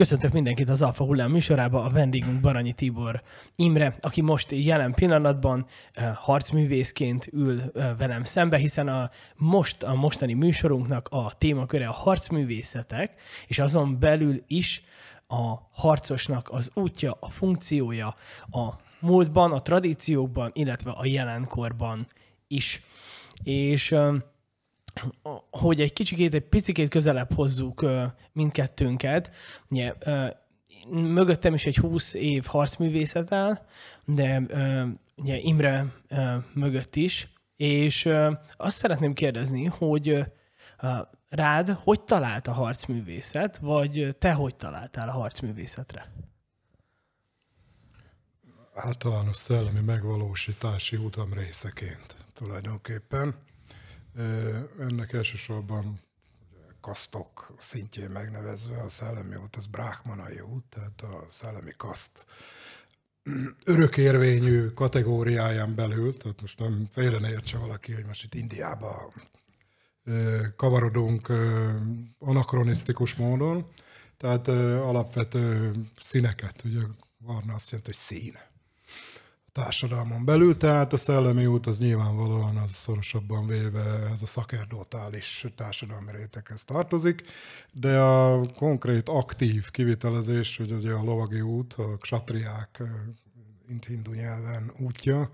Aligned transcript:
Köszöntök 0.00 0.32
mindenkit 0.32 0.68
az 0.68 0.82
Alfa 0.82 1.04
Hullám 1.04 1.30
műsorába, 1.30 1.84
a 1.84 1.90
vendégünk 1.90 2.40
Baranyi 2.40 2.72
Tibor 2.72 3.22
Imre, 3.56 3.94
aki 4.00 4.20
most 4.20 4.50
jelen 4.50 4.94
pillanatban 4.94 5.66
uh, 5.96 6.14
harcművészként 6.14 7.28
ül 7.32 7.56
uh, 7.56 7.96
velem 7.98 8.24
szembe, 8.24 8.56
hiszen 8.56 8.88
a 8.88 9.10
most 9.36 9.82
a 9.82 9.94
mostani 9.94 10.32
műsorunknak 10.32 11.08
a 11.10 11.32
témaköre 11.38 11.88
a 11.88 11.92
harcművészetek, 11.92 13.20
és 13.46 13.58
azon 13.58 13.98
belül 13.98 14.42
is 14.46 14.82
a 15.28 15.54
harcosnak 15.72 16.48
az 16.50 16.70
útja, 16.74 17.16
a 17.20 17.30
funkciója 17.30 18.14
a 18.50 18.68
múltban, 19.00 19.52
a 19.52 19.62
tradíciókban, 19.62 20.50
illetve 20.54 20.90
a 20.90 21.06
jelenkorban 21.06 22.06
is. 22.48 22.82
És 23.42 23.90
uh, 23.90 24.16
hogy 25.50 25.80
egy 25.80 25.92
kicsikét, 25.92 26.34
egy 26.34 26.48
picikét 26.48 26.88
közelebb 26.88 27.32
hozzuk 27.34 27.86
mindkettőnket. 28.32 29.30
Ugye, 29.68 29.94
mögöttem 30.90 31.54
is 31.54 31.66
egy 31.66 31.76
20 31.76 32.14
év 32.14 32.44
harcművészet 32.44 33.32
áll, 33.32 33.66
de 34.04 34.42
ugye 35.16 35.36
Imre 35.36 35.86
mögött 36.54 36.96
is, 36.96 37.32
és 37.56 38.08
azt 38.56 38.76
szeretném 38.76 39.12
kérdezni, 39.12 39.64
hogy 39.64 40.24
rád 41.28 41.68
hogy 41.68 42.02
talált 42.02 42.46
a 42.46 42.52
harcművészet, 42.52 43.58
vagy 43.58 44.16
te 44.18 44.32
hogy 44.32 44.56
találtál 44.56 45.08
a 45.08 45.12
harcművészetre? 45.12 46.12
Általános 48.74 49.36
szellemi 49.36 49.80
megvalósítási 49.80 50.96
utam 50.96 51.32
részeként 51.32 52.16
tulajdonképpen. 52.34 53.34
Ennek 54.78 55.12
elsősorban 55.12 56.00
kasztok 56.80 57.54
szintjén 57.58 58.10
megnevezve 58.10 58.76
a 58.76 58.88
szellemi 58.88 59.34
út, 59.34 59.56
az 59.56 59.66
brákmanai 59.66 60.40
út, 60.40 60.64
tehát 60.68 61.00
a 61.00 61.26
szellemi 61.30 61.72
kaszt 61.76 62.26
örökérvényű 63.64 64.66
kategóriáján 64.66 65.74
belül, 65.74 66.16
tehát 66.16 66.40
most 66.40 66.58
nem 66.58 66.88
félre 66.90 67.18
ne 67.18 67.30
értse 67.30 67.58
valaki, 67.58 67.92
hogy 67.92 68.04
most 68.04 68.24
itt 68.24 68.34
Indiába 68.34 69.12
kavarodunk 70.56 71.32
anakronisztikus 72.18 73.14
módon, 73.14 73.66
tehát 74.16 74.48
alapvető 74.48 75.72
színeket, 76.00 76.64
ugye 76.64 76.80
varna 77.18 77.54
azt 77.54 77.70
jelenti, 77.70 77.90
hogy 77.90 78.00
szín 78.00 78.38
társadalmon 79.60 80.24
belül, 80.24 80.56
tehát 80.56 80.92
a 80.92 80.96
szellemi 80.96 81.46
út 81.46 81.66
az 81.66 81.78
nyilvánvalóan 81.78 82.56
az 82.56 82.70
szorosabban 82.70 83.46
véve 83.46 84.08
ez 84.12 84.22
a 84.22 84.26
szakerdótális 84.26 85.46
társadalmi 85.56 86.12
réteghez 86.12 86.64
tartozik, 86.64 87.22
de 87.72 87.98
a 87.98 88.46
konkrét 88.56 89.08
aktív 89.08 89.70
kivitelezés, 89.70 90.56
hogy 90.56 90.72
az 90.72 90.84
a 90.84 91.02
lovagi 91.04 91.40
út, 91.40 91.72
a 91.72 91.96
ksatriák 91.96 92.82
hindu 93.86 94.12
nyelven 94.12 94.72
útja, 94.78 95.30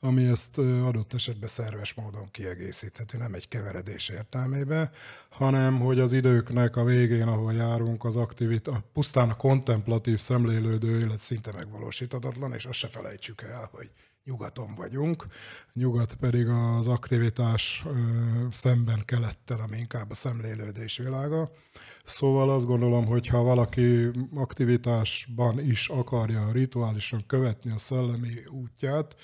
ami 0.00 0.24
ezt 0.24 0.58
adott 0.58 1.12
esetben 1.12 1.48
szerves 1.48 1.94
módon 1.94 2.30
kiegészítheti, 2.30 3.16
nem 3.16 3.34
egy 3.34 3.48
keveredés 3.48 4.08
értelmébe, 4.08 4.90
hanem 5.28 5.80
hogy 5.80 6.00
az 6.00 6.12
időknek 6.12 6.76
a 6.76 6.84
végén, 6.84 7.26
ahol 7.26 7.52
járunk, 7.52 8.04
az 8.04 8.16
aktivitás, 8.16 8.78
pusztán 8.92 9.30
a 9.30 9.36
kontemplatív 9.36 10.18
szemlélődő 10.18 10.98
élet 11.00 11.18
szinte 11.18 11.52
megvalósíthatatlan, 11.52 12.52
és 12.52 12.64
azt 12.64 12.78
se 12.78 12.88
felejtsük 12.88 13.42
el, 13.42 13.68
hogy 13.72 13.90
nyugaton 14.24 14.74
vagyunk, 14.74 15.26
nyugat 15.72 16.14
pedig 16.14 16.48
az 16.48 16.86
aktivitás 16.86 17.84
szemben 18.50 19.02
kelettel, 19.04 19.60
ami 19.60 19.76
inkább 19.76 20.10
a 20.10 20.14
szemlélődés 20.14 20.96
világa. 20.96 21.50
Szóval 22.04 22.50
azt 22.50 22.66
gondolom, 22.66 23.06
hogy 23.06 23.26
ha 23.26 23.42
valaki 23.42 24.10
aktivitásban 24.34 25.60
is 25.60 25.88
akarja 25.88 26.52
rituálisan 26.52 27.26
követni 27.26 27.70
a 27.70 27.78
szellemi 27.78 28.46
útját, 28.50 29.16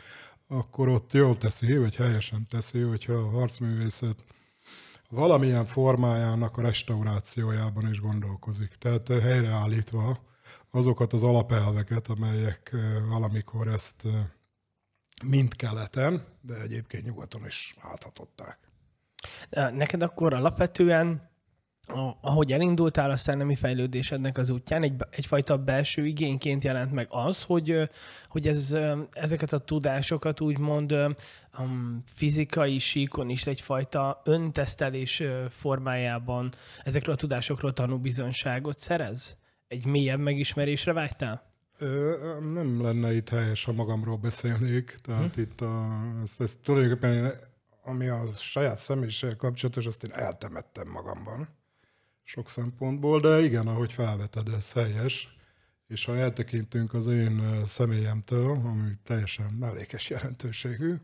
akkor 0.49 0.89
ott 0.89 1.13
jól 1.13 1.37
teszi, 1.37 1.77
vagy 1.77 1.97
helyesen 1.97 2.47
teszi, 2.51 2.81
hogyha 2.81 3.13
a 3.13 3.31
harcművészet 3.31 4.25
valamilyen 5.11 5.65
formájának 5.65 6.57
a 6.57 6.63
restaurációjában 6.63 7.91
is 7.91 8.01
gondolkozik. 8.01 8.75
Tehát 8.75 9.09
helyreállítva 9.09 10.19
azokat 10.71 11.13
az 11.13 11.23
alapelveket, 11.23 12.09
amelyek 12.09 12.77
valamikor 13.09 13.69
ezt 13.69 14.03
mind 15.25 15.57
keleten, 15.57 16.25
de 16.41 16.61
egyébként 16.61 17.05
nyugaton 17.05 17.47
is 17.47 17.75
áthatották. 17.81 18.59
Neked 19.51 20.03
akkor 20.03 20.35
alapvetően 20.35 21.31
ahogy 22.21 22.53
elindultál 22.53 23.11
a 23.11 23.17
szellemi 23.17 23.55
fejlődésednek 23.55 24.39
az 24.39 24.51
útján, 24.51 24.83
egy, 24.83 24.95
egyfajta 25.11 25.57
belső 25.57 26.07
igényként 26.07 26.65
jelent 26.65 26.93
meg 26.93 27.07
az, 27.11 27.43
hogy, 27.43 27.91
hogy 28.29 28.49
ez, 28.49 28.77
ezeket 29.11 29.53
a 29.53 29.59
tudásokat 29.59 30.41
úgymond 30.41 30.93
um, 31.59 32.03
fizikai 32.05 32.79
síkon 32.79 33.29
is 33.29 33.47
egyfajta 33.47 34.21
öntesztelés 34.25 35.23
formájában 35.49 36.49
ezekről 36.83 37.15
a 37.15 37.19
tudásokról 37.19 37.73
tanú 37.73 37.99
bizonságot 37.99 38.79
szerez? 38.79 39.37
Egy 39.69 39.87
mélyebb 39.87 40.21
megismerésre 40.21 40.93
vágytál? 40.93 41.55
Ö, 41.79 42.15
nem 42.53 42.83
lenne 42.83 43.15
itt 43.15 43.29
helyes, 43.29 43.65
ha 43.65 43.73
magamról 43.73 44.17
beszélnék. 44.17 44.99
Tehát 45.03 45.35
hm. 45.35 45.41
itt 45.41 45.61
a, 45.61 46.01
ezt, 46.23 46.41
ezt 46.41 46.63
tulajdonképpen 46.63 47.33
ami 47.83 48.09
a 48.09 48.27
saját 48.37 48.79
személyiség 48.79 49.37
kapcsolatos, 49.37 49.87
azt 49.87 50.05
én 50.05 50.13
eltemettem 50.13 50.89
magamban 50.89 51.49
sok 52.29 52.49
szempontból, 52.49 53.21
de 53.21 53.41
igen, 53.41 53.67
ahogy 53.67 53.93
felveted, 53.93 54.49
ez 54.49 54.73
helyes. 54.73 55.37
És 55.87 56.05
ha 56.05 56.17
eltekintünk 56.17 56.95
az 56.95 57.07
én 57.07 57.67
személyemtől, 57.67 58.51
ami 58.51 58.91
teljesen 59.05 59.53
mellékes 59.53 60.11
jelentőségű, 60.11 60.95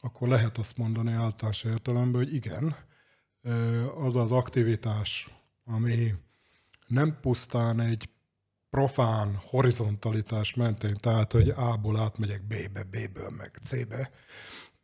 akkor 0.00 0.28
lehet 0.28 0.58
azt 0.58 0.76
mondani 0.76 1.12
általános 1.12 1.64
értelemben, 1.64 2.22
hogy 2.22 2.34
igen, 2.34 2.76
az 3.96 4.16
az 4.16 4.32
aktivitás, 4.32 5.30
ami 5.64 6.14
nem 6.86 7.18
pusztán 7.20 7.80
egy 7.80 8.08
profán 8.70 9.34
horizontalitás 9.34 10.54
mentén, 10.54 10.94
tehát 10.94 11.32
hogy 11.32 11.48
A-ból 11.48 11.98
átmegyek 11.98 12.42
B-be, 12.46 12.84
B-ből 12.84 13.30
meg 13.30 13.58
C-be, 13.62 14.10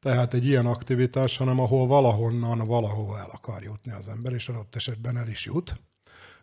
tehát 0.06 0.34
egy 0.34 0.46
ilyen 0.46 0.66
aktivitás, 0.66 1.36
hanem 1.36 1.60
ahol 1.60 1.86
valahonnan 1.86 2.66
valahol 2.66 3.18
el 3.18 3.28
akar 3.32 3.62
jutni 3.62 3.92
az 3.92 4.08
ember, 4.08 4.32
és 4.32 4.48
adott 4.48 4.74
esetben 4.74 5.16
el 5.16 5.28
is 5.28 5.44
jut. 5.44 5.80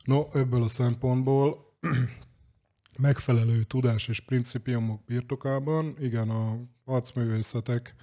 No, 0.03 0.27
ebből 0.33 0.63
a 0.63 0.67
szempontból 0.67 1.73
megfelelő 2.97 3.63
tudás 3.63 4.07
és 4.07 4.19
principiumok 4.19 5.03
birtokában, 5.05 5.95
igen, 5.99 6.29
a 6.29 6.59
harcművészetek 6.85 7.95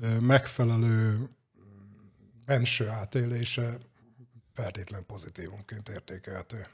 eh, 0.00 0.20
megfelelő 0.20 1.28
benső 2.44 2.88
átélése 2.88 3.78
feltétlen 4.52 5.06
pozitívumként 5.06 5.88
értékelhető. 5.88 6.66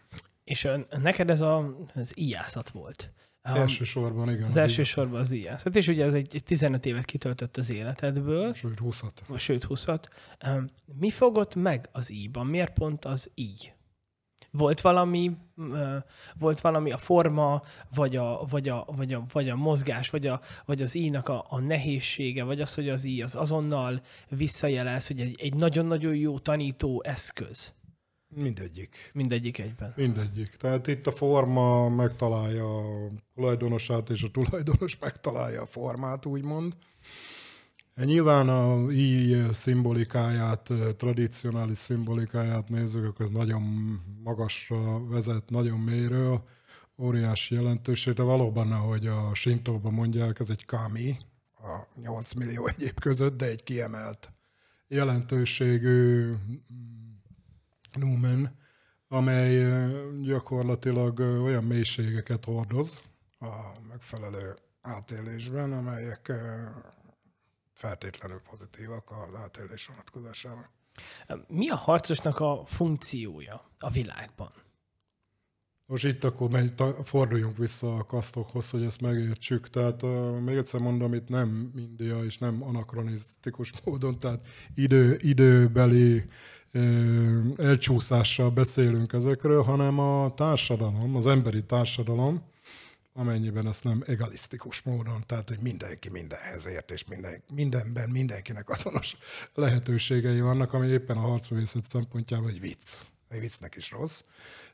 És 0.45 0.69
neked 0.91 1.31
ez 1.31 1.41
a, 1.41 1.77
az 1.95 2.13
íjászat 2.19 2.71
volt. 2.71 3.13
Elsősorban, 3.43 4.29
igen. 4.31 4.43
Az, 4.43 4.49
az 4.49 4.57
elsősorban 4.57 5.21
az 5.21 5.33
íjászat. 5.33 5.77
És 5.77 5.89
ugye 5.89 6.05
ez 6.05 6.15
egy, 6.15 6.35
egy 6.35 6.43
15 6.43 6.87
évet 6.87 7.05
kitöltött 7.05 7.57
az 7.57 7.73
életedből. 7.73 8.55
Sőt, 8.55 8.79
20-at. 8.85 9.37
Sőt, 9.39 9.67
20-at. 9.69 10.05
Um, 10.47 10.71
mi 10.99 11.11
fogott 11.11 11.55
meg 11.55 11.89
az 11.93 12.13
íjban? 12.13 12.47
Miért 12.47 12.73
pont 12.73 13.05
az 13.05 13.31
íj? 13.35 13.73
Volt 14.51 14.81
valami, 14.81 15.37
volt 16.39 16.61
valami 16.61 16.91
a 16.91 16.99
forma, 16.99 17.63
vagy 17.95 18.17
a, 18.17 18.45
vagy 18.51 18.69
a, 18.69 18.85
vagy 18.97 19.13
a, 19.13 19.25
vagy 19.33 19.49
a 19.49 19.57
mozgás, 19.57 20.11
vagy, 20.11 20.27
a, 20.27 20.41
vagy 20.65 20.83
az 20.83 20.95
íjnak 20.95 21.29
a, 21.29 21.47
a 21.49 21.61
nehézsége, 21.61 22.45
vagy 22.45 22.61
az, 22.61 22.75
hogy 22.75 22.89
az 22.89 23.05
íj 23.05 23.23
az 23.23 23.35
azonnal 23.35 24.01
visszajelez, 24.29 25.07
hogy 25.07 25.21
egy, 25.21 25.41
egy 25.41 25.55
nagyon-nagyon 25.55 26.15
jó 26.15 26.39
tanító 26.39 27.03
eszköz. 27.07 27.75
Mindegyik. 28.35 29.11
Mindegyik 29.13 29.59
egyben. 29.59 29.93
Mindegyik. 29.97 30.57
Tehát 30.57 30.87
itt 30.87 31.07
a 31.07 31.13
forma 31.13 31.89
megtalálja 31.89 32.79
a 32.79 33.09
tulajdonosát, 33.35 34.11
és 34.11 34.23
a 34.23 34.31
tulajdonos 34.31 34.99
megtalálja 34.99 35.63
a 35.63 35.67
formát, 35.67 36.27
úgymond. 36.27 36.77
Nyilván 37.95 38.49
a 38.49 38.91
i 38.91 39.43
szimbolikáját, 39.53 40.71
tradicionális 40.97 41.79
szimbolikáját 41.79 42.69
nézzük, 42.69 43.05
akkor 43.05 43.27
ez 43.27 43.33
nagyon 43.33 43.63
magasra 44.23 45.07
vezet, 45.07 45.51
nagyon 45.51 45.79
mélyről, 45.79 46.45
óriási 46.99 47.55
jelentőség, 47.55 48.15
de 48.15 48.23
valóban, 48.23 48.73
ahogy 48.73 49.07
a 49.07 49.35
Sintóban 49.35 49.93
mondják, 49.93 50.41
ez 50.41 50.51
egy 50.51 50.65
kami, 50.65 51.17
a 51.55 52.01
8 52.01 52.33
millió 52.33 52.67
egyéb 52.67 53.01
között, 53.01 53.37
de 53.37 53.47
egy 53.47 53.63
kiemelt 53.63 54.33
jelentőségű 54.89 56.33
Numen, 57.93 58.59
amely 59.09 59.65
gyakorlatilag 60.23 61.19
olyan 61.19 61.65
mélységeket 61.65 62.45
hordoz 62.45 63.03
a 63.39 63.79
megfelelő 63.89 64.55
átélésben, 64.81 65.73
amelyek 65.73 66.33
feltétlenül 67.73 68.41
pozitívak 68.51 69.11
az 69.11 69.35
átélés 69.35 69.87
vonatkozásában. 69.87 70.67
Mi 71.47 71.69
a 71.69 71.77
harcosnak 71.77 72.41
a 72.41 72.63
funkciója 72.67 73.71
a 73.79 73.91
világban? 73.91 74.53
Most 75.93 76.05
itt 76.05 76.25
akkor 76.25 76.51
megy, 76.51 76.73
forduljunk 77.05 77.57
vissza 77.57 77.97
a 77.97 78.05
kasztokhoz, 78.05 78.71
hogy 78.71 78.83
ezt 78.83 79.01
megértsük. 79.01 79.71
Tehát 79.71 80.03
uh, 80.03 80.39
még 80.41 80.57
egyszer 80.57 80.81
mondom, 80.81 81.15
itt 81.15 81.29
nem 81.29 81.73
India 81.77 82.25
és 82.25 82.39
nem 82.39 82.63
anakronisztikus 82.63 83.73
módon, 83.85 84.21
tehát 84.21 84.47
idő, 84.75 85.19
időbeli 85.21 86.25
uh, 86.75 87.45
elcsúszással 87.57 88.51
beszélünk 88.51 89.13
ezekről, 89.13 89.63
hanem 89.63 89.99
a 89.99 90.35
társadalom, 90.35 91.17
az 91.17 91.27
emberi 91.27 91.65
társadalom, 91.65 92.43
amennyiben 93.13 93.69
ezt 93.69 93.85
nem 93.85 94.03
egalisztikus 94.07 94.83
módon, 94.83 95.25
tehát 95.27 95.49
hogy 95.49 95.59
mindenki 95.63 96.11
mindenhez 96.11 96.67
ért, 96.67 96.91
és 96.91 97.05
minden, 97.05 97.43
mindenben 97.55 98.11
mindenkinek 98.11 98.69
azonos 98.69 99.17
lehetőségei 99.55 100.41
vannak, 100.41 100.73
ami 100.73 100.87
éppen 100.87 101.17
a 101.17 101.21
harcművészet 101.21 101.85
szempontjából 101.85 102.49
egy 102.49 102.61
vicc. 102.61 102.97
Egy 103.29 103.41
viccnek 103.41 103.77
is 103.77 103.91
rossz. 103.91 104.23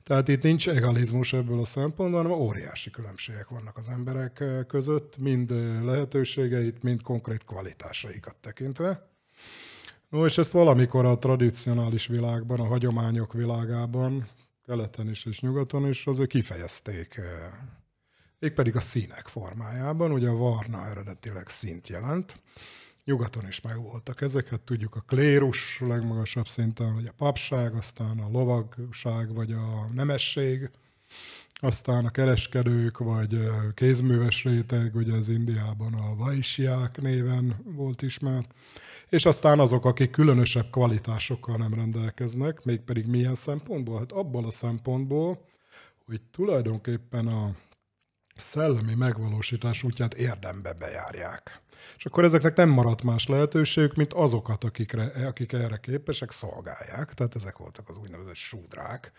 Tehát 0.09 0.29
itt 0.29 0.43
nincs 0.43 0.69
egalizmus 0.69 1.33
ebből 1.33 1.61
a 1.61 1.65
szempontból, 1.65 2.23
hanem 2.23 2.39
óriási 2.39 2.91
különbségek 2.91 3.49
vannak 3.49 3.77
az 3.77 3.89
emberek 3.89 4.45
között, 4.67 5.19
mind 5.19 5.51
lehetőségeit, 5.85 6.83
mind 6.83 7.03
konkrét 7.03 7.45
kvalitásaikat 7.45 8.37
tekintve. 8.37 9.11
No, 10.09 10.27
és 10.27 10.39
ezt 10.39 10.53
valamikor 10.53 11.05
a 11.05 11.19
tradicionális 11.19 12.07
világban, 12.07 12.61
a 12.61 12.67
hagyományok 12.67 13.33
világában, 13.33 14.29
keleten 14.67 15.09
is 15.09 15.25
és 15.25 15.41
nyugaton 15.41 15.89
is, 15.89 16.07
azért 16.07 16.29
kifejezték 16.29 17.21
mégpedig 18.39 18.77
a 18.77 18.81
színek 18.81 19.27
formájában. 19.27 20.13
Ugye 20.13 20.29
a 20.29 20.37
varna 20.37 20.87
eredetileg 20.87 21.49
szint 21.49 21.89
jelent, 21.89 22.41
nyugaton 23.09 23.47
is 23.47 23.61
megvoltak 23.61 24.21
ezeket, 24.21 24.61
tudjuk 24.61 24.95
a 24.95 25.05
klérus 25.07 25.81
legmagasabb 25.81 26.49
szinten, 26.49 26.95
vagy 26.95 27.07
a 27.07 27.13
papság, 27.17 27.75
aztán 27.75 28.19
a 28.19 28.29
lovagság, 28.31 29.35
vagy 29.35 29.53
a 29.53 29.89
nemesség, 29.93 30.71
aztán 31.53 32.05
a 32.05 32.11
kereskedők, 32.11 32.99
vagy 32.99 33.41
kézműves 33.75 34.45
réteg, 34.45 34.95
ugye 34.95 35.15
az 35.15 35.29
Indiában 35.29 35.95
a 35.95 36.15
vaisiák 36.15 37.01
néven 37.01 37.57
volt 37.65 38.03
ismert, 38.03 38.55
és 39.09 39.25
aztán 39.25 39.59
azok, 39.59 39.85
akik 39.85 40.11
különösebb 40.11 40.71
kvalitásokkal 40.71 41.57
nem 41.57 41.75
rendelkeznek, 41.75 42.65
mégpedig 42.65 43.07
milyen 43.07 43.35
szempontból? 43.35 43.99
Hát 43.99 44.13
abból 44.13 44.45
a 44.45 44.51
szempontból, 44.51 45.45
hogy 46.07 46.21
tulajdonképpen 46.31 47.27
a 47.27 47.55
szellemi 48.35 48.95
megvalósítás 48.95 49.83
útját 49.83 50.15
érdembe 50.15 50.73
bejárják. 50.73 51.63
És 51.97 52.07
akkor 52.07 52.25
ezeknek 52.25 52.57
nem 52.57 52.69
maradt 52.69 53.03
más 53.03 53.27
lehetőségük, 53.27 53.95
mint 53.95 54.13
azokat, 54.13 54.65
akikre, 54.65 55.27
akik 55.27 55.53
erre 55.53 55.77
képesek, 55.77 56.31
szolgálják. 56.31 57.15
Tehát 57.15 57.35
ezek 57.35 57.59
voltak 57.59 57.89
az 57.89 57.97
úgynevezett 57.97 58.35
súdrák, 58.35 59.13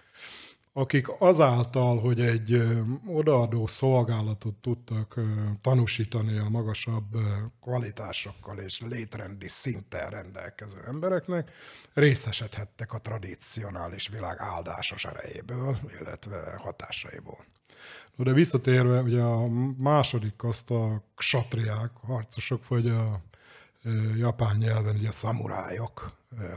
akik 0.74 1.08
azáltal, 1.20 2.00
hogy 2.00 2.22
egy 2.22 2.64
odaadó 3.08 3.68
szolgálatot 3.68 4.56
tudtak 4.56 5.20
tanúsítani 5.62 6.38
a 6.38 6.50
magasabb 6.50 7.18
kvalitásokkal 7.62 8.58
és 8.58 8.82
létrendi 8.82 9.48
szinten 9.48 10.10
rendelkező 10.10 10.84
embereknek, 10.88 11.52
részesedhettek 11.94 12.94
a 12.94 12.98
tradicionális 12.98 14.08
világ 14.08 14.36
áldásos 14.40 15.06
erejéből, 15.06 15.80
illetve 16.00 16.56
hatásaiból. 16.58 17.46
De 18.16 18.34
visszatérve, 18.34 19.02
ugye 19.02 19.22
a 19.22 19.48
második 19.78 20.44
azt 20.44 20.72
a 20.72 21.04
ksatriák, 21.16 21.92
harcosok, 22.02 22.68
vagy 22.68 22.88
a 22.88 23.22
japán 24.18 24.58
nyelven 24.58 24.96
ugye 24.96 25.08
a 25.08 25.12
szamurájok, 25.12 26.12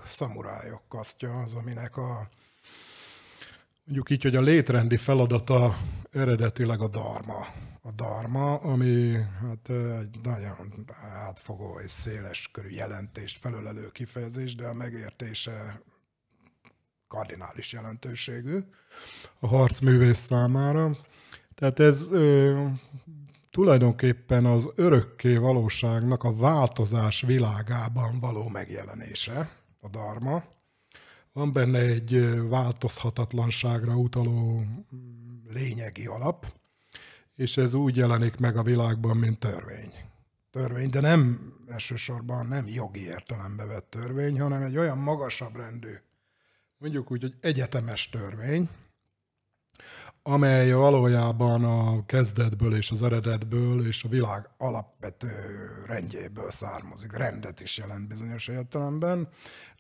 szamurájok 0.07 0.83
kasztja 0.89 1.41
az, 1.41 1.55
aminek 1.55 1.97
a 1.97 2.29
mondjuk 3.85 4.11
így, 4.11 4.23
hogy 4.23 4.37
a 4.37 4.41
létrendi 4.41 4.97
feladata 4.97 5.79
eredetileg 6.11 6.81
a 6.81 6.89
dharma. 6.89 7.47
A 7.83 7.91
dharma, 7.91 8.55
ami 8.55 9.17
hát 9.41 9.71
egy 10.01 10.21
nagyon 10.23 10.87
átfogó 11.03 11.81
és 11.85 11.91
széles 11.91 12.49
körű 12.53 12.69
jelentést 12.69 13.39
felölelő 13.39 13.91
kifejezés, 13.91 14.55
de 14.55 14.67
a 14.67 14.75
megértése 14.75 15.81
kardinális 17.09 17.73
jelentőségű 17.73 18.59
a 19.39 19.47
harcművész 19.47 20.19
számára. 20.19 20.97
Tehát 21.63 21.81
ez 21.81 22.11
ö, 22.11 22.67
tulajdonképpen 23.51 24.45
az 24.45 24.69
örökké 24.75 25.37
valóságnak 25.37 26.25
a 26.25 26.35
változás 26.35 27.21
világában 27.21 28.21
való 28.21 28.49
megjelenése, 28.49 29.51
a 29.81 29.89
dharma. 29.89 30.43
Van 31.33 31.53
benne 31.53 31.79
egy 31.79 32.41
változhatatlanságra 32.49 33.97
utaló 33.97 34.61
mm, 34.61 35.53
lényegi 35.53 36.07
alap, 36.07 36.47
és 37.35 37.57
ez 37.57 37.75
úgy 37.75 37.97
jelenik 37.97 38.37
meg 38.37 38.57
a 38.57 38.63
világban, 38.63 39.17
mint 39.17 39.39
törvény. 39.39 39.93
Törvény, 40.51 40.91
de 40.91 41.01
nem 41.01 41.53
elsősorban 41.69 42.47
nem 42.47 42.67
jogi 42.69 43.05
értelembe 43.05 43.65
vett 43.65 43.91
törvény, 43.91 44.41
hanem 44.41 44.63
egy 44.63 44.77
olyan 44.77 44.99
magasabb 44.99 45.57
rendű, 45.57 45.95
mondjuk 46.79 47.11
úgy, 47.11 47.21
hogy 47.21 47.35
egyetemes 47.41 48.09
törvény, 48.09 48.69
amely 50.23 50.73
valójában 50.73 51.65
a 51.65 52.07
kezdetből 52.07 52.75
és 52.75 52.91
az 52.91 53.03
eredetből 53.03 53.87
és 53.87 54.05
a 54.05 54.09
világ 54.09 54.49
alapvető 54.59 55.29
rendjéből 55.87 56.51
származik. 56.51 57.17
Rendet 57.17 57.61
is 57.61 57.79
jelent 57.79 58.09
bizonyos 58.09 58.49
értelemben, 58.49 59.29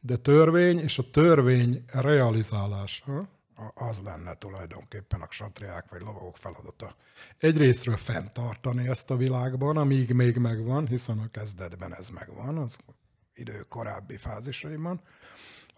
de 0.00 0.16
törvény 0.16 0.78
és 0.78 0.98
a 0.98 1.10
törvény 1.10 1.84
realizálása 1.92 3.28
az 3.74 4.00
lenne 4.04 4.34
tulajdonképpen 4.34 5.20
a 5.20 5.26
satriák 5.30 5.90
vagy 5.90 6.00
lovagok 6.00 6.36
feladata. 6.36 6.96
Egyrésztről 7.38 7.96
fenntartani 7.96 8.88
ezt 8.88 9.10
a 9.10 9.16
világban, 9.16 9.76
amíg 9.76 10.12
még 10.12 10.36
megvan, 10.36 10.86
hiszen 10.86 11.18
a 11.18 11.30
kezdetben 11.30 11.94
ez 11.94 12.08
megvan, 12.08 12.58
az 12.58 12.76
idő 13.34 13.64
korábbi 13.68 14.16
fázisaiban, 14.16 15.00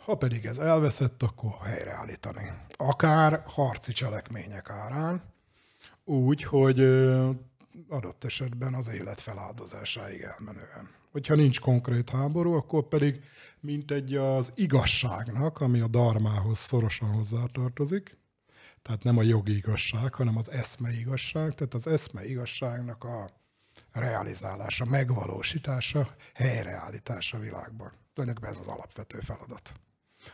ha 0.05 0.15
pedig 0.15 0.45
ez 0.45 0.59
elveszett, 0.59 1.23
akkor 1.23 1.53
helyreállítani. 1.63 2.53
Akár 2.77 3.43
harci 3.47 3.93
cselekmények 3.93 4.71
árán, 4.71 5.23
úgy, 6.05 6.43
hogy 6.43 6.81
adott 7.89 8.25
esetben 8.25 8.75
az 8.75 8.89
élet 8.89 9.21
feláldozásáig 9.21 10.21
elmenően. 10.21 10.91
Hogyha 11.13 11.35
nincs 11.35 11.61
konkrét 11.61 12.11
háború, 12.11 12.53
akkor 12.53 12.89
pedig 12.89 13.21
mint 13.61 13.91
egy 13.91 14.15
az 14.15 14.53
igazságnak, 14.55 15.61
ami 15.61 15.81
a 15.81 15.89
darmához 15.89 16.59
szorosan 16.59 17.09
hozzátartozik, 17.09 18.19
tehát 18.83 19.03
nem 19.03 19.19
a 19.19 19.23
jogi 19.23 19.57
igazság, 19.57 20.15
hanem 20.15 20.37
az 20.37 20.51
eszme 20.51 20.93
igazság, 20.93 21.55
tehát 21.55 21.75
az 21.75 21.87
eszme 21.87 22.27
igazságnak 22.27 23.05
a 23.05 23.31
realizálása, 23.93 24.85
megvalósítása, 24.85 26.17
helyreállítása 26.35 27.37
a 27.37 27.41
világban. 27.41 27.93
Tulajdonképpen 28.15 28.55
ez 28.55 28.61
az 28.61 28.67
alapvető 28.67 29.19
feladat 29.19 29.75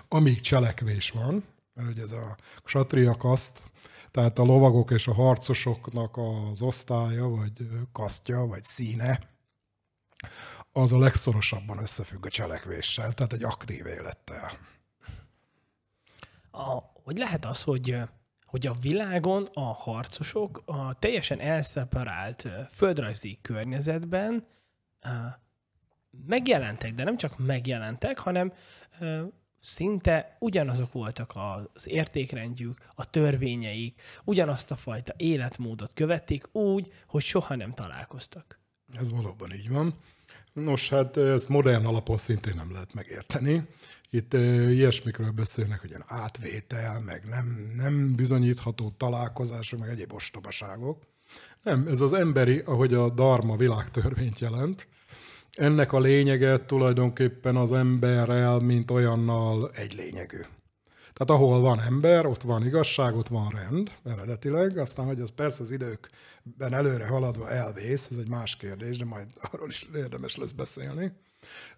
amíg 0.09 0.41
cselekvés 0.41 1.11
van, 1.11 1.45
mert 1.75 1.89
ugye 1.89 2.03
ez 2.03 2.13
a 2.13 2.37
ksatria 2.65 3.17
kaszt, 3.17 3.63
tehát 4.11 4.39
a 4.39 4.45
lovagok 4.45 4.91
és 4.91 5.07
a 5.07 5.15
harcosoknak 5.15 6.17
az 6.17 6.63
osztálya, 6.63 7.29
vagy 7.29 7.69
kasztja, 7.93 8.41
vagy 8.41 8.65
színe, 8.65 9.19
az 10.73 10.93
a 10.93 10.99
legszorosabban 10.99 11.79
összefügg 11.79 12.27
a 12.27 12.29
cselekvéssel, 12.29 13.13
tehát 13.13 13.33
egy 13.33 13.45
aktív 13.45 13.87
élettel. 13.87 14.51
A, 16.51 16.83
hogy 17.05 17.19
lehet 17.19 17.45
az, 17.45 17.63
hogy, 17.63 17.97
hogy 18.45 18.67
a 18.67 18.75
világon 18.81 19.49
a 19.55 19.73
harcosok 19.73 20.63
a 20.65 20.95
teljesen 20.99 21.41
elszeparált 21.41 22.49
földrajzi 22.71 23.39
környezetben 23.43 24.47
megjelentek, 26.27 26.95
de 26.95 27.05
nem 27.05 27.17
csak 27.17 27.39
megjelentek, 27.39 28.19
hanem 28.19 28.53
szinte 29.61 30.37
ugyanazok 30.39 30.93
voltak 30.93 31.33
az 31.35 31.89
értékrendjük, 31.89 32.79
a 32.95 33.11
törvényeik, 33.11 34.03
ugyanazt 34.25 34.71
a 34.71 34.77
fajta 34.77 35.13
életmódot 35.17 35.93
követték 35.95 36.55
úgy, 36.55 36.93
hogy 37.07 37.23
soha 37.23 37.57
nem 37.57 37.75
találkoztak. 37.75 38.61
Ez 38.93 39.11
valóban 39.11 39.53
így 39.53 39.69
van. 39.69 39.95
Nos, 40.53 40.89
hát 40.89 41.17
ezt 41.17 41.49
modern 41.49 41.87
alapon 41.87 42.17
szintén 42.17 42.55
nem 42.57 42.73
lehet 42.73 42.95
megérteni. 42.95 43.69
Itt 44.11 44.35
ilyesmikről 44.35 45.31
beszélnek, 45.31 45.81
hogy 45.81 45.89
ilyen 45.89 46.05
átvétel, 46.07 47.01
meg 47.01 47.25
nem, 47.29 47.73
nem 47.77 48.15
bizonyítható 48.15 48.91
találkozások, 48.97 49.79
meg 49.79 49.89
egyéb 49.89 50.13
ostobaságok. 50.13 51.03
Nem, 51.63 51.87
ez 51.87 52.01
az 52.01 52.13
emberi, 52.13 52.59
ahogy 52.59 52.95
a 52.95 53.11
Dharma 53.11 53.57
világtörvényt 53.57 54.39
jelent, 54.39 54.89
ennek 55.57 55.93
a 55.93 56.01
lényege 56.01 56.65
tulajdonképpen 56.65 57.57
az 57.57 57.73
emberrel, 57.73 58.59
mint 58.59 58.91
olyannal 58.91 59.71
egy 59.75 59.95
lényegű. 59.95 60.41
Tehát 61.13 61.43
ahol 61.43 61.61
van 61.61 61.81
ember, 61.81 62.27
ott 62.27 62.43
van 62.43 62.67
igazság, 62.67 63.17
ott 63.17 63.29
van 63.29 63.49
rend, 63.49 63.91
eredetileg, 64.05 64.79
aztán, 64.79 65.07
hogy 65.07 65.21
az 65.21 65.31
persze 65.35 65.63
az 65.63 65.71
időkben 65.71 66.75
előre 66.75 67.07
haladva 67.07 67.51
elvész, 67.51 68.09
ez 68.11 68.17
egy 68.17 68.29
más 68.29 68.57
kérdés, 68.57 68.99
de 68.99 69.05
majd 69.05 69.27
arról 69.53 69.69
is 69.69 69.89
érdemes 69.95 70.37
lesz 70.37 70.53
beszélni. 70.53 71.13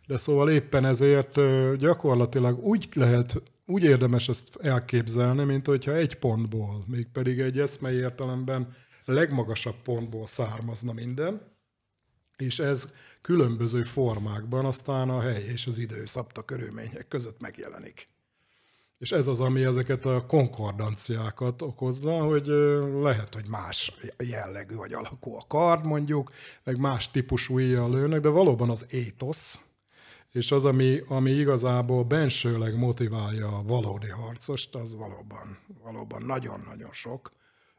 De 0.06 0.16
szóval 0.16 0.50
éppen 0.50 0.84
ezért 0.84 1.38
gyakorlatilag 1.78 2.64
úgy 2.64 2.88
lehet, 2.92 3.42
úgy 3.66 3.82
érdemes 3.82 4.28
ezt 4.28 4.56
elképzelni, 4.60 5.44
mint 5.44 5.66
hogyha 5.66 5.94
egy 5.94 6.14
pontból, 6.14 6.84
mégpedig 6.86 7.38
egy 7.38 7.58
eszmei 7.58 7.96
értelemben 7.96 8.76
legmagasabb 9.04 9.82
pontból 9.82 10.26
származna 10.26 10.92
minden, 10.92 11.51
és 12.36 12.58
ez 12.58 12.88
különböző 13.22 13.82
formákban 13.82 14.64
aztán 14.64 15.08
a 15.10 15.20
hely 15.20 15.42
és 15.42 15.66
az 15.66 15.78
idő 15.78 16.04
szabta 16.04 16.42
körülmények 16.42 17.08
között 17.08 17.40
megjelenik. 17.40 18.08
És 18.98 19.12
ez 19.12 19.26
az, 19.26 19.40
ami 19.40 19.64
ezeket 19.64 20.04
a 20.04 20.26
konkordanciákat 20.26 21.62
okozza, 21.62 22.12
hogy 22.12 22.46
lehet, 23.02 23.34
hogy 23.34 23.46
más 23.48 23.92
jellegű 24.18 24.74
vagy 24.74 24.92
alakú 24.92 25.34
a 25.34 25.44
kard 25.48 25.84
mondjuk, 25.86 26.32
meg 26.64 26.78
más 26.78 27.10
típusú 27.10 27.58
íjjal 27.58 27.90
lőnek, 27.90 28.20
de 28.20 28.28
valóban 28.28 28.70
az 28.70 28.86
étosz, 28.90 29.58
és 30.32 30.52
az, 30.52 30.64
ami, 30.64 31.02
ami 31.08 31.30
igazából 31.30 32.04
bensőleg 32.04 32.78
motiválja 32.78 33.58
a 33.58 33.62
valódi 33.62 34.08
harcost, 34.08 34.74
az 34.74 34.94
valóban, 34.94 35.58
valóban 35.82 36.22
nagyon-nagyon 36.22 36.92
sok 36.92 37.32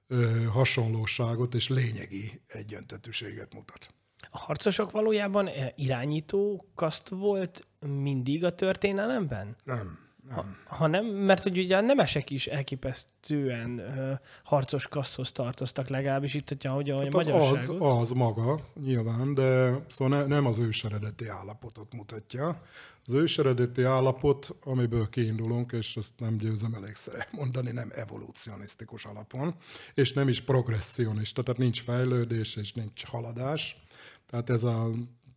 ö, 0.07 0.43
hasonlóságot 0.43 1.53
és 1.53 1.69
lényegi 1.69 2.41
egyöntetűséget 2.47 3.53
mutat. 3.53 3.93
A 4.35 4.37
harcosok 4.37 4.91
valójában 4.91 5.49
irányító 5.75 6.65
kaszt 6.75 7.09
volt 7.09 7.67
mindig 7.79 8.43
a 8.43 8.55
történelemben? 8.55 9.55
Nem. 9.63 10.01
Ha, 10.29 10.45
ha 10.65 10.87
nem, 10.87 11.05
mert 11.05 11.43
hogy 11.43 11.57
ugye 11.57 11.77
a 11.77 11.81
nemesek 11.81 12.29
is 12.29 12.47
elképesztően 12.47 13.69
uh, 13.79 14.19
harcos 14.43 14.87
kasszhoz 14.87 15.31
tartoztak, 15.31 15.87
legalábbis 15.87 16.33
itt, 16.33 16.47
hogyha 16.47 16.73
hogy 16.73 16.89
a 16.89 17.03
hát 17.03 17.13
az, 17.13 17.27
az, 17.27 17.71
az 17.79 18.11
maga, 18.11 18.59
nyilván, 18.83 19.33
de 19.33 19.79
szóval 19.87 20.19
ne, 20.19 20.25
nem 20.25 20.45
az 20.45 20.57
ős 20.57 20.83
eredeti 20.83 21.27
állapotot 21.27 21.93
mutatja. 21.93 22.61
Az 23.05 23.13
ős 23.13 23.37
eredeti 23.37 23.83
állapot, 23.83 24.55
amiből 24.63 25.09
kiindulunk, 25.09 25.71
és 25.71 25.97
ezt 25.97 26.19
nem 26.19 26.37
győzem 26.37 26.73
elégszer 26.73 27.27
mondani, 27.31 27.71
nem 27.71 27.89
evolúcionisztikus 27.93 29.05
alapon, 29.05 29.55
és 29.93 30.13
nem 30.13 30.27
is 30.27 30.41
progressionista, 30.41 31.43
tehát 31.43 31.59
nincs 31.59 31.81
fejlődés 31.81 32.55
és 32.55 32.73
nincs 32.73 33.05
haladás. 33.05 33.82
Tehát 34.25 34.49
ez 34.49 34.63
a 34.63 34.89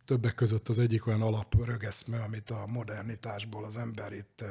többek 0.05 0.35
között 0.35 0.69
az 0.69 0.79
egyik 0.79 1.07
olyan 1.07 1.21
alaprögeszme, 1.21 2.19
amit 2.19 2.49
a 2.49 2.65
modernitásból 2.67 3.63
az 3.63 3.77
ember 3.77 4.13
itt 4.13 4.43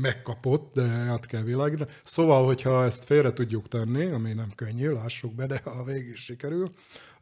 megkapott, 0.00 0.74
de 0.74 0.82
át 0.82 1.26
kell 1.26 1.42
világítani. 1.42 1.90
Szóval, 2.04 2.44
hogyha 2.44 2.84
ezt 2.84 3.04
félre 3.04 3.32
tudjuk 3.32 3.68
tenni, 3.68 4.04
ami 4.04 4.32
nem 4.32 4.52
könnyű, 4.54 4.90
lássuk 4.90 5.34
be, 5.34 5.46
de 5.46 5.60
ha 5.64 5.84
végig 5.84 6.16
sikerül, 6.16 6.74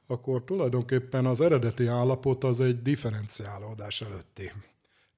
akkor 0.07 0.45
tulajdonképpen 0.45 1.27
az 1.27 1.41
eredeti 1.41 1.87
állapot 1.87 2.45
az 2.45 2.61
egy 2.61 2.83
differenciálódás 2.83 4.01
előtti. 4.01 4.53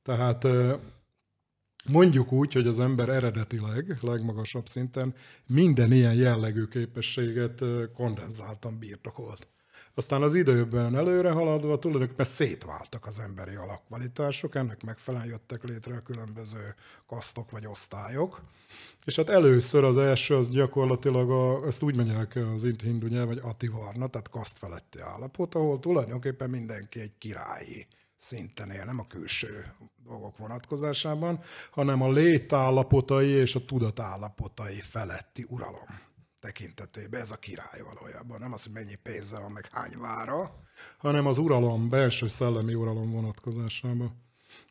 Tehát 0.03 0.47
mondjuk 1.85 2.33
úgy, 2.33 2.53
hogy 2.53 2.67
az 2.67 2.81
ember 2.81 3.09
eredetileg, 3.09 3.99
legmagasabb 4.01 4.67
szinten 4.67 5.15
minden 5.47 5.93
ilyen 5.93 6.15
jellegű 6.15 6.65
képességet 6.65 7.63
kondenzáltan 7.95 8.79
birtokolt. 8.79 9.47
Aztán 9.99 10.23
az 10.23 10.35
időben 10.35 10.97
előre 10.97 11.31
haladva 11.31 11.79
tulajdonképpen 11.79 12.25
szétváltak 12.25 13.07
az 13.07 13.19
emberi 13.19 13.55
alakvalitások, 13.55 14.55
ennek 14.55 14.83
megfelelően 14.83 15.31
jöttek 15.31 15.65
létre 15.65 15.97
a 15.97 16.01
különböző 16.01 16.75
kasztok 17.07 17.51
vagy 17.51 17.67
osztályok. 17.67 18.43
És 19.05 19.17
hát 19.17 19.29
először 19.29 19.85
az 19.85 19.97
első 19.97 20.37
az 20.37 20.49
gyakorlatilag, 20.49 21.31
a, 21.31 21.67
ezt 21.67 21.83
úgy 21.83 21.97
mondják 21.97 22.39
az 22.55 22.63
hindu 22.83 23.07
nyelv, 23.07 23.27
vagy 23.27 23.41
ativarna, 23.43 24.07
tehát 24.07 24.31
kaszt 24.31 24.59
feletti 24.59 25.01
állapot, 25.01 25.55
ahol 25.55 25.79
tulajdonképpen 25.79 26.51
mindenki 26.51 27.01
egy 27.01 27.19
királyi 27.19 27.87
szinten 28.17 28.71
él, 28.71 28.85
nem 28.85 28.99
a 28.99 29.07
külső 29.07 29.75
dolgok 30.05 30.39
vonatkozásában, 30.39 31.41
hanem 31.71 32.03
a 32.03 32.11
létállapotai 32.11 33.29
és 33.29 33.55
a 33.55 33.65
tudatállapotai 33.65 34.81
feletti 34.81 35.47
uralom 35.49 36.06
tekintetében 36.41 37.21
ez 37.21 37.31
a 37.31 37.37
király 37.37 37.81
valójában. 37.95 38.39
Nem 38.41 38.53
az, 38.53 38.63
hogy 38.63 38.73
mennyi 38.73 38.95
pénze 38.95 39.39
van, 39.39 39.53
meg 39.53 39.69
hány 39.73 39.99
vára, 39.99 40.65
hanem 40.99 41.27
az 41.27 41.39
uralom, 41.39 41.89
belső 41.89 42.27
szellemi 42.27 42.75
uralom 42.75 43.11
vonatkozásában. 43.11 44.25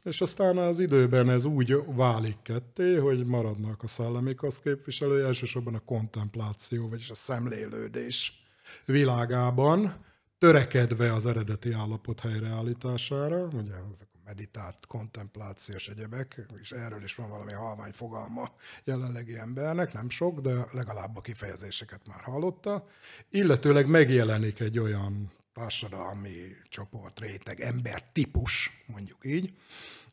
És 0.03 0.21
aztán 0.21 0.57
az 0.57 0.79
időben 0.79 1.29
ez 1.29 1.43
úgy 1.43 1.75
válik 1.85 2.41
ketté, 2.41 2.95
hogy 2.95 3.25
maradnak 3.25 3.83
a 3.83 3.87
szellemi 3.87 4.35
kasz 4.35 4.59
képviselői, 4.59 5.23
elsősorban 5.23 5.75
a 5.75 5.79
kontempláció, 5.79 6.89
vagyis 6.89 7.09
a 7.09 7.13
szemlélődés 7.13 8.43
világában, 8.85 10.05
törekedve 10.37 11.13
az 11.13 11.25
eredeti 11.25 11.71
állapot 11.71 12.19
helyreállítására, 12.19 13.43
ugye 13.43 13.73
ezek 13.93 14.07
meditált, 14.25 14.85
kontemplációs 14.87 15.87
egyebek, 15.87 16.41
és 16.61 16.71
erről 16.71 17.03
is 17.03 17.15
van 17.15 17.29
valami 17.29 17.51
halvány 17.51 17.91
fogalma 17.91 18.51
jelenlegi 18.83 19.37
embernek, 19.37 19.93
nem 19.93 20.09
sok, 20.09 20.39
de 20.39 20.65
legalább 20.71 21.17
a 21.17 21.21
kifejezéseket 21.21 22.07
már 22.07 22.21
hallotta, 22.21 22.87
illetőleg 23.29 23.87
megjelenik 23.87 24.59
egy 24.59 24.79
olyan 24.79 25.31
társadalmi 25.53 26.55
csoport, 26.69 27.19
réteg, 27.19 27.59
ember 27.59 28.03
típus, 28.13 28.83
mondjuk 28.85 29.25
így, 29.25 29.53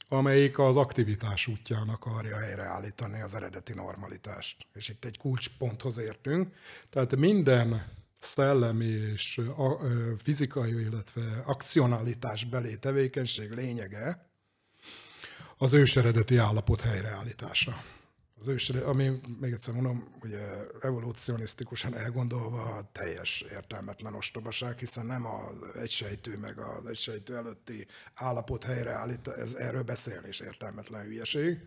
amelyik 0.09 0.59
az 0.59 0.77
aktivitás 0.77 1.47
útján 1.47 1.89
akarja 1.89 2.37
helyreállítani 2.37 3.21
az 3.21 3.35
eredeti 3.35 3.75
normalitást. 3.75 4.67
És 4.75 4.89
itt 4.89 5.05
egy 5.05 5.19
kulcsponthoz 5.19 5.99
értünk. 5.99 6.55
Tehát 6.91 7.17
minden 7.17 7.91
szellemi 8.25 8.85
és 8.85 9.41
fizikai, 10.19 10.81
illetve 10.81 11.43
akcionalitás 11.45 12.45
belé 12.45 12.75
tevékenység 12.75 13.51
lényege 13.51 14.31
az 15.59 15.73
őseredeti 15.73 16.37
állapot 16.37 16.81
helyreállítása. 16.81 17.85
Az 18.41 18.49
ős, 18.49 18.69
ami, 18.69 19.21
még 19.41 19.53
egyszer 19.53 19.75
mondom, 19.75 20.15
ugye 20.23 20.41
evolúcionisztikusan 20.81 21.97
elgondolva 21.97 22.91
teljes 22.93 23.45
értelmetlen 23.51 24.15
ostobaság, 24.15 24.79
hiszen 24.79 25.07
nem 25.07 25.27
az 25.27 25.77
egysejtő 25.77 26.39
meg 26.39 26.59
az 26.59 26.87
egysejtő 26.87 27.37
előtti 27.37 27.87
állapot 28.15 28.65
helyreállítása, 28.65 29.41
ez 29.41 29.55
erről 29.55 29.83
beszélni 29.83 30.29
is 30.29 30.41
értelmetlen 30.41 31.05
hülyeség, 31.05 31.59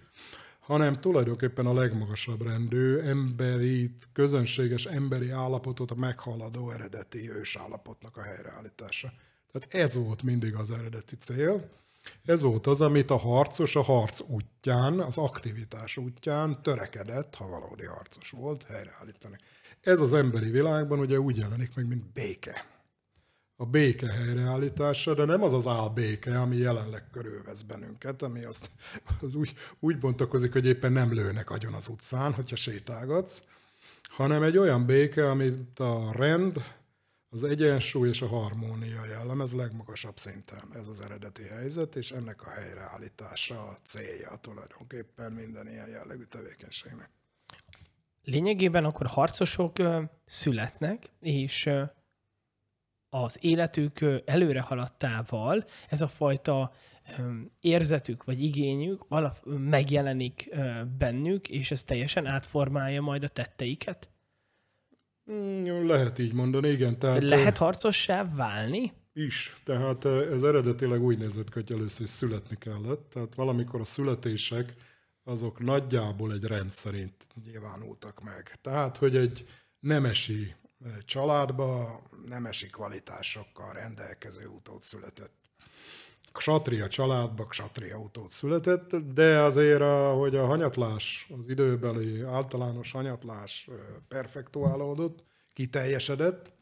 hanem 0.65 0.93
tulajdonképpen 1.01 1.65
a 1.65 1.74
legmagasabb 1.74 2.41
rendű 2.41 2.98
emberi, 2.98 3.95
közönséges 4.13 4.86
emberi 4.86 5.29
állapotot 5.29 5.95
meghaladó 5.95 6.69
eredeti 6.69 7.31
ősállapotnak 7.31 8.17
a 8.17 8.22
helyreállítása. 8.22 9.13
Tehát 9.51 9.74
ez 9.74 9.95
volt 9.95 10.24
mindig 10.24 10.55
az 10.55 10.72
eredeti 10.72 11.15
cél. 11.15 11.69
Ez 12.25 12.41
volt 12.41 12.67
az, 12.67 12.81
amit 12.81 13.12
a 13.12 13.17
harcos 13.17 13.75
a 13.75 13.81
harc 13.81 14.22
útján, 14.22 15.00
az 15.00 15.17
aktivitás 15.17 15.98
útján 15.98 16.62
törekedett, 16.62 17.36
ha 17.36 17.48
valódi 17.48 17.86
harcos 17.86 18.29
volt, 18.29 18.63
helyreállítani. 18.63 19.36
Ez 19.81 20.00
az 20.00 20.13
emberi 20.13 20.50
világban 20.50 21.00
ugye 21.00 21.19
úgy 21.19 21.38
jelenik 21.38 21.75
meg, 21.75 21.88
mint 21.88 22.13
béke 22.13 22.75
a 23.55 23.65
béke 23.65 24.12
helyreállítása, 24.12 25.13
de 25.13 25.25
nem 25.25 25.43
az 25.43 25.53
az 25.53 25.67
álbéke, 25.67 26.39
ami 26.41 26.55
jelenleg 26.55 27.09
körülvesz 27.12 27.62
bennünket, 27.62 28.21
ami 28.21 28.43
azt, 28.43 28.71
az 29.21 29.35
úgy, 29.35 29.53
úgy 29.79 29.97
bontakozik, 29.97 30.51
hogy 30.51 30.65
éppen 30.65 30.91
nem 30.91 31.13
lőnek 31.13 31.50
agyon 31.50 31.74
az 31.74 31.88
utcán, 31.88 32.33
hogyha 32.33 32.55
sétálgatsz, 32.55 33.43
hanem 34.03 34.43
egy 34.43 34.57
olyan 34.57 34.85
béke, 34.85 35.29
amit 35.29 35.79
a 35.79 36.12
rend, 36.12 36.63
az 37.29 37.43
egyensúly 37.43 38.09
és 38.09 38.21
a 38.21 38.27
harmónia 38.27 39.05
jellemez 39.05 39.53
legmagasabb 39.53 40.17
szinten. 40.17 40.63
Ez 40.74 40.88
az 40.88 41.01
eredeti 41.01 41.43
helyzet, 41.43 41.95
és 41.95 42.12
ennek 42.12 42.41
a 42.41 42.50
helyreállítása 42.50 43.67
a 43.67 43.77
célja 43.83 44.35
tulajdonképpen 44.41 45.31
minden 45.31 45.67
ilyen 45.67 45.88
jellegű 45.88 46.24
tevékenységnek. 46.24 47.09
Lényegében 48.24 48.85
akkor 48.85 49.07
harcosok 49.07 49.75
születnek, 50.25 51.09
és 51.19 51.69
az 53.24 53.38
életük 53.41 54.05
előre 54.25 54.62
haladtával 54.62 55.65
ez 55.89 56.01
a 56.01 56.07
fajta 56.07 56.74
érzetük 57.60 58.24
vagy 58.24 58.43
igényük 58.43 59.05
alap, 59.07 59.39
megjelenik 59.45 60.55
bennük, 60.98 61.50
és 61.50 61.72
ez 61.72 61.84
teljesen 61.84 62.25
átformálja 62.25 63.01
majd 63.01 63.24
a 63.24 63.27
tetteiket? 63.27 64.10
Mm, 65.31 65.88
lehet 65.88 66.19
így 66.19 66.34
mondani, 66.34 66.69
igen. 66.69 67.00
Tehát, 67.00 67.24
Lehet 67.24 67.57
harcossá 67.57 68.29
válni? 68.36 68.93
Is. 69.13 69.62
Tehát 69.63 70.05
ez 70.05 70.43
eredetileg 70.43 71.03
úgy 71.03 71.17
nézett 71.17 71.53
hogy 71.53 71.72
először 71.72 72.07
születni 72.07 72.57
kellett. 72.60 73.10
Tehát 73.10 73.36
valamikor 73.36 73.79
a 73.79 73.84
születések 73.84 74.74
azok 75.24 75.60
nagyjából 75.60 76.34
egy 76.34 76.43
rend 76.43 76.72
szerint 76.72 77.27
nyilvánultak 77.45 78.24
meg. 78.24 78.55
Tehát, 78.62 78.98
hogy 78.98 79.15
egy 79.15 79.45
nemesi 79.79 80.55
családba 81.06 82.01
nemesi 82.25 82.68
kvalitásokkal 82.68 83.74
rendelkező 83.74 84.48
utód 84.48 84.82
született. 84.82 85.34
Ksatria 86.32 86.88
családba 86.88 87.46
ksatria 87.46 87.98
utód 87.98 88.30
született, 88.30 88.96
de 88.96 89.39
azért, 89.39 89.82
hogy 90.15 90.36
a 90.36 90.46
hanyatlás, 90.46 91.27
az 91.39 91.50
időbeli 91.50 92.22
általános 92.22 92.92
hanyatlás 92.92 93.70
perfektuálódott, 94.08 95.24
kiteljesedett, 95.54 96.54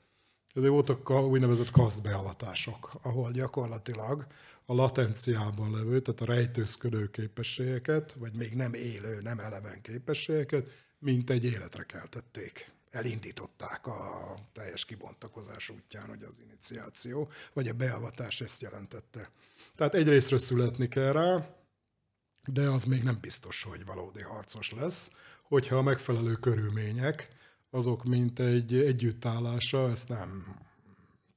Ezért 0.55 0.71
voltak 0.71 1.09
úgynevezett 1.09 1.71
kasztbeavatások, 1.71 2.91
ahol 3.01 3.31
gyakorlatilag 3.31 4.27
a 4.65 4.73
latenciában 4.73 5.71
levő, 5.71 6.01
tehát 6.01 6.21
a 6.21 6.25
rejtőzködő 6.25 7.09
képességeket, 7.09 8.13
vagy 8.13 8.33
még 8.33 8.53
nem 8.53 8.73
élő, 8.73 9.21
nem 9.21 9.39
eleven 9.39 9.81
képességeket, 9.81 10.69
mint 10.99 11.29
egy 11.29 11.45
életre 11.45 11.83
keltették. 11.83 12.72
Elindították 12.93 13.87
a 13.87 14.35
teljes 14.51 14.85
kibontakozás 14.85 15.69
útján, 15.69 16.07
hogy 16.07 16.23
az 16.23 16.39
iniciáció, 16.43 17.31
vagy 17.53 17.67
a 17.67 17.73
beavatás 17.73 18.41
ezt 18.41 18.61
jelentette. 18.61 19.29
Tehát 19.75 19.93
egyrésztről 19.93 20.39
születni 20.39 20.87
kell 20.87 21.11
rá, 21.11 21.55
de 22.47 22.69
az 22.69 22.83
még 22.83 23.03
nem 23.03 23.17
biztos, 23.21 23.63
hogy 23.63 23.85
valódi 23.85 24.21
harcos 24.21 24.71
lesz, 24.71 25.11
hogyha 25.43 25.75
a 25.75 25.81
megfelelő 25.81 26.33
körülmények, 26.33 27.29
azok 27.69 28.03
mint 28.03 28.39
egy 28.39 28.75
együttállása, 28.75 29.89
ezt 29.89 30.09
nem 30.09 30.59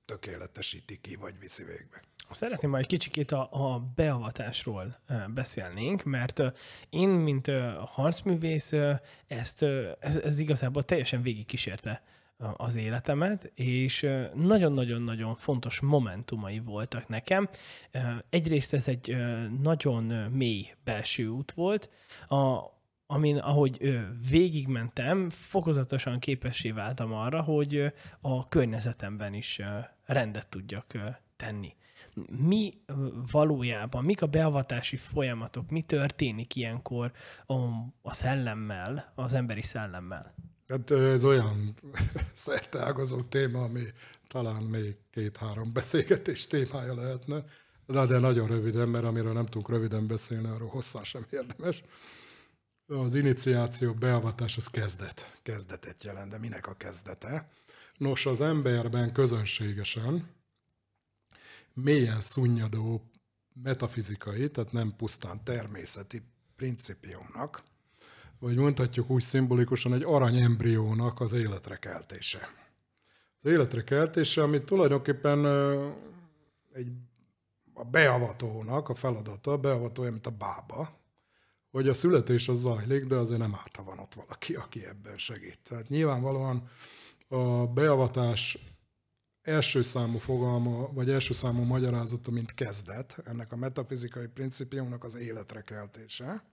tökéletesíti 0.04 1.00
ki, 1.00 1.14
vagy 1.14 1.38
viszi 1.38 1.64
végbe. 1.64 2.02
Szeretném 2.30 2.70
majd 2.70 2.86
kicsikét 2.86 3.32
a, 3.32 3.48
a 3.50 3.78
beavatásról 3.94 4.98
beszélnénk, 5.34 6.02
mert 6.02 6.42
én, 6.90 7.08
mint 7.08 7.50
harcművész, 7.84 8.72
ezt, 9.26 9.62
ez, 10.00 10.16
ez 10.16 10.38
igazából 10.38 10.84
teljesen 10.84 11.22
végigkísérte 11.22 12.02
az 12.56 12.76
életemet, 12.76 13.50
és 13.54 14.08
nagyon-nagyon-nagyon 14.34 15.34
fontos 15.34 15.80
momentumai 15.80 16.58
voltak 16.58 17.08
nekem. 17.08 17.48
Egyrészt 18.30 18.74
ez 18.74 18.88
egy 18.88 19.16
nagyon 19.62 20.04
mély 20.30 20.66
belső 20.84 21.28
út 21.28 21.52
volt, 21.52 21.90
a, 22.28 22.60
amin, 23.06 23.36
ahogy 23.36 24.00
végigmentem, 24.30 25.30
fokozatosan 25.30 26.18
képessé 26.18 26.70
váltam 26.70 27.12
arra, 27.12 27.42
hogy 27.42 27.92
a 28.20 28.48
környezetemben 28.48 29.34
is 29.34 29.60
rendet 30.04 30.48
tudjak 30.48 30.92
tenni 31.36 31.74
mi 32.30 32.72
valójában, 33.30 34.04
mik 34.04 34.22
a 34.22 34.26
beavatási 34.26 34.96
folyamatok, 34.96 35.70
mi 35.70 35.82
történik 35.82 36.56
ilyenkor 36.56 37.12
a, 37.46 37.54
a 38.02 38.12
szellemmel, 38.12 39.12
az 39.14 39.34
emberi 39.34 39.62
szellemmel? 39.62 40.34
Hát 40.68 40.90
ez 40.90 41.24
olyan 41.24 41.74
szerteágazó 42.32 43.22
téma, 43.22 43.62
ami 43.62 43.82
talán 44.26 44.62
még 44.62 44.96
két-három 45.10 45.72
beszélgetés 45.72 46.46
témája 46.46 46.94
lehetne, 46.94 47.44
de, 47.86 48.06
de 48.06 48.18
nagyon 48.18 48.46
röviden, 48.46 48.88
mert 48.88 49.04
amiről 49.04 49.32
nem 49.32 49.46
tudunk 49.46 49.68
röviden 49.68 50.06
beszélni, 50.06 50.48
arról 50.48 50.68
hosszan 50.68 51.04
sem 51.04 51.26
érdemes. 51.30 51.82
Az 52.86 53.14
iniciáció, 53.14 53.92
beavatás 53.92 54.56
az 54.56 54.66
kezdet. 54.66 55.38
Kezdetet 55.42 56.04
jelent, 56.04 56.30
de 56.30 56.38
minek 56.38 56.66
a 56.66 56.74
kezdete? 56.74 57.48
Nos, 57.96 58.26
az 58.26 58.40
emberben 58.40 59.12
közönségesen 59.12 60.35
mélyen 61.76 62.20
szunnyadó 62.20 63.10
metafizikai, 63.62 64.50
tehát 64.50 64.72
nem 64.72 64.94
pusztán 64.96 65.44
természeti 65.44 66.22
principiumnak, 66.56 67.62
vagy 68.38 68.56
mondhatjuk 68.56 69.10
úgy 69.10 69.22
szimbolikusan 69.22 69.94
egy 69.94 70.02
aranyembriónak 70.02 71.20
az 71.20 71.32
életre 71.32 71.76
keltése. 71.76 72.48
Az 73.42 73.50
életre 73.50 73.84
keltése, 73.84 74.42
amit 74.42 74.64
tulajdonképpen 74.64 75.46
egy 76.72 76.88
a 77.74 77.84
beavatónak 77.84 78.88
a 78.88 78.94
feladata, 78.94 79.52
a 79.52 79.58
beavatója, 79.58 80.10
mint 80.10 80.26
a 80.26 80.30
bába, 80.30 80.98
hogy 81.70 81.88
a 81.88 81.94
születés 81.94 82.48
az 82.48 82.58
zajlik, 82.58 83.04
de 83.04 83.16
azért 83.16 83.40
nem 83.40 83.54
árt, 83.54 83.76
ha 83.76 83.84
van 83.84 83.98
ott 83.98 84.14
valaki, 84.14 84.54
aki 84.54 84.86
ebben 84.86 85.18
segít. 85.18 85.58
Tehát 85.62 85.88
nyilvánvalóan 85.88 86.70
a 87.28 87.66
beavatás 87.66 88.58
első 89.46 89.82
számú 89.82 90.18
fogalma, 90.18 90.92
vagy 90.92 91.10
első 91.10 91.32
számú 91.32 91.62
magyarázata, 91.62 92.30
mint 92.30 92.54
kezdet, 92.54 93.18
ennek 93.24 93.52
a 93.52 93.56
metafizikai 93.56 94.26
principiumnak 94.26 95.04
az 95.04 95.14
életre 95.14 95.60
keltése. 95.60 96.44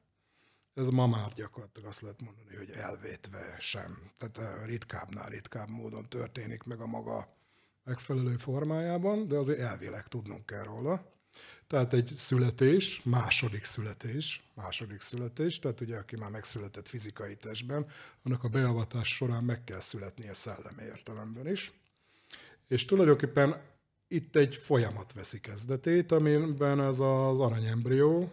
Ez 0.74 0.88
ma 0.88 1.08
már 1.08 1.34
gyakorlatilag 1.34 1.88
azt 1.90 2.02
lehet 2.02 2.22
mondani, 2.22 2.56
hogy 2.56 2.70
elvétve 2.70 3.58
sem. 3.60 4.12
Tehát 4.18 4.66
ritkábbnál 4.66 5.30
ritkább 5.30 5.70
módon 5.70 6.10
történik 6.10 6.64
meg 6.64 6.80
a 6.80 6.86
maga 6.86 7.36
megfelelő 7.84 8.38
formájában, 8.38 9.28
de 9.28 9.36
azért 9.36 9.60
elvileg 9.60 10.08
tudnunk 10.08 10.46
kell 10.46 10.64
róla. 10.64 11.12
Tehát 11.68 11.94
egy 11.94 12.14
születés, 12.16 13.02
második 13.04 13.64
születés, 13.64 14.50
második 14.54 15.02
születés, 15.02 15.60
tehát 15.60 15.82
ugye 15.82 15.98
aki 15.98 16.16
már 16.16 16.30
megszületett 16.30 16.88
fizikai 16.88 17.36
testben, 17.36 17.86
annak 18.24 18.44
a 18.44 18.48
beavatás 18.48 19.16
során 19.16 19.44
meg 19.44 19.64
kell 19.64 19.80
születnie 19.80 20.34
szellemi 20.34 20.84
értelemben 20.84 21.48
is. 21.48 21.74
És 22.74 22.86
tulajdonképpen 22.86 23.62
itt 24.08 24.36
egy 24.36 24.56
folyamat 24.56 25.14
veszi 25.14 25.40
kezdetét, 25.40 26.12
amiben 26.12 26.82
ez 26.82 27.00
az 27.00 27.40
aranyembrió, 27.40 28.32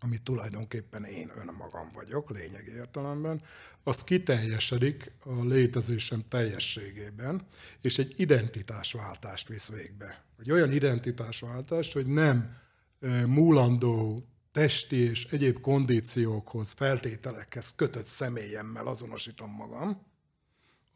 ami 0.00 0.18
tulajdonképpen 0.22 1.04
én 1.04 1.30
önmagam 1.36 1.90
vagyok, 1.94 2.30
lényegi 2.30 2.70
értelemben, 2.70 3.42
az 3.82 4.04
kiteljesedik 4.04 5.12
a 5.24 5.44
létezésem 5.44 6.24
teljességében, 6.28 7.46
és 7.80 7.98
egy 7.98 8.20
identitásváltást 8.20 9.48
visz 9.48 9.68
végbe. 9.68 10.24
Egy 10.38 10.50
olyan 10.50 10.72
identitásváltást, 10.72 11.92
hogy 11.92 12.06
nem 12.06 12.56
múlandó 13.26 14.26
testi 14.52 14.96
és 14.96 15.24
egyéb 15.24 15.60
kondíciókhoz, 15.60 16.72
feltételekhez 16.72 17.74
kötött 17.74 18.06
személyemmel 18.06 18.86
azonosítom 18.86 19.50
magam, 19.50 20.06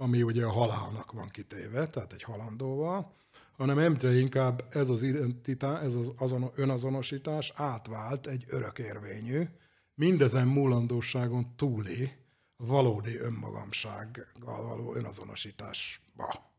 ami 0.02 0.22
ugye 0.22 0.44
a 0.44 0.50
halálnak 0.50 1.12
van 1.12 1.28
kitéve, 1.28 1.88
tehát 1.88 2.12
egy 2.12 2.22
halandóval, 2.22 3.12
hanem 3.56 3.78
egyre 3.78 4.18
inkább 4.18 4.64
ez 4.70 4.88
az 4.88 5.02
identitás, 5.02 5.82
ez 5.82 5.94
az 5.94 6.12
azon, 6.16 6.50
önazonosítás 6.54 7.52
átvált 7.54 8.26
egy 8.26 8.44
örökérvényű, 8.48 9.48
mindezen 9.94 10.48
múlandóságon 10.48 11.56
túli, 11.56 12.12
valódi 12.56 13.18
önmagamsággal 13.18 14.62
való 14.66 14.94
önazonosításba 14.94 16.50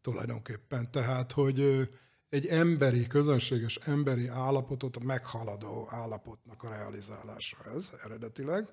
tulajdonképpen. 0.00 0.90
Tehát, 0.90 1.32
hogy 1.32 1.88
egy 2.28 2.46
emberi, 2.46 3.06
közönséges 3.06 3.76
emberi 3.76 4.26
állapotot 4.28 5.04
meghaladó 5.04 5.86
állapotnak 5.90 6.62
a 6.62 6.68
realizálása 6.68 7.56
ez 7.74 7.92
eredetileg, 8.04 8.66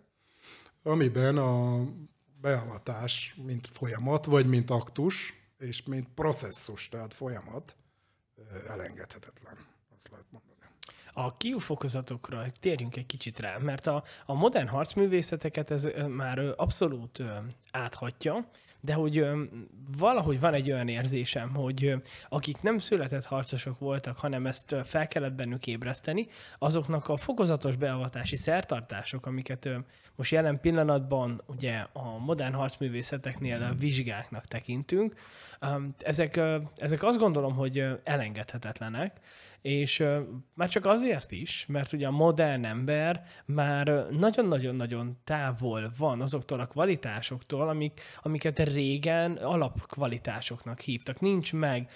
amiben 0.84 1.38
a 1.38 1.84
beavatás, 2.45 3.36
mint 3.45 3.67
folyamat, 3.67 4.25
vagy 4.25 4.45
mint 4.45 4.69
aktus, 4.69 5.34
és 5.58 5.84
mint 5.84 6.08
processzus, 6.15 6.89
tehát 6.89 7.13
folyamat 7.13 7.75
elengedhetetlen, 8.67 9.58
azt 9.97 10.10
lehet 10.12 10.25
mondani. 10.31 10.53
A 11.13 11.38
kiúfokozatokra 11.38 12.45
térjünk 12.60 12.95
egy 12.95 13.05
kicsit 13.05 13.39
rá, 13.39 13.58
mert 13.58 13.88
a, 13.88 14.03
a 14.25 14.34
modern 14.34 14.67
harcművészeteket 14.67 15.71
ez 15.71 15.88
már 16.08 16.39
abszolút 16.55 17.23
áthatja, 17.71 18.49
de 18.86 18.93
hogy 18.93 19.26
valahogy 19.98 20.39
van 20.39 20.54
egy 20.54 20.71
olyan 20.71 20.88
érzésem, 20.88 21.54
hogy 21.54 21.95
akik 22.30 22.62
nem 22.62 22.78
született 22.78 23.26
harcosok 23.26 23.80
voltak, 23.80 24.17
hanem 24.17 24.45
ezt 24.45 24.76
fel 24.84 25.08
kellett 25.08 25.34
bennük 25.34 25.67
ébreszteni, 25.67 26.28
azoknak 26.60 27.08
a 27.08 27.17
fokozatos 27.17 27.76
beavatási 27.76 28.36
szertartások, 28.36 29.26
amiket 29.26 29.69
most 30.15 30.32
jelen 30.32 30.60
pillanatban 30.60 31.41
ugye 31.45 31.86
a 31.93 32.17
modern 32.17 32.54
harcművészeteknél 32.54 33.76
vizsgáknak 33.80 34.45
tekintünk, 34.45 35.13
ezek, 35.98 36.41
ezek 36.78 37.04
azt 37.04 37.17
gondolom, 37.17 37.56
hogy 37.56 37.86
elengedhetetlenek, 38.04 39.19
és 39.65 40.04
már 40.54 40.69
csak 40.69 40.86
azért 40.86 41.32
is, 41.32 41.65
mert 41.67 41.93
ugye 41.93 42.08
a 42.08 42.12
modern 42.12 42.65
ember 42.65 43.23
már 43.45 44.08
nagyon-nagyon-nagyon 44.10 45.17
távol 45.23 45.91
van 45.97 46.21
azoktól 46.21 46.60
a 46.60 46.65
kvalitásoktól, 46.65 47.69
amik, 47.69 48.01
amiket 48.21 48.60
régen 48.60 49.32
alapkvalitásoknak 49.32 50.80
hívtak. 50.80 51.19
Nincs 51.19 51.54
meg, 51.54 51.89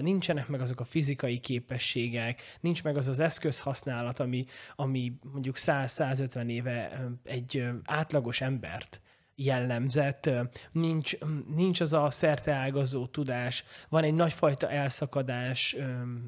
nincsenek 0.00 0.48
meg 0.48 0.60
azok 0.60 0.80
a 0.80 0.84
fizikai 0.84 1.38
képességek, 1.38 2.42
nincs 2.60 2.82
meg 2.82 2.96
az 2.96 3.08
az 3.08 3.18
eszközhasználat, 3.18 4.18
ami, 4.20 4.44
ami 4.76 5.12
mondjuk 5.32 5.56
100-150 5.58 6.46
éve 6.46 7.08
egy 7.24 7.64
átlagos 7.84 8.40
embert 8.40 9.00
jellemzett, 9.36 10.30
nincs, 10.72 11.16
nincs 11.54 11.80
az 11.80 11.92
a 11.92 12.10
szerteágazó 12.10 13.06
tudás, 13.06 13.64
van 13.88 14.04
egy 14.04 14.14
nagyfajta 14.14 14.70
elszakadás 14.70 15.76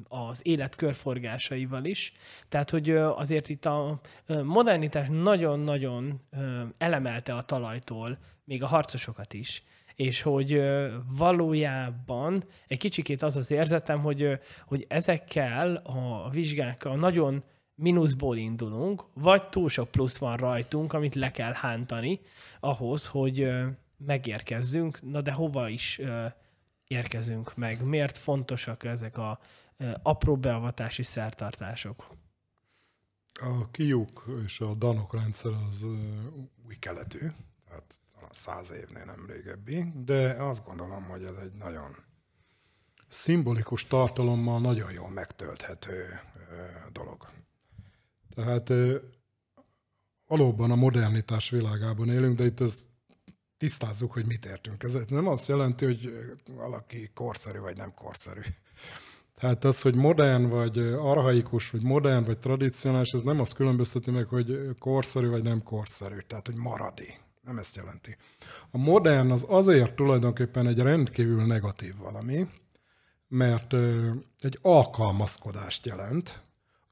az 0.07 0.39
élet 0.43 0.75
körforgásaival 0.75 1.85
is, 1.85 2.13
tehát 2.49 2.69
hogy 2.69 2.89
azért 2.91 3.49
itt 3.49 3.65
a 3.65 3.99
modernitás 4.43 5.07
nagyon-nagyon 5.09 6.21
elemelte 6.77 7.35
a 7.35 7.41
talajtól 7.41 8.17
még 8.43 8.63
a 8.63 8.67
harcosokat 8.67 9.33
is, 9.33 9.63
és 9.95 10.21
hogy 10.21 10.61
valójában 11.17 12.43
egy 12.67 12.77
kicsikét 12.77 13.21
az 13.21 13.35
az 13.35 13.51
érzetem, 13.51 13.99
hogy, 13.99 14.39
hogy 14.65 14.85
ezekkel 14.87 15.75
a 15.75 16.29
vizsgákkal 16.29 16.95
nagyon 16.95 17.43
mínuszból 17.79 18.37
indulunk, 18.37 19.03
vagy 19.13 19.49
túl 19.49 19.69
sok 19.69 19.91
plusz 19.91 20.17
van 20.17 20.37
rajtunk, 20.37 20.93
amit 20.93 21.15
le 21.15 21.31
kell 21.31 21.53
hántani 21.53 22.19
ahhoz, 22.59 23.07
hogy 23.07 23.49
megérkezzünk, 23.97 25.01
na 25.01 25.21
de 25.21 25.31
hova 25.31 25.69
is 25.69 26.01
érkezünk 26.87 27.55
meg? 27.55 27.83
Miért 27.83 28.17
fontosak 28.17 28.83
ezek 28.83 29.17
a 29.17 29.39
apró 30.01 30.37
beavatási 30.37 31.03
szertartások? 31.03 32.07
A 33.41 33.71
kiuk 33.71 34.25
és 34.45 34.59
a 34.59 34.73
danok 34.73 35.13
rendszer 35.13 35.51
az 35.69 35.83
új 36.65 36.75
keletű, 36.79 37.27
tehát 37.65 37.99
száz 38.29 38.71
évnél 38.71 39.05
nem 39.05 39.25
régebbi, 39.27 39.91
de 40.05 40.31
azt 40.31 40.65
gondolom, 40.65 41.03
hogy 41.03 41.23
ez 41.23 41.35
egy 41.35 41.53
nagyon 41.53 41.95
szimbolikus 43.07 43.87
tartalommal 43.87 44.59
nagyon 44.59 44.91
jól 44.91 45.09
megtölthető 45.09 46.19
dolog. 46.91 47.27
Tehát 48.37 48.73
valóban 50.27 50.71
a 50.71 50.75
modernitás 50.75 51.49
világában 51.49 52.09
élünk, 52.09 52.37
de 52.37 52.45
itt 52.45 52.59
ez 52.59 52.85
tisztázzuk, 53.57 54.11
hogy 54.11 54.25
mit 54.25 54.45
értünk. 54.45 54.83
Ez 54.83 54.97
nem 55.09 55.27
azt 55.27 55.47
jelenti, 55.47 55.85
hogy 55.85 56.13
valaki 56.55 57.11
korszerű 57.13 57.59
vagy 57.59 57.77
nem 57.77 57.93
korszerű. 57.93 58.41
Tehát 59.35 59.63
az, 59.63 59.81
hogy 59.81 59.95
modern 59.95 60.49
vagy 60.49 60.77
arhaikus, 60.79 61.69
vagy 61.69 61.81
modern 61.83 62.25
vagy 62.25 62.37
tradicionális, 62.37 63.11
ez 63.11 63.21
nem 63.21 63.39
azt 63.39 63.53
különbözteti 63.53 64.11
meg, 64.11 64.27
hogy 64.27 64.75
korszerű 64.79 65.27
vagy 65.27 65.43
nem 65.43 65.63
korszerű, 65.63 66.17
tehát 66.27 66.45
hogy 66.45 66.55
maradi. 66.55 67.13
Nem 67.41 67.57
ezt 67.57 67.75
jelenti. 67.75 68.17
A 68.71 68.77
modern 68.77 69.31
az 69.31 69.45
azért 69.47 69.95
tulajdonképpen 69.95 70.67
egy 70.67 70.79
rendkívül 70.79 71.45
negatív 71.45 71.97
valami, 71.97 72.47
mert 73.27 73.73
egy 74.39 74.59
alkalmazkodást 74.61 75.85
jelent 75.85 76.45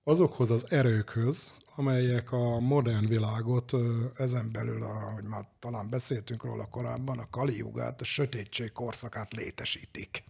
azokhoz 0.08 0.52
az 0.52 0.72
erőkhöz, 0.72 1.54
amelyek 1.76 2.32
a 2.32 2.60
modern 2.60 3.08
világot 3.08 3.72
ezen 4.18 4.52
belül, 4.52 4.84
ahogy 4.84 5.24
már 5.24 5.48
talán 5.60 5.90
beszéltünk 5.90 6.44
róla 6.44 6.70
korábban, 6.70 7.20
a 7.20 7.30
Kaliugát, 7.30 8.02
a 8.02 8.04
sötétség 8.04 8.72
korszakát 8.72 9.34
létesítik 9.34 10.24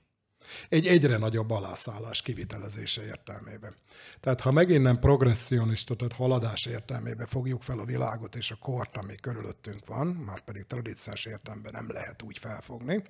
egy 0.69 0.87
egyre 0.87 1.17
nagyobb 1.17 1.51
alászállás 1.51 2.21
kivitelezése 2.21 3.05
értelmében. 3.05 3.75
Tehát 4.19 4.41
ha 4.41 4.51
megint 4.51 4.83
nem 4.83 4.99
progressionista, 4.99 5.95
tehát 5.95 6.13
haladás 6.13 6.65
értelmében 6.65 7.27
fogjuk 7.27 7.63
fel 7.63 7.79
a 7.79 7.85
világot 7.85 8.35
és 8.35 8.51
a 8.51 8.55
kort, 8.55 8.97
ami 8.97 9.15
körülöttünk 9.15 9.85
van, 9.85 10.07
már 10.07 10.43
pedig 10.43 10.65
tradíciós 10.67 11.25
értelemben 11.25 11.71
nem 11.71 11.91
lehet 11.91 12.21
úgy 12.21 12.37
felfogni, 12.37 13.03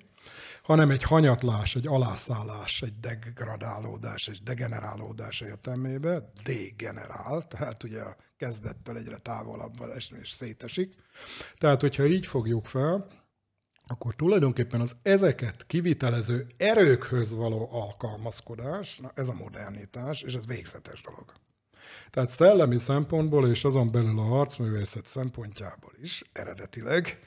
hanem 0.62 0.90
egy 0.90 1.02
hanyatlás, 1.02 1.76
egy 1.76 1.86
alászállás, 1.86 2.82
egy 2.82 3.00
degradálódás, 3.00 4.28
egy 4.28 4.40
degenerálódás 4.42 5.40
értelmében, 5.40 6.32
degenerál, 6.44 7.46
tehát 7.48 7.82
ugye 7.82 8.00
a 8.00 8.16
kezdettől 8.36 8.96
egyre 8.96 9.16
távolabb 9.16 9.74
és 10.20 10.30
szétesik. 10.30 10.94
Tehát, 11.56 11.80
hogyha 11.80 12.06
így 12.06 12.26
fogjuk 12.26 12.66
fel, 12.66 13.06
akkor 13.86 14.14
tulajdonképpen 14.14 14.80
az 14.80 14.96
ezeket 15.02 15.66
kivitelező 15.66 16.46
erőkhöz 16.56 17.34
való 17.34 17.68
alkalmazkodás, 17.72 18.98
na 18.98 19.10
ez 19.14 19.28
a 19.28 19.34
modernitás, 19.34 20.22
és 20.22 20.34
ez 20.34 20.46
végzetes 20.46 21.02
dolog. 21.02 21.32
Tehát 22.10 22.30
szellemi 22.30 22.78
szempontból, 22.78 23.48
és 23.48 23.64
azon 23.64 23.90
belül 23.90 24.18
a 24.18 24.22
harcművészet 24.22 25.06
szempontjából 25.06 25.92
is 26.02 26.24
eredetileg 26.32 27.18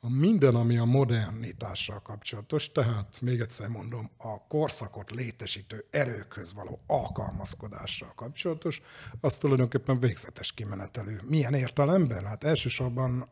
a 0.00 0.10
minden, 0.10 0.54
ami 0.54 0.76
a 0.76 0.84
modernitással 0.84 2.02
kapcsolatos, 2.02 2.72
tehát 2.72 3.20
még 3.20 3.40
egyszer 3.40 3.68
mondom, 3.68 4.10
a 4.16 4.46
korszakot 4.46 5.10
létesítő 5.10 5.84
erőkhöz 5.90 6.52
való 6.52 6.80
alkalmazkodással 6.86 8.12
kapcsolatos, 8.14 8.80
az 9.20 9.38
tulajdonképpen 9.38 10.00
végzetes 10.00 10.52
kimenetelő. 10.52 11.20
Milyen 11.24 11.54
értelemben? 11.54 12.24
Hát 12.24 12.44
elsősorban 12.44 13.28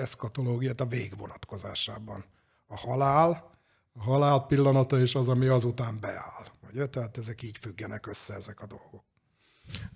eszkatológiát 0.00 0.80
a 0.80 0.86
vég 0.86 1.16
vonatkozásában. 1.16 2.24
A 2.66 2.76
halál, 2.76 3.50
a 3.92 4.02
halál 4.02 4.46
pillanata 4.46 5.00
és 5.00 5.14
az, 5.14 5.28
ami 5.28 5.46
azután 5.46 6.00
beáll. 6.00 6.46
Ugye? 6.70 6.86
Tehát 6.86 7.16
ezek 7.16 7.42
így 7.42 7.58
függenek 7.60 8.06
össze 8.06 8.34
ezek 8.34 8.60
a 8.60 8.66
dolgok. 8.66 9.04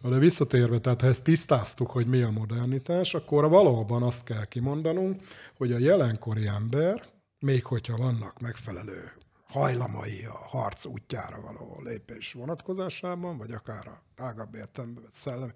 De 0.03 0.19
visszatérve, 0.19 0.79
tehát 0.79 1.01
ha 1.01 1.07
ezt 1.07 1.25
tisztáztuk, 1.25 1.90
hogy 1.90 2.07
mi 2.07 2.23
a 2.23 2.31
modernitás, 2.31 3.14
akkor 3.14 3.49
valóban 3.49 4.03
azt 4.03 4.25
kell 4.25 4.45
kimondanunk, 4.45 5.23
hogy 5.57 5.73
a 5.73 5.79
jelenkori 5.79 6.47
ember, 6.47 7.09
még 7.38 7.64
hogyha 7.64 7.97
vannak 7.97 8.40
megfelelő 8.40 9.12
hajlamai 9.55 10.25
a 10.25 10.38
harc 10.49 10.85
útjára 10.85 11.40
való 11.40 11.81
lépés 11.85 12.33
vonatkozásában, 12.33 13.38
vagy 13.38 13.53
akár 13.53 13.87
a 13.87 14.03
tágabb 14.14 14.55
értelemben 14.55 15.05
szellemi 15.12 15.53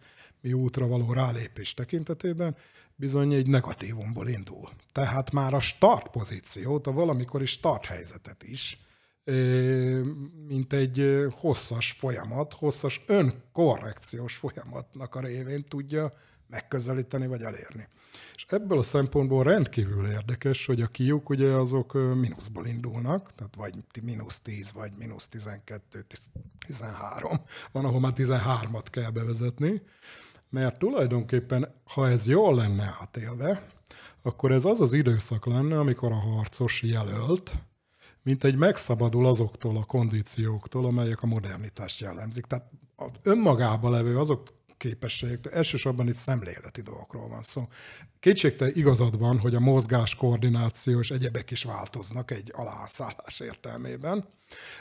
útra 0.53 0.87
való 0.87 1.13
rálépés 1.13 1.75
tekintetében, 1.75 2.57
bizony 2.99 3.33
egy 3.33 3.47
negatívumból 3.47 4.29
indul. 4.29 4.69
Tehát 4.93 5.33
már 5.33 5.55
a 5.55 5.61
start 5.61 6.09
pozíciót, 6.09 6.87
a 6.87 6.93
valamikori 6.93 7.47
start 7.47 7.85
helyzetet 7.85 8.43
is, 8.43 8.81
mint 10.47 10.73
egy 10.73 11.27
hosszas 11.31 11.93
folyamat, 11.99 12.53
hosszas 12.53 13.05
önkorrekciós 13.07 14.35
folyamatnak 14.35 15.15
a 15.15 15.21
révén 15.21 15.65
tudja 15.65 16.13
megközelíteni 16.47 17.27
vagy 17.27 17.43
elérni. 17.43 17.89
És 18.35 18.47
ebből 18.49 18.79
a 18.79 18.83
szempontból 18.83 19.43
rendkívül 19.43 20.07
érdekes, 20.07 20.67
hogy 20.67 20.81
a 20.81 20.87
kiuk 20.87 21.29
ugye 21.29 21.51
azok 21.51 21.93
mínuszból 21.93 22.67
indulnak, 22.67 23.35
tehát 23.35 23.55
vagy 23.57 23.75
mínusz 24.03 24.41
10, 24.41 24.73
vagy 24.73 24.93
mínusz 24.99 25.29
12, 25.29 26.07
13, 26.67 27.41
van, 27.73 27.85
ahol 27.85 28.01
már 28.01 28.13
13-at 28.17 28.87
kell 28.91 29.11
bevezetni, 29.11 29.83
mert 30.51 30.79
tulajdonképpen, 30.79 31.75
ha 31.85 32.09
ez 32.09 32.27
jól 32.27 32.55
lenne 32.55 32.97
átélve, 33.01 33.67
akkor 34.23 34.53
ez 34.53 34.65
az 34.65 34.81
az 34.81 34.93
időszak 34.93 35.47
lenne, 35.47 35.79
amikor 35.79 36.13
a 36.13 36.19
harcos 36.19 36.83
jelölt, 36.83 37.55
mint 38.23 38.45
egy 38.45 38.57
megszabadul 38.57 39.27
azoktól 39.27 39.77
a 39.77 39.85
kondícióktól, 39.85 40.85
amelyek 40.85 41.23
a 41.23 41.27
modernitást 41.27 42.01
jellemzik. 42.01 42.45
Tehát 42.45 42.71
önmagában 43.23 43.91
levő 43.91 44.19
azok 44.19 44.57
képességek, 44.77 45.53
elsősorban 45.53 46.09
itt 46.09 46.15
szemléleti 46.15 46.81
dolgokról 46.81 47.29
van 47.29 47.43
szó. 47.43 47.69
Kétségte 48.21 48.71
igazad 48.71 49.19
van, 49.19 49.39
hogy 49.39 49.55
a 49.55 49.61
mozgás, 49.61 50.15
koordináció 50.15 50.99
és 50.99 51.11
egyebek 51.11 51.51
is 51.51 51.63
változnak 51.63 52.31
egy 52.31 52.53
alászállás 52.55 53.41
értelmében, 53.41 54.29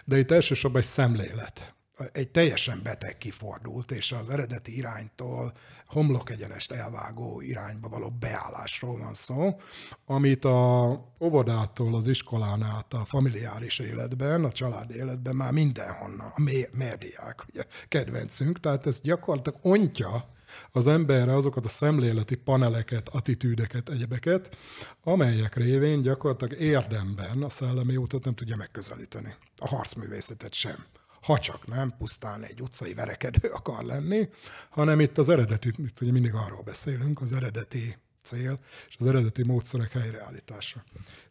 de 0.06 0.18
itt 0.18 0.32
elsősorban 0.32 0.82
egy 0.82 0.88
szemlélet 0.88 1.76
egy 2.12 2.30
teljesen 2.30 2.80
beteg 2.84 3.18
kifordult, 3.18 3.92
és 3.92 4.12
az 4.12 4.30
eredeti 4.30 4.78
iránytól 4.78 5.54
homlok 5.88 6.30
egyenest 6.30 6.72
elvágó 6.72 7.42
irányba 7.42 7.90
való 7.90 8.10
beállásról 8.20 8.98
van 8.98 9.14
szó, 9.14 9.60
amit 10.06 10.46
a 10.46 10.90
óvodától 11.20 11.96
az 11.96 12.08
iskolán 12.08 12.64
át 12.64 12.94
a 12.94 13.06
familiáris 13.06 13.80
életben, 13.80 14.44
a 14.44 14.52
családi 14.52 14.96
életben 14.96 15.36
már 15.36 15.52
mindenhonnan, 15.52 16.32
a 16.36 16.42
médiák, 16.72 17.44
ugye, 17.50 17.64
kedvencünk, 17.88 18.60
tehát 18.60 18.88
ez 18.88 19.02
gyakorlatilag 19.02 19.60
ontja 19.62 20.36
az 20.72 20.88
emberre 20.88 21.36
azokat 21.36 21.66
a 21.66 21.68
szemléleti 21.68 22.36
paneleket, 22.36 23.10
attitűdeket, 23.10 23.90
egyebeket, 23.90 24.58
amelyek 25.04 25.56
révén 25.56 26.02
gyakorlatilag 26.02 26.60
érdemben 26.60 27.44
a 27.44 27.50
szellemi 27.50 27.98
útot 27.98 28.24
nem 28.24 28.36
tudja 28.36 28.56
megközelíteni. 28.56 29.36
A 29.58 29.68
harcművészetet 29.68 30.54
sem 30.54 30.86
ha 31.28 31.40
csak 31.40 31.68
nem 31.68 31.94
pusztán 31.98 32.44
egy 32.44 32.62
utcai 32.62 32.94
verekedő 32.94 33.50
akar 33.50 33.84
lenni, 33.84 34.30
hanem 34.70 35.00
itt 35.00 35.18
az 35.18 35.30
eredeti, 35.30 35.74
itt 35.78 36.02
ugye 36.02 36.12
mindig 36.12 36.34
arról 36.34 36.62
beszélünk, 36.64 37.22
az 37.22 37.34
eredeti 37.34 37.98
cél 38.24 38.60
és 38.88 38.96
az 39.00 39.06
eredeti 39.06 39.44
módszerek 39.44 39.92
helyreállítása. 39.92 40.84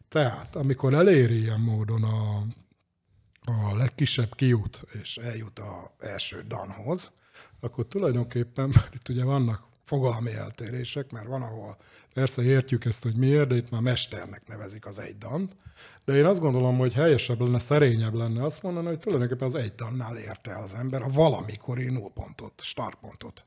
Tehát, 0.09 0.55
amikor 0.55 0.93
eléri 0.93 1.39
ilyen 1.39 1.59
módon 1.59 2.03
a, 2.03 2.45
a 3.45 3.75
legkisebb 3.75 4.35
kiút, 4.35 4.83
és 5.01 5.17
eljut 5.17 5.59
a 5.59 5.95
első 5.99 6.43
danhoz, 6.47 7.11
akkor 7.59 7.87
tulajdonképpen 7.87 8.73
itt 8.93 9.09
ugye 9.09 9.23
vannak 9.23 9.63
fogalmi 9.87 10.33
eltérések, 10.33 11.11
mert 11.11 11.27
van, 11.27 11.41
ahol 11.41 11.77
persze 12.13 12.43
értjük 12.43 12.85
ezt, 12.85 13.03
hogy 13.03 13.15
miért, 13.15 13.47
de 13.47 13.55
itt 13.55 13.69
már 13.69 13.81
mesternek 13.81 14.47
nevezik 14.47 14.85
az 14.85 14.99
egy 14.99 15.17
dant, 15.17 15.55
de 16.05 16.13
én 16.13 16.25
azt 16.25 16.39
gondolom, 16.39 16.77
hogy 16.77 16.93
helyesebb 16.93 17.41
lenne, 17.41 17.59
szerényebb 17.59 18.13
lenne 18.13 18.43
azt 18.43 18.63
mondani, 18.63 18.87
hogy 18.87 18.99
tulajdonképpen 18.99 19.47
az 19.47 19.55
egy 19.55 19.73
tannál 19.73 20.17
érte 20.17 20.57
az 20.57 20.73
ember 20.73 21.01
a 21.01 21.09
valamikori 21.09 21.89
nullpontot, 21.89 22.61
startpontot. 22.61 23.43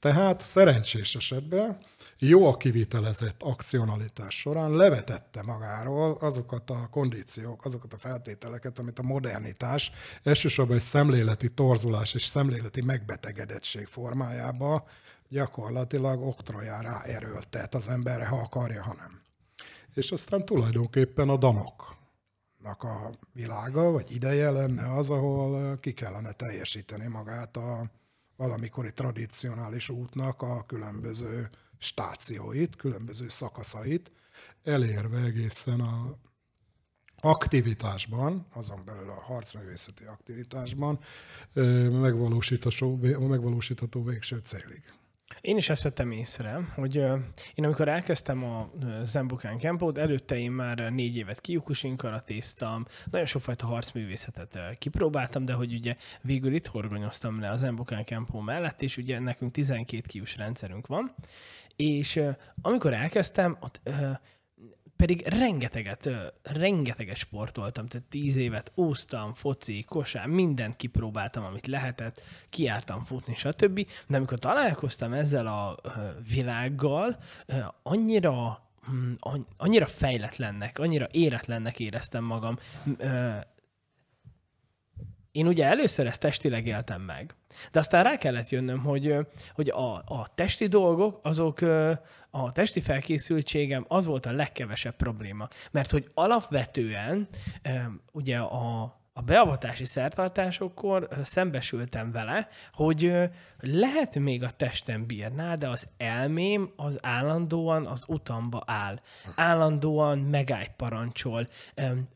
Tehát 0.00 0.44
szerencsés 0.46 1.14
esetben 1.14 1.78
jó 2.18 2.46
a 2.46 2.56
kivitelezett 2.56 3.42
akcionalitás 3.42 4.40
során 4.40 4.70
levetette 4.70 5.42
magáról 5.42 6.16
azokat 6.20 6.70
a 6.70 6.88
kondíciók, 6.90 7.64
azokat 7.64 7.92
a 7.92 7.98
feltételeket, 7.98 8.78
amit 8.78 8.98
a 8.98 9.02
modernitás 9.02 9.90
elsősorban 10.22 10.76
egy 10.76 10.82
szemléleti 10.82 11.48
torzulás 11.48 12.14
és 12.14 12.26
szemléleti 12.26 12.82
megbetegedettség 12.82 13.86
formájába 13.86 14.84
gyakorlatilag 15.30 16.22
oktrojá 16.22 16.80
rá 16.80 17.02
erőltet 17.02 17.74
az 17.74 17.88
emberre, 17.88 18.26
ha 18.26 18.36
akarja, 18.36 18.82
ha 18.82 18.94
nem. 18.94 19.20
És 19.94 20.12
aztán 20.12 20.44
tulajdonképpen 20.44 21.28
a 21.28 21.36
danoknak 21.36 22.82
a 22.82 23.10
világa, 23.32 23.90
vagy 23.90 24.14
ideje 24.14 24.50
lenne 24.50 24.94
az, 24.94 25.10
ahol 25.10 25.78
ki 25.78 25.92
kellene 25.92 26.32
teljesíteni 26.32 27.06
magát 27.06 27.56
a 27.56 27.90
valamikori 28.36 28.92
tradicionális 28.92 29.88
útnak 29.88 30.42
a 30.42 30.64
különböző 30.66 31.50
stációit, 31.78 32.76
különböző 32.76 33.28
szakaszait, 33.28 34.12
elérve 34.62 35.18
egészen 35.18 35.80
a 35.80 36.16
aktivitásban, 37.20 38.46
azon 38.52 38.84
belül 38.84 39.08
a 39.10 39.20
harcművészeti 39.20 40.04
aktivitásban 40.04 40.98
megvalósítható, 41.90 42.96
megvalósítható 43.28 44.04
végső 44.04 44.38
célig. 44.38 44.82
Én 45.40 45.56
is 45.56 45.68
ezt 45.68 45.82
vettem 45.82 46.10
észre, 46.10 46.72
hogy 46.74 46.96
én 47.54 47.64
amikor 47.64 47.88
elkezdtem 47.88 48.44
a 48.44 48.70
Zembukán 49.04 49.58
Kempót, 49.58 49.98
előtte 49.98 50.38
én 50.38 50.50
már 50.50 50.92
négy 50.92 51.16
évet 51.16 51.40
kiukusin 51.40 51.96
karatéztam, 51.96 52.84
nagyon 53.10 53.26
sokfajta 53.26 53.66
harcművészetet 53.66 54.78
kipróbáltam, 54.78 55.44
de 55.44 55.52
hogy 55.52 55.72
ugye 55.72 55.96
végül 56.22 56.54
itt 56.54 56.66
horgonyoztam 56.66 57.40
le 57.40 57.50
a 57.50 57.56
Zembukán 57.56 58.04
Kempó 58.04 58.40
mellett, 58.40 58.82
és 58.82 58.96
ugye 58.96 59.18
nekünk 59.18 59.52
12 59.52 60.02
kius 60.06 60.36
rendszerünk 60.36 60.86
van, 60.86 61.14
és 61.76 62.20
amikor 62.62 62.92
elkezdtem, 62.92 63.56
ott 63.60 63.80
pedig 65.00 65.26
rengeteget, 65.26 66.10
rengeteget 66.42 67.16
sportoltam, 67.16 67.86
tehát 67.86 68.06
tíz 68.06 68.36
évet 68.36 68.72
úsztam, 68.74 69.34
foci, 69.34 69.84
kosár, 69.88 70.26
mindent 70.26 70.76
kipróbáltam, 70.76 71.44
amit 71.44 71.66
lehetett, 71.66 72.22
kiártam 72.50 73.04
futni, 73.04 73.34
stb. 73.34 73.86
De 74.06 74.16
amikor 74.16 74.38
találkoztam 74.38 75.12
ezzel 75.12 75.46
a 75.46 75.76
világgal, 76.34 77.18
annyira 77.82 78.62
hm, 78.84 79.12
annyira 79.56 79.86
fejletlennek, 79.86 80.78
annyira 80.78 81.08
éretlennek 81.10 81.80
éreztem 81.80 82.24
magam. 82.24 82.58
Én 85.32 85.46
ugye 85.46 85.64
először 85.64 86.06
ezt 86.06 86.20
testileg 86.20 86.66
éltem 86.66 87.00
meg, 87.00 87.34
de 87.72 87.78
aztán 87.78 88.04
rá 88.04 88.16
kellett 88.16 88.48
jönnöm, 88.48 88.78
hogy, 88.78 89.16
hogy 89.54 89.68
a, 89.68 89.94
a 89.94 90.26
testi 90.34 90.66
dolgok, 90.66 91.20
azok 91.22 91.60
a 92.30 92.52
testi 92.52 92.80
felkészültségem 92.80 93.84
az 93.88 94.06
volt 94.06 94.26
a 94.26 94.32
legkevesebb 94.32 94.96
probléma. 94.96 95.48
Mert 95.70 95.90
hogy 95.90 96.10
alapvetően 96.14 97.28
ugye 98.12 98.38
a, 98.38 98.82
a 99.12 99.22
beavatási 99.22 99.84
szertartásokkor 99.84 101.08
szembesültem 101.22 102.12
vele, 102.12 102.48
hogy 102.72 103.12
lehet 103.62 104.18
még 104.18 104.42
a 104.42 104.50
testem 104.50 105.06
bírná, 105.06 105.54
de 105.54 105.68
az 105.68 105.86
elmém 105.96 106.72
az 106.76 106.98
állandóan 107.02 107.86
az 107.86 108.04
utamba 108.08 108.62
áll. 108.66 109.00
Állandóan 109.34 110.18
megáll 110.18 110.66
parancsol. 110.76 111.48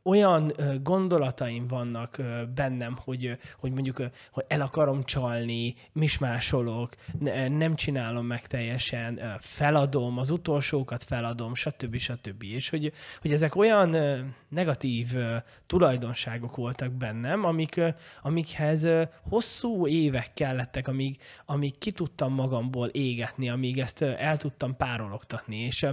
Olyan 0.02 0.52
gondolataim 0.82 1.66
vannak 1.66 2.22
bennem, 2.54 2.96
hogy, 3.04 3.38
hogy 3.58 3.72
mondjuk 3.72 4.02
hogy 4.30 4.44
el 4.48 4.60
akarom 4.60 5.04
csalni, 5.04 5.74
mismásolok, 5.92 6.94
nem 7.48 7.74
csinálom 7.74 8.26
meg 8.26 8.46
teljesen, 8.46 9.20
feladom, 9.40 10.18
az 10.18 10.30
utolsókat 10.30 11.04
feladom, 11.04 11.54
stb. 11.54 11.96
stb. 11.96 12.42
És 12.42 12.68
hogy, 12.68 12.92
hogy 13.20 13.32
ezek 13.32 13.56
olyan 13.56 13.96
negatív 14.48 15.14
tulajdonságok 15.66 16.56
voltak 16.56 16.92
bennem, 16.92 17.44
amik, 17.44 17.80
amikhez 18.22 18.88
hosszú 19.28 19.86
évek 19.86 20.34
kellettek, 20.34 20.88
amíg, 20.88 21.18
amíg 21.46 21.78
ki 21.78 21.92
tudtam 21.92 22.32
magamból 22.32 22.88
égetni, 22.88 23.48
amíg 23.48 23.78
ezt 23.78 24.02
el 24.02 24.36
tudtam 24.36 24.76
párologtatni. 24.76 25.56
És 25.56 25.86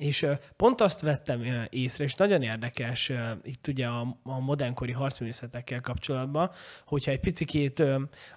és 0.00 0.26
pont 0.56 0.80
azt 0.80 1.00
vettem 1.00 1.66
észre, 1.70 2.04
és 2.04 2.14
nagyon 2.14 2.42
érdekes 2.42 3.12
itt 3.42 3.66
ugye 3.66 3.86
a, 3.86 4.16
a 4.22 4.38
modernkori 4.38 4.92
harcművészetekkel 4.92 5.80
kapcsolatban, 5.80 6.50
hogyha 6.86 7.10
egy 7.10 7.20
picikét 7.20 7.82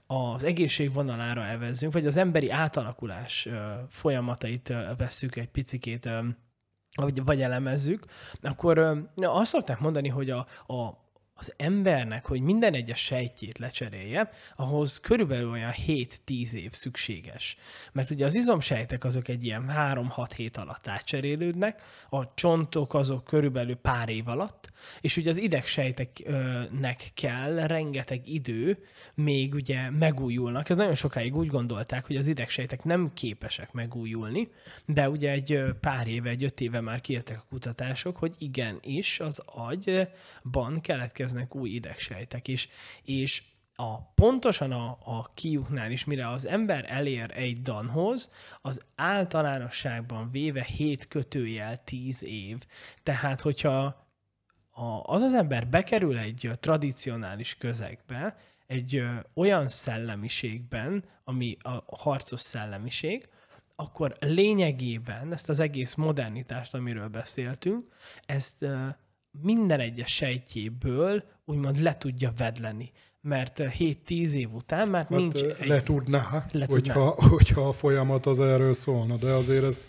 az 0.08 0.44
egészség 0.44 0.94
vonalára 0.94 1.46
evezzünk, 1.46 1.94
vagy 1.94 2.06
az 2.06 2.18
emberi 2.18 2.50
átalakulás 2.50 3.48
folyamatait 3.90 4.74
vesszük 4.98 5.36
egy 5.36 5.50
picikét 5.50 6.10
vagy, 6.96 7.24
vagy 7.24 7.42
elemezzük, 7.42 8.06
akkor 8.42 9.06
azt 9.16 9.50
szokták 9.50 9.80
mondani, 9.80 10.08
hogy 10.08 10.30
a, 10.30 10.48
a, 10.68 11.03
az 11.44 11.54
embernek, 11.58 12.28
hogy 12.28 12.42
minden 12.42 12.74
egyes 12.74 13.00
sejtjét 13.00 13.58
lecserélje, 13.58 14.30
ahhoz 14.56 15.00
körülbelül 15.00 15.50
olyan 15.50 15.74
7-10 15.88 16.54
év 16.54 16.72
szükséges. 16.72 17.58
Mert 17.92 18.10
ugye 18.10 18.26
az 18.26 18.36
izomsejtek 18.36 19.04
azok 19.04 19.28
egy 19.28 19.44
ilyen 19.44 19.72
3-6 19.78 20.28
hét 20.36 20.58
alatt 20.58 20.88
átcserélődnek, 20.88 21.82
a 22.10 22.34
csontok 22.34 22.94
azok 22.94 23.24
körülbelül 23.24 23.76
pár 23.76 24.10
év 24.10 24.28
alatt, 24.28 24.72
és 25.02 25.18
ugye 25.18 25.30
az 25.30 25.38
idegsejteknek 25.38 27.12
kell 27.14 27.68
rengeteg 27.68 28.28
idő, 28.28 28.78
még 29.14 29.54
ugye 29.54 29.90
megújulnak. 29.90 30.70
Ez 30.70 30.78
nagyon 30.78 30.96
sokáig 30.96 31.36
úgy 31.36 31.48
gondolták, 31.48 32.06
hogy 32.06 32.16
az 32.16 32.28
idegsejtek 32.28 32.84
nem 32.84 33.12
képesek 33.14 33.72
megújulni, 33.72 34.50
de 34.86 35.10
ugye 35.10 35.32
egy 35.32 35.64
pár 35.80 36.08
éve, 36.08 36.30
egy 36.30 36.44
öt 36.44 36.62
éve 36.62 36.82
már 36.82 37.02
kijöttek 37.02 37.38
a 37.38 37.46
kutatások, 37.50 38.18
hogy 38.18 38.34
igenis 38.38 39.20
az 39.20 39.42
agyban 39.46 40.82
keletkeznek 40.82 41.56
új 41.56 41.70
idegsejtek 41.70 42.48
is, 42.48 42.70
és 43.04 43.44
a, 43.76 44.02
pontosan 44.02 44.72
a, 44.72 44.98
a 45.04 45.32
kiuknál 45.34 45.92
is, 45.92 46.06
mire 46.06 46.30
az 46.30 46.48
ember 46.48 46.86
elér 46.88 47.32
egy 47.34 47.62
danhoz, 47.62 48.32
az 48.62 48.82
általánosságban 48.96 50.32
véve 50.32 50.64
7 50.64 51.08
kötőjel 51.08 51.84
10 51.84 52.24
év. 52.24 52.58
Tehát, 53.04 53.42
hogyha 53.42 54.03
az 55.04 55.22
az 55.22 55.34
ember 55.34 55.68
bekerül 55.68 56.18
egy 56.18 56.52
tradicionális 56.60 57.56
közegbe, 57.56 58.38
egy 58.68 59.04
olyan 59.34 59.68
szellemiségben, 59.68 61.04
ami 61.24 61.58
a 61.60 61.96
harcos 61.98 62.42
szellemiség, 62.42 63.28
akkor 63.76 64.16
lényegében 64.20 65.34
ezt 65.34 65.50
az 65.50 65.60
egész 65.60 65.94
modernitást, 65.94 66.74
amiről 66.74 67.08
beszéltünk, 67.08 67.88
ezt 68.26 68.66
minden 69.42 69.80
egyes 69.80 70.16
sejtjéből 70.16 71.24
úgymond 71.46 71.82
le 71.82 71.98
tudja 71.98 72.34
vedleni. 72.38 72.92
Mert 73.22 73.60
7-10 73.60 74.32
év 74.34 74.54
után 74.54 74.88
már 74.88 75.06
hát, 75.10 75.20
nincs... 75.20 75.42
Egy... 75.42 75.68
Le 75.68 75.84
tudná, 75.84 76.46
le 76.52 76.66
hogyha, 76.70 77.16
hogyha 77.30 77.68
a 77.68 77.74
folyamat 77.74 78.26
az 78.26 78.40
erről 78.40 78.74
szólna, 78.74 79.16
de 79.16 79.32
azért 79.32 79.64
ezt 79.64 79.80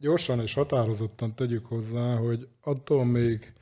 gyorsan 0.00 0.40
és 0.40 0.54
határozottan 0.54 1.34
tegyük 1.34 1.66
hozzá, 1.66 2.16
hogy 2.16 2.48
attól 2.60 3.04
még 3.04 3.52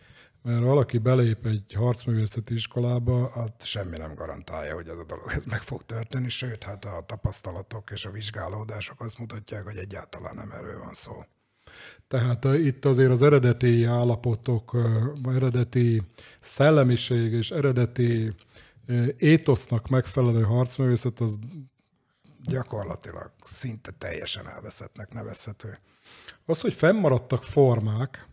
mert 0.46 0.62
valaki 0.62 0.98
belép 0.98 1.46
egy 1.46 1.74
harcművészeti 1.74 2.54
iskolába, 2.54 3.30
hát 3.35 3.64
semmi 3.64 3.96
nem 3.96 4.14
garantálja, 4.14 4.74
hogy 4.74 4.88
ez 4.88 4.98
a 4.98 5.04
dolog 5.04 5.30
ez 5.30 5.44
meg 5.44 5.62
fog 5.62 5.82
történni, 5.87 6.28
sőt, 6.28 6.64
hát 6.64 6.85
a 6.85 7.04
tapasztalatok 7.06 7.90
és 7.90 8.04
a 8.04 8.11
vizsgálódások 8.11 9.00
azt 9.00 9.18
mutatják, 9.18 9.64
hogy 9.64 9.76
egyáltalán 9.76 10.35
nem 10.35 10.50
erről 10.50 10.78
van 10.78 10.94
szó. 10.94 11.24
Tehát 12.09 12.44
itt 12.44 12.85
azért 12.85 13.11
az 13.11 13.22
eredeti 13.22 13.85
állapotok, 13.85 14.76
eredeti 15.24 16.02
szellemiség 16.40 17.32
és 17.32 17.50
eredeti 17.50 18.35
étosznak 19.16 19.88
megfelelő 19.88 20.42
harcművészet 20.42 21.20
az 21.20 21.38
gyakorlatilag 22.42 23.32
szinte 23.44 23.90
teljesen 23.90 24.48
elveszettnek 24.48 25.12
nevezhető. 25.12 25.78
Az, 26.44 26.61
hogy 26.61 26.74
fennmaradtak 26.74 27.44
formák, 27.44 28.26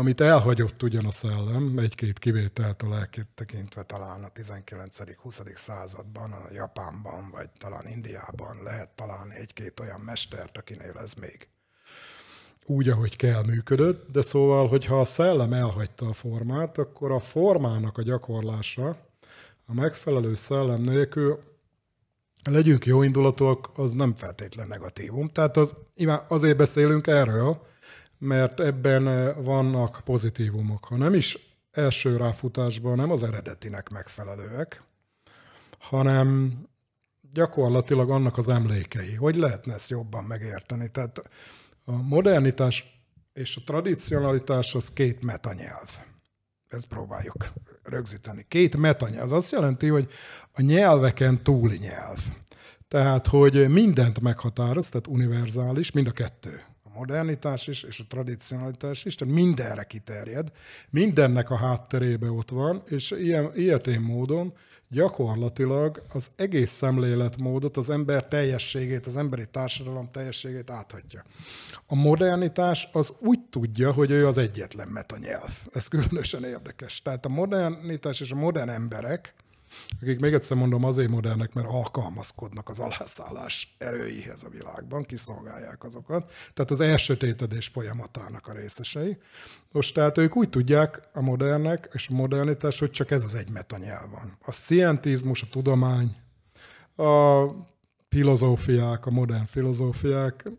amit 0.00 0.20
elhagyott 0.20 0.82
ugyan 0.82 1.04
a 1.04 1.10
szellem, 1.10 1.78
egy-két 1.78 2.18
kivételtől 2.18 3.08
tekintve 3.34 3.82
talán 3.82 4.24
a 4.24 4.28
19.-20. 4.28 5.56
században, 5.56 6.32
a 6.32 6.52
Japánban, 6.52 7.30
vagy 7.30 7.48
talán 7.58 7.86
Indiában 7.86 8.62
lehet 8.62 8.88
találni 8.88 9.34
egy-két 9.34 9.80
olyan 9.80 10.00
mestert, 10.00 10.58
akinél 10.58 10.98
ez 11.02 11.12
még 11.14 11.48
úgy, 12.66 12.88
ahogy 12.88 13.16
kell 13.16 13.44
működött, 13.44 14.10
de 14.10 14.22
szóval, 14.22 14.68
hogyha 14.68 15.00
a 15.00 15.04
szellem 15.04 15.52
elhagyta 15.52 16.06
a 16.06 16.12
formát, 16.12 16.78
akkor 16.78 17.12
a 17.12 17.20
formának 17.20 17.98
a 17.98 18.02
gyakorlása 18.02 18.96
a 19.66 19.74
megfelelő 19.74 20.34
szellem 20.34 20.80
nélkül 20.80 21.42
legyünk 22.44 22.86
jó 22.86 23.02
indulatúak, 23.02 23.70
az 23.74 23.92
nem 23.92 24.14
feltétlen 24.14 24.68
negatívum. 24.68 25.28
Tehát 25.28 25.56
az, 25.56 25.74
azért 26.28 26.56
beszélünk 26.56 27.06
erről, 27.06 27.68
mert 28.20 28.60
ebben 28.60 29.08
eh, 29.08 29.34
vannak 29.36 30.00
pozitívumok. 30.04 30.84
Ha 30.84 30.96
nem 30.96 31.14
is 31.14 31.38
első 31.70 32.16
ráfutásban 32.16 32.96
nem 32.96 33.10
az 33.10 33.22
eredetinek 33.22 33.88
megfelelőek, 33.88 34.82
hanem 35.78 36.58
gyakorlatilag 37.32 38.10
annak 38.10 38.38
az 38.38 38.48
emlékei. 38.48 39.14
Hogy 39.14 39.36
lehetne 39.36 39.74
ezt 39.74 39.90
jobban 39.90 40.24
megérteni? 40.24 40.88
Tehát 40.88 41.30
a 41.84 41.92
modernitás 41.92 43.02
és 43.32 43.56
a 43.56 43.62
tradicionalitás 43.64 44.74
az 44.74 44.92
két 44.92 45.22
metanyelv. 45.22 45.88
Ezt 46.68 46.86
próbáljuk 46.86 47.52
rögzíteni. 47.82 48.44
Két 48.48 48.76
metanyelv. 48.76 49.22
Az 49.22 49.32
azt 49.32 49.52
jelenti, 49.52 49.88
hogy 49.88 50.08
a 50.52 50.60
nyelveken 50.60 51.42
túli 51.42 51.78
nyelv. 51.78 52.18
Tehát, 52.88 53.26
hogy 53.26 53.68
mindent 53.68 54.20
meghatároz, 54.20 54.88
tehát 54.88 55.06
univerzális, 55.06 55.90
mind 55.90 56.06
a 56.06 56.12
kettő 56.12 56.62
a 56.94 56.98
modernitás 56.98 57.66
is, 57.66 57.82
és 57.82 58.00
a 58.00 58.04
tradicionalitás 58.08 59.04
is, 59.04 59.14
tehát 59.14 59.34
mindenre 59.34 59.82
kiterjed, 59.82 60.52
mindennek 60.90 61.50
a 61.50 61.56
hátterébe 61.56 62.30
ott 62.30 62.50
van, 62.50 62.82
és 62.86 63.10
ilyen, 63.10 63.50
ilyetén 63.54 64.00
módon 64.00 64.52
gyakorlatilag 64.90 66.02
az 66.12 66.30
egész 66.36 66.70
szemléletmódot, 66.70 67.76
az 67.76 67.90
ember 67.90 68.26
teljességét, 68.26 69.06
az 69.06 69.16
emberi 69.16 69.44
társadalom 69.50 70.10
teljességét 70.10 70.70
áthatja. 70.70 71.22
A 71.86 71.94
modernitás 71.94 72.88
az 72.92 73.12
úgy 73.18 73.40
tudja, 73.50 73.92
hogy 73.92 74.10
ő 74.10 74.26
az 74.26 74.38
egyetlen 74.38 74.88
metanyelv. 74.88 75.58
Ez 75.72 75.86
különösen 75.86 76.44
érdekes. 76.44 77.02
Tehát 77.02 77.24
a 77.24 77.28
modernitás 77.28 78.20
és 78.20 78.30
a 78.30 78.34
modern 78.34 78.68
emberek, 78.68 79.34
akik 80.00 80.20
még 80.20 80.32
egyszer 80.32 80.56
mondom 80.56 80.84
azért 80.84 81.08
modernek, 81.08 81.52
mert 81.52 81.66
alkalmazkodnak 81.66 82.68
az 82.68 82.78
alászállás 82.78 83.76
erőihez 83.78 84.44
a 84.44 84.48
világban, 84.48 85.04
kiszolgálják 85.04 85.84
azokat. 85.84 86.32
Tehát 86.54 86.70
az 86.70 86.80
elsötétedés 86.80 87.66
folyamatának 87.66 88.46
a 88.46 88.52
részesei. 88.52 89.18
Most 89.72 89.94
tehát 89.94 90.18
ők 90.18 90.36
úgy 90.36 90.48
tudják, 90.48 91.00
a 91.12 91.20
modernek 91.20 91.88
és 91.92 92.08
a 92.08 92.14
modernitás, 92.14 92.78
hogy 92.78 92.90
csak 92.90 93.10
ez 93.10 93.22
az 93.22 93.34
egy 93.34 93.50
metanyelv 93.50 94.10
van. 94.10 94.36
A 94.44 94.52
scientizmus, 94.52 95.42
a 95.42 95.46
tudomány, 95.50 96.16
a 96.96 97.44
filozófiák, 98.08 99.06
a 99.06 99.10
modern 99.10 99.44
filozófiák 99.44 100.50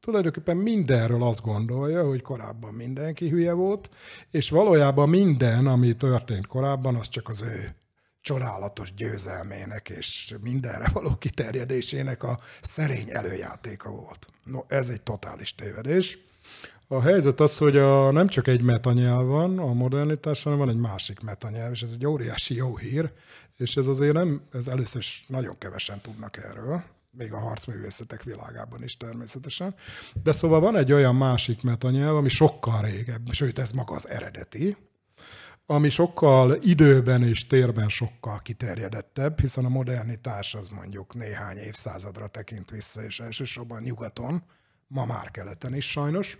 tulajdonképpen 0.00 0.56
mindenről 0.56 1.22
azt 1.22 1.42
gondolja, 1.42 2.06
hogy 2.06 2.22
korábban 2.22 2.74
mindenki 2.74 3.28
hülye 3.28 3.52
volt, 3.52 3.90
és 4.30 4.50
valójában 4.50 5.08
minden, 5.08 5.66
ami 5.66 5.96
történt 5.96 6.46
korábban, 6.46 6.94
az 6.94 7.08
csak 7.08 7.28
az 7.28 7.42
ő 7.42 7.74
csodálatos 8.28 8.94
győzelmének 8.94 9.88
és 9.88 10.34
mindenre 10.42 10.88
való 10.92 11.16
kiterjedésének 11.16 12.22
a 12.22 12.38
szerény 12.60 13.08
előjátéka 13.10 13.90
volt. 13.90 14.26
No, 14.44 14.60
ez 14.66 14.88
egy 14.88 15.00
totális 15.00 15.54
tévedés. 15.54 16.18
A 16.88 17.00
helyzet 17.00 17.40
az, 17.40 17.58
hogy 17.58 17.76
a, 17.76 18.10
nem 18.10 18.28
csak 18.28 18.46
egy 18.46 18.62
metanyelv 18.62 19.26
van 19.26 19.58
a 19.58 19.72
modernitás, 19.72 20.42
hanem 20.42 20.58
van 20.58 20.68
egy 20.68 20.76
másik 20.76 21.20
metanyelv, 21.20 21.72
és 21.72 21.82
ez 21.82 21.90
egy 21.92 22.06
óriási 22.06 22.54
jó 22.54 22.76
hír, 22.76 23.12
és 23.56 23.76
ez 23.76 23.86
azért 23.86 24.12
nem, 24.12 24.42
ez 24.52 24.66
először 24.66 25.00
is 25.00 25.24
nagyon 25.28 25.58
kevesen 25.58 26.00
tudnak 26.00 26.36
erről, 26.36 26.82
még 27.10 27.32
a 27.32 27.38
harcművészetek 27.38 28.22
világában 28.22 28.82
is 28.82 28.96
természetesen. 28.96 29.74
De 30.22 30.32
szóval 30.32 30.60
van 30.60 30.76
egy 30.76 30.92
olyan 30.92 31.16
másik 31.16 31.62
metanyelv, 31.62 32.16
ami 32.16 32.28
sokkal 32.28 32.82
régebb, 32.82 33.32
sőt 33.32 33.58
ez 33.58 33.70
maga 33.70 33.94
az 33.94 34.08
eredeti, 34.08 34.76
ami 35.70 35.88
sokkal 35.88 36.58
időben 36.62 37.22
és 37.22 37.46
térben 37.46 37.88
sokkal 37.88 38.38
kiterjedettebb, 38.38 39.40
hiszen 39.40 39.64
a 39.64 39.68
modernitás 39.68 40.54
az 40.54 40.68
mondjuk 40.68 41.14
néhány 41.14 41.56
évszázadra 41.56 42.26
tekint 42.26 42.70
vissza, 42.70 43.02
és 43.02 43.20
elsősorban 43.20 43.82
nyugaton, 43.82 44.42
ma 44.86 45.04
már 45.06 45.30
keleten 45.30 45.74
is 45.74 45.90
sajnos. 45.90 46.38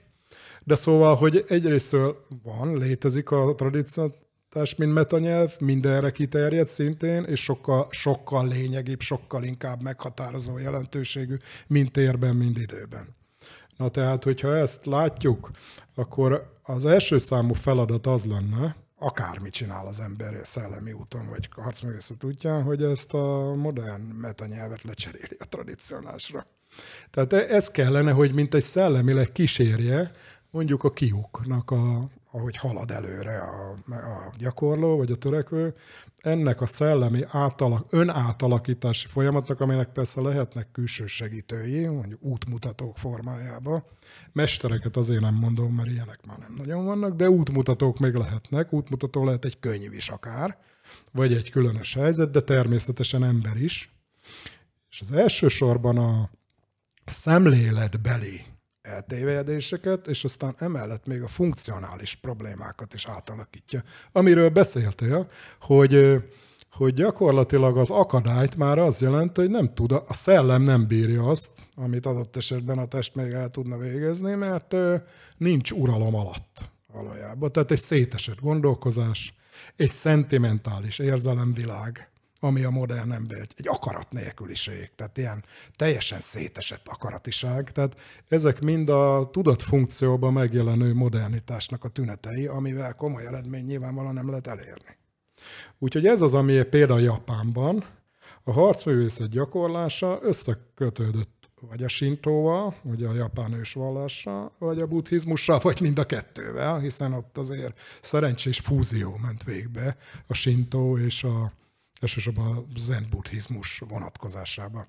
De 0.64 0.74
szóval, 0.74 1.16
hogy 1.16 1.44
egyrészt 1.48 1.96
van, 2.42 2.78
létezik 2.78 3.30
a 3.30 3.54
tradíciós, 3.54 4.74
mint 4.76 4.92
metanyelv, 4.92 5.54
mindenre 5.60 6.10
kiterjed 6.10 6.68
szintén, 6.68 7.24
és 7.24 7.42
sokkal, 7.42 7.86
sokkal 7.90 8.48
lényegibb, 8.48 9.00
sokkal 9.00 9.44
inkább 9.44 9.82
meghatározó 9.82 10.58
jelentőségű, 10.58 11.36
mint 11.66 11.92
térben, 11.92 12.36
mint 12.36 12.58
időben. 12.58 13.16
Na 13.76 13.88
tehát, 13.88 14.24
hogyha 14.24 14.56
ezt 14.56 14.86
látjuk, 14.86 15.50
akkor 15.94 16.52
az 16.62 16.84
első 16.84 17.18
számú 17.18 17.52
feladat 17.52 18.06
az 18.06 18.24
lenne, 18.24 18.76
akármit 18.98 19.52
csinál 19.52 19.86
az 19.86 20.00
ember 20.00 20.34
szellemi 20.42 20.92
úton, 20.92 21.26
vagy 21.28 21.48
harcművészet 21.50 22.24
útján, 22.24 22.62
hogy 22.62 22.82
ezt 22.82 23.14
a 23.14 23.54
modern 23.54 24.02
metanyelvet 24.02 24.82
lecseréli 24.82 25.36
a 25.38 25.44
tradicionálsra. 25.48 26.46
Tehát 27.10 27.32
e- 27.32 27.54
ez 27.54 27.70
kellene, 27.70 28.12
hogy 28.12 28.34
mint 28.34 28.54
egy 28.54 28.64
szellemileg 28.64 29.32
kísérje 29.32 30.12
mondjuk 30.50 30.84
a 30.84 30.92
kiuknak, 30.92 31.70
a, 31.70 32.08
ahogy 32.30 32.56
halad 32.56 32.90
előre 32.90 33.40
a, 33.40 33.70
a 33.90 34.32
gyakorló 34.38 34.96
vagy 34.96 35.10
a 35.10 35.16
törekvő, 35.16 35.74
ennek 36.28 36.60
a 36.60 36.66
szellemi 36.66 37.22
átalak, 37.28 37.86
önátalakítási 37.92 39.06
folyamatnak, 39.06 39.60
aminek 39.60 39.92
persze 39.92 40.20
lehetnek 40.20 40.70
külső 40.70 41.06
segítői, 41.06 41.86
mondjuk 41.86 42.22
útmutatók 42.22 42.98
formájába. 42.98 43.88
Mestereket 44.32 44.96
azért 44.96 45.20
nem 45.20 45.34
mondom, 45.34 45.74
mert 45.74 45.88
ilyenek 45.88 46.26
már 46.26 46.38
nem 46.38 46.54
nagyon 46.56 46.84
vannak, 46.84 47.16
de 47.16 47.30
útmutatók 47.30 47.98
még 47.98 48.14
lehetnek. 48.14 48.72
Útmutató 48.72 49.24
lehet 49.24 49.44
egy 49.44 49.58
könyv 49.58 49.92
is 49.92 50.08
akár, 50.08 50.58
vagy 51.12 51.32
egy 51.32 51.50
különös 51.50 51.94
helyzet, 51.94 52.30
de 52.30 52.40
természetesen 52.40 53.24
ember 53.24 53.56
is. 53.56 53.92
És 54.90 55.00
az 55.00 55.12
elsősorban 55.12 55.98
a 55.98 56.30
szemléletbeli 57.04 58.44
eltévedéseket, 58.82 60.06
és 60.06 60.24
aztán 60.24 60.54
emellett 60.58 61.06
még 61.06 61.22
a 61.22 61.28
funkcionális 61.28 62.14
problémákat 62.14 62.94
is 62.94 63.06
átalakítja. 63.06 63.82
Amiről 64.12 64.48
beszéltél, 64.48 65.30
hogy, 65.60 66.22
hogy 66.70 66.94
gyakorlatilag 66.94 67.78
az 67.78 67.90
akadályt 67.90 68.56
már 68.56 68.78
az 68.78 69.00
jelenti, 69.00 69.40
hogy 69.40 69.50
nem 69.50 69.74
tud, 69.74 69.92
a 69.92 70.14
szellem 70.14 70.62
nem 70.62 70.86
bírja 70.86 71.24
azt, 71.24 71.68
amit 71.74 72.06
adott 72.06 72.36
esetben 72.36 72.78
a 72.78 72.86
test 72.86 73.14
még 73.14 73.32
el 73.32 73.48
tudna 73.48 73.76
végezni, 73.76 74.34
mert 74.34 74.74
nincs 75.36 75.70
uralom 75.70 76.14
alatt 76.14 76.70
valójában. 76.92 77.52
Tehát 77.52 77.70
egy 77.70 77.80
szétesett 77.80 78.40
gondolkozás, 78.40 79.34
egy 79.76 79.90
szentimentális 79.90 80.98
érzelemvilág, 80.98 82.10
ami 82.40 82.62
a 82.62 82.70
modern 82.70 83.12
ember, 83.12 83.38
egy, 83.40 83.52
egy 83.56 83.68
akarat 83.68 84.12
nélküliség, 84.12 84.90
tehát 84.96 85.18
ilyen 85.18 85.44
teljesen 85.76 86.20
szétesett 86.20 86.88
akaratiság. 86.88 87.72
Tehát 87.72 87.96
ezek 88.28 88.60
mind 88.60 88.88
a 88.88 89.28
tudatfunkcióban 89.32 90.32
megjelenő 90.32 90.94
modernitásnak 90.94 91.84
a 91.84 91.88
tünetei, 91.88 92.46
amivel 92.46 92.94
komoly 92.94 93.26
eredmény 93.26 93.64
nyilvánvalóan 93.64 94.14
nem 94.14 94.28
lehet 94.28 94.46
elérni. 94.46 94.96
Úgyhogy 95.78 96.06
ez 96.06 96.22
az, 96.22 96.34
ami 96.34 96.62
például 96.62 97.00
Japánban 97.00 97.84
a 98.44 98.52
harcművészet 98.52 99.28
gyakorlása 99.28 100.18
összekötődött 100.22 101.38
vagy 101.60 101.82
a 101.82 101.88
sintóval, 101.88 102.74
ugye 102.82 103.08
a 103.08 103.14
japán 103.14 103.52
ősvallással, 103.52 104.52
vagy 104.58 104.80
a 104.80 104.86
buddhizmussal, 104.86 105.58
vagy 105.58 105.80
mind 105.80 105.98
a 105.98 106.04
kettővel, 106.04 106.78
hiszen 106.78 107.12
ott 107.12 107.38
azért 107.38 107.80
szerencsés 108.00 108.58
fúzió 108.58 109.16
ment 109.22 109.44
végbe 109.44 109.96
a 110.26 110.34
sintó 110.34 110.98
és 110.98 111.24
a 111.24 111.52
elsősorban 112.00 112.56
a 112.56 112.64
zen 112.76 113.06
buddhizmus 113.10 113.82
vonatkozásában. 113.88 114.86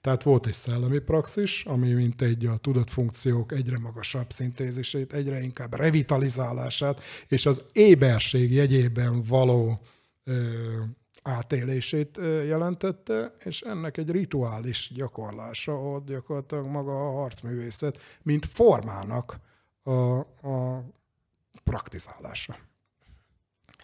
Tehát 0.00 0.22
volt 0.22 0.46
egy 0.46 0.52
szellemi 0.52 0.98
praxis, 0.98 1.64
ami 1.64 1.92
mint 1.92 2.22
egy 2.22 2.46
a 2.46 2.56
tudatfunkciók 2.56 3.52
egyre 3.52 3.78
magasabb 3.78 4.30
szintézisét, 4.30 5.12
egyre 5.12 5.40
inkább 5.40 5.74
revitalizálását, 5.74 7.02
és 7.28 7.46
az 7.46 7.62
éberség 7.72 8.52
jegyében 8.52 9.22
való 9.22 9.80
ö, 10.24 10.52
átélését 11.22 12.16
jelentette, 12.46 13.32
és 13.44 13.60
ennek 13.60 13.96
egy 13.96 14.10
rituális 14.10 14.90
gyakorlása 14.94 15.72
ott 15.72 16.06
gyakorlatilag 16.06 16.66
maga 16.66 17.08
a 17.08 17.10
harcművészet, 17.10 17.98
mint 18.22 18.46
formának 18.46 19.40
a, 19.82 19.90
a 20.48 20.84
praktizálása 21.64 22.67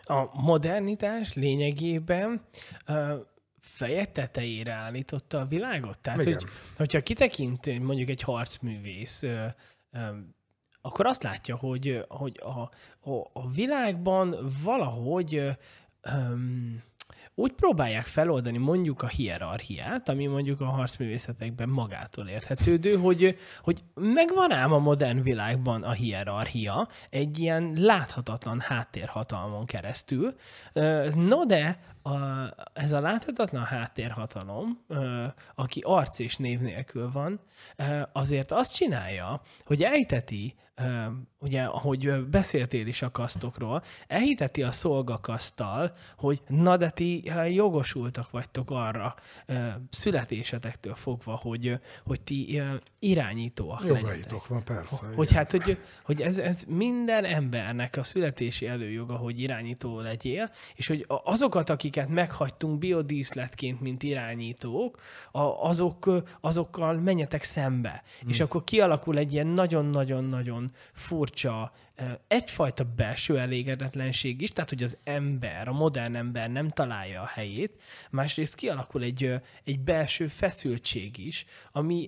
a 0.05 0.41
modernitás 0.43 1.35
lényegében 1.35 2.47
feje 3.61 4.05
tetejére 4.05 4.73
állította 4.73 5.41
a 5.41 5.47
világot? 5.47 5.99
Tehát, 5.99 6.21
Igen. 6.21 6.35
hogy, 6.35 6.49
hogyha 6.77 7.01
kitekint 7.01 7.79
mondjuk 7.79 8.09
egy 8.09 8.23
harcművész, 8.23 9.23
akkor 10.81 11.07
azt 11.07 11.23
látja, 11.23 11.57
hogy, 11.57 12.05
hogy 12.09 12.41
a, 12.43 12.61
a, 13.11 13.31
a 13.33 13.51
világban 13.51 14.53
valahogy 14.63 15.43
um, 16.13 16.83
úgy 17.35 17.53
próbálják 17.53 18.07
feloldani 18.07 18.59
mondjuk 18.59 19.03
a 19.03 19.07
hierarchiát, 19.07 20.09
ami 20.09 20.27
mondjuk 20.27 20.61
a 20.61 20.65
harcművészetekben 20.65 21.69
magától 21.69 22.29
érthetődő, 22.29 22.97
hogy, 22.97 23.37
hogy 23.63 23.81
megvan 23.95 24.53
ám 24.53 24.73
a 24.73 24.79
modern 24.79 25.23
világban 25.23 25.83
a 25.83 25.91
hierarchia 25.91 26.89
egy 27.11 27.39
ilyen 27.39 27.73
láthatatlan 27.77 28.61
háttérhatalmon 28.61 29.67
keresztül. 29.67 30.35
No 31.15 31.45
de 31.47 31.79
a, 32.03 32.19
ez 32.73 32.93
a 32.93 33.01
láthatatlan 33.01 33.65
háttérhatalom, 33.65 34.85
aki 35.55 35.81
arc 35.85 36.19
és 36.19 36.37
név 36.37 36.61
nélkül 36.61 37.11
van, 37.13 37.41
azért 38.13 38.53
azt 38.53 38.75
csinálja, 38.75 39.41
hogy 39.65 39.83
ejteti 39.83 40.55
ugye, 41.45 41.63
ahogy 41.63 42.27
beszéltél 42.31 42.87
is 42.87 43.03
a 43.03 43.11
kasztokról, 43.11 43.83
elhiteti 44.07 44.63
a 44.63 44.71
szolgakasztal, 44.71 45.93
hogy 46.17 46.43
na 46.49 46.77
de 46.77 46.91
ti 46.91 47.31
jogosultak 47.49 48.31
vagytok 48.31 48.71
arra 48.71 49.15
születésetektől 49.91 50.95
fogva, 50.95 51.37
hogy, 51.37 51.79
hogy 52.05 52.21
ti 52.21 52.63
irányítóak 52.99 53.81
Jogaitok 53.81 54.09
legyetek. 54.09 54.47
van, 54.47 54.65
persze. 54.65 55.07
Hogy 55.15 55.31
igen. 55.31 55.39
hát, 55.39 55.51
hogy, 55.51 55.79
hogy 56.05 56.23
ez, 56.23 56.39
ez 56.39 56.65
minden 56.69 57.25
embernek 57.25 57.97
a 57.97 58.03
születési 58.03 58.67
előjoga, 58.67 59.17
hogy 59.17 59.41
irányító 59.41 60.01
legyél, 60.01 60.51
és 60.75 60.87
hogy 60.87 61.07
azokat, 61.09 61.71
akiket 61.71 62.09
meghagytunk 62.09 62.79
biodíszletként, 62.79 63.81
mint 63.81 64.03
irányítók, 64.03 65.01
azok, 65.61 66.23
azokkal 66.41 66.95
menjetek 66.95 67.43
szembe. 67.43 68.03
Hmm. 68.21 68.29
És 68.29 68.41
akkor 68.41 68.65
kialakul 68.65 69.19
egy 69.19 69.33
ilyen 69.33 69.47
nagyon-nagyon-nagyon 69.47 70.71
furcsa, 70.93 71.34
egyfajta 72.27 72.85
belső 72.97 73.39
elégedetlenség 73.39 74.41
is, 74.41 74.51
tehát 74.51 74.71
hogy 74.71 74.83
az 74.83 74.99
ember, 75.05 75.69
a 75.69 75.73
modern 75.73 76.15
ember 76.15 76.51
nem 76.51 76.69
találja 76.69 77.23
a 77.23 77.27
helyét, 77.27 77.83
másrészt 78.11 78.55
kialakul 78.55 79.03
egy, 79.03 79.35
egy 79.65 79.81
belső 79.81 80.29
feszültség 80.29 81.19
is, 81.19 81.45
ami 81.73 82.07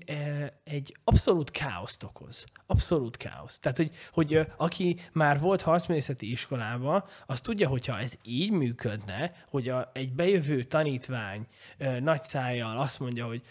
egy 0.64 0.97
abszolút 1.05 1.51
káoszt 1.51 2.03
okoz. 2.03 2.47
Abszolút 2.66 3.16
káosz. 3.16 3.59
Tehát, 3.59 3.77
hogy, 3.77 3.91
hogy 4.12 4.47
aki 4.57 5.01
már 5.12 5.41
volt 5.41 5.62
harcművészeti 5.62 6.31
iskolába, 6.31 7.09
az 7.27 7.41
tudja, 7.41 7.68
hogyha 7.68 7.99
ez 7.99 8.14
így 8.22 8.51
működne, 8.51 9.33
hogy 9.51 9.68
a, 9.68 9.91
egy 9.95 10.12
bejövő 10.12 10.62
tanítvány 10.62 11.47
nagy 12.01 12.22
szájjal 12.22 12.79
azt 12.79 13.01
mondja, 13.01 13.27
hogy 13.27 13.43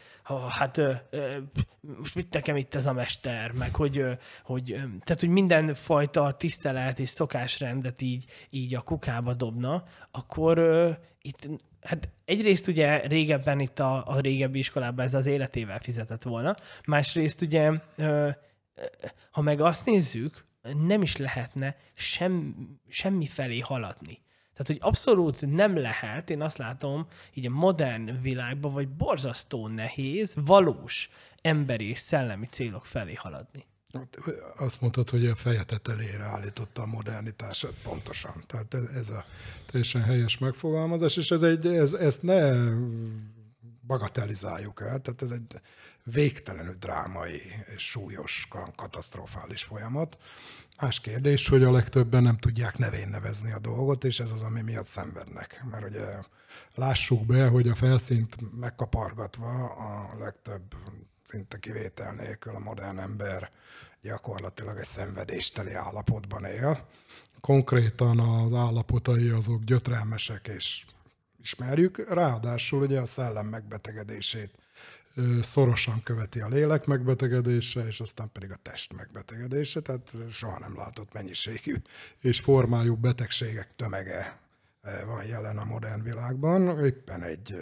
hát 0.49 0.81
most 1.79 2.15
mit 2.15 2.33
nekem 2.33 2.55
itt 2.55 2.75
ez 2.75 2.85
a 2.85 2.93
mester, 2.93 3.51
meg 3.51 3.75
hogy, 3.75 4.05
hogy 4.43 4.63
tehát, 4.75 5.19
hogy 5.19 5.29
mindenfajta 5.29 6.31
tisztelet 6.31 6.99
és 6.99 7.09
szokásrendet 7.09 8.01
így, 8.01 8.25
így 8.49 8.75
a 8.75 8.81
kukába 8.81 9.33
dobna, 9.33 9.83
akkor 10.11 10.59
itt 11.21 11.47
hát 11.81 12.09
egyrészt 12.25 12.67
ugye 12.67 13.07
régebben 13.07 13.59
itt 13.59 13.79
a, 13.79 14.07
a 14.07 14.19
régebbi 14.19 14.59
iskolában 14.59 15.05
ez 15.05 15.13
az 15.13 15.25
életével 15.25 15.79
fizetett 15.79 16.23
volna, 16.23 16.55
másrészt 16.85 17.41
ugye, 17.41 17.71
ha 19.31 19.41
meg 19.41 19.61
azt 19.61 19.85
nézzük, 19.85 20.45
nem 20.85 21.01
is 21.01 21.17
lehetne 21.17 21.75
sem, 21.95 22.55
semmi 22.87 23.27
felé 23.27 23.59
haladni. 23.59 24.23
Tehát, 24.55 24.67
hogy 24.67 24.77
abszolút 24.79 25.51
nem 25.51 25.77
lehet, 25.77 26.29
én 26.29 26.41
azt 26.41 26.57
látom, 26.57 27.07
így 27.33 27.45
a 27.45 27.49
modern 27.49 28.21
világban, 28.21 28.71
vagy 28.71 28.87
borzasztó 28.87 29.67
nehéz, 29.67 30.33
valós 30.45 31.09
emberi 31.41 31.89
és 31.89 31.97
szellemi 31.97 32.45
célok 32.45 32.85
felé 32.85 33.13
haladni. 33.13 33.65
Hát, 33.93 34.17
azt 34.57 34.81
mondtad, 34.81 35.09
hogy 35.09 35.25
a 35.25 35.35
feje 35.35 35.63
tetejére 35.63 36.23
állította 36.23 36.81
a 36.81 36.85
modernitását 36.85 37.73
pontosan. 37.83 38.43
Tehát 38.47 38.73
ez 38.73 39.09
a 39.09 39.25
teljesen 39.65 40.03
helyes 40.03 40.37
megfogalmazás, 40.37 41.17
és 41.17 41.31
ez 41.31 41.43
egy, 41.43 41.67
ez, 41.67 41.93
ezt 41.93 42.21
ne 42.21 42.69
bagatelizáljuk 43.87 44.81
el, 44.81 44.99
tehát 44.99 45.21
ez 45.21 45.31
egy 45.31 45.61
végtelenül 46.03 46.75
drámai 46.79 47.41
és 47.75 47.83
súlyos, 47.89 48.47
katasztrofális 48.75 49.63
folyamat. 49.63 50.17
Más 50.81 50.99
kérdés, 50.99 51.47
hogy 51.47 51.63
a 51.63 51.71
legtöbben 51.71 52.23
nem 52.23 52.37
tudják 52.37 52.77
nevén 52.77 53.07
nevezni 53.07 53.51
a 53.51 53.59
dolgot, 53.59 54.03
és 54.03 54.19
ez 54.19 54.31
az, 54.31 54.41
ami 54.41 54.61
miatt 54.61 54.85
szenvednek. 54.85 55.63
Mert 55.71 55.89
ugye 55.89 56.05
lássuk 56.75 57.25
be, 57.25 57.47
hogy 57.47 57.67
a 57.67 57.75
felszínt 57.75 58.59
megkapargatva 58.59 59.65
a 59.65 60.17
legtöbb 60.19 60.75
szinte 61.23 61.57
kivétel 61.57 62.13
nélkül 62.13 62.55
a 62.55 62.59
modern 62.59 62.99
ember 62.99 63.51
gyakorlatilag 64.01 64.77
egy 64.77 64.85
szenvedésteli 64.85 65.73
állapotban 65.73 66.45
él. 66.45 66.87
Konkrétan 67.41 68.19
az 68.19 68.53
állapotai 68.53 69.29
azok 69.29 69.63
gyötrelmesek 69.63 70.47
és 70.47 70.85
ismerjük, 71.41 72.13
ráadásul 72.13 72.81
ugye 72.81 72.99
a 72.99 73.05
szellem 73.05 73.45
megbetegedését 73.45 74.51
szorosan 75.41 76.03
követi 76.03 76.39
a 76.39 76.47
lélek 76.47 76.85
megbetegedése, 76.85 77.87
és 77.87 77.99
aztán 77.99 78.31
pedig 78.31 78.51
a 78.51 78.55
test 78.61 78.93
megbetegedése, 78.93 79.79
tehát 79.79 80.13
soha 80.31 80.59
nem 80.59 80.75
látott 80.77 81.13
mennyiségű 81.13 81.75
és 82.19 82.39
formájú 82.39 82.95
betegségek 82.95 83.75
tömege 83.75 84.39
van 85.05 85.25
jelen 85.25 85.57
a 85.57 85.65
modern 85.65 86.03
világban. 86.03 86.85
Éppen 86.85 87.23
egy 87.23 87.55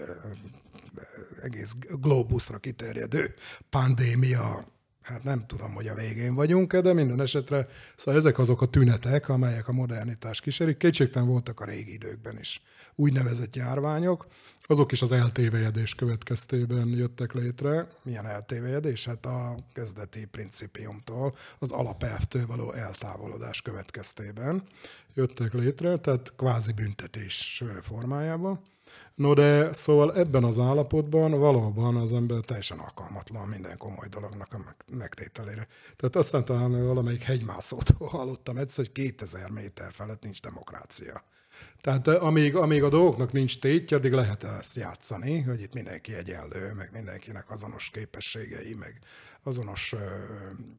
egész 1.44 1.74
globusra 2.00 2.58
kiterjedő 2.58 3.34
pandémia 3.70 4.72
hát 5.04 5.24
nem 5.24 5.46
tudom, 5.48 5.74
hogy 5.74 5.88
a 5.88 5.96
végén 5.96 6.36
vagyunk 6.36 6.78
de 6.78 6.94
minden 6.94 7.22
esetre 7.22 7.68
szóval 7.96 8.20
ezek 8.20 8.40
azok 8.40 8.62
a 8.62 8.66
tünetek, 8.66 9.30
amelyek 9.30 9.68
a 9.68 9.72
modernitás 9.72 10.42
kísérik. 10.42 10.78
Kétségtelen 10.78 11.28
voltak 11.28 11.60
a 11.60 11.66
régi 11.66 11.94
időkben 11.94 12.40
is 12.40 12.62
úgynevezett 12.96 13.56
járványok, 13.56 14.28
azok 14.68 14.92
is 14.92 15.02
az 15.02 15.12
eltévejedés 15.12 15.96
következtében 15.96 16.88
jöttek 16.88 17.34
létre. 17.34 17.88
Milyen 18.04 18.26
eltévejedés? 18.26 19.06
Hát 19.06 19.26
a 19.26 19.56
kezdeti 19.74 20.26
principiumtól, 20.26 21.36
az 21.60 21.72
alapelvtől 21.72 22.46
való 22.46 22.72
eltávolodás 22.72 23.62
következtében 23.62 24.64
jöttek 25.14 25.54
létre, 25.54 25.98
tehát 25.98 26.34
kvázi 26.36 26.74
büntetés 26.74 27.64
formájában. 27.82 28.62
No 29.16 29.34
de 29.34 29.74
szóval 29.74 30.16
ebben 30.16 30.44
az 30.44 30.60
állapotban 30.60 31.32
valóban 31.32 31.96
az 31.96 32.14
ember 32.14 32.40
teljesen 32.40 32.80
alkalmatlan 32.80 33.48
minden 33.48 33.78
komoly 33.78 34.08
dolognak 34.08 34.54
a 34.54 34.76
megtételére. 34.86 35.68
Tehát 35.96 36.16
aztán 36.16 36.46
talán 36.46 36.86
valamelyik 36.86 37.22
hegymászót 37.22 37.90
hallottam 38.00 38.58
egyszer, 38.58 38.86
hogy 38.86 38.94
2000 38.94 39.50
méter 39.50 39.94
felett 39.94 40.24
nincs 40.24 40.42
demokrácia. 40.42 41.24
Tehát 41.84 42.08
eh, 42.08 42.24
amíg, 42.24 42.56
amíg 42.56 42.84
a 42.84 42.90
dolgoknak 42.90 43.32
nincs 43.32 43.60
tétje, 43.60 43.98
addig 43.98 44.12
lehet 44.12 44.44
ezt 44.44 44.76
játszani, 44.76 45.42
hogy 45.42 45.62
itt 45.62 45.74
mindenki 45.74 46.16
egyenlő, 46.16 46.74
meg 46.74 46.90
mindenkinek 46.94 47.52
azonos 47.52 47.90
képességei, 47.90 48.74
meg 48.74 49.00
azonos 49.44 49.94
uh, 49.94 50.00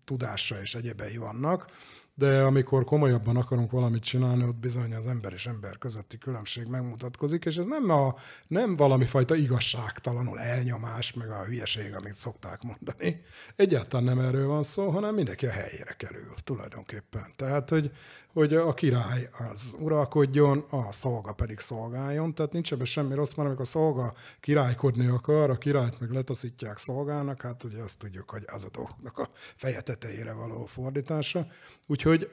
tudása 0.05 0.61
és 0.61 0.75
egyebei 0.75 1.17
vannak 1.17 1.71
de 2.15 2.43
amikor 2.43 2.85
komolyabban 2.85 3.37
akarunk 3.37 3.71
valamit 3.71 4.03
csinálni, 4.03 4.45
ott 4.45 4.57
bizony 4.57 4.95
az 4.95 5.07
ember 5.07 5.33
és 5.33 5.47
ember 5.47 5.79
közötti 5.79 6.19
különbség 6.19 6.67
megmutatkozik, 6.67 7.45
és 7.45 7.57
ez 7.57 7.67
nem, 7.67 7.91
a, 7.91 8.15
nem 8.47 8.77
valami 8.77 9.05
fajta 9.05 9.35
igazságtalanul 9.35 10.41
elnyomás, 10.41 11.13
meg 11.13 11.31
a 11.31 11.45
hülyeség, 11.45 11.95
amit 11.95 12.15
szokták 12.15 12.63
mondani. 12.63 13.23
Egyáltalán 13.57 14.05
nem 14.05 14.19
erről 14.19 14.47
van 14.47 14.63
szó, 14.63 14.89
hanem 14.89 15.15
mindenki 15.15 15.47
a 15.47 15.51
helyére 15.51 15.93
kerül 15.93 16.35
tulajdonképpen. 16.45 17.25
Tehát, 17.37 17.69
hogy, 17.69 17.91
hogy 18.35 18.55
a 18.55 18.75
király 18.75 19.29
az 19.33 19.77
uralkodjon, 19.79 20.65
a 20.71 20.93
szolga 20.93 21.33
pedig 21.33 21.59
szolgáljon, 21.59 22.35
tehát 22.35 22.53
nincs 22.53 22.73
ebben 22.73 22.85
semmi 22.85 23.15
rossz, 23.15 23.35
mert 23.35 23.49
amikor 23.49 23.65
a 23.65 23.69
szolga 23.69 24.15
királykodni 24.41 25.07
akar, 25.07 25.51
a 25.51 25.59
királyt 25.59 26.01
meg 26.01 26.11
letaszítják 26.11 26.79
szolgálnak, 26.79 27.43
hát 27.43 27.65
ugye 27.65 27.83
azt 27.83 27.99
tudjuk, 27.99 28.31
hogy 28.31 28.45
az 28.47 28.65
a 28.65 28.69
dolgoknak 28.73 29.19
a 29.19 29.31
feje 29.57 29.81
tetejére 29.81 30.33
való 30.33 30.65
fordítása. 30.65 31.47
Úgyhogy 31.87 32.31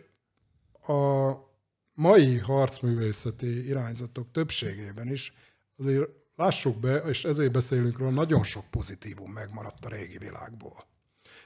a 0.87 1.31
mai 1.93 2.37
harcművészeti 2.37 3.67
irányzatok 3.67 4.31
többségében 4.31 5.11
is 5.11 5.33
azért 5.77 6.09
lássuk 6.35 6.79
be, 6.79 6.95
és 6.95 7.25
ezért 7.25 7.51
beszélünk 7.51 7.97
róla, 7.97 8.11
nagyon 8.11 8.43
sok 8.43 8.65
pozitívum 8.69 9.31
megmaradt 9.31 9.85
a 9.85 9.89
régi 9.89 10.17
világból. 10.17 10.89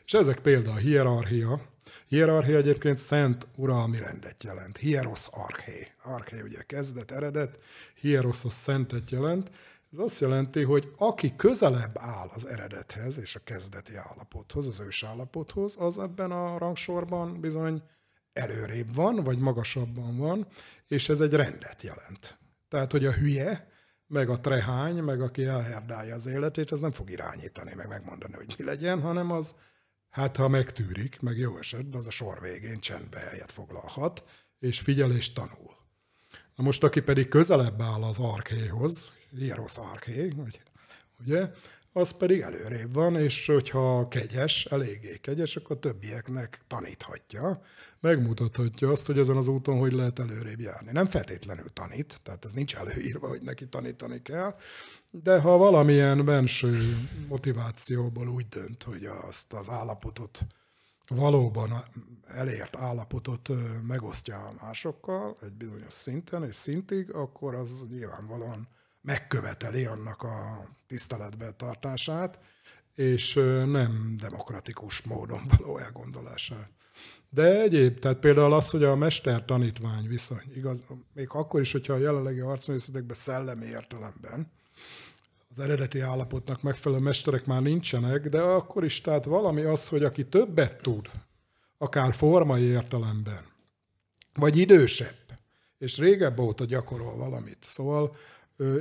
És 0.05 0.13
ezek 0.13 0.39
például 0.39 0.75
a 0.75 0.79
hierarchia, 0.79 1.73
Hierarchia 2.07 2.57
egyébként 2.57 2.97
szent 2.97 3.47
uralmi 3.55 3.97
rendet 3.97 4.43
jelent. 4.43 4.77
Hieros 4.77 5.27
arché. 5.31 5.87
Arché 6.03 6.41
ugye 6.41 6.61
kezdet, 6.61 7.11
eredet, 7.11 7.59
hieros 7.95 8.45
a 8.45 8.49
szentet 8.49 9.09
jelent. 9.09 9.51
Ez 9.91 9.97
azt 9.97 10.19
jelenti, 10.19 10.63
hogy 10.63 10.91
aki 10.97 11.35
közelebb 11.35 11.95
áll 11.97 12.27
az 12.35 12.45
eredethez 12.45 13.17
és 13.17 13.35
a 13.35 13.39
kezdeti 13.43 13.95
állapothoz, 13.95 14.67
az 14.67 14.79
ős 14.79 15.03
állapothoz, 15.03 15.75
az 15.77 15.97
ebben 15.97 16.31
a 16.31 16.57
rangsorban 16.57 17.39
bizony 17.39 17.83
előrébb 18.33 18.95
van, 18.95 19.23
vagy 19.23 19.37
magasabban 19.37 20.17
van, 20.17 20.47
és 20.87 21.09
ez 21.09 21.19
egy 21.19 21.33
rendet 21.33 21.81
jelent. 21.81 22.37
Tehát, 22.67 22.91
hogy 22.91 23.05
a 23.05 23.11
hülye, 23.11 23.67
meg 24.07 24.29
a 24.29 24.39
trehány, 24.39 24.97
meg 24.97 25.21
aki 25.21 25.45
elherdálja 25.45 26.15
az 26.15 26.25
életét, 26.25 26.71
az 26.71 26.79
nem 26.79 26.91
fog 26.91 27.09
irányítani, 27.09 27.73
meg 27.75 27.87
megmondani, 27.87 28.33
hogy 28.33 28.55
mi 28.57 28.63
legyen, 28.63 29.01
hanem 29.01 29.31
az 29.31 29.55
Hát, 30.15 30.35
ha 30.35 30.47
megtűrik, 30.47 31.19
meg 31.21 31.37
jó 31.37 31.57
esetben, 31.57 31.99
az 31.99 32.07
a 32.07 32.09
sor 32.09 32.41
végén 32.41 32.79
csendbe 32.79 33.19
helyet 33.19 33.51
foglalhat, 33.51 34.23
és 34.59 34.79
figyel 34.79 35.11
és 35.11 35.31
tanul. 35.31 35.75
Na 36.55 36.63
most, 36.63 36.83
aki 36.83 37.01
pedig 37.01 37.27
közelebb 37.27 37.81
áll 37.81 38.03
az 38.03 38.17
arkhéhoz, 38.19 39.11
Hieros 39.37 39.77
arkhé, 39.77 40.33
ugye, 41.19 41.49
az 41.91 42.11
pedig 42.11 42.41
előrébb 42.41 42.93
van, 42.93 43.15
és 43.15 43.45
hogyha 43.45 44.07
kegyes, 44.07 44.65
eléggé 44.65 45.17
kegyes, 45.17 45.55
akkor 45.55 45.79
többieknek 45.79 46.61
taníthatja, 46.67 47.61
megmutathatja 47.99 48.89
azt, 48.89 49.05
hogy 49.05 49.19
ezen 49.19 49.37
az 49.37 49.47
úton 49.47 49.77
hogy 49.77 49.93
lehet 49.93 50.19
előrébb 50.19 50.59
járni. 50.59 50.91
Nem 50.91 51.07
feltétlenül 51.07 51.73
tanít, 51.73 52.19
tehát 52.23 52.45
ez 52.45 52.51
nincs 52.51 52.75
előírva, 52.75 53.27
hogy 53.27 53.41
neki 53.41 53.67
tanítani 53.67 54.21
kell, 54.21 54.55
de 55.23 55.39
ha 55.39 55.57
valamilyen 55.57 56.25
benső 56.25 56.97
motivációból 57.27 58.27
úgy 58.27 58.47
dönt, 58.47 58.83
hogy 58.83 59.05
azt 59.05 59.53
az 59.53 59.69
állapotot 59.69 60.41
valóban 61.07 61.71
elért 62.27 62.75
állapotot 62.75 63.49
megosztja 63.87 64.53
másokkal 64.61 65.35
egy 65.41 65.53
bizonyos 65.53 65.93
szinten 65.93 66.43
és 66.43 66.55
szintig, 66.55 67.11
akkor 67.11 67.55
az 67.55 67.85
nyilvánvalóan 67.89 68.67
megköveteli 69.01 69.85
annak 69.85 70.21
a 70.23 70.63
tiszteletben 70.87 71.57
tartását, 71.57 72.39
és 72.95 73.33
nem 73.65 74.15
demokratikus 74.19 75.01
módon 75.01 75.41
való 75.57 75.77
elgondolását. 75.77 76.69
De 77.29 77.61
egyéb, 77.61 77.99
tehát 77.99 78.17
például 78.17 78.53
az, 78.53 78.69
hogy 78.69 78.83
a 78.83 78.95
mester-tanítvány 78.95 80.07
viszony, 80.07 80.51
igaz, 80.55 80.83
még 81.13 81.27
akkor 81.29 81.61
is, 81.61 81.71
hogyha 81.71 81.93
a 81.93 81.97
jelenlegi 81.97 82.39
arcművészetekben 82.39 83.15
szellemi 83.15 83.65
értelemben, 83.65 84.51
az 85.55 85.63
eredeti 85.63 85.99
állapotnak 85.99 86.61
megfelelő 86.61 87.01
mesterek 87.01 87.45
már 87.45 87.61
nincsenek, 87.61 88.29
de 88.29 88.41
akkor 88.41 88.83
is, 88.83 89.01
tehát 89.01 89.25
valami 89.25 89.61
az, 89.61 89.87
hogy 89.87 90.03
aki 90.03 90.25
többet 90.25 90.81
tud, 90.81 91.09
akár 91.77 92.13
formai 92.13 92.63
értelemben, 92.63 93.43
vagy 94.33 94.57
idősebb, 94.57 95.39
és 95.77 95.97
régebb 95.97 96.39
óta 96.39 96.65
gyakorol 96.65 97.15
valamit, 97.15 97.57
szóval, 97.61 98.15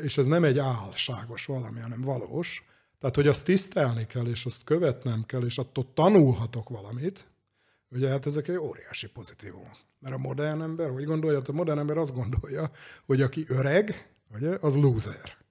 és 0.02 0.18
ez 0.18 0.26
nem 0.26 0.44
egy 0.44 0.58
álságos 0.58 1.46
valami, 1.46 1.80
hanem 1.80 2.00
valós, 2.00 2.64
tehát, 2.98 3.14
hogy 3.14 3.26
azt 3.26 3.44
tisztelni 3.44 4.06
kell, 4.06 4.26
és 4.26 4.44
azt 4.44 4.64
követnem 4.64 5.24
kell, 5.26 5.42
és 5.42 5.58
attól 5.58 5.86
tanulhatok 5.94 6.68
valamit, 6.68 7.26
ugye 7.90 8.08
hát 8.08 8.26
ezek 8.26 8.48
egy 8.48 8.56
óriási 8.56 9.08
pozitívum. 9.08 9.68
Mert 9.98 10.14
a 10.14 10.18
modern 10.18 10.62
ember, 10.62 10.90
hogy 10.90 11.04
gondolja? 11.04 11.42
A 11.46 11.52
modern 11.52 11.78
ember 11.78 11.96
azt 11.96 12.14
gondolja, 12.14 12.70
hogy 13.06 13.22
aki 13.22 13.44
öreg, 13.48 14.08
ugye, 14.34 14.56
az 14.60 14.74
loser. 14.74 15.43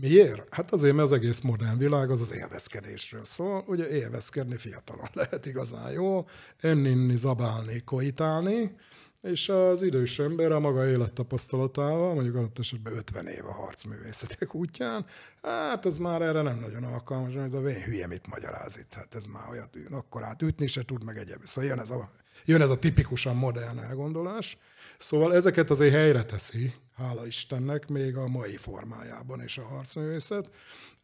Miért? 0.00 0.54
Hát 0.54 0.72
azért, 0.72 0.94
mert 0.94 1.06
az 1.06 1.12
egész 1.12 1.40
modern 1.40 1.78
világ 1.78 2.10
az 2.10 2.20
az 2.20 2.34
élvezkedésről 2.34 3.24
szól. 3.24 3.64
Ugye 3.66 3.88
élvezkedni 3.88 4.56
fiatalon 4.56 5.08
lehet 5.14 5.46
igazán 5.46 5.92
jó, 5.92 6.26
enni, 6.60 6.88
inni, 6.88 7.16
zabálni, 7.16 7.82
koitálni, 7.84 8.76
és 9.22 9.48
az 9.48 9.82
idős 9.82 10.18
ember 10.18 10.52
a 10.52 10.60
maga 10.60 10.88
élettapasztalatával, 10.88 12.14
mondjuk 12.14 12.36
adott 12.36 12.58
esetben 12.58 12.96
50 12.96 13.26
év 13.26 13.46
a 13.46 13.52
harcművészetek 13.52 14.54
útján, 14.54 15.06
hát 15.42 15.86
ez 15.86 15.98
már 15.98 16.22
erre 16.22 16.42
nem 16.42 16.58
nagyon 16.58 16.84
alkalmas, 16.84 17.32
mert 17.32 17.54
a 17.54 17.60
vén 17.60 17.82
hülye 17.82 18.06
mit 18.06 18.26
magyaráz 18.26 18.78
itt, 18.78 18.92
hát 18.94 19.14
ez 19.14 19.26
már 19.26 19.48
olyat, 19.50 19.70
akkor 19.90 20.22
át 20.22 20.42
ütni 20.42 20.66
se 20.66 20.84
tud, 20.84 21.04
meg 21.04 21.16
egyéb. 21.16 21.44
Szóval 21.44 21.70
jön 21.70 21.80
ez 21.80 21.90
a, 21.90 22.10
jön 22.44 22.62
ez 22.62 22.70
a 22.70 22.78
tipikusan 22.78 23.36
modern 23.36 23.78
elgondolás. 23.78 24.58
Szóval 24.98 25.34
ezeket 25.34 25.70
azért 25.70 25.94
helyre 25.94 26.24
teszi, 26.24 26.74
hála 26.96 27.26
Istennek, 27.26 27.88
még 27.88 28.16
a 28.16 28.28
mai 28.28 28.56
formájában 28.56 29.42
is 29.42 29.58
a 29.58 29.64
harcművészet, 29.64 30.50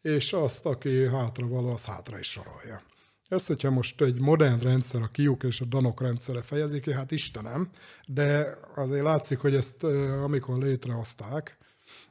és 0.02 0.32
azt, 0.32 0.66
aki 0.66 1.06
hátra 1.06 1.46
való, 1.46 1.70
az 1.72 1.84
hátra 1.84 2.18
is 2.18 2.30
sorolja. 2.30 2.82
Ez, 3.28 3.46
hogyha 3.46 3.70
most 3.70 4.00
egy 4.00 4.20
modern 4.20 4.60
rendszer, 4.60 5.02
a 5.02 5.08
kiuk 5.08 5.42
és 5.42 5.60
a 5.60 5.64
danok 5.64 6.00
rendszere 6.00 6.42
fejezik 6.42 6.82
ki, 6.82 6.92
hát 6.92 7.10
Istenem, 7.10 7.70
de 8.06 8.58
azért 8.74 9.04
látszik, 9.04 9.38
hogy 9.38 9.54
ezt 9.54 9.84
amikor 10.22 10.58
létrehozták, 10.58 11.56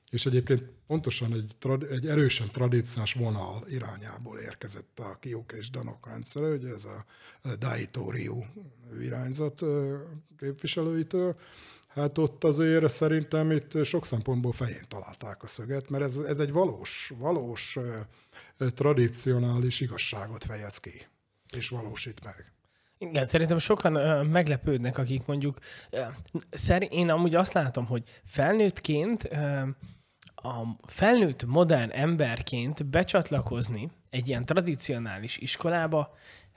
és 0.09 0.25
egyébként 0.25 0.63
pontosan 0.87 1.33
egy, 1.33 1.55
egy 1.89 2.07
erősen 2.07 2.51
tradíciós 2.51 3.13
vonal 3.13 3.63
irányából 3.69 4.37
érkezett 4.37 4.99
a 4.99 5.17
kiuk 5.19 5.51
és 5.51 5.69
danok 5.69 6.07
rendszere, 6.07 6.47
ugye 6.47 6.73
ez 6.73 6.83
a 6.83 7.05
Daito 7.59 8.11
Ryu 8.11 8.43
irányzat 9.01 9.61
képviselőitől, 10.39 11.35
hát 11.93 12.17
ott 12.17 12.43
azért 12.43 12.89
szerintem 12.89 13.51
itt 13.51 13.85
sok 13.85 14.05
szempontból 14.05 14.51
fején 14.51 14.85
találták 14.87 15.43
a 15.43 15.47
szöget, 15.47 15.89
mert 15.89 16.03
ez, 16.03 16.17
ez 16.17 16.39
egy 16.39 16.51
valós, 16.51 17.13
valós 17.17 17.77
tradicionális 18.75 19.79
igazságot 19.79 20.43
fejez 20.43 20.77
ki, 20.77 21.07
és 21.57 21.69
valósít 21.69 22.23
meg. 22.23 22.51
Igen, 22.97 23.27
szerintem 23.27 23.57
sokan 23.57 23.95
ö, 23.95 24.23
meglepődnek, 24.23 24.97
akik 24.97 25.25
mondjuk, 25.25 25.57
ö, 25.89 26.01
szerint 26.51 26.91
én 26.91 27.09
amúgy 27.09 27.35
azt 27.35 27.53
látom, 27.53 27.85
hogy 27.85 28.03
felnőttként, 28.25 29.27
ö, 29.31 29.61
a 30.35 30.63
felnőtt 30.87 31.45
modern 31.45 31.89
emberként 31.91 32.85
becsatlakozni 32.85 33.89
egy 34.09 34.27
ilyen 34.27 34.45
tradicionális 34.45 35.37
iskolába 35.37 36.15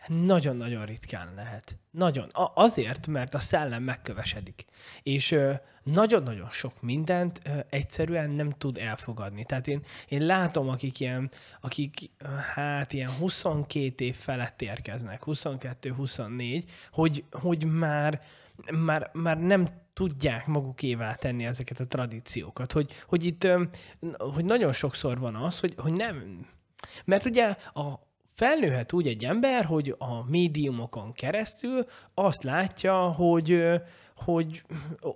nagyon-nagyon 0.09 0.84
ritkán 0.84 1.32
lehet. 1.34 1.78
Nagyon. 1.90 2.28
A- 2.28 2.52
azért, 2.55 3.07
mert 3.07 3.34
a 3.34 3.38
szellem 3.38 3.82
megkövesedik. 3.82 4.64
És 5.02 5.36
nagyon-nagyon 5.82 6.50
sok 6.50 6.82
mindent 6.82 7.40
ö, 7.44 7.59
egyszerűen 7.70 8.30
nem 8.30 8.50
tud 8.50 8.78
elfogadni. 8.78 9.44
Tehát 9.44 9.68
én, 9.68 9.84
én 10.09 10.26
látom, 10.26 10.68
akik 10.68 11.00
ilyen, 11.00 11.30
akik 11.61 12.11
hát 12.55 12.92
ilyen 12.92 13.11
22 13.11 14.05
év 14.05 14.16
felett 14.16 14.62
érkeznek, 14.62 15.22
22-24, 15.26 16.62
hogy, 16.90 17.24
hogy 17.30 17.64
már, 17.64 18.22
már, 18.72 19.11
már 19.12 19.40
nem 19.40 19.68
tudják 19.92 20.46
magukévá 20.46 21.14
tenni 21.14 21.44
ezeket 21.44 21.80
a 21.80 21.86
tradíciókat. 21.86 22.72
Hogy, 22.72 22.92
hogy 23.07 23.24
itt 23.24 23.48
hogy 24.18 24.44
nagyon 24.44 24.72
sokszor 24.72 25.18
van 25.18 25.34
az, 25.34 25.61
hogy, 25.61 25.74
hogy 25.76 25.92
nem... 25.92 26.46
Mert 27.05 27.24
ugye 27.24 27.57
a, 27.72 28.03
felnőhet 28.35 28.93
úgy 28.93 29.07
egy 29.07 29.24
ember, 29.24 29.64
hogy 29.64 29.95
a 29.99 30.30
médiumokon 30.30 31.12
keresztül 31.12 31.87
azt 32.14 32.43
látja, 32.43 32.95
hogy 32.95 33.64
hogy 34.14 34.62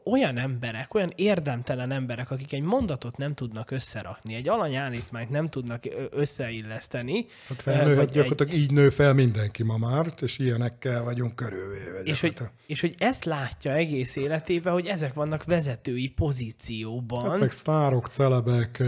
olyan 0.05 0.39
emberek, 0.39 0.95
olyan 0.95 1.13
érdemtelen 1.15 1.91
emberek, 1.91 2.31
akik 2.31 2.53
egy 2.53 2.63
mondatot 2.63 3.17
nem 3.17 3.35
tudnak 3.35 3.71
összerakni, 3.71 4.35
egy 4.35 4.49
alanyállítmányt 4.49 5.31
nem 5.31 5.49
tudnak 5.49 5.83
összeilleszteni. 6.11 7.27
Hát 7.49 7.63
felnőhet 7.63 8.11
gyakorlatilag 8.11 8.53
egy... 8.53 8.59
így 8.59 8.71
nő 8.71 8.91
fel 8.91 9.15
mindenki 9.15 9.63
ma 9.63 9.77
már, 9.77 10.07
és 10.21 10.39
ilyenekkel 10.39 11.03
vagyunk 11.05 11.35
körülvéve. 11.35 12.01
És 12.05 12.21
hogy, 12.21 12.35
és 12.67 12.81
hogy 12.81 12.95
ezt 12.99 13.25
látja 13.25 13.73
egész 13.73 14.17
életében, 14.17 14.73
hogy 14.73 14.87
ezek 14.87 15.15
vannak 15.15 15.45
vezetői 15.45 16.09
pozícióban. 16.09 17.31
Hát 17.31 17.39
meg 17.39 17.51
sztárok, 17.51 18.07
celebek, 18.07 18.83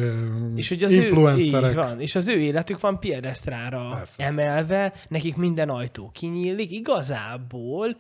és 0.55 0.69
hogy 0.69 0.83
az 0.83 0.93
influencerek. 0.93 1.71
Ő, 1.71 1.75
van, 1.75 2.01
és 2.01 2.15
az 2.15 2.29
ő 2.29 2.39
életük 2.39 2.81
van 2.81 2.99
piedesztrára 3.01 3.89
Persze. 3.95 4.25
emelve, 4.25 4.93
nekik 5.09 5.37
minden 5.37 5.69
ajtó 5.69 6.11
kinyílik. 6.15 6.71
Igazából, 6.71 7.97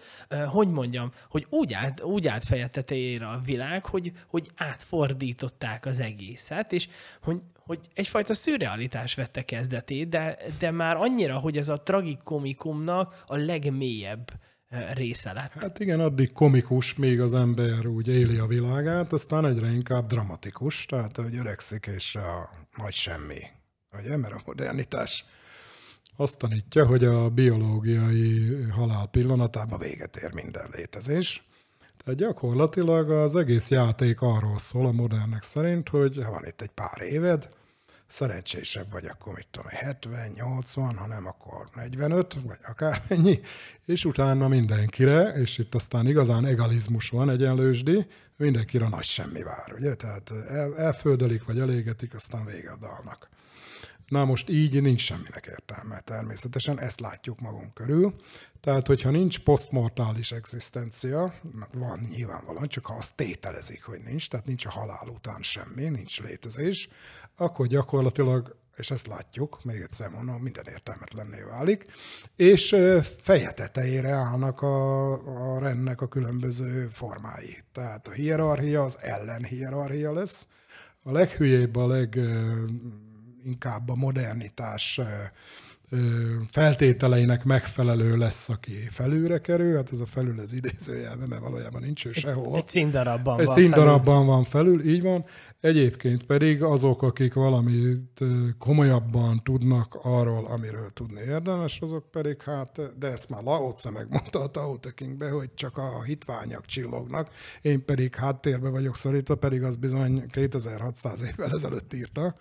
hogy 0.47 0.69
mondjam, 0.69 1.13
hogy 1.29 1.47
úgy 1.51 1.77
úgy 2.03 2.29
állt 2.29 2.45
feje 2.45 2.69
tetejére 2.69 3.29
a 3.29 3.41
világ, 3.45 3.87
hogy, 3.87 4.13
hogy 4.27 4.51
átfordították 4.57 5.87
az 5.87 6.01
egészet, 6.01 6.73
és 6.73 6.89
hogy, 7.23 7.41
hogy 7.57 7.79
egyfajta 7.95 8.35
szürrealitás 8.35 9.15
vette 9.15 9.45
kezdetét, 9.45 10.09
de, 10.09 10.39
de 10.59 10.71
már 10.71 10.97
annyira, 10.97 11.39
hogy 11.39 11.57
ez 11.57 11.69
a 11.69 11.83
tragikomikumnak 11.83 13.23
a 13.27 13.37
legmélyebb 13.37 14.31
része 14.93 15.33
lett. 15.33 15.53
Hát 15.53 15.79
igen, 15.79 16.01
addig 16.01 16.33
komikus, 16.33 16.95
még 16.95 17.21
az 17.21 17.35
ember 17.35 17.87
úgy 17.87 18.09
éli 18.09 18.39
a 18.39 18.47
világát, 18.47 19.13
aztán 19.13 19.47
egyre 19.47 19.73
inkább 19.73 20.07
dramatikus, 20.07 20.87
tehát 20.87 21.17
hogy 21.17 21.37
öregszik, 21.37 21.87
és 21.97 22.15
a 22.15 22.51
nagy 22.77 22.93
semmi. 22.93 23.41
Ugye, 23.99 24.17
mert 24.17 24.35
a 24.35 24.43
modernitás 24.45 25.25
azt 26.17 26.39
tanítja, 26.39 26.87
hogy 26.87 27.05
a 27.05 27.31
biológiai 27.31 28.63
halál 28.71 29.07
pillanatában 29.07 29.79
véget 29.79 30.17
ér 30.17 30.33
minden 30.35 30.69
létezés, 30.73 31.49
tehát 32.05 32.21
gyakorlatilag 32.21 33.11
az 33.11 33.37
egész 33.37 33.71
játék 33.71 34.21
arról 34.21 34.59
szól 34.59 34.87
a 34.87 34.93
modernek 34.93 35.43
szerint, 35.43 35.89
hogy 35.89 36.25
van 36.25 36.45
itt 36.47 36.61
egy 36.61 36.71
pár 36.71 37.01
éved, 37.01 37.49
szerencsésebb 38.07 38.91
vagy, 38.91 39.07
akkor 39.07 39.35
mit 39.35 39.47
tudom, 39.51 39.69
70, 39.71 40.31
80, 40.35 40.97
hanem 40.97 41.27
akkor 41.27 41.69
45, 41.75 42.37
vagy 42.47 42.59
akármennyi, 42.69 43.41
és 43.85 44.05
utána 44.05 44.49
mindenkire, 44.49 45.23
és 45.23 45.59
itt 45.59 45.75
aztán 45.75 46.07
igazán 46.07 46.47
egalizmus 46.47 47.09
van, 47.09 47.31
egyenlősdi, 47.31 48.07
mindenkire 48.37 48.89
nagy 48.89 49.05
semmi 49.05 49.43
vár, 49.43 49.73
ugye? 49.79 49.95
Tehát 49.95 50.31
el, 50.49 50.77
elföldelik, 50.77 51.45
vagy 51.45 51.59
elégetik, 51.59 52.15
aztán 52.15 52.45
vége 52.45 52.71
a 52.71 52.77
dalnak. 52.77 53.29
Na 54.11 54.25
most 54.25 54.49
így 54.49 54.83
nincs 54.83 55.01
semminek 55.01 55.47
értelme 55.51 56.01
természetesen, 56.01 56.81
ezt 56.81 57.01
látjuk 57.01 57.41
magunk 57.41 57.75
körül. 57.75 58.15
Tehát, 58.61 58.87
hogyha 58.87 59.11
nincs 59.11 59.39
posztmortális 59.39 60.33
egzisztencia, 60.33 61.35
van 61.73 62.07
nyilvánvalóan, 62.11 62.69
csak 62.69 62.87
ha 62.87 62.95
azt 62.95 63.15
tételezik, 63.15 63.85
hogy 63.85 64.01
nincs, 64.07 64.29
tehát 64.29 64.47
nincs 64.47 64.67
a 64.67 64.71
halál 64.71 65.09
után 65.09 65.43
semmi, 65.43 65.89
nincs 65.89 66.21
létezés, 66.21 66.89
akkor 67.37 67.67
gyakorlatilag, 67.67 68.57
és 68.77 68.91
ezt 68.91 69.07
látjuk, 69.07 69.65
még 69.65 69.81
egyszer 69.81 70.11
mondom, 70.11 70.43
minden 70.43 70.67
értelmetlenné 70.67 71.43
válik, 71.51 71.85
és 72.37 72.77
feje 73.21 73.53
tetejére 73.53 74.11
állnak 74.11 74.63
a, 74.63 75.13
a 75.55 75.59
rendnek 75.59 76.01
a 76.01 76.09
különböző 76.09 76.89
formái. 76.93 77.59
Tehát 77.73 78.09
a 78.09 78.13
hierarchia 78.13 78.83
az 78.83 78.99
ellenhierarchia 79.01 80.13
lesz, 80.13 80.47
a 81.03 81.13
leghülyébb, 81.13 81.77
a 81.77 81.87
leginkább 83.43 83.89
a 83.89 83.95
modernitás 83.95 85.01
feltételeinek 86.49 87.45
megfelelő 87.45 88.17
lesz, 88.17 88.49
aki 88.49 88.73
felülre 88.73 89.39
kerül. 89.41 89.77
Hát 89.77 89.93
ez 89.93 90.01
a 90.01 90.07
felül 90.07 90.41
ez 90.41 90.53
idézőjelben, 90.53 91.29
mert 91.29 91.43
valójában 91.43 91.83
nincs 91.83 92.07
ő 92.07 92.13
sehol. 92.13 92.57
Egy 92.57 92.67
színdarabban 92.67 93.41
Egy 93.41 93.47
van 93.47 93.55
színdarabban 93.55 94.15
felül. 94.15 94.27
van 94.27 94.45
felül, 94.45 94.89
így 94.89 95.03
van. 95.03 95.25
Egyébként 95.61 96.25
pedig 96.25 96.63
azok, 96.63 97.03
akik 97.03 97.35
valamit 97.35 98.21
komolyabban 98.59 99.43
tudnak 99.43 99.99
arról, 100.03 100.47
amiről 100.47 100.89
tudni 100.93 101.21
érdemes, 101.21 101.81
azok 101.81 102.11
pedig 102.11 102.43
hát, 102.43 102.99
de 102.99 103.07
ezt 103.07 103.29
már 103.29 103.43
Laoce 103.43 103.91
megmondta 103.91 104.41
a 104.41 104.47
Tao 104.47 104.77
Te 104.77 105.31
hogy 105.31 105.55
csak 105.55 105.77
a 105.79 106.03
hitványak 106.03 106.67
csillognak, 106.67 107.29
én 107.63 107.85
pedig 107.85 108.15
háttérbe 108.15 108.69
vagyok 108.69 108.97
szorítva, 108.97 109.35
pedig 109.35 109.63
az 109.63 109.77
bizony 109.77 110.27
2600 110.31 111.23
évvel 111.23 111.55
ezelőtt 111.55 111.95
írta, 111.95 112.35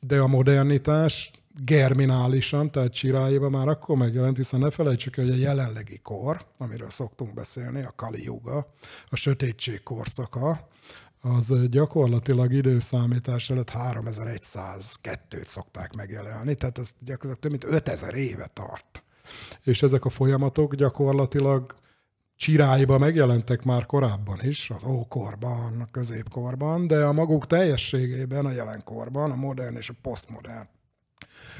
de 0.00 0.18
a 0.18 0.26
modernitás 0.26 1.30
germinálisan, 1.64 2.70
tehát 2.70 2.92
csirájéban 2.92 3.50
már 3.50 3.68
akkor 3.68 3.96
megjelent, 3.96 4.36
hiszen 4.36 4.60
ne 4.60 4.70
felejtsük 4.70 5.16
el, 5.16 5.24
hogy 5.24 5.34
a 5.34 5.38
jelenlegi 5.38 5.98
kor, 6.02 6.46
amiről 6.58 6.90
szoktunk 6.90 7.34
beszélni, 7.34 7.82
a 7.82 7.92
Kali 7.96 8.24
Yuga, 8.24 8.74
a 9.08 9.16
sötétség 9.16 9.82
korszaka, 9.82 10.68
az 11.20 11.54
gyakorlatilag 11.70 12.52
időszámítás 12.52 13.50
előtt 13.50 13.70
3102-t 13.74 15.46
szokták 15.46 15.94
megjelenni, 15.94 16.54
tehát 16.54 16.78
ez 16.78 16.90
gyakorlatilag 17.00 17.38
több 17.38 17.50
mint 17.50 17.64
5000 17.64 18.14
éve 18.14 18.46
tart. 18.52 19.02
És 19.62 19.82
ezek 19.82 20.04
a 20.04 20.10
folyamatok 20.10 20.74
gyakorlatilag 20.74 21.74
csiráiba 22.36 22.98
megjelentek 22.98 23.62
már 23.62 23.86
korábban 23.86 24.38
is, 24.42 24.70
az 24.70 24.84
ókorban, 24.84 25.80
a 25.80 25.90
középkorban, 25.90 26.86
de 26.86 27.04
a 27.04 27.12
maguk 27.12 27.46
teljességében 27.46 28.46
a 28.46 28.50
jelenkorban, 28.50 29.30
a 29.30 29.36
modern 29.36 29.76
és 29.76 29.88
a 29.88 29.94
posztmodern 30.02 30.68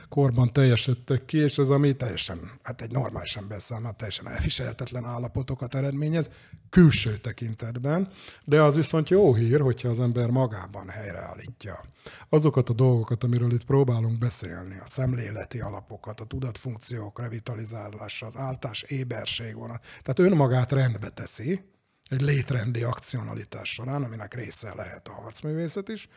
korban 0.08 0.52
teljesedtek 0.52 1.24
ki, 1.24 1.38
és 1.38 1.58
ez 1.58 1.70
ami 1.70 1.96
teljesen, 1.96 2.50
hát 2.62 2.82
egy 2.82 2.90
normális 2.90 3.36
ember 3.36 3.60
számára 3.60 3.94
teljesen 3.94 4.28
elviselhetetlen 4.28 5.04
állapotokat 5.04 5.74
eredményez, 5.74 6.30
külső 6.70 7.16
tekintetben, 7.16 8.12
de 8.44 8.62
az 8.62 8.74
viszont 8.74 9.08
jó 9.08 9.34
hír, 9.34 9.60
hogyha 9.60 9.88
az 9.88 10.00
ember 10.00 10.30
magában 10.30 10.88
helyreállítja 10.88 11.84
azokat 12.28 12.68
a 12.68 12.72
dolgokat, 12.72 13.24
amiről 13.24 13.52
itt 13.52 13.64
próbálunk 13.64 14.18
beszélni, 14.18 14.78
a 14.82 14.86
szemléleti 14.86 15.60
alapokat, 15.60 16.20
a 16.20 16.24
tudatfunkciók 16.24 17.20
revitalizálása, 17.20 18.26
az 18.26 18.36
áltás 18.36 18.82
éberség 18.82 19.54
vonat, 19.54 19.82
tehát 20.02 20.30
önmagát 20.32 20.72
rendbe 20.72 21.08
teszi, 21.08 21.64
egy 22.08 22.20
létrendi 22.20 22.82
akcionalitás 22.82 23.72
során, 23.72 24.02
aminek 24.02 24.34
része 24.34 24.74
lehet 24.74 25.08
a 25.08 25.12
harcművészet 25.12 25.88
is, 25.88 26.08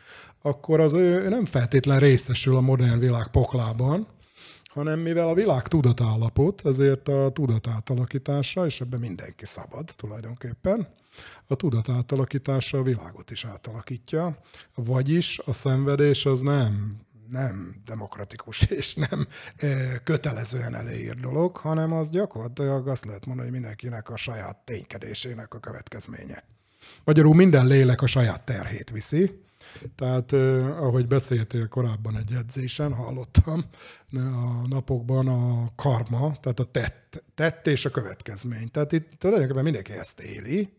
akkor 0.42 0.80
az 0.80 0.92
ő 0.92 1.28
nem 1.28 1.44
feltétlen 1.44 1.98
részesül 1.98 2.56
a 2.56 2.60
modern 2.60 2.98
világ 2.98 3.28
poklában, 3.28 4.06
hanem 4.64 4.98
mivel 4.98 5.28
a 5.28 5.34
világ 5.34 5.68
tudatállapot, 5.68 6.66
ezért 6.66 7.08
a 7.08 7.30
tudatátalakítása, 7.32 8.66
és 8.66 8.80
ebben 8.80 9.00
mindenki 9.00 9.46
szabad 9.46 9.84
tulajdonképpen, 9.96 10.88
a 11.46 11.54
tudatátalakítása 11.54 12.78
a 12.78 12.82
világot 12.82 13.30
is 13.30 13.44
átalakítja, 13.44 14.38
vagyis 14.74 15.38
a 15.38 15.52
szenvedés 15.52 16.26
az 16.26 16.40
nem 16.40 16.96
nem 17.32 17.74
demokratikus 17.84 18.62
és 18.80 18.94
nem 18.94 19.26
kötelezően 20.04 20.74
eléír 20.74 21.14
dolog, 21.14 21.56
hanem 21.56 21.92
az 21.92 22.10
gyakorlatilag 22.10 22.88
azt 22.88 23.04
lehet 23.04 23.26
mondani, 23.26 23.48
hogy 23.48 23.60
mindenkinek 23.60 24.10
a 24.10 24.16
saját 24.16 24.56
ténykedésének 24.56 25.54
a 25.54 25.58
következménye. 25.58 26.44
Magyarul 27.04 27.34
minden 27.34 27.66
lélek 27.66 28.02
a 28.02 28.06
saját 28.06 28.44
terhét 28.44 28.90
viszi, 28.90 29.40
tehát 29.96 30.32
ahogy 30.78 31.06
beszéltél 31.06 31.68
korábban 31.68 32.16
egy 32.16 32.32
edzésen, 32.32 32.92
hallottam 32.92 33.64
a 34.12 34.66
napokban 34.68 35.28
a 35.28 35.72
karma, 35.76 36.32
tehát 36.40 36.60
a 36.60 36.64
tett, 36.64 37.24
tett 37.34 37.66
és 37.66 37.84
a 37.84 37.90
következmény. 37.90 38.70
Tehát 38.70 38.92
itt 38.92 39.10
tulajdonképpen 39.18 39.62
mindenki 39.62 39.92
ezt 39.92 40.20
éli, 40.20 40.72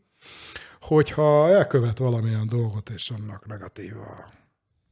hogyha 0.81 1.49
elkövet 1.49 1.97
valamilyen 1.97 2.47
dolgot, 2.47 2.89
és 2.89 3.09
annak 3.09 3.47
negatív 3.47 3.97
a 3.97 4.42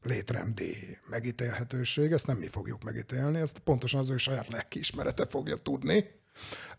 létrendi 0.04 0.98
megítélhetőség, 1.10 2.12
ezt 2.12 2.28
nem 2.28 2.38
mi 2.38 2.48
fogjuk 2.48 2.84
megítélni, 2.84 3.40
ezt 3.40 3.60
pontosan 3.60 4.00
az 4.00 4.10
ő 4.10 4.18
saját 4.18 4.48
lelkiismerete 4.48 5.26
fogja 5.26 5.56
tudni, 5.56 6.06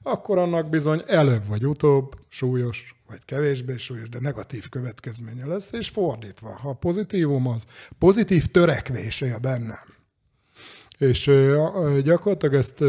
akkor 0.02 0.38
annak 0.38 0.68
bizony 0.68 1.02
előbb 1.06 1.46
vagy 1.46 1.66
utóbb 1.66 2.14
súlyos, 2.28 2.94
vagy 3.08 3.24
kevésbé 3.24 3.76
súlyos, 3.76 4.08
de 4.08 4.18
negatív 4.20 4.68
következménye 4.68 5.46
lesz, 5.46 5.72
és 5.72 5.88
fordítva, 5.88 6.56
ha 6.56 6.72
pozitívum 6.72 7.48
az, 7.48 7.66
pozitív 7.98 8.46
törekvés 8.46 9.20
él 9.20 9.38
bennem, 9.38 9.94
és 10.98 11.24
gyakorlatilag 12.02 12.54
ezt 12.54 12.84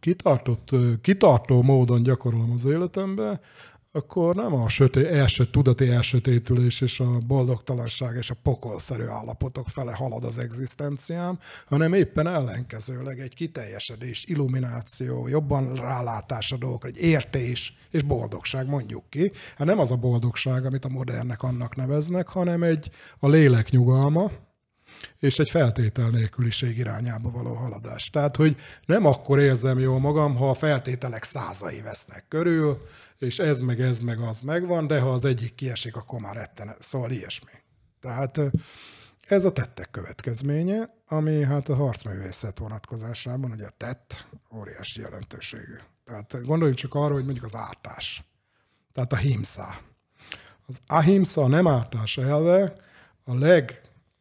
kitartott, 0.00 0.70
kitartó 1.00 1.62
módon 1.62 2.02
gyakorolom 2.02 2.50
az 2.50 2.64
életemben, 2.64 3.40
akkor 3.98 4.34
nem 4.34 4.54
a 4.54 4.68
söté, 4.68 5.06
első, 5.06 5.46
tudati 5.46 5.88
elsötétülés 5.88 6.80
és 6.80 7.00
a 7.00 7.18
boldogtalanság 7.26 8.16
és 8.16 8.30
a 8.30 8.36
pokolszerű 8.42 9.04
állapotok 9.04 9.68
fele 9.68 9.94
halad 9.94 10.24
az 10.24 10.38
egzisztenciám, 10.38 11.38
hanem 11.66 11.92
éppen 11.92 12.26
ellenkezőleg 12.26 13.20
egy 13.20 13.34
kiteljesedés, 13.34 14.24
illumináció, 14.24 15.28
jobban 15.28 15.74
rálátás 15.74 16.52
a 16.52 16.56
dolgokra, 16.56 16.88
egy 16.88 17.02
értés 17.02 17.76
és 17.90 18.02
boldogság, 18.02 18.68
mondjuk 18.68 19.10
ki. 19.10 19.32
Hát 19.56 19.66
nem 19.66 19.78
az 19.78 19.90
a 19.90 19.96
boldogság, 19.96 20.64
amit 20.64 20.84
a 20.84 20.88
modernek 20.88 21.42
annak 21.42 21.76
neveznek, 21.76 22.28
hanem 22.28 22.62
egy 22.62 22.90
a 23.18 23.28
lélek 23.28 23.70
nyugalma, 23.70 24.30
és 25.18 25.38
egy 25.38 25.50
feltétel 25.50 26.08
nélküliség 26.08 26.78
irányába 26.78 27.30
való 27.30 27.54
haladás. 27.54 28.10
Tehát, 28.10 28.36
hogy 28.36 28.56
nem 28.86 29.06
akkor 29.06 29.38
érzem 29.38 29.78
jól 29.78 29.98
magam, 30.00 30.36
ha 30.36 30.50
a 30.50 30.54
feltételek 30.54 31.24
százai 31.24 31.80
vesznek 31.80 32.24
körül, 32.28 32.86
és 33.18 33.38
ez 33.38 33.60
meg 33.60 33.80
ez 33.80 33.98
meg 33.98 34.20
az 34.20 34.40
megvan, 34.40 34.86
de 34.86 35.00
ha 35.00 35.10
az 35.10 35.24
egyik 35.24 35.54
kiesik, 35.54 35.96
akkor 35.96 36.20
már 36.20 36.36
retten. 36.36 36.74
Szóval 36.78 37.10
ilyesmi. 37.10 37.50
Tehát 38.00 38.40
ez 39.28 39.44
a 39.44 39.52
tettek 39.52 39.90
következménye, 39.90 40.94
ami 41.06 41.44
hát 41.44 41.68
a 41.68 41.74
harcművészet 41.74 42.58
vonatkozásában, 42.58 43.50
ugye 43.50 43.66
a 43.66 43.74
tett 43.76 44.26
óriási 44.56 45.00
jelentőségű. 45.00 45.76
Tehát 46.04 46.44
gondoljunk 46.44 46.78
csak 46.78 46.94
arra, 46.94 47.14
hogy 47.14 47.24
mondjuk 47.24 47.44
az 47.44 47.56
ártás. 47.56 48.24
Tehát 48.92 49.12
a 49.12 49.16
himszá. 49.16 49.80
Az 50.66 50.80
ahimsa, 50.86 51.46
nem 51.46 51.66
ártás 51.66 52.16
elve 52.16 52.76
a 53.24 53.34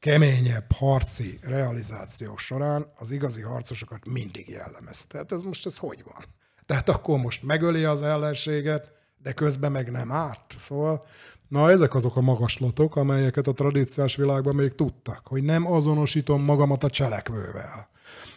legkeményebb 0.07 0.71
harci 0.71 1.39
realizáció 1.41 2.37
során 2.37 2.85
az 2.97 3.11
igazi 3.11 3.41
harcosokat 3.41 4.05
mindig 4.05 4.49
jellemezte. 4.49 5.07
Tehát 5.07 5.31
ez 5.31 5.41
most 5.41 5.65
ez 5.65 5.77
hogy 5.77 6.03
van? 6.03 6.23
Tehát 6.65 6.89
akkor 6.89 7.19
most 7.19 7.43
megöli 7.43 7.83
az 7.83 8.01
ellenséget, 8.01 8.91
de 9.23 9.31
közben 9.31 9.71
meg 9.71 9.91
nem 9.91 10.11
árt. 10.11 10.55
Szóval, 10.57 11.05
na 11.47 11.71
ezek 11.71 11.95
azok 11.95 12.15
a 12.15 12.21
magaslatok, 12.21 12.95
amelyeket 12.95 13.47
a 13.47 13.53
tradíciós 13.53 14.15
világban 14.15 14.55
még 14.55 14.75
tudtak, 14.75 15.21
hogy 15.27 15.43
nem 15.43 15.71
azonosítom 15.71 16.43
magamat 16.43 16.83
a 16.83 16.89
cselekvővel. 16.89 17.89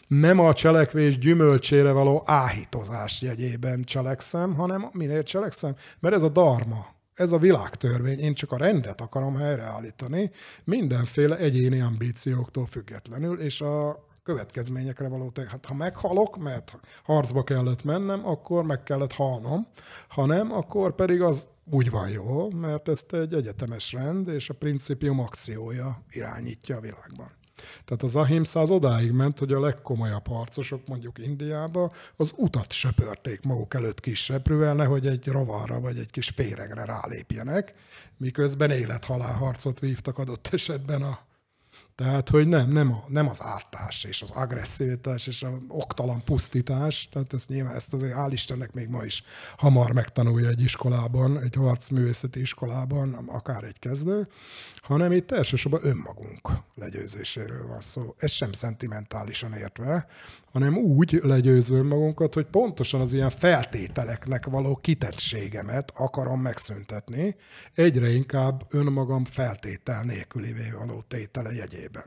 Nem 0.07 0.41
a 0.41 0.55
cselekvés 0.55 1.19
gyümölcsére 1.19 1.93
való 1.93 2.23
áhítozás 2.27 3.23
jegyében 3.23 3.85
cselekszem, 3.85 4.55
hanem 4.55 4.89
minél 4.93 5.23
cselekszem, 5.23 5.75
mert 6.01 6.15
ez 6.15 6.23
a 6.23 6.29
darma, 6.29 6.87
ez 7.21 7.33
a 7.33 7.39
világtörvény, 7.39 8.19
én 8.19 8.35
csak 8.35 8.53
a 8.53 8.57
rendet 8.57 9.01
akarom 9.01 9.37
helyreállítani, 9.37 10.31
mindenféle 10.65 11.37
egyéni 11.37 11.81
ambícióktól 11.81 12.67
függetlenül, 12.67 13.41
és 13.41 13.61
a 13.61 14.05
következményekre 14.23 15.09
való. 15.09 15.33
Hát 15.49 15.67
ha 15.67 15.75
meghalok, 15.75 16.39
mert 16.39 16.79
harcba 17.05 17.45
kellett 17.45 17.85
mennem, 17.85 18.27
akkor 18.27 18.65
meg 18.65 18.83
kellett 18.83 19.13
halnom, 19.13 19.67
ha 20.09 20.27
nem, 20.27 20.53
akkor 20.53 20.95
pedig 20.95 21.23
az 21.23 21.47
úgy 21.71 21.91
van 21.91 22.09
jó, 22.09 22.51
mert 22.51 22.89
ezt 22.89 23.13
egy 23.13 23.35
egyetemes 23.35 23.93
rend 23.93 24.29
és 24.29 24.51
a 24.51 24.55
principium 24.55 25.21
akciója 25.21 26.03
irányítja 26.11 26.77
a 26.77 26.81
világban. 26.81 27.40
Tehát 27.85 28.03
az 28.03 28.17
ahimsa 28.17 28.61
az 28.61 28.71
odáig 28.71 29.11
ment, 29.11 29.39
hogy 29.39 29.53
a 29.53 29.61
legkomolyabb 29.61 30.27
harcosok, 30.27 30.87
mondjuk 30.87 31.19
Indiába, 31.19 31.93
az 32.17 32.33
utat 32.37 32.73
söpörték 32.73 33.43
maguk 33.43 33.75
előtt 33.75 34.01
kis 34.01 34.33
nehogy 34.45 35.07
egy 35.07 35.27
rovarra 35.27 35.81
vagy 35.81 35.99
egy 35.99 36.11
kis 36.11 36.33
féregre 36.37 36.85
rálépjenek, 36.85 37.75
miközben 38.17 38.71
élet-halál 38.71 39.35
harcot 39.35 39.81
vívtak 39.81 40.19
adott 40.19 40.49
esetben 40.53 41.03
a 41.03 41.29
tehát, 42.01 42.29
hogy 42.29 42.49
nem, 42.49 42.71
nem, 42.71 42.93
a, 42.93 43.05
nem 43.09 43.29
az 43.29 43.43
ártás 43.43 44.05
és 44.05 44.23
az 44.23 44.31
agresszivitás 44.31 45.27
és 45.27 45.43
az 45.43 45.51
oktalan 45.69 46.25
pusztítás, 46.25 47.09
tehát 47.13 47.33
ezt 47.33 47.49
nyilván 47.49 47.75
ezt 47.75 47.93
azért 47.93 48.15
hál' 48.17 48.29
Istennek 48.31 48.73
még 48.73 48.89
ma 48.89 49.05
is 49.05 49.23
hamar 49.57 49.93
megtanulja 49.93 50.49
egy 50.49 50.61
iskolában, 50.61 51.41
egy 51.41 51.55
harcművészeti 51.55 52.41
iskolában, 52.41 53.15
akár 53.15 53.65
egy 53.65 53.79
kezdő, 53.79 54.29
hanem 54.83 55.13
itt 55.13 55.31
elsősorban 55.31 55.81
önmagunk 55.83 56.49
legyőzéséről 56.75 57.67
van 57.67 57.81
szó. 57.81 58.15
Ez 58.19 58.31
sem 58.31 58.53
szentimentálisan 58.53 59.53
értve, 59.53 60.07
hanem 60.53 60.77
úgy 60.77 61.21
legyőzve 61.23 61.77
önmagunkat, 61.77 62.35
hogy 62.35 62.47
pontosan 62.47 63.01
az 63.01 63.13
ilyen 63.13 63.31
feltételeknek 63.31 64.47
való 64.47 64.77
kitettségemet 64.77 65.93
akarom 65.97 66.41
megszüntetni, 66.41 67.37
egyre 67.75 68.09
inkább 68.09 68.67
önmagam 68.71 69.25
feltétel 69.25 70.03
nélkülivé 70.03 70.71
való 70.79 71.05
tétele 71.09 71.53
jegyében. 71.53 72.05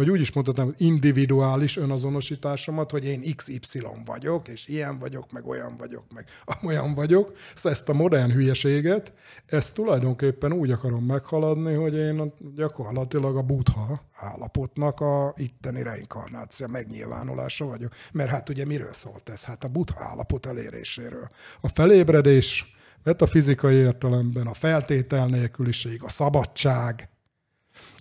Vagy 0.00 0.10
úgy 0.10 0.20
is 0.20 0.32
mondhatnám, 0.32 0.74
individuális 0.76 1.76
önazonosításomat, 1.76 2.90
hogy 2.90 3.04
én 3.04 3.36
XY 3.36 3.82
vagyok, 4.04 4.48
és 4.48 4.68
ilyen 4.68 4.98
vagyok, 4.98 5.32
meg 5.32 5.46
olyan 5.46 5.76
vagyok, 5.76 6.04
meg 6.14 6.26
olyan 6.62 6.94
vagyok. 6.94 7.36
Szóval 7.54 7.72
ezt 7.72 7.88
a 7.88 7.92
modern 7.92 8.30
hülyeséget, 8.32 9.12
ezt 9.46 9.74
tulajdonképpen 9.74 10.52
úgy 10.52 10.70
akarom 10.70 11.04
meghaladni, 11.04 11.74
hogy 11.74 11.94
én 11.94 12.32
gyakorlatilag 12.56 13.36
a 13.36 13.42
buddha 13.42 14.02
állapotnak 14.12 15.00
a 15.00 15.34
itteni 15.36 15.82
reinkarnáció 15.82 16.66
megnyilvánulása 16.66 17.64
vagyok. 17.64 17.92
Mert 18.12 18.30
hát 18.30 18.48
ugye 18.48 18.64
miről 18.64 18.92
szólt 18.92 19.28
ez? 19.28 19.44
Hát 19.44 19.64
a 19.64 19.68
buddha 19.68 20.04
állapot 20.04 20.46
eléréséről. 20.46 21.30
A 21.60 21.68
felébredés, 21.68 22.74
metafizikai 23.02 23.74
értelemben 23.74 24.46
a 24.46 24.54
feltétel 24.54 25.26
nélküliség, 25.26 26.02
a 26.02 26.08
szabadság, 26.08 27.09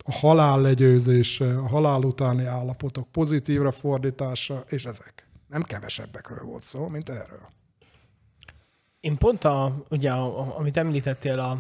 a 0.10 0.12
halál 0.12 0.62
legyőzése, 0.62 1.58
a 1.58 1.68
halál 1.68 2.04
utáni 2.04 2.46
állapotok 2.46 3.12
pozitívra 3.12 3.72
fordítása, 3.72 4.64
és 4.68 4.86
ezek. 4.86 5.28
Nem 5.48 5.64
kevesebbekről 5.64 6.44
volt 6.44 6.64
szó, 6.64 6.88
mint 6.88 7.10
erről. 7.10 7.50
Én 9.00 9.18
pont, 9.18 9.44
a, 9.44 9.86
ugye, 9.90 10.12
amit 10.12 10.78
említettél 10.78 11.40
a 11.40 11.60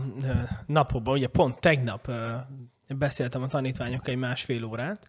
napokban, 0.65 1.13
ugye 1.13 1.27
pont 1.27 1.59
tegnap 1.59 2.11
beszéltem 2.87 3.41
a 3.41 3.47
tanítványokkal 3.47 4.13
egy 4.13 4.19
másfél 4.19 4.63
órát, 4.63 5.07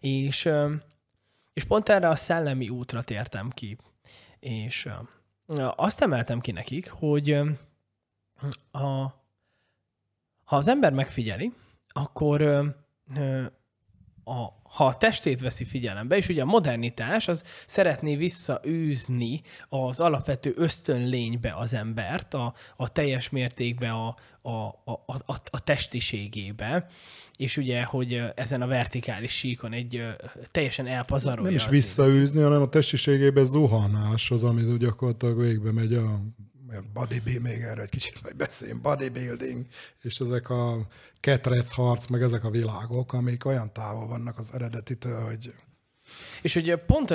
és, 0.00 0.50
és 1.52 1.64
pont 1.64 1.88
erre 1.88 2.08
a 2.08 2.16
szellemi 2.16 2.68
útra 2.68 3.02
tértem 3.02 3.50
ki. 3.50 3.76
És 4.40 4.88
azt 5.76 6.00
emeltem 6.00 6.40
ki 6.40 6.52
nekik, 6.52 6.90
hogy 6.90 7.30
a, 8.70 8.78
ha 10.44 10.56
az 10.56 10.68
ember 10.68 10.92
megfigyeli, 10.92 11.52
akkor 11.88 12.42
a, 14.24 14.60
ha 14.62 14.86
a 14.86 14.96
testét 14.96 15.40
veszi 15.40 15.64
figyelembe, 15.64 16.16
és 16.16 16.28
ugye 16.28 16.42
a 16.42 16.44
modernitás 16.44 17.28
az 17.28 17.44
szeretné 17.66 18.16
visszaűzni 18.16 19.42
az 19.68 20.00
alapvető 20.00 20.52
ösztönlénybe 20.56 21.54
az 21.56 21.74
embert, 21.74 22.34
a, 22.34 22.54
a 22.76 22.88
teljes 22.88 23.30
mértékbe 23.30 23.90
a, 23.90 24.16
a, 24.42 24.50
a, 24.50 25.02
a, 25.06 25.34
a 25.50 25.64
testiségébe, 25.64 26.86
és 27.36 27.56
ugye, 27.56 27.84
hogy 27.84 28.22
ezen 28.34 28.62
a 28.62 28.66
vertikális 28.66 29.32
síkon 29.32 29.72
egy 29.72 30.06
teljesen 30.50 30.86
elpazarolja. 30.86 31.50
Nem 31.50 31.54
is 31.54 31.68
visszaűzni, 31.68 32.40
hanem 32.40 32.62
a 32.62 32.68
testiségébe 32.68 33.42
zuhanás 33.42 34.30
az, 34.30 34.44
amit 34.44 34.78
gyakorlatilag 34.78 35.38
végbe 35.38 35.72
megy 35.72 35.94
a 35.94 36.20
bodybuilding, 36.92 37.42
még 37.42 37.60
erre 37.60 37.82
egy 37.82 37.88
kicsit 37.88 38.22
majd 38.22 38.36
beszéljünk, 38.36 38.80
bodybuilding, 38.80 39.66
és 40.00 40.20
ezek 40.20 40.50
a 40.50 40.86
ketrec 41.20 41.72
harc, 41.72 42.06
meg 42.06 42.22
ezek 42.22 42.44
a 42.44 42.50
világok, 42.50 43.12
amik 43.12 43.44
olyan 43.44 43.72
távol 43.72 44.06
vannak 44.06 44.38
az 44.38 44.54
eredetitől, 44.54 45.24
hogy 45.24 45.52
és 46.42 46.54
hogy 46.54 46.74
pont 46.86 47.10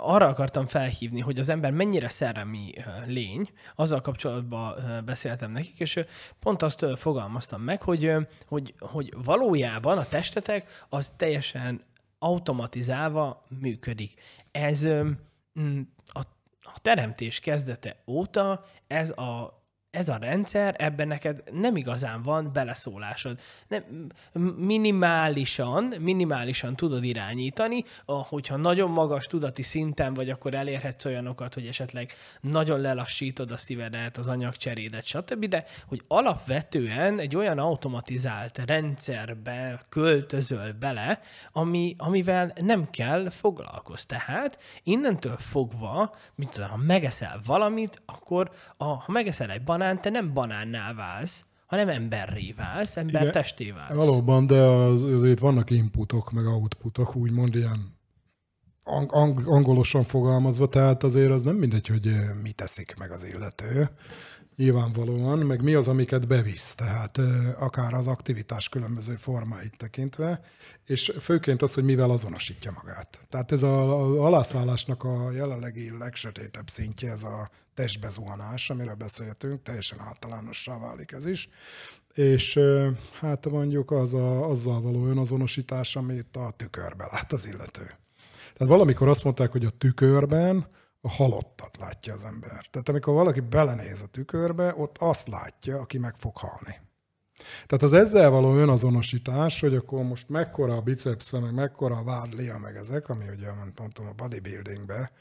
arra 0.00 0.26
akartam 0.26 0.66
felhívni, 0.66 1.20
hogy 1.20 1.38
az 1.38 1.48
ember 1.48 1.70
mennyire 1.70 2.08
szellemi 2.08 2.72
lény, 3.06 3.50
azzal 3.74 4.00
kapcsolatban 4.00 4.74
beszéltem 5.04 5.50
nekik, 5.50 5.80
és 5.80 6.00
pont 6.38 6.62
azt 6.62 6.86
fogalmaztam 6.96 7.62
meg, 7.62 7.82
hogy, 7.82 8.12
hogy, 8.46 8.74
hogy 8.78 9.14
valójában 9.24 9.98
a 9.98 10.08
testetek 10.08 10.84
az 10.88 11.12
teljesen 11.16 11.84
automatizálva 12.18 13.46
működik. 13.60 14.14
Ez 14.50 14.84
a 16.04 16.22
a 16.74 16.78
teremtés 16.82 17.40
kezdete 17.40 17.96
óta 18.06 18.64
ez 18.86 19.10
a 19.10 19.59
ez 19.90 20.08
a 20.08 20.16
rendszer, 20.16 20.74
ebben 20.78 21.08
neked 21.08 21.42
nem 21.52 21.76
igazán 21.76 22.22
van 22.22 22.52
beleszólásod. 22.52 23.38
Nem, 23.68 24.06
minimálisan, 24.56 25.84
minimálisan 25.84 26.76
tudod 26.76 27.04
irányítani, 27.04 27.84
hogyha 28.04 28.56
nagyon 28.56 28.90
magas 28.90 29.26
tudati 29.26 29.62
szinten 29.62 30.14
vagy, 30.14 30.30
akkor 30.30 30.54
elérhetsz 30.54 31.04
olyanokat, 31.04 31.54
hogy 31.54 31.66
esetleg 31.66 32.12
nagyon 32.40 32.80
lelassítod 32.80 33.50
a 33.50 33.56
szívedet, 33.56 34.16
az 34.16 34.28
anyagcserédet, 34.28 35.04
stb., 35.04 35.44
de 35.44 35.64
hogy 35.86 36.02
alapvetően 36.08 37.18
egy 37.18 37.36
olyan 37.36 37.58
automatizált 37.58 38.58
rendszerbe 38.66 39.80
költözöl 39.88 40.72
bele, 40.72 41.20
ami, 41.52 41.94
amivel 41.98 42.52
nem 42.60 42.90
kell 42.90 43.30
foglalkozni. 43.30 44.06
Tehát 44.06 44.58
innentől 44.82 45.36
fogva, 45.36 46.14
mint 46.34 46.50
tudom, 46.50 46.68
ha 46.68 46.76
megeszel 46.76 47.40
valamit, 47.46 48.02
akkor 48.06 48.50
a, 48.76 48.84
ha 48.84 49.12
megeszel 49.12 49.50
egy 49.50 49.62
banán, 49.62 49.78
te 50.00 50.10
nem 50.10 50.32
banánnál 50.32 50.94
válsz, 50.94 51.44
hanem 51.66 51.88
emberré 51.88 52.52
válsz, 52.52 52.96
ember 52.96 53.20
Igen, 53.20 53.32
testé 53.32 53.70
válsz. 53.70 53.94
Valóban, 53.94 54.46
de 54.46 54.60
az, 54.60 55.02
azért 55.02 55.38
vannak 55.38 55.70
inputok, 55.70 56.30
meg 56.30 56.46
outputok, 56.46 57.16
úgymond 57.16 57.54
ilyen 57.54 57.98
ang- 58.84 59.12
ang- 59.12 59.46
angolosan 59.46 60.04
fogalmazva, 60.04 60.68
tehát 60.68 61.02
azért 61.02 61.30
az 61.30 61.42
nem 61.42 61.56
mindegy, 61.56 61.86
hogy 61.86 62.06
eh, 62.06 62.34
mit 62.42 62.54
teszik 62.54 62.94
meg 62.98 63.10
az 63.10 63.24
illető, 63.24 63.90
nyilvánvalóan, 64.56 65.38
meg 65.38 65.62
mi 65.62 65.74
az, 65.74 65.88
amiket 65.88 66.26
bevisz, 66.26 66.74
tehát 66.74 67.18
eh, 67.18 67.62
akár 67.62 67.92
az 67.92 68.06
aktivitás 68.06 68.68
különböző 68.68 69.14
formáit 69.14 69.76
tekintve, 69.76 70.40
és 70.84 71.12
főként 71.20 71.62
az, 71.62 71.74
hogy 71.74 71.84
mivel 71.84 72.10
azonosítja 72.10 72.72
magát. 72.82 73.18
Tehát 73.28 73.52
ez 73.52 73.62
a, 73.62 74.00
a 74.00 74.24
alászállásnak 74.24 75.04
a 75.04 75.32
jelenlegi 75.32 75.96
legsötétebb 75.98 76.68
szintje, 76.68 77.10
ez 77.10 77.22
a 77.22 77.50
testbezuhanás, 77.80 78.70
amiről 78.70 78.94
beszéltünk, 78.94 79.62
teljesen 79.62 80.00
általánossá 80.00 80.78
válik 80.78 81.12
ez 81.12 81.26
is, 81.26 81.48
és 82.14 82.60
hát 83.20 83.50
mondjuk 83.50 83.90
az 83.90 84.14
a, 84.14 84.48
azzal 84.48 84.80
való 84.80 85.06
önazonosítás, 85.06 85.96
amit 85.96 86.36
a 86.36 86.50
tükörbe 86.56 87.08
lát 87.12 87.32
az 87.32 87.46
illető. 87.46 87.82
Tehát 88.54 88.72
valamikor 88.72 89.08
azt 89.08 89.24
mondták, 89.24 89.52
hogy 89.52 89.64
a 89.64 89.70
tükörben 89.70 90.66
a 91.00 91.10
halottat 91.10 91.76
látja 91.76 92.14
az 92.14 92.24
ember. 92.24 92.66
Tehát 92.70 92.88
amikor 92.88 93.14
valaki 93.14 93.40
belenéz 93.40 94.02
a 94.02 94.06
tükörbe, 94.06 94.74
ott 94.76 94.96
azt 94.98 95.28
látja, 95.28 95.80
aki 95.80 95.98
meg 95.98 96.16
fog 96.16 96.36
halni. 96.36 96.76
Tehát 97.66 97.82
az 97.82 97.92
ezzel 97.92 98.30
való 98.30 98.56
önazonosítás, 98.56 99.60
hogy 99.60 99.74
akkor 99.74 100.02
most 100.02 100.28
mekkora 100.28 100.76
a 100.76 100.80
bicepsze, 100.80 101.38
meg 101.38 101.54
mekkora 101.54 101.96
a 101.96 102.04
vádlia, 102.04 102.58
meg 102.58 102.76
ezek, 102.76 103.08
ami 103.08 103.24
ugye, 103.28 103.52
mondtam, 103.52 104.06
a 104.06 104.12
bodybuildingbe, 104.16 105.12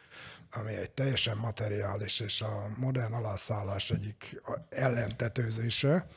ami 0.51 0.73
egy 0.73 0.91
teljesen 0.91 1.37
materiális 1.37 2.19
és 2.19 2.41
a 2.41 2.69
modern 2.77 3.13
alászállás 3.13 3.91
egyik 3.91 4.41
ellentetőzése. 4.69 6.07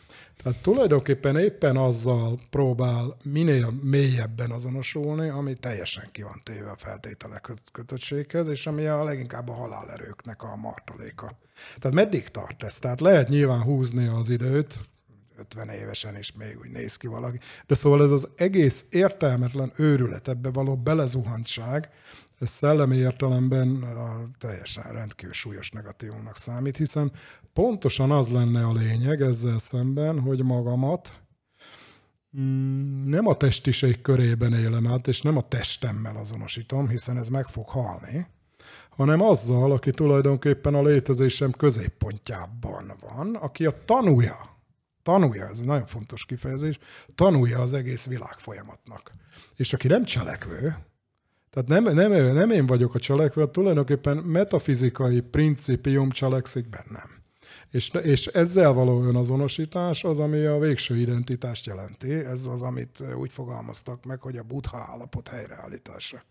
Tehát 0.43 0.63
tulajdonképpen 0.63 1.39
éppen 1.39 1.77
azzal 1.77 2.41
próbál 2.51 3.17
minél 3.23 3.71
mélyebben 3.83 4.51
azonosulni, 4.51 5.29
ami 5.29 5.55
teljesen 5.55 6.09
ki 6.13 6.23
van 6.23 6.41
téve 6.43 6.71
a 6.71 6.77
feltételek 6.77 7.49
kötöttséghez, 7.73 8.49
és 8.49 8.67
ami 8.67 8.87
a 8.87 9.05
leginkább 9.05 9.49
a 9.49 9.53
halálerőknek 9.53 10.43
a 10.43 10.57
martaléka. 10.57 11.39
Tehát 11.79 11.97
meddig 11.97 12.29
tart 12.29 12.63
ez? 12.63 12.79
Tehát 12.79 13.01
lehet 13.01 13.29
nyilván 13.29 13.63
húzni 13.63 14.07
az 14.07 14.29
időt, 14.29 14.79
50 15.39 15.69
évesen 15.69 16.19
is 16.19 16.33
még 16.33 16.59
úgy 16.59 16.71
néz 16.71 16.97
ki 16.97 17.07
valaki. 17.07 17.39
De 17.67 17.75
szóval 17.75 18.03
ez 18.03 18.11
az 18.11 18.29
egész 18.37 18.85
értelmetlen 18.91 19.73
őrület, 19.77 20.29
ebbe 20.29 20.51
való 20.51 20.77
belezuhantság, 20.77 21.91
ez 22.43 22.51
szellemi 22.51 22.97
értelemben 22.97 23.83
a 23.83 24.29
teljesen 24.39 24.93
rendkívül 24.93 25.33
súlyos 25.33 25.71
negatívumnak 25.71 26.37
számít, 26.37 26.77
hiszen 26.77 27.13
pontosan 27.53 28.11
az 28.11 28.29
lenne 28.29 28.67
a 28.67 28.73
lényeg 28.73 29.21
ezzel 29.21 29.59
szemben, 29.59 30.21
hogy 30.21 30.45
magamat 30.45 31.21
mm, 32.39 33.09
nem 33.09 33.27
a 33.27 33.37
testiség 33.37 34.01
körében 34.01 34.53
élem 34.53 34.87
át, 34.87 35.09
és 35.09 35.23
nem 35.23 35.37
a 35.37 35.49
testemmel 35.49 36.17
azonosítom, 36.17 36.89
hiszen 36.89 37.19
ez 37.19 37.29
meg 37.29 37.47
fog 37.47 37.69
halni, 37.69 38.27
hanem 38.91 39.21
azzal, 39.21 39.73
aki 39.73 39.91
tulajdonképpen 39.91 40.75
a 40.75 40.83
létezésem 40.83 41.51
középpontjában 41.51 42.93
van, 43.01 43.35
aki 43.35 43.67
a 43.67 43.85
tanúja, 43.85 44.37
tanúja, 45.03 45.49
ez 45.49 45.59
egy 45.59 45.67
nagyon 45.67 45.87
fontos 45.87 46.27
kifejezés, 46.27 46.79
tanúja 47.15 47.61
az 47.61 47.73
egész 47.73 48.07
világ 48.07 48.39
folyamatnak. 48.39 49.13
És 49.57 49.73
aki 49.73 49.89
nem 49.89 50.05
cselekvő, 50.05 50.77
tehát 51.53 51.69
nem, 51.69 51.95
nem, 51.95 52.35
nem 52.35 52.51
én 52.51 52.67
vagyok 52.67 52.95
a 52.95 52.99
cselekvő, 52.99 53.51
tulajdonképpen 53.51 54.17
metafizikai 54.17 55.21
principium 55.21 56.11
cselekszik 56.11 56.69
bennem. 56.69 57.21
És, 57.71 57.91
és 57.91 58.27
ezzel 58.27 58.73
való 58.73 59.03
önazonosítás 59.03 60.05
az, 60.05 60.19
ami 60.19 60.45
a 60.45 60.59
végső 60.59 60.97
identitást 60.97 61.67
jelenti. 61.67 62.13
Ez 62.13 62.47
az, 62.47 62.63
amit 62.63 63.03
úgy 63.17 63.33
fogalmaztak 63.33 64.05
meg, 64.05 64.21
hogy 64.21 64.37
a 64.37 64.43
buddha 64.43 64.79
állapot 64.79 65.29
helyreállítása. 65.29 66.25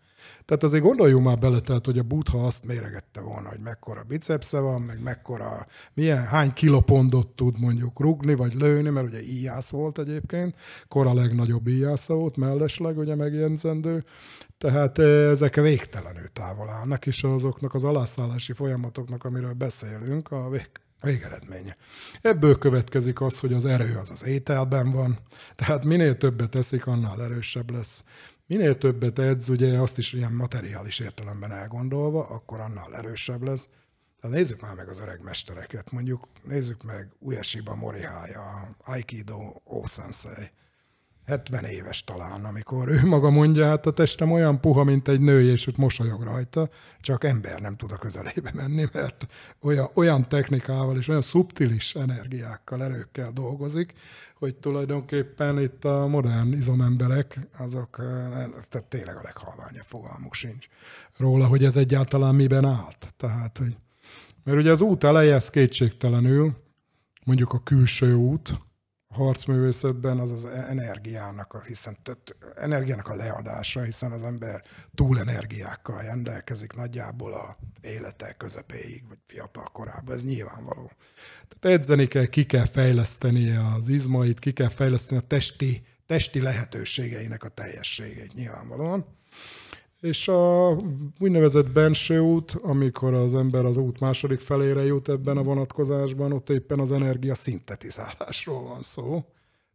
Tehát 0.44 0.62
azért 0.62 0.82
gondoljunk 0.82 1.24
már 1.24 1.38
bele, 1.38 1.60
tehát, 1.60 1.86
hogy 1.86 1.98
a 1.98 2.02
Buddha 2.02 2.46
azt 2.46 2.66
méregette 2.66 3.20
volna, 3.20 3.48
hogy 3.48 3.60
mekkora 3.60 4.02
bicepsze 4.08 4.58
van, 4.58 4.82
meg 4.82 5.02
mekkora, 5.02 5.66
milyen, 5.94 6.26
hány 6.26 6.52
kilopondot 6.52 7.28
tud 7.28 7.60
mondjuk 7.60 8.00
rugni, 8.00 8.34
vagy 8.34 8.54
lőni, 8.54 8.88
mert 8.88 9.06
ugye 9.06 9.22
íjász 9.22 9.70
volt 9.70 9.98
egyébként, 9.98 10.54
kora 10.88 11.14
legnagyobb 11.14 11.68
íjásza 11.68 12.14
volt, 12.14 12.36
mellesleg 12.36 12.98
ugye 12.98 13.14
megjegyzendő. 13.14 14.04
Tehát 14.62 14.98
eh, 14.98 15.30
ezek 15.30 15.54
végtelenül 15.54 16.32
távol 16.32 16.68
állnak, 16.68 17.06
és 17.06 17.22
azoknak 17.22 17.74
az 17.74 17.84
alászállási 17.84 18.52
folyamatoknak, 18.52 19.24
amiről 19.24 19.52
beszélünk, 19.52 20.30
a 20.30 20.48
vég, 20.48 20.70
Végeredménye. 21.00 21.76
Ebből 22.20 22.58
következik 22.58 23.20
az, 23.20 23.38
hogy 23.38 23.52
az 23.52 23.64
erő 23.64 23.96
az 23.96 24.10
az 24.10 24.26
ételben 24.26 24.92
van, 24.92 25.18
tehát 25.54 25.84
minél 25.84 26.16
többet 26.16 26.54
eszik, 26.54 26.86
annál 26.86 27.22
erősebb 27.22 27.70
lesz. 27.70 28.04
Minél 28.46 28.78
többet 28.78 29.18
edz, 29.18 29.48
ugye 29.48 29.78
azt 29.78 29.98
is 29.98 30.12
ilyen 30.12 30.32
materiális 30.32 30.98
értelemben 30.98 31.52
elgondolva, 31.52 32.26
akkor 32.28 32.60
annál 32.60 32.96
erősebb 32.96 33.42
lesz. 33.42 33.68
Tehát 34.20 34.36
nézzük 34.36 34.60
már 34.60 34.74
meg 34.74 34.88
az 34.88 35.00
öreg 35.00 35.22
mestereket, 35.22 35.90
mondjuk 35.90 36.28
nézzük 36.42 36.82
meg 36.82 37.08
Ueshiba 37.18 37.74
Morihaya, 37.74 38.76
Aikido 38.84 39.52
Osensei. 39.64 40.50
70 41.26 41.64
éves 41.64 42.04
talán, 42.04 42.44
amikor 42.44 42.88
ő 42.88 43.06
maga 43.06 43.30
mondja, 43.30 43.66
hát 43.66 43.86
a 43.86 43.90
testem 43.90 44.32
olyan 44.32 44.60
puha, 44.60 44.84
mint 44.84 45.08
egy 45.08 45.20
nő, 45.20 45.50
és 45.50 45.66
ott 45.66 45.76
mosolyog 45.76 46.22
rajta, 46.22 46.68
csak 47.00 47.24
ember 47.24 47.60
nem 47.60 47.76
tud 47.76 47.92
a 47.92 47.96
közelébe 47.96 48.50
menni, 48.54 48.84
mert 48.92 49.26
olyan, 49.60 49.88
olyan 49.94 50.28
technikával 50.28 50.96
és 50.96 51.08
olyan 51.08 51.22
szubtilis 51.22 51.94
energiákkal, 51.94 52.82
erőkkel 52.82 53.30
dolgozik, 53.32 53.92
hogy 54.38 54.54
tulajdonképpen 54.54 55.60
itt 55.60 55.84
a 55.84 56.06
modern 56.06 56.52
izomemberek, 56.52 57.38
azok 57.58 57.96
tehát 58.68 58.86
tényleg 58.88 59.16
a 59.16 59.20
leghalványabb 59.22 59.84
fogalmuk 59.84 60.34
sincs 60.34 60.66
róla, 61.16 61.46
hogy 61.46 61.64
ez 61.64 61.76
egyáltalán 61.76 62.34
miben 62.34 62.64
állt. 62.64 63.14
Tehát, 63.16 63.58
hogy, 63.58 63.76
mert 64.44 64.58
ugye 64.58 64.70
az 64.70 64.80
út 64.80 65.04
eleje, 65.04 65.34
ez 65.34 65.50
kétségtelenül, 65.50 66.56
mondjuk 67.24 67.52
a 67.52 67.62
külső 67.62 68.14
út, 68.14 68.60
harcművészetben 69.12 70.18
az 70.18 70.30
az 70.30 70.44
energiának, 70.44 71.54
a, 71.54 71.60
hiszen 71.60 71.96
tött, 72.02 72.36
energiának 72.56 73.08
a 73.08 73.14
leadása, 73.14 73.82
hiszen 73.82 74.12
az 74.12 74.22
ember 74.22 74.62
túl 74.94 75.18
energiákkal 75.18 76.02
rendelkezik 76.02 76.72
nagyjából 76.72 77.32
a 77.32 77.56
élete 77.80 78.32
közepéig, 78.32 79.04
vagy 79.08 79.18
fiatal 79.26 79.68
korában, 79.72 80.14
ez 80.14 80.24
nyilvánvaló. 80.24 80.90
Tehát 81.48 81.78
edzeni 81.78 82.06
kell, 82.06 82.26
ki 82.26 82.46
kell 82.46 82.66
fejleszteni 82.66 83.56
az 83.56 83.88
izmait, 83.88 84.38
ki 84.38 84.52
kell 84.52 84.68
fejleszteni 84.68 85.20
a 85.20 85.26
testi, 85.26 85.86
testi 86.06 86.40
lehetőségeinek 86.40 87.44
a 87.44 87.48
teljességét 87.48 88.34
nyilvánvalóan. 88.34 89.06
És 90.02 90.28
a 90.28 90.70
úgynevezett 91.18 91.70
benső 91.70 92.18
út, 92.18 92.52
amikor 92.62 93.14
az 93.14 93.34
ember 93.34 93.64
az 93.64 93.76
út 93.76 94.00
második 94.00 94.40
felére 94.40 94.84
jut 94.84 95.08
ebben 95.08 95.36
a 95.36 95.42
vonatkozásban, 95.42 96.32
ott 96.32 96.50
éppen 96.50 96.78
az 96.78 96.92
energia 96.92 97.34
szintetizálásról 97.34 98.62
van 98.62 98.82
szó. 98.82 99.24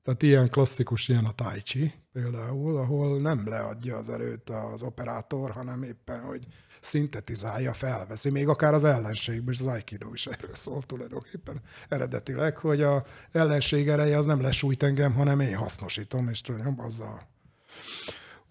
Tehát 0.03 0.23
ilyen 0.23 0.49
klasszikus, 0.49 1.07
ilyen 1.07 1.25
a 1.25 1.31
tai 1.31 1.61
chi 1.61 1.93
például, 2.11 2.77
ahol 2.77 3.19
nem 3.19 3.47
leadja 3.47 3.97
az 3.97 4.09
erőt 4.09 4.49
az 4.49 4.81
operátor, 4.81 5.51
hanem 5.51 5.83
éppen, 5.83 6.21
hogy 6.21 6.47
szintetizálja, 6.81 7.73
felveszi, 7.73 8.29
még 8.29 8.47
akár 8.47 8.73
az 8.73 8.83
ellenségből, 8.83 9.53
és 9.53 9.59
az 9.59 9.67
Aikido 9.67 10.13
is 10.13 10.25
erről 10.25 10.55
szól 10.55 10.81
tulajdonképpen 10.81 11.61
eredetileg, 11.89 12.57
hogy 12.57 12.81
a 12.81 13.03
ellenség 13.31 13.89
ereje 13.89 14.17
az 14.17 14.25
nem 14.25 14.41
lesújt 14.41 14.83
engem, 14.83 15.13
hanem 15.13 15.39
én 15.39 15.55
hasznosítom, 15.55 16.29
és 16.29 16.41
tulajdonképpen 16.41 16.85
azzal 16.85 17.35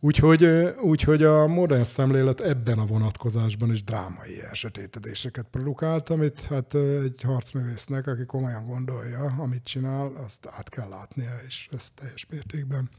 Úgyhogy, 0.00 0.44
úgyhogy 0.80 1.22
a 1.22 1.46
modern 1.46 1.82
szemlélet 1.82 2.40
ebben 2.40 2.78
a 2.78 2.86
vonatkozásban 2.86 3.70
is 3.72 3.84
drámai 3.84 4.42
elsötétedéseket 4.42 5.46
produkált, 5.50 6.10
amit 6.10 6.40
hát 6.40 6.74
egy 6.74 7.22
harcművésznek, 7.22 8.06
aki 8.06 8.24
komolyan 8.24 8.66
gondolja, 8.66 9.34
amit 9.38 9.64
csinál, 9.64 10.12
azt 10.24 10.46
át 10.50 10.68
kell 10.68 10.88
látnia, 10.88 11.30
és 11.46 11.68
ezt 11.72 11.94
teljes 11.94 12.26
mértékben 12.30 12.90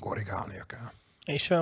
korrigálnia 0.00 0.64
kell. 0.64 0.90
És 1.24 1.54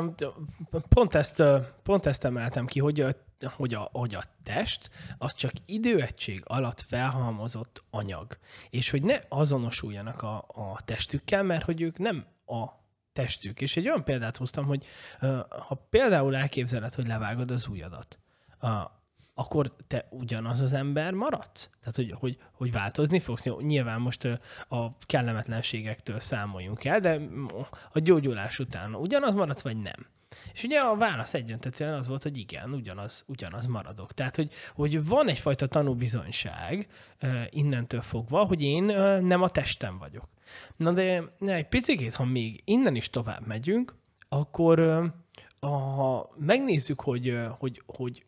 pont 0.88 1.14
ezt, 1.14 1.42
pont 1.82 2.06
ezt 2.06 2.24
emeltem 2.24 2.66
ki, 2.66 2.80
hogy 2.80 3.00
a, 3.00 3.14
hogy, 3.46 3.74
a, 3.74 3.88
hogy 3.92 4.14
a 4.14 4.24
test 4.42 4.90
az 5.18 5.34
csak 5.34 5.52
időegység 5.66 6.42
alatt 6.44 6.80
felhalmozott 6.80 7.82
anyag, 7.90 8.38
és 8.70 8.90
hogy 8.90 9.02
ne 9.02 9.20
azonosuljanak 9.28 10.22
a, 10.22 10.36
a 10.48 10.78
testükkel, 10.84 11.42
mert 11.42 11.64
hogy 11.64 11.80
ők 11.80 11.98
nem 11.98 12.26
a 12.46 12.86
testük. 13.18 13.60
És 13.60 13.76
egy 13.76 13.88
olyan 13.88 14.04
példát 14.04 14.36
hoztam, 14.36 14.64
hogy 14.64 14.86
ha 15.48 15.86
például 15.90 16.36
elképzeled, 16.36 16.94
hogy 16.94 17.06
levágod 17.06 17.50
az 17.50 17.66
ujjadat, 17.66 18.18
akkor 19.34 19.74
te 19.86 20.06
ugyanaz 20.10 20.60
az 20.60 20.72
ember 20.72 21.12
maradsz? 21.12 21.70
Tehát, 21.80 21.96
hogy, 21.96 22.14
hogy, 22.18 22.38
hogy 22.52 22.72
változni 22.72 23.20
fogsz? 23.20 23.44
Nyilván 23.60 24.00
most 24.00 24.24
a 24.68 24.96
kellemetlenségektől 25.06 26.20
számoljunk 26.20 26.84
el, 26.84 27.00
de 27.00 27.20
a 27.92 27.98
gyógyulás 27.98 28.58
után 28.58 28.94
ugyanaz 28.94 29.34
maradsz, 29.34 29.62
vagy 29.62 29.76
nem? 29.76 30.06
És 30.52 30.62
ugye 30.62 30.78
a 30.78 30.96
válasz 30.96 31.34
egyöntetően 31.34 31.94
az 31.94 32.06
volt, 32.06 32.22
hogy 32.22 32.36
igen, 32.36 32.72
ugyanaz, 32.72 33.24
ugyanaz 33.26 33.66
maradok. 33.66 34.12
Tehát, 34.12 34.36
hogy, 34.36 34.52
hogy 34.74 35.06
van 35.06 35.28
egyfajta 35.28 35.66
tanúbizonyság 35.66 36.88
innentől 37.50 38.02
fogva, 38.02 38.44
hogy 38.44 38.62
én 38.62 38.84
nem 39.22 39.42
a 39.42 39.48
testem 39.48 39.98
vagyok. 39.98 40.28
Na 40.76 40.92
de 40.92 41.22
egy 41.38 41.68
picit, 41.68 42.14
ha 42.14 42.24
még 42.24 42.62
innen 42.64 42.94
is 42.94 43.10
tovább 43.10 43.46
megyünk, 43.46 43.94
akkor 44.28 44.78
ha 45.60 46.30
megnézzük, 46.36 47.00
hogy, 47.00 47.38
hogy, 47.58 47.82
hogy 47.86 48.26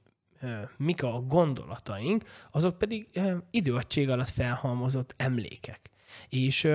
mik 0.76 1.02
a 1.02 1.24
gondolataink, 1.26 2.24
azok 2.50 2.78
pedig 2.78 3.20
időegység 3.50 4.10
alatt 4.10 4.28
felhalmozott 4.28 5.14
emlékek. 5.16 5.90
És 6.28 6.72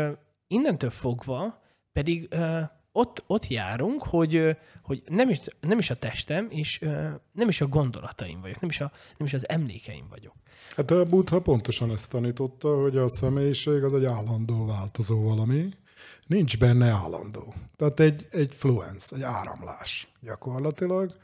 innentől 0.48 0.90
fogva 0.90 1.64
pedig 1.94 2.36
ott, 2.96 3.24
ott 3.28 3.48
járunk, 3.48 4.04
hogy, 4.04 4.58
hogy 4.82 5.04
nem, 5.08 5.30
is, 5.30 5.40
nem 5.60 5.78
is 5.78 5.90
a 5.90 5.96
testem, 5.96 6.48
és 6.50 6.80
nem 7.32 7.48
is 7.48 7.62
a 7.62 7.68
gondolataim 7.68 8.42
vagyok, 8.42 8.60
nem 8.60 8.70
is, 8.70 8.82
a, 8.82 8.92
nem 9.18 9.28
is 9.28 9.34
az 9.34 9.50
emlékeim 9.50 10.06
vagyok. 10.10 10.34
Hát 10.76 10.92
a 10.92 11.04
Buddha 11.04 11.42
pontosan 11.42 11.92
ezt 11.92 12.12
tanította, 12.12 12.82
hogy 12.82 12.98
a 12.98 13.08
személyiség 13.08 13.84
az 13.84 13.94
egy 13.94 14.06
állandó 14.06 14.66
változó 14.66 15.24
valami, 15.24 15.70
nincs 16.28 16.58
benne 16.58 16.90
állandó. 16.90 17.54
Tehát 17.76 18.00
egy, 18.00 18.28
egy 18.32 18.56
fluence, 18.56 19.16
egy 19.16 19.22
áramlás 19.22 20.12
gyakorlatilag. 20.22 21.16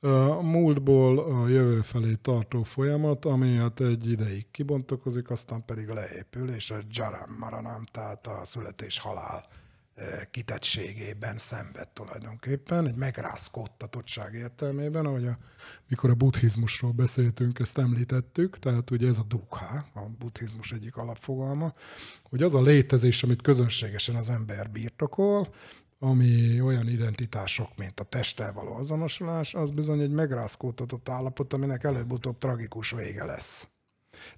A 0.00 0.42
múltból 0.42 1.18
a 1.18 1.48
jövő 1.48 1.80
felé 1.80 2.14
tartó 2.14 2.62
folyamat, 2.62 3.24
ami 3.24 3.56
hát 3.56 3.80
egy 3.80 4.10
ideig 4.10 4.50
kibontakozik, 4.50 5.30
aztán 5.30 5.64
pedig 5.64 5.88
leépül, 5.88 6.50
és 6.50 6.70
a 6.70 6.78
jaram 6.90 7.36
maranam, 7.38 7.84
tehát 7.92 8.26
a 8.26 8.44
születés-halál 8.44 9.44
kitettségében 10.30 11.38
szenved 11.38 11.88
tulajdonképpen, 11.88 12.86
egy 12.86 12.96
megrázkódtatottság 12.96 14.34
értelmében, 14.34 15.06
ahogy 15.06 15.26
a, 15.26 15.38
mikor 15.88 16.10
a 16.10 16.14
buddhizmusról 16.14 16.92
beszéltünk, 16.92 17.58
ezt 17.58 17.78
említettük, 17.78 18.58
tehát 18.58 18.90
ugye 18.90 19.08
ez 19.08 19.18
a 19.18 19.24
dukha, 19.28 19.84
a 19.94 20.00
buddhizmus 20.18 20.72
egyik 20.72 20.96
alapfogalma, 20.96 21.74
hogy 22.22 22.42
az 22.42 22.54
a 22.54 22.62
létezés, 22.62 23.22
amit 23.22 23.42
közönségesen 23.42 24.14
az 24.14 24.30
ember 24.30 24.70
birtokol, 24.70 25.54
ami 25.98 26.60
olyan 26.60 26.88
identitások, 26.88 27.76
mint 27.76 28.00
a 28.00 28.04
testtel 28.04 28.52
való 28.52 28.74
azonosulás, 28.74 29.54
az 29.54 29.70
bizony 29.70 30.00
egy 30.00 30.10
megrázkódtatott 30.10 31.08
állapot, 31.08 31.52
aminek 31.52 31.84
előbb-utóbb 31.84 32.38
tragikus 32.38 32.90
vége 32.90 33.24
lesz. 33.24 33.68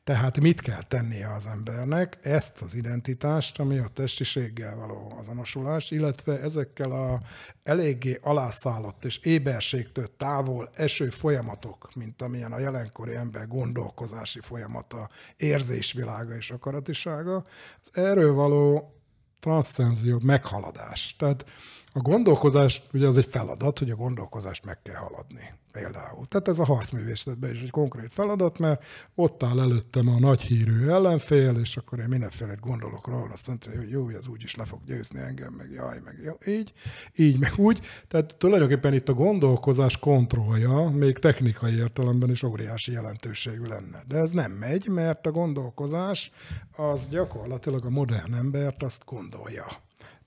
Tehát 0.04 0.40
mit 0.40 0.60
kell 0.60 0.82
tennie 0.82 1.32
az 1.32 1.46
embernek? 1.46 2.18
Ezt 2.22 2.60
az 2.60 2.74
identitást, 2.74 3.58
ami 3.58 3.78
a 3.78 3.88
testiséggel 3.88 4.76
való 4.76 5.12
azonosulás, 5.18 5.90
illetve 5.90 6.40
ezekkel 6.40 6.90
a 6.90 7.20
eléggé 7.62 8.18
alászállott 8.22 9.04
és 9.04 9.18
éberségtől 9.18 10.16
távol 10.16 10.70
eső 10.74 11.10
folyamatok, 11.10 11.88
mint 11.94 12.22
amilyen 12.22 12.52
a 12.52 12.58
jelenkori 12.58 13.14
ember 13.14 13.48
gondolkozási 13.48 14.40
folyamata, 14.40 15.08
érzésvilága 15.36 16.34
és 16.34 16.50
akaratisága, 16.50 17.44
az 17.82 17.90
erről 17.92 18.32
való 18.32 18.94
transzcenzió, 19.40 20.18
meghaladás. 20.22 21.14
Tehát 21.18 21.44
a 21.92 22.00
gondolkozás, 22.00 22.82
ugye 22.92 23.06
az 23.06 23.16
egy 23.16 23.26
feladat, 23.26 23.78
hogy 23.78 23.90
a 23.90 23.96
gondolkozást 23.96 24.64
meg 24.64 24.82
kell 24.82 24.94
haladni. 24.94 25.58
Például. 25.72 26.26
Tehát 26.26 26.48
ez 26.48 26.58
a 26.58 26.64
harcművészetben 26.64 27.50
is 27.50 27.60
egy 27.60 27.70
konkrét 27.70 28.12
feladat, 28.12 28.58
mert 28.58 28.82
ott 29.14 29.42
áll 29.42 29.60
előttem 29.60 30.08
a 30.08 30.18
nagy 30.18 30.40
hírű 30.40 30.88
ellenfél, 30.88 31.56
és 31.56 31.76
akkor 31.76 31.98
én 31.98 32.08
mindenféle 32.08 32.54
gondolok 32.60 33.06
róla, 33.06 33.32
azt 33.32 33.48
mondja, 33.48 33.76
hogy 33.76 33.90
jó, 33.90 34.08
ez 34.08 34.26
úgy 34.26 34.42
is 34.42 34.54
le 34.54 34.64
fog 34.64 34.78
győzni 34.86 35.20
engem, 35.20 35.52
meg 35.52 35.70
jaj, 35.70 36.00
meg 36.04 36.20
jó, 36.24 36.52
így, 36.52 36.72
így, 37.16 37.38
meg 37.38 37.52
úgy. 37.56 37.80
Tehát 38.08 38.36
tulajdonképpen 38.38 38.94
itt 38.94 39.08
a 39.08 39.14
gondolkozás 39.14 39.98
kontrollja 39.98 40.88
még 40.88 41.18
technikai 41.18 41.76
értelemben 41.76 42.30
is 42.30 42.42
óriási 42.42 42.92
jelentőségű 42.92 43.64
lenne. 43.64 44.02
De 44.08 44.16
ez 44.16 44.30
nem 44.30 44.52
megy, 44.52 44.88
mert 44.88 45.26
a 45.26 45.30
gondolkozás 45.30 46.32
az 46.76 47.08
gyakorlatilag 47.08 47.84
a 47.84 47.90
modern 47.90 48.34
embert 48.34 48.82
azt 48.82 49.04
gondolja. 49.04 49.66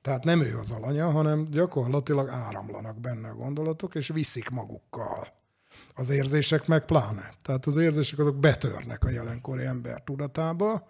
Tehát 0.04 0.24
nem 0.24 0.41
ő 0.41 0.58
az 0.58 0.72
alanya, 0.72 1.12
hanem 1.12 1.47
gyakorlatilag 1.51 2.30
áramlanak 2.30 2.99
benne 2.99 3.30
a 3.30 3.36
gondolatok, 3.36 3.95
és 3.95 4.08
viszik 4.08 4.49
magukkal. 4.49 5.28
Az 5.95 6.10
érzések 6.10 6.68
meg 6.68 6.86
pláne. 6.86 7.34
Tehát 7.41 7.66
az 7.66 7.76
érzések 7.76 8.20
azok 8.20 8.36
betörnek 8.36 9.04
a 9.04 9.10
jelenkori 9.10 9.66
ember 9.66 10.04
tudatába, 10.04 10.88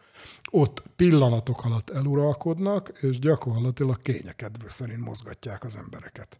ott 0.51 0.83
pillanatok 0.95 1.65
alatt 1.65 1.89
eluralkodnak, 1.89 2.91
és 2.99 3.19
gyakorlatilag 3.19 4.01
kényekedvő 4.01 4.65
szerint 4.69 5.05
mozgatják 5.05 5.63
az 5.63 5.75
embereket. 5.75 6.39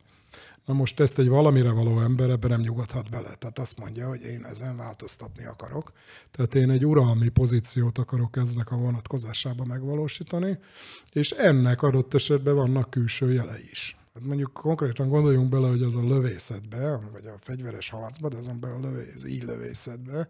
Na 0.66 0.74
most 0.74 1.00
ezt 1.00 1.20
egy 1.20 1.28
valamire 1.28 1.72
való 1.72 2.00
ember 2.00 2.30
ebben 2.30 2.50
nem 2.50 2.62
nyugodhat 2.62 3.10
bele. 3.10 3.36
Tehát 3.36 3.60
azt 3.60 3.80
mondja, 3.80 4.08
hogy 4.08 4.24
én 4.24 4.46
ezen 4.46 4.78
változtatni 4.78 5.46
akarok. 5.46 5.92
Tehát 6.32 6.56
én 6.56 6.70
egy 6.70 6.86
uralmi 6.86 7.30
pozíciót 7.30 7.98
akarok 7.98 8.38
eznek 8.38 8.72
a 8.72 8.76
vonatkozásában 8.76 9.68
megvalósítani, 9.68 10.58
és 11.12 11.32
ennek 11.32 11.82
adott 11.82 12.14
esetben 12.14 12.56
vannak 12.56 12.90
külső 12.90 13.34
jelei 13.34 13.68
is. 13.72 13.98
Hát 14.14 14.24
mondjuk 14.24 14.54
konkrétan 14.54 15.10
gondoljunk 15.10 15.50
bele, 15.50 15.68
hogy 15.68 15.82
az 15.82 15.96
a 15.96 16.08
lövészetbe, 16.08 17.00
vagy 17.12 17.26
a 17.26 17.38
fegyveres 17.40 17.90
harcba, 17.90 18.30
de 18.30 18.38
azon 18.38 18.60
belül 18.60 18.86
a 18.86 18.90
lövész, 18.90 19.24
így 19.26 19.44
lövészetbe, 19.44 20.28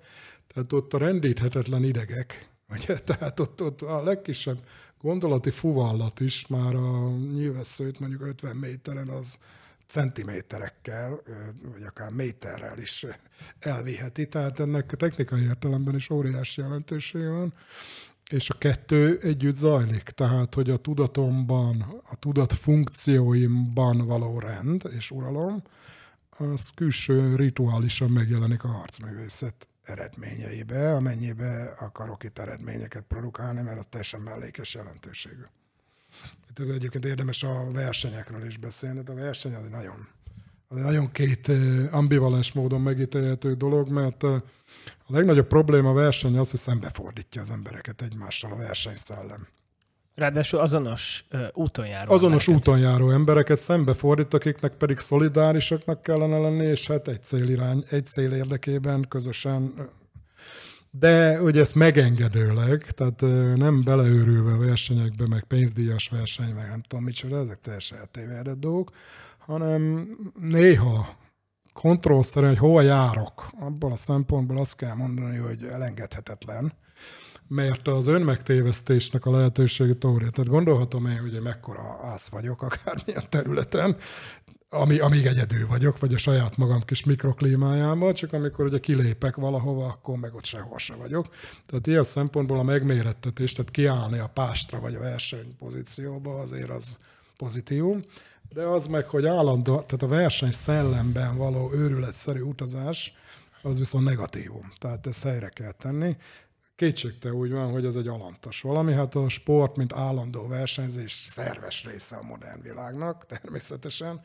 tehát 0.47 0.73
ott 0.73 0.93
a 0.93 0.97
rendíthetetlen 0.97 1.84
idegek, 1.84 2.49
ugye? 2.69 2.99
tehát 3.09 3.39
ott, 3.39 3.61
ott 3.61 3.81
a 3.81 4.03
legkisebb 4.03 4.59
gondolati 5.01 5.51
fuvallat 5.51 6.19
is 6.19 6.47
már 6.47 6.75
a 6.75 7.09
nyilvesszőt 7.09 7.99
mondjuk 7.99 8.21
50 8.21 8.55
méteren 8.55 9.09
az 9.09 9.38
centiméterekkel, 9.94 11.22
vagy 11.72 11.84
akár 11.84 12.12
méterrel 12.12 12.78
is 12.78 13.06
elviheti, 13.60 14.28
tehát 14.28 14.60
ennek 14.60 14.86
technikai 14.86 15.44
értelemben 15.44 15.96
is 15.96 16.10
óriási 16.10 16.62
jelentősége 16.62 17.30
van, 17.30 17.54
és 18.30 18.50
a 18.50 18.58
kettő 18.58 19.20
együtt 19.22 19.56
zajlik, 19.56 20.04
tehát 20.04 20.54
hogy 20.54 20.70
a 20.70 20.78
tudatomban, 20.78 22.02
a 22.10 22.16
tudat 22.16 22.54
funkcióimban 22.54 24.06
való 24.08 24.39
rend 24.39 24.82
és 24.98 25.12
uralom, 25.12 25.64
az 26.30 26.70
külső 26.76 27.36
rituálisan 27.36 28.10
megjelenik 28.10 28.64
a 28.64 28.68
harcművészet 28.68 29.68
eredményeibe, 29.84 30.96
amennyibe 30.96 31.76
akarok 31.80 32.24
itt 32.24 32.39
eredményeket 32.39 33.04
produkálni, 33.04 33.62
mert 33.62 33.80
az 33.80 33.86
teljesen 33.89 34.22
mellékes 34.22 34.74
jelentőségű. 34.74 35.44
Itt 36.60 36.72
egyébként 36.72 37.06
érdemes 37.06 37.43
a 37.43 37.72
versenyekről 37.72 38.45
is 38.45 38.58
beszélni, 38.58 39.01
de 39.01 39.12
a 39.12 39.16
verseny 39.16 39.54
az 39.54 39.64
egy 39.64 39.72
nagyon, 39.72 40.08
az 40.68 40.78
egy 40.78 40.84
nagyon 40.84 41.12
két 41.12 41.51
ambivalens 41.91 42.51
módon 42.51 42.82
megítélhető 42.82 43.54
dolog, 43.54 43.89
mert 43.89 44.24
a 44.24 44.43
legnagyobb 45.08 45.47
probléma 45.47 45.89
a 45.89 45.93
verseny 45.93 46.38
az, 46.38 46.49
hogy 46.49 46.60
szembefordítja 46.60 47.41
az 47.41 47.49
embereket 47.49 48.01
egymással 48.01 48.51
a 48.51 48.56
versenyszellem. 48.56 49.47
Ráadásul 50.16 50.60
azonos 50.60 51.26
uh, 51.32 51.47
úton 51.54 51.88
járó 51.88 52.14
Azonos 52.14 52.47
embereket. 52.47 52.70
úton 52.70 52.80
járó 52.80 53.10
embereket 53.10 53.60
szembefordít, 53.60 54.34
akiknek 54.34 54.74
pedig 54.74 54.97
szolidárisaknak 54.97 56.01
kellene 56.04 56.38
lenni, 56.38 56.66
és 56.66 56.88
hát 56.88 57.08
egy 57.08 57.24
cél, 57.24 57.49
irány, 57.49 57.84
egy 57.89 58.06
cél 58.06 58.32
érdekében 58.32 59.06
közösen 59.10 59.74
de 61.00 61.41
ugye 61.41 61.62
ezt 61.62 61.76
megengedőleg, 61.76 62.86
tehát 62.91 63.22
nem 63.58 63.84
beleőrülve 63.84 64.66
versenyekbe, 64.66 65.28
meg 65.28 65.44
pénzdíjas 65.44 66.10
verseny, 66.10 66.54
meg 66.54 66.70
nem 66.70 66.82
tudom 66.82 67.04
micsoda, 67.04 67.38
ezek 67.38 67.62
teljesen 67.62 67.98
eltévedett 67.98 68.60
dolgok, 68.60 68.91
hanem 69.38 70.08
néha 70.39 71.18
kontrollszerűen, 71.74 72.52
hogy 72.52 72.62
hova 72.62 72.82
járok. 72.82 73.50
Abból 73.60 73.91
a 73.91 73.96
szempontból 73.96 74.58
azt 74.58 74.76
kell 74.76 74.96
mondani, 74.96 75.38
hogy 75.38 75.64
elengedhetetlen, 75.64 76.74
mert 77.48 77.88
az 77.88 78.08
önmegtévesztésnek 78.08 79.26
a 79.26 79.32
lehetőségét 79.32 80.04
óriás. 80.04 80.30
Tehát 80.30 80.50
gondolhatom 80.50 81.06
én, 81.06 81.20
hogy 81.20 81.41
mekkora 81.41 82.00
ász 82.02 82.28
vagyok 82.28 82.62
akármilyen 82.62 83.30
területen, 83.30 83.96
ami, 84.74 84.99
amíg 84.99 85.26
egyedül 85.26 85.67
vagyok, 85.67 85.99
vagy 85.99 86.13
a 86.13 86.17
saját 86.17 86.57
magam 86.57 86.82
kis 86.82 87.03
mikroklímájában, 87.03 88.13
csak 88.13 88.34
amikor 88.34 88.65
ugye 88.65 88.80
kilépek 88.80 89.36
valahova, 89.36 89.86
akkor 89.86 90.17
meg 90.17 90.36
ott 90.36 90.45
sehol 90.45 90.80
se 90.80 90.95
vagyok. 90.95 91.28
Tehát 91.65 91.88
ilyen 91.88 92.03
szempontból 92.03 92.59
a 92.59 92.63
megmérettetés, 92.63 93.51
tehát 93.51 93.71
kiállni 93.71 94.19
a 94.19 94.28
pástra 94.34 94.80
vagy 94.80 94.95
a 94.95 94.99
versenypozícióba 94.99 96.39
azért 96.39 96.69
az 96.69 96.97
pozitívum, 97.38 98.03
de 98.53 98.61
az 98.61 98.88
meg, 98.88 99.09
hogy 99.09 99.26
állandó, 99.26 99.82
tehát 99.82 100.01
a 100.01 100.07
verseny 100.07 100.51
szellemben 100.51 101.38
való 101.38 101.71
őrületszerű 101.74 102.41
utazás, 102.41 103.13
az 103.61 103.78
viszont 103.78 104.05
negatívum. 104.05 104.71
Tehát 104.80 105.07
ezt 105.07 105.24
helyre 105.24 105.49
kell 105.49 105.71
tenni. 105.71 106.17
Kétségte 106.76 107.34
úgy 107.34 107.51
van, 107.51 107.71
hogy 107.71 107.86
ez 107.86 107.95
egy 107.95 108.07
alantas 108.07 108.61
valami. 108.61 108.93
Hát 108.93 109.15
a 109.15 109.30
sport, 109.30 109.76
mint 109.76 109.93
állandó 109.93 110.47
versenyzés 110.47 111.11
szerves 111.11 111.86
része 111.86 112.15
a 112.15 112.24
modern 112.24 112.61
világnak, 112.61 113.26
természetesen 113.26 114.21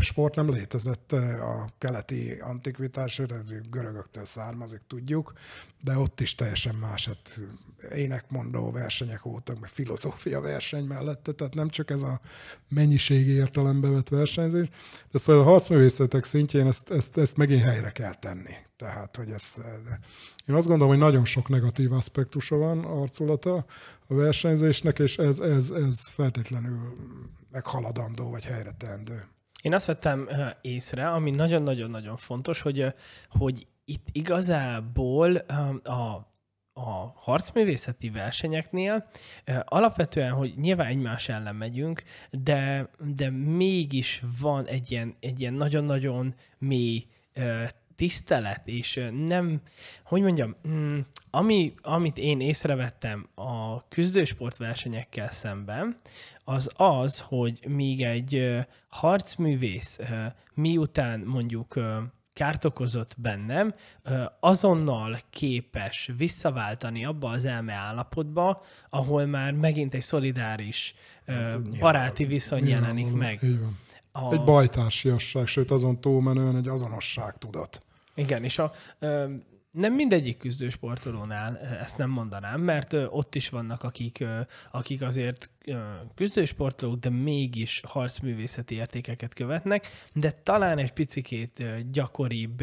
sport 0.00 0.34
nem 0.34 0.50
létezett 0.50 1.12
a 1.12 1.72
keleti 1.78 2.32
antikvitás, 2.40 3.18
ez 3.18 3.52
görögöktől 3.70 4.24
származik, 4.24 4.80
tudjuk, 4.86 5.32
de 5.80 5.96
ott 5.96 6.20
is 6.20 6.34
teljesen 6.34 6.74
más, 6.74 7.06
hát 7.06 7.38
énekmondó 7.94 8.70
versenyek 8.70 9.22
voltak, 9.22 9.60
meg 9.60 9.70
filozófia 9.70 10.40
verseny 10.40 10.84
mellette, 10.84 11.32
tehát 11.32 11.54
nem 11.54 11.68
csak 11.68 11.90
ez 11.90 12.02
a 12.02 12.20
mennyiségi 12.68 13.30
értelembe 13.30 13.88
vett 13.88 14.08
versenyzés, 14.08 14.68
de 15.10 15.18
szóval 15.18 15.42
a 15.42 15.50
harcművészetek 15.50 16.24
szintjén 16.24 16.66
ezt, 16.66 16.90
ezt, 16.90 17.18
ezt 17.18 17.36
megint 17.36 17.62
helyre 17.62 17.90
kell 17.90 18.14
tenni. 18.14 18.54
Tehát, 18.76 19.16
hogy 19.16 19.30
ez, 19.30 19.54
én 20.46 20.54
azt 20.54 20.66
gondolom, 20.66 20.88
hogy 20.88 21.02
nagyon 21.02 21.24
sok 21.24 21.48
negatív 21.48 21.92
aspektusa 21.92 22.56
van 22.56 22.84
arculata 22.84 23.64
a 24.06 24.14
versenyzésnek, 24.14 24.98
és 24.98 25.18
ez, 25.18 25.38
ez, 25.38 25.70
ez 25.70 26.06
feltétlenül 26.06 26.96
meghaladandó, 27.50 28.30
vagy 28.30 28.44
helyre 28.44 28.70
teendő. 28.78 29.24
Én 29.62 29.74
azt 29.74 29.86
vettem 29.86 30.28
észre, 30.60 31.08
ami 31.08 31.30
nagyon-nagyon-nagyon 31.30 32.16
fontos, 32.16 32.60
hogy, 32.60 32.94
hogy 33.28 33.66
itt 33.84 34.06
igazából 34.12 35.36
a 35.84 36.30
a 36.74 37.12
harcművészeti 37.14 38.10
versenyeknél 38.10 39.10
alapvetően, 39.64 40.32
hogy 40.32 40.54
nyilván 40.56 40.86
egymás 40.86 41.28
ellen 41.28 41.54
megyünk, 41.54 42.02
de, 42.30 42.90
de 43.14 43.30
mégis 43.30 44.22
van 44.40 44.66
egy 44.66 44.90
ilyen, 44.90 45.16
egy 45.20 45.40
ilyen 45.40 45.54
nagyon-nagyon 45.54 46.34
mély 46.58 47.06
tisztelet, 47.96 48.62
és 48.64 49.08
nem, 49.26 49.60
hogy 50.04 50.22
mondjam, 50.22 50.56
mm, 50.68 50.98
ami, 51.30 51.74
amit 51.82 52.18
én 52.18 52.40
észrevettem 52.40 53.28
a 53.34 53.88
küzdősport 53.88 54.56
versenyekkel 54.56 55.30
szemben, 55.30 55.96
az 56.44 56.70
az, 56.76 57.20
hogy 57.26 57.60
míg 57.68 58.02
egy 58.02 58.58
harcművész 58.88 59.98
miután 60.54 61.20
mondjuk 61.20 61.74
kárt 62.32 62.64
okozott 62.64 63.14
bennem, 63.18 63.74
azonnal 64.40 65.18
képes 65.30 66.10
visszaváltani 66.16 67.04
abba 67.04 67.30
az 67.30 67.44
elme 67.44 67.72
állapotba, 67.72 68.62
ahol 68.90 69.26
már 69.26 69.52
megint 69.52 69.94
egy 69.94 70.00
szolidáris, 70.00 70.94
hát, 71.26 71.78
baráti 71.78 72.24
viszony 72.24 72.68
jelenik 72.68 73.12
meg. 73.12 73.42
Így 73.42 73.60
van. 73.60 73.78
A... 74.12 74.32
Egy 74.32 74.44
bajtársiasság, 74.44 75.46
sőt 75.46 75.70
azon 75.70 76.00
túlmenően 76.00 76.56
egy 76.56 76.68
azonosság 76.68 77.38
tudat. 77.38 77.82
Igen, 78.14 78.44
és 78.44 78.58
a, 78.58 78.72
nem 79.72 79.94
mindegyik 79.94 80.36
küzdősportolónál 80.36 81.58
ezt 81.58 81.98
nem 81.98 82.10
mondanám, 82.10 82.60
mert 82.60 82.92
ott 82.92 83.34
is 83.34 83.48
vannak, 83.48 83.82
akik, 83.82 84.24
akik 84.70 85.02
azért 85.02 85.50
küzdősportolók, 86.14 86.98
de 86.98 87.10
mégis 87.10 87.82
harcművészeti 87.86 88.74
értékeket 88.74 89.34
követnek, 89.34 90.08
de 90.12 90.30
talán 90.30 90.78
egy 90.78 90.92
picikét 90.92 91.64
gyakoribb 91.90 92.60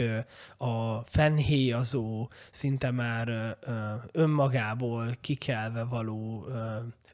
a 0.58 1.02
fennhéjazó, 1.06 2.30
szinte 2.52 2.92
már 2.92 3.58
önmagából 4.12 5.16
kikelve 5.22 5.84
való 5.84 6.48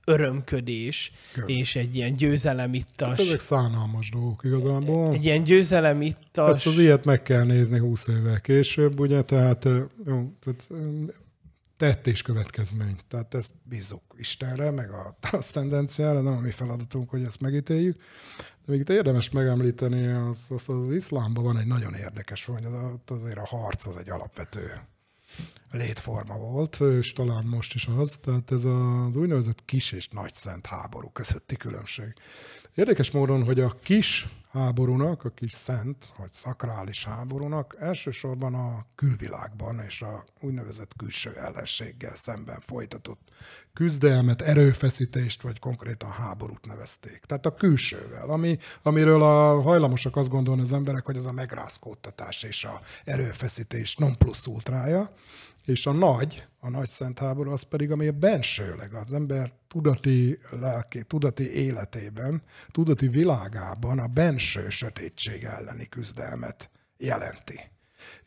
örömködés, 0.06 1.12
Kör. 1.34 1.50
és 1.50 1.76
egy 1.76 1.96
ilyen 1.96 2.16
győzelemittas... 2.16 3.10
Hát 3.10 3.20
ezek 3.20 3.40
szánalmas 3.40 4.10
dolgok 4.10 4.44
igazából. 4.44 5.14
Egy 5.14 5.26
ilyen 5.26 5.44
győzelemittas... 5.44 6.56
Ezt 6.56 6.68
az 6.68 6.78
ilyet 6.78 7.06
meg 7.06 7.22
kell 7.22 7.44
nézni 7.44 7.80
húsz 7.80 8.08
évvel 8.08 8.42
később, 8.42 9.00
ugye, 9.00 9.22
tehát, 9.22 9.64
jó, 10.06 10.34
tehát 10.44 10.68
tett 11.78 12.08
és 12.08 12.22
következmény. 12.22 12.96
Tehát 13.08 13.34
ezt 13.34 13.54
bízunk 13.64 14.02
Istenre, 14.18 14.72
meg 14.72 14.92
a 14.92 15.18
transzcendenciára, 15.20 16.22
nem 16.22 16.34
a 16.34 16.40
mi 16.40 16.52
feladatunk, 16.52 17.10
hogy 17.10 17.24
ezt 17.24 17.42
megítéljük. 17.42 17.98
De 18.38 18.72
még 18.72 18.80
itt 18.80 18.90
érdemes 18.90 19.30
megemlíteni, 19.30 20.08
az, 20.08 20.46
az, 20.50 20.70
az 20.70 20.92
iszlámban 20.92 21.44
van 21.44 21.58
egy 21.58 21.68
nagyon 21.68 21.94
érdekes, 21.94 22.46
hogy 22.46 22.64
az, 22.64 22.74
azért 23.06 23.38
a 23.38 23.46
harc 23.46 23.86
az 23.86 23.98
egy 23.98 24.10
alapvető 24.10 24.62
létforma 25.72 26.38
volt, 26.38 26.80
és 26.80 27.14
talán 27.14 27.46
most 27.46 27.74
is 27.74 27.88
az, 27.98 28.20
tehát 28.22 28.52
ez 28.52 28.64
az 28.64 29.16
úgynevezett 29.16 29.66
kis 29.66 29.92
és 29.92 30.08
nagy 30.08 30.34
szent 30.34 30.66
háború 30.66 31.10
közötti 31.10 31.56
különbség. 31.56 32.14
Érdekes 32.76 33.12
módon, 33.12 33.44
hogy 33.44 33.60
a 33.60 33.76
kis 33.84 34.28
háborúnak, 34.56 35.24
a 35.24 35.30
kis 35.30 35.52
szent, 35.52 36.14
vagy 36.18 36.34
szakrális 36.34 37.06
háborúnak 37.06 37.76
elsősorban 37.80 38.54
a 38.54 38.86
külvilágban 38.96 39.80
és 39.80 40.02
a 40.02 40.24
úgynevezett 40.42 40.96
külső 40.98 41.36
ellenséggel 41.38 42.16
szemben 42.16 42.60
folytatott 42.60 43.20
küzdelmet, 43.74 44.42
erőfeszítést, 44.42 45.42
vagy 45.42 45.60
konkrétan 45.60 46.12
háborút 46.12 46.66
nevezték. 46.66 47.20
Tehát 47.26 47.46
a 47.46 47.54
külsővel, 47.54 48.30
ami, 48.30 48.58
amiről 48.84 49.22
a 49.22 49.62
hajlamosak 49.62 50.16
azt 50.16 50.30
gondolni 50.30 50.62
az 50.62 50.74
emberek, 50.74 51.06
hogy 51.06 51.18
az 51.18 51.26
a 51.26 51.32
megrázkódtatás 51.32 52.44
és 52.44 52.64
a 52.64 52.82
erőfeszítés 53.04 53.96
non 53.96 54.18
plus 54.18 54.48
ultrája, 54.48 55.14
És 55.66 55.86
a 55.86 55.92
nagy, 55.92 56.48
a 56.60 56.70
nagy 56.70 56.88
szent 56.88 57.20
háború 57.20 57.52
az 57.52 57.62
pedig, 57.62 57.92
ami 57.92 58.08
a 58.08 58.12
bensőleg 58.12 58.94
az 58.94 59.14
ember 59.14 59.52
tudati 59.68 60.40
lelki, 60.50 61.04
tudati 61.04 61.52
életében, 61.54 62.42
tudati 62.72 63.08
világában 63.08 64.00
a 64.00 64.08
benső 64.08 64.70
sötétség 64.70 65.44
elleni 65.44 65.86
küzdelmet 65.86 66.70
jelenti. 66.98 67.75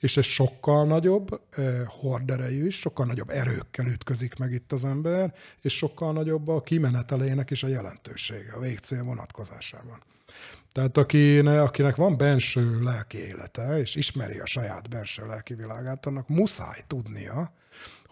És 0.01 0.17
ez 0.17 0.25
sokkal 0.25 0.87
nagyobb 0.87 1.41
eh, 1.51 1.83
horderejű 1.87 2.67
is, 2.67 2.79
sokkal 2.79 3.07
nagyobb 3.07 3.31
erőkkel 3.31 3.87
ütközik 3.87 4.37
meg 4.37 4.53
itt 4.53 4.73
az 4.73 4.85
ember, 4.85 5.35
és 5.61 5.77
sokkal 5.77 6.13
nagyobb 6.13 6.49
a 6.49 6.61
kimenetelének 6.61 7.51
is 7.51 7.63
a 7.63 7.69
jelentősége 7.69 8.53
a 8.53 8.61
végcél 8.61 9.03
vonatkozásában. 9.03 10.03
Tehát 10.73 10.97
akinek, 10.97 11.61
akinek 11.61 11.97
van 11.97 12.17
benső 12.17 12.83
lelki 12.83 13.19
élete, 13.19 13.79
és 13.79 13.95
ismeri 13.95 14.39
a 14.39 14.47
saját 14.47 14.89
benső 14.89 15.27
lelki 15.27 15.55
világát, 15.55 16.07
annak 16.07 16.29
muszáj 16.29 16.81
tudnia, 16.87 17.53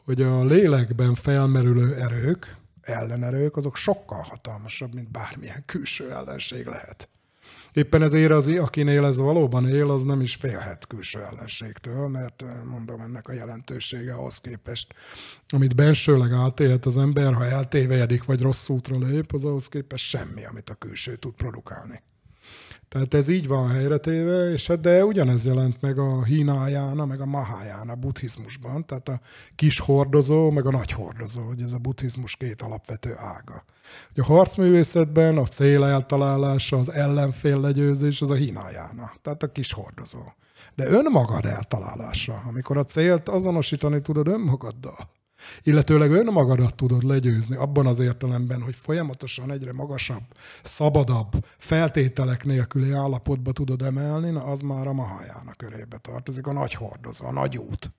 hogy 0.05 0.22
a 0.22 0.45
lélekben 0.45 1.14
felmerülő 1.14 1.95
erők, 1.95 2.57
ellenerők, 2.82 3.57
azok 3.57 3.76
sokkal 3.76 4.22
hatalmasabb, 4.22 4.95
mint 4.95 5.11
bármilyen 5.11 5.62
külső 5.66 6.11
ellenség 6.12 6.66
lehet. 6.66 7.09
Éppen 7.77 8.03
ezért 8.03 8.31
az, 8.31 8.47
akinél 8.47 9.05
ez 9.05 9.16
valóban 9.16 9.68
él, 9.68 9.91
az 9.91 10.03
nem 10.03 10.20
is 10.20 10.35
félhet 10.35 10.87
külső 10.87 11.20
ellenségtől, 11.22 12.09
mert 12.09 12.43
eh, 12.43 12.49
mondom, 12.64 13.01
ennek 13.01 13.29
a 13.29 13.33
jelentősége 13.33 14.14
ahhoz 14.14 14.39
képest, 14.39 14.95
amit 15.49 15.74
bensőleg 15.74 16.33
átélhet 16.33 16.87
az 16.87 16.99
ember, 16.99 17.35
ha 17.35 17.45
eltévejedik 17.45 18.24
vagy 18.24 18.43
rossz 18.43 18.68
útra 18.68 18.99
lép, 18.99 19.33
az 19.33 19.45
ahhoz 19.45 19.68
képest 19.68 20.05
semmi, 20.05 20.45
amit 20.45 20.70
a 20.70 20.74
külső 20.74 21.16
tud 21.16 21.35
produkálni. 21.35 22.03
Tehát 22.89 23.14
ez 23.14 23.28
így 23.28 23.47
van 23.47 23.68
helyretéve, 23.68 24.51
és 24.51 24.66
hát 24.66 24.80
de 24.80 25.05
ugyanez 25.05 25.45
jelent 25.45 25.80
meg 25.80 25.99
a 25.99 26.24
Hinájána, 26.24 27.05
meg 27.05 27.20
a 27.20 27.26
Mahájána 27.26 27.95
buddhizmusban, 27.95 28.87
tehát 28.87 29.09
a 29.09 29.20
kis 29.55 29.78
hordozó, 29.78 30.51
meg 30.51 30.66
a 30.66 30.70
nagy 30.70 30.93
hordozó, 30.93 31.43
hogy 31.43 31.62
ez 31.62 31.72
a 31.72 31.78
buddhizmus 31.78 32.37
két 32.37 32.62
alapvető 32.62 33.14
ága. 33.16 33.64
A 34.16 34.24
harcművészetben 34.24 35.39
a 35.39 35.45
cél 35.45 35.84
eltalálása, 35.84 36.78
az 36.78 36.93
ellenfél 36.93 37.61
legyőzés, 37.61 38.20
az 38.20 38.30
a 38.30 38.34
Hinájána, 38.34 39.12
tehát 39.22 39.43
a 39.43 39.53
kis 39.53 39.72
hordozó. 39.72 40.20
De 40.74 40.87
önmagad 40.87 41.45
eltalálása, 41.45 42.43
amikor 42.49 42.76
a 42.76 42.84
célt 42.84 43.28
azonosítani 43.28 44.01
tudod 44.01 44.28
önmagaddal, 44.28 44.97
illetőleg 45.62 46.11
önmagadat 46.11 46.74
tudod 46.74 47.03
legyőzni 47.03 47.57
abban 47.57 47.86
az 47.86 47.99
értelemben, 47.99 48.62
hogy 48.62 48.76
folyamatosan 48.76 49.51
egyre 49.51 49.72
magasabb, 49.72 50.22
szabadabb, 50.62 51.32
feltételek 51.59 52.44
nélküli 52.44 52.92
állapotba 52.92 53.53
tudod 53.53 53.82
emelni, 53.82 54.30
na 54.30 54.42
az 54.42 54.61
már 54.61 54.86
a 54.86 54.92
mahajának 54.92 55.57
körébe 55.57 55.99
tartozik, 55.99 56.47
a 56.47 56.53
nagy 56.53 56.74
hordozó, 56.74 57.26
a 57.26 57.32
nagy 57.32 57.59
út 57.59 57.92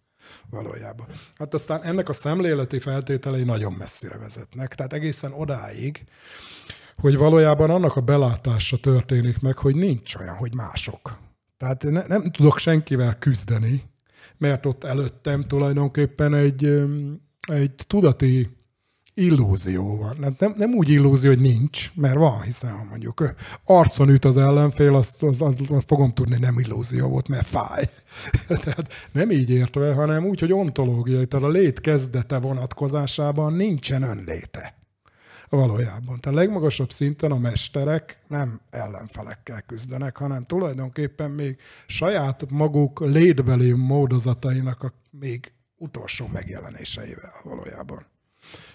valójában. 0.50 1.08
Hát 1.36 1.54
aztán 1.54 1.84
ennek 1.84 2.10
a 2.10 2.14
szemléleti 2.14 2.80
feltételei 2.80 3.44
nagyon 3.44 3.74
messzire 3.74 4.18
vezetnek, 4.18 4.76
tehát 4.76 4.94
egészen 4.94 5.32
odáig, 5.34 6.04
hogy 6.98 7.18
valójában 7.18 7.70
annak 7.70 7.96
a 7.96 8.02
belátása 8.02 8.78
történik 8.78 9.40
meg, 9.40 9.58
hogy 9.58 9.76
nincs 9.76 10.16
olyan, 10.16 10.36
hogy 10.36 10.56
mások. 10.56 11.18
Tehát 11.58 11.84
ne, 11.84 12.04
nem 12.08 12.32
tudok 12.32 12.58
senkivel 12.58 13.18
küzdeni, 13.20 13.84
mert 14.38 14.66
ott 14.66 14.84
előttem 14.84 15.48
tulajdonképpen 15.48 16.34
egy 16.34 16.84
egy 17.48 17.72
tudati 17.88 18.50
illúzió 19.18 19.98
van. 19.98 20.36
Nem, 20.40 20.54
nem 20.58 20.74
úgy 20.74 20.90
illúzió, 20.90 21.30
hogy 21.30 21.40
nincs, 21.40 21.92
mert 21.96 22.16
van, 22.16 22.42
hiszen 22.42 22.72
ha 22.72 22.84
mondjuk 22.84 23.34
arcon 23.64 24.10
üt 24.10 24.26
az 24.26 24.38
ellenfél, 24.38 24.96
azt, 24.96 25.24
azt, 25.24 25.42
azt, 25.42 25.62
azt 25.70 25.88
fogom 25.88 26.14
tudni, 26.14 26.38
nem 26.40 26.60
illúzió 26.60 27.08
volt, 27.08 27.28
mert 27.28 27.48
fáj. 27.48 27.90
tehát 28.48 28.94
nem 29.12 29.32
így 29.32 29.50
értve, 29.50 29.94
hanem 29.94 30.26
úgy, 30.26 30.40
hogy 30.40 30.54
ontológiai, 30.54 31.26
tehát 31.26 31.46
a 31.46 31.50
lét 31.50 31.82
kezdete 31.82 32.38
vonatkozásában 32.38 33.54
nincsen 33.54 34.04
önléte 34.04 34.76
valójában. 35.50 36.20
Tehát 36.20 36.38
a 36.38 36.42
legmagasabb 36.42 36.92
szinten 36.92 37.32
a 37.32 37.38
mesterek 37.38 38.18
nem 38.28 38.60
ellenfelekkel 38.70 39.62
küzdenek, 39.62 40.18
hanem 40.18 40.46
tulajdonképpen 40.46 41.32
még 41.32 41.58
saját 41.88 42.52
maguk 42.52 43.00
létbeli 43.00 43.72
módozatainak 43.72 44.84
a 44.84 44.94
még 45.10 45.52
utolsó 45.78 46.28
megjelenéseivel 46.28 47.34
valójában. 47.44 48.06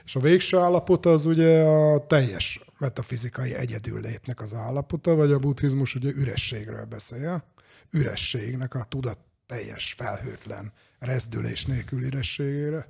És 0.05 0.17
a 0.17 0.21
végső 0.21 0.59
állapot 0.59 1.07
az 1.07 1.27
ugye 1.27 1.63
a 1.63 2.07
teljes 2.07 2.61
metafizikai 2.79 3.55
egyedüllétnek 3.55 4.41
az 4.41 4.55
állapota, 4.55 5.15
vagy 5.15 5.33
a 5.33 5.39
buddhizmus 5.39 5.95
ugye 5.95 6.11
ürességről 6.11 6.85
beszél. 6.85 7.45
Ürességnek 7.91 8.75
a 8.75 8.85
tudat 8.85 9.19
teljes, 9.47 9.95
felhőtlen, 9.99 10.73
rezdülés 10.99 11.65
nélkül 11.65 12.03
ürességére, 12.03 12.87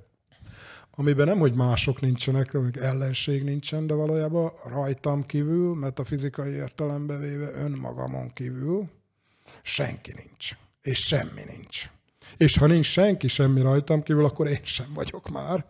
amiben 0.95 1.27
nem, 1.27 1.39
hogy 1.39 1.53
mások 1.53 2.01
nincsenek, 2.01 2.51
vagy 2.51 2.77
ellenség 2.77 3.43
nincsen, 3.43 3.87
de 3.87 3.93
valójában 3.93 4.51
rajtam 4.65 5.25
kívül, 5.25 5.75
metafizikai 5.75 6.51
értelembe 6.51 7.17
véve 7.17 7.51
önmagamon 7.51 8.33
kívül 8.33 8.89
senki 9.61 10.13
nincs, 10.15 10.51
és 10.81 11.05
semmi 11.05 11.41
nincs. 11.45 11.89
És 12.43 12.57
ha 12.57 12.67
nincs 12.67 12.85
senki 12.85 13.27
semmi 13.27 13.61
rajtam 13.61 14.03
kívül, 14.03 14.25
akkor 14.25 14.47
én 14.47 14.59
sem 14.63 14.85
vagyok 14.93 15.29
már. 15.29 15.65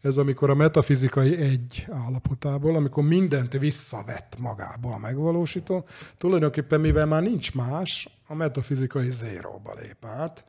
Ez 0.00 0.16
amikor 0.16 0.50
a 0.50 0.54
metafizikai 0.54 1.36
egy 1.36 1.86
állapotából, 1.90 2.76
amikor 2.76 3.04
mindent 3.04 3.52
visszavett 3.52 4.36
magába 4.38 4.94
a 4.94 4.98
megvalósító, 4.98 5.84
tulajdonképpen 6.18 6.80
mivel 6.80 7.06
már 7.06 7.22
nincs 7.22 7.54
más, 7.54 8.08
a 8.26 8.34
metafizikai 8.34 9.10
zéróba 9.10 9.74
lép 9.80 10.04
át, 10.04 10.44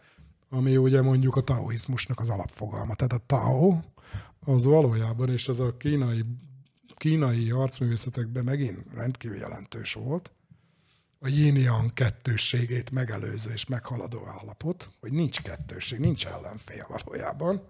ami 0.49 0.77
ugye 0.77 1.01
mondjuk 1.01 1.35
a 1.35 1.41
taoizmusnak 1.41 2.19
az 2.19 2.29
alapfogalma. 2.29 2.95
Tehát 2.95 3.13
a 3.13 3.25
tao 3.25 3.79
az 4.39 4.65
valójában, 4.65 5.29
és 5.29 5.47
ez 5.47 5.59
a 5.59 5.77
kínai, 5.77 6.23
kínai 6.95 7.51
arcművészetekben 7.51 8.43
megint 8.43 8.85
rendkívül 8.93 9.37
jelentős 9.37 9.93
volt, 9.93 10.31
a 11.19 11.27
yin 11.27 11.91
kettősségét 11.93 12.91
megelőző 12.91 13.51
és 13.53 13.65
meghaladó 13.65 14.27
állapot, 14.27 14.89
hogy 14.99 15.13
nincs 15.13 15.41
kettősség, 15.41 15.99
nincs 15.99 16.25
ellenfél 16.25 16.87
valójában. 16.89 17.61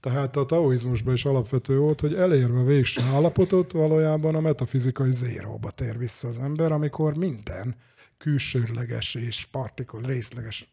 Tehát 0.00 0.36
a 0.36 0.46
taoizmusban 0.46 1.14
is 1.14 1.24
alapvető 1.24 1.78
volt, 1.78 2.00
hogy 2.00 2.14
elérve 2.14 2.58
a 2.58 2.64
végső 2.64 3.00
állapotot 3.00 3.72
valójában 3.72 4.34
a 4.34 4.40
metafizikai 4.40 5.12
zéróba 5.12 5.70
tér 5.70 5.98
vissza 5.98 6.28
az 6.28 6.38
ember, 6.38 6.72
amikor 6.72 7.16
minden 7.16 7.76
külsőleges 8.18 9.14
és 9.14 9.46
partikul 9.50 10.00
részleges 10.00 10.72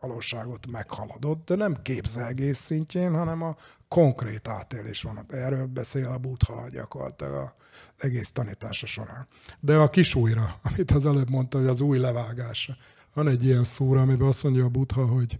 valóságot 0.00 0.66
meghaladott, 0.66 1.44
de 1.44 1.54
nem 1.54 1.82
képzelgés 1.82 2.56
szintjén, 2.56 3.12
hanem 3.12 3.42
a 3.42 3.56
konkrét 3.88 4.48
átélés 4.48 5.02
van. 5.02 5.24
Erről 5.28 5.66
beszél 5.66 6.06
a 6.06 6.18
Buddha 6.18 6.68
gyakorlatilag 6.68 7.34
a 7.34 7.54
egész 7.96 8.30
tanítása 8.30 8.86
során. 8.86 9.28
De 9.60 9.76
a 9.76 9.90
kis 9.90 10.14
újra, 10.14 10.58
amit 10.62 10.90
az 10.90 11.06
előbb 11.06 11.30
mondta, 11.30 11.58
hogy 11.58 11.66
az 11.66 11.80
új 11.80 11.98
levágása. 11.98 12.76
Van 13.14 13.28
egy 13.28 13.44
ilyen 13.44 13.64
szóra, 13.64 14.00
amiben 14.00 14.26
azt 14.26 14.42
mondja 14.42 14.64
a 14.64 14.68
Buddha, 14.68 15.06
hogy 15.06 15.38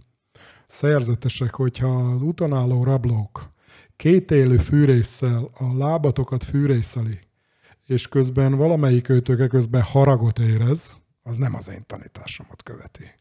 szerzetesek, 0.67 1.55
hogyha 1.55 1.87
az 1.87 2.21
utonálló 2.21 2.83
rablók 2.83 3.51
két 3.95 4.31
élő 4.31 4.57
fűrészsel 4.57 5.49
a 5.53 5.77
lábatokat 5.77 6.43
fűrészeli, 6.43 7.19
és 7.85 8.07
közben 8.07 8.55
valamelyik 8.55 9.09
őtök 9.09 9.49
közben 9.49 9.81
haragot 9.81 10.39
érez, 10.39 10.97
az 11.23 11.35
nem 11.35 11.55
az 11.55 11.69
én 11.69 11.83
tanításomat 11.87 12.63
követi. 12.63 13.11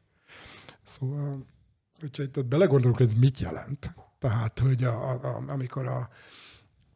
Szóval, 0.82 1.46
hogyha 2.00 2.22
itt 2.22 2.44
belegondolok, 2.44 3.00
ez 3.00 3.14
mit 3.14 3.38
jelent? 3.38 3.94
Tehát, 4.18 4.58
hogy 4.58 4.84
a, 4.84 5.10
a, 5.10 5.42
amikor 5.46 5.86
a, 5.86 6.08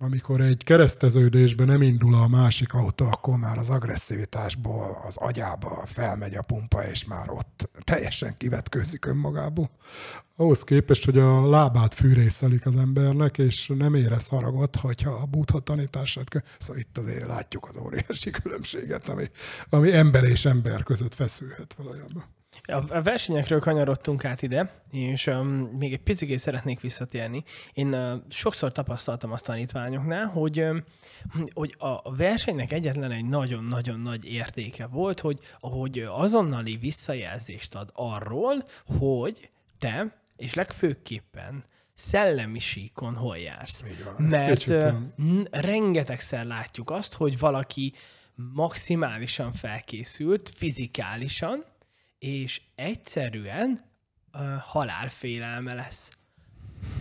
amikor 0.03 0.41
egy 0.41 0.65
kereszteződésben 0.65 1.67
nem 1.67 1.83
indul 1.83 2.15
a 2.15 2.29
másik 2.29 2.75
autó, 2.75 3.07
akkor 3.07 3.37
már 3.37 3.59
az 3.59 3.71
agresszivitásból 3.71 5.03
az 5.07 5.17
agyába 5.17 5.83
felmegy 5.87 6.35
a 6.35 6.43
pumpa, 6.43 6.85
és 6.85 7.05
már 7.05 7.31
ott 7.31 7.71
teljesen 7.85 8.37
kivetkőzik 8.37 9.05
önmagából. 9.05 9.71
Ahhoz 10.37 10.65
képest, 10.65 11.05
hogy 11.05 11.19
a 11.19 11.49
lábát 11.49 11.95
fűrészelik 11.95 12.67
az 12.67 12.77
embernek, 12.77 13.39
és 13.39 13.73
nem 13.77 13.95
érez 13.95 14.29
haragot, 14.29 14.77
hogyha 14.77 15.11
a 15.11 15.27
buddha 15.27 15.61
tanítását 15.61 16.29
kö... 16.29 16.39
Szóval 16.59 16.83
itt 16.83 16.99
azért 16.99 17.27
látjuk 17.27 17.69
az 17.69 17.77
óriási 17.77 18.31
különbséget, 18.31 19.09
ami, 19.09 19.25
ami 19.69 19.93
ember 19.93 20.25
és 20.25 20.45
ember 20.45 20.83
között 20.83 21.15
feszülhet 21.15 21.75
valójában. 21.77 22.25
A 22.63 23.03
versenyekről 23.03 23.61
kanyarodtunk 23.61 24.25
át 24.25 24.43
ide, 24.43 24.83
és 24.91 25.27
um, 25.27 25.47
még 25.79 25.93
egy 25.93 26.03
picit 26.03 26.39
szeretnék 26.39 26.81
visszatérni. 26.81 27.45
Én 27.73 27.95
uh, 27.95 28.13
sokszor 28.29 28.73
tapasztaltam 28.73 29.33
azt 29.33 29.45
tanítványoknál, 29.45 30.27
hogy, 30.27 30.61
um, 30.61 30.85
hogy 31.53 31.75
a 31.79 32.17
versenynek 32.17 32.73
egyetlen 32.73 33.11
egy 33.11 33.25
nagyon-nagyon 33.25 34.01
nagy 34.01 34.25
értéke 34.25 34.87
volt, 34.87 35.21
hogy, 35.21 35.39
hogy 35.61 35.99
azonnali 35.99 36.77
visszajelzést 36.77 37.75
ad 37.75 37.91
arról, 37.93 38.65
hogy 38.99 39.51
te, 39.79 40.21
és 40.37 40.55
legfőképpen 40.55 41.65
szellemi 41.95 42.59
síkon 42.59 43.15
hol 43.15 43.37
jársz. 43.37 43.85
van, 44.05 44.15
Mert 44.29 44.67
uh, 44.67 44.95
rengetegszer 45.51 46.47
látjuk 46.47 46.91
azt, 46.91 47.15
hogy 47.15 47.39
valaki 47.39 47.93
maximálisan 48.35 49.53
felkészült 49.53 50.53
fizikálisan, 50.55 51.65
és 52.23 52.61
egyszerűen 52.75 53.81
uh, 54.35 54.41
halálfélelme 54.61 55.75
lesz. 55.75 56.19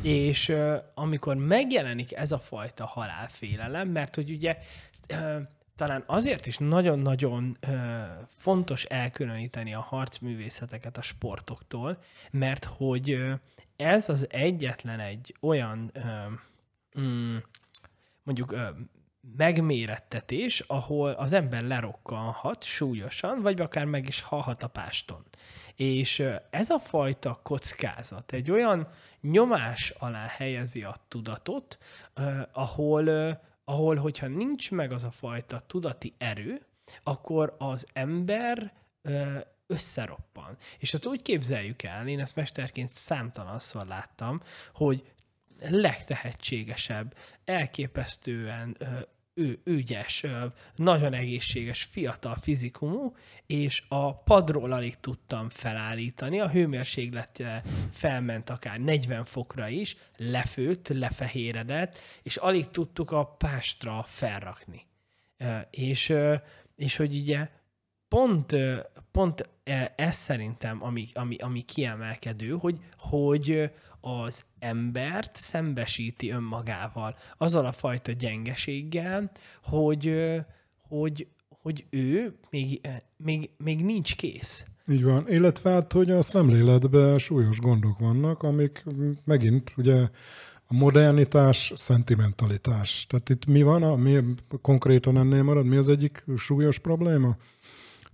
És 0.02 0.50
uh, 0.50 0.76
amikor 0.94 1.36
megjelenik 1.36 2.14
ez 2.14 2.32
a 2.32 2.40
fajta 2.40 2.86
halálfélelem, 2.86 3.90
mert 3.90 4.16
hogy 4.16 4.32
ugye 4.32 4.58
uh, 5.10 5.42
talán 5.76 6.04
azért 6.06 6.46
is 6.46 6.58
nagyon-nagyon 6.58 7.58
uh, 7.68 7.74
fontos 8.28 8.84
elkülöníteni 8.84 9.74
a 9.74 9.80
harcművészeteket 9.80 10.98
a 10.98 11.02
sportoktól, 11.02 12.04
mert 12.32 12.66
hogy 12.66 13.14
uh, 13.14 13.34
ez 13.76 14.10
az 14.10 14.28
egyetlen 14.30 15.00
egy 15.00 15.36
olyan 15.40 15.92
uh, 15.96 17.02
mm, 17.02 17.38
mondjuk 18.24 18.52
uh, 18.52 18.68
megmérettetés, 19.38 20.60
ahol 20.60 21.12
az 21.12 21.34
ember 21.34 21.64
lerokkanhat 21.64 22.64
súlyosan, 22.64 23.42
vagy 23.42 23.62
akár 23.62 23.86
meg 23.86 24.08
is 24.08 24.22
halhat 24.22 24.64
a 24.64 24.68
páston. 24.68 25.26
És 25.76 26.24
ez 26.50 26.70
a 26.70 26.80
fajta 26.80 27.40
kockázat 27.44 28.32
egy 28.32 28.52
olyan 28.52 28.88
nyomás 29.22 29.90
alá 29.90 30.26
helyezi 30.28 30.84
a 30.84 30.96
tudatot, 31.08 31.78
ahol, 32.52 33.08
ahol 33.64 33.96
hogyha 33.96 34.28
nincs 34.28 34.72
meg 34.72 34.92
az 34.92 35.04
a 35.04 35.12
fajta 35.12 35.60
tudati 35.60 36.14
erő, 36.18 36.66
akkor 37.04 37.56
az 37.58 37.88
ember 37.94 38.74
összeroppan. 39.68 40.58
És 40.80 40.94
azt 40.94 41.06
úgy 41.06 41.22
képzeljük 41.22 41.84
el, 41.84 42.08
én 42.08 42.20
ezt 42.20 42.36
mesterként 42.36 42.94
számtalanszor 42.94 43.86
láttam, 43.86 44.42
hogy 44.74 45.11
legtehetségesebb, 45.70 47.16
elképesztően 47.46 48.78
ő 49.34 49.62
ügyes, 49.64 50.26
nagyon 50.76 51.14
egészséges, 51.14 51.84
fiatal 51.84 52.36
fizikumú, 52.36 53.16
és 53.46 53.84
a 53.88 54.14
padról 54.14 54.72
alig 54.72 55.00
tudtam 55.00 55.50
felállítani, 55.50 56.40
a 56.40 56.50
hőmérséklete 56.50 57.64
felment 57.92 58.50
akár 58.50 58.80
40 58.80 59.26
fokra 59.26 59.68
is, 59.68 59.96
lefőtt, 60.18 60.88
lefehéredett, 60.88 61.98
és 62.24 62.38
alig 62.38 62.68
tudtuk 62.68 63.12
a 63.12 63.26
pástra 63.26 64.04
felrakni. 64.04 64.86
És, 65.70 66.14
és 66.76 66.96
hogy 66.96 67.16
ugye 67.16 67.50
pont, 68.08 68.56
pont 69.12 69.50
ez 69.96 70.16
szerintem, 70.16 70.84
ami, 70.84 71.08
ami, 71.14 71.36
ami 71.36 71.62
kiemelkedő, 71.62 72.50
hogy, 72.50 72.78
hogy 72.98 73.72
az 74.02 74.46
embert 74.60 75.36
szembesíti 75.36 76.30
önmagával, 76.30 77.16
azzal 77.38 77.66
a 77.66 77.72
fajta 77.72 78.12
gyengeséggel, 78.12 79.32
hogy, 79.64 80.16
hogy, 80.88 81.28
hogy 81.62 81.86
ő 81.90 82.36
még, 82.50 82.82
még, 83.18 83.50
még 83.58 83.84
nincs 83.84 84.16
kész. 84.16 84.66
Így 84.88 85.04
van, 85.04 85.26
illetve 85.30 85.72
hát, 85.72 85.92
hogy 85.92 86.12
a 86.12 86.22
szemléletben 86.22 87.18
súlyos 87.18 87.60
gondok 87.60 88.00
vannak, 88.00 88.44
amik 88.44 88.84
megint 89.24 89.74
ugye 89.78 90.08
a 90.68 90.74
modernitás, 90.74 91.72
szentimentalitás. 91.76 93.06
Tehát 93.10 93.30
itt 93.30 93.46
mi 93.46 93.62
van, 93.62 93.84
a, 93.84 93.96
mi 93.96 94.20
konkrétan 94.62 95.18
ennél 95.18 95.44
marad, 95.44 95.66
mi 95.66 95.76
az 95.76 95.90
egyik 95.90 96.24
súlyos 96.38 96.80
probléma? 96.80 97.36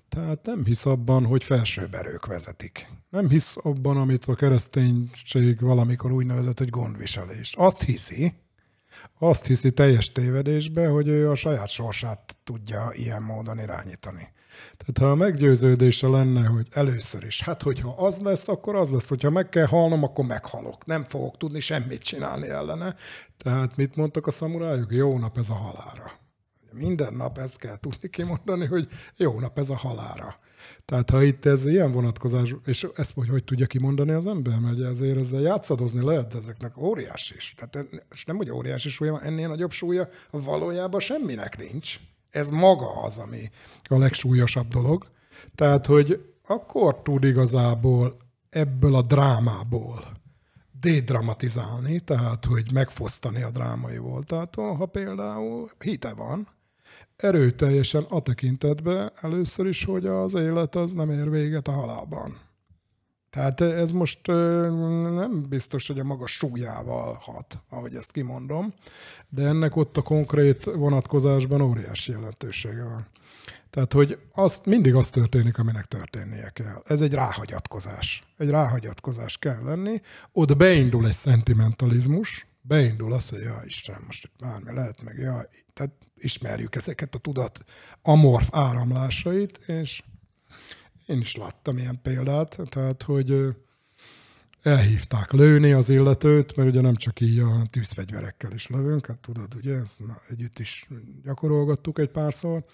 Tehát 0.10 0.46
nem 0.46 0.66
hisz 0.66 0.86
abban, 0.86 1.26
hogy 1.26 1.44
felsőbb 1.44 1.94
erők 1.94 2.26
vezetik. 2.26 2.90
Nem 3.10 3.30
hisz 3.30 3.56
abban, 3.62 3.98
amit 3.98 4.26
a 4.26 4.36
kereszténység 4.36 5.62
valamikor 5.62 6.12
úgy 6.12 6.26
nevezett, 6.26 6.58
hogy 6.58 6.70
gondviselés. 6.70 7.54
Azt 7.58 7.84
hiszi, 7.84 8.34
azt 9.20 9.46
hiszi 9.46 9.72
teljes 9.72 10.12
tévedésbe, 10.12 10.88
hogy 10.88 11.08
ő 11.08 11.30
a 11.30 11.36
saját 11.36 11.70
sorsát 11.70 12.38
tudja 12.44 12.92
ilyen 12.94 13.22
módon 13.22 13.60
irányítani. 13.60 14.34
Tehát 14.78 14.98
ha 14.98 15.12
a 15.12 15.16
meggyőződése 15.16 16.08
lenne, 16.08 16.46
hogy 16.46 16.68
először 16.72 17.24
is, 17.24 17.42
hát 17.42 17.62
hogyha 17.62 18.06
az 18.06 18.20
lesz, 18.20 18.48
akkor 18.48 18.76
az 18.76 18.90
lesz, 18.90 19.08
hogyha 19.08 19.30
meg 19.30 19.50
kell 19.50 19.66
halnom, 19.66 20.04
akkor 20.04 20.26
meghalok. 20.26 20.86
Nem 20.86 21.04
fogok 21.04 21.38
tudni 21.38 21.60
semmit 21.60 22.02
csinálni 22.02 22.48
ellene. 22.48 22.96
Tehát 23.38 23.76
mit 23.76 23.96
mondtak 23.96 24.28
a 24.28 24.32
szamurájuk? 24.32 24.92
Jó 24.92 25.18
nap 25.18 25.38
ez 25.38 25.50
a 25.50 25.54
halára. 25.54 26.12
Minden 26.78 27.14
nap 27.14 27.38
ezt 27.38 27.58
kell 27.58 27.78
tudni 27.80 28.10
kimondani, 28.10 28.66
hogy 28.66 28.88
jó 29.16 29.40
nap 29.40 29.60
ez 29.60 29.70
a 29.70 29.76
halára. 29.76 30.40
Tehát 30.86 31.10
ha 31.10 31.24
itt 31.24 31.46
ez 31.46 31.66
ilyen 31.66 31.92
vonatkozás, 31.92 32.56
és 32.66 32.88
ezt 32.96 33.14
hogy, 33.14 33.30
hogy 33.30 33.44
tudja 33.44 33.66
kimondani 33.66 34.12
az 34.12 34.28
ember, 34.28 34.60
mert 34.60 34.80
ezért 34.80 35.18
ezzel 35.18 35.42
játszadozni 35.42 36.04
lehet, 36.04 36.28
de 36.28 36.38
ezeknek 36.38 36.78
óriás 36.78 37.34
is. 37.38 37.56
Tehát, 37.58 37.88
és 38.14 38.26
nem, 38.26 38.36
hogy 38.38 38.52
óriási 38.52 38.90
súlya 38.90 39.22
ennél 39.22 39.48
nagyobb 39.48 39.72
súlya 39.72 40.08
valójában 40.32 41.00
semminek 41.00 41.58
nincs. 41.58 42.00
Ez 42.30 42.50
maga 42.50 43.02
az, 43.02 43.18
ami 43.18 43.50
a 43.84 43.98
legsúlyosabb 43.98 44.68
dolog. 44.68 45.06
Tehát, 45.56 45.86
hogy 45.86 46.34
akkor 46.48 47.02
tud 47.02 47.24
igazából 47.24 48.18
ebből 48.50 48.96
a 48.96 49.02
drámából 49.02 50.04
dédramatizálni, 50.80 52.00
tehát, 52.00 52.46
hogy 52.46 52.72
megfosztani 52.74 53.42
a 53.42 53.52
drámai 53.52 53.98
voltától, 53.98 54.76
ha 54.76 54.86
például 54.86 55.70
hite 55.80 56.14
van, 56.14 56.48
erőteljesen 57.18 58.04
a 58.04 58.22
tekintetbe 58.22 59.12
először 59.22 59.66
is, 59.66 59.84
hogy 59.84 60.06
az 60.06 60.34
élet 60.34 60.76
az 60.76 60.94
nem 60.94 61.10
ér 61.10 61.30
véget 61.30 61.68
a 61.68 61.72
halálban. 61.72 62.38
Tehát 63.30 63.62
ez 63.62 63.92
most 63.92 64.28
nem 64.28 65.46
biztos, 65.50 65.88
hogy 65.88 66.00
a 66.00 66.04
maga 66.04 66.28
súlyával 66.28 67.18
hat, 67.22 67.60
ahogy 67.70 67.96
ezt 67.96 68.12
kimondom, 68.12 68.74
de 69.30 69.46
ennek 69.46 69.76
ott 69.76 69.98
a 69.98 70.02
konkrét 70.02 70.64
vonatkozásban 70.64 71.62
óriási 71.62 72.12
jelentősége 72.12 72.84
van. 72.84 73.08
Tehát, 73.70 73.94
hogy 73.94 74.20
azt, 74.34 74.66
mindig 74.66 74.96
az 74.96 75.10
történik, 75.10 75.58
aminek 75.58 75.86
történnie 75.86 76.50
kell. 76.50 76.82
Ez 76.86 77.02
egy 77.02 77.14
ráhagyatkozás. 77.14 78.24
Egy 78.38 78.50
ráhagyatkozás 78.50 79.38
kell 79.38 79.64
lenni. 79.64 80.02
Ott 80.32 80.58
beindul 80.58 81.08
egy 81.08 81.14
szentimentalizmus, 81.14 82.48
beindul 82.62 83.14
az, 83.14 83.30
hogy 83.30 83.42
ja, 83.42 83.62
Isten, 83.66 84.04
most 84.06 84.24
itt 84.24 84.40
bármi 84.40 84.74
lehet, 84.74 85.04
meg 85.04 85.18
ja, 85.18 85.50
tehát 85.74 85.92
ismerjük 86.20 86.76
ezeket 86.76 87.16
a 87.16 87.18
tudat 87.18 87.64
amorf 88.02 88.48
áramlásait, 88.52 89.58
és 89.58 90.04
én 91.06 91.20
is 91.20 91.36
láttam 91.36 91.78
ilyen 91.78 92.00
példát, 92.02 92.60
tehát, 92.70 93.04
hogy 93.04 93.56
elhívták 94.62 95.32
lőni 95.32 95.72
az 95.72 95.90
illetőt, 95.90 96.56
mert 96.56 96.70
ugye 96.70 96.82
nem 96.82 96.96
csak 96.96 97.20
így 97.20 97.40
a 97.40 97.62
tűzfegyverekkel 97.70 98.52
is 98.52 98.68
lövünk, 98.68 99.06
hát 99.06 99.20
tudod, 99.20 99.56
ugye, 99.56 99.76
ezt 99.76 100.02
együtt 100.30 100.60
is 100.60 100.88
gyakorolgattuk 101.24 102.00
egy 102.00 102.10
párszor, 102.10 102.66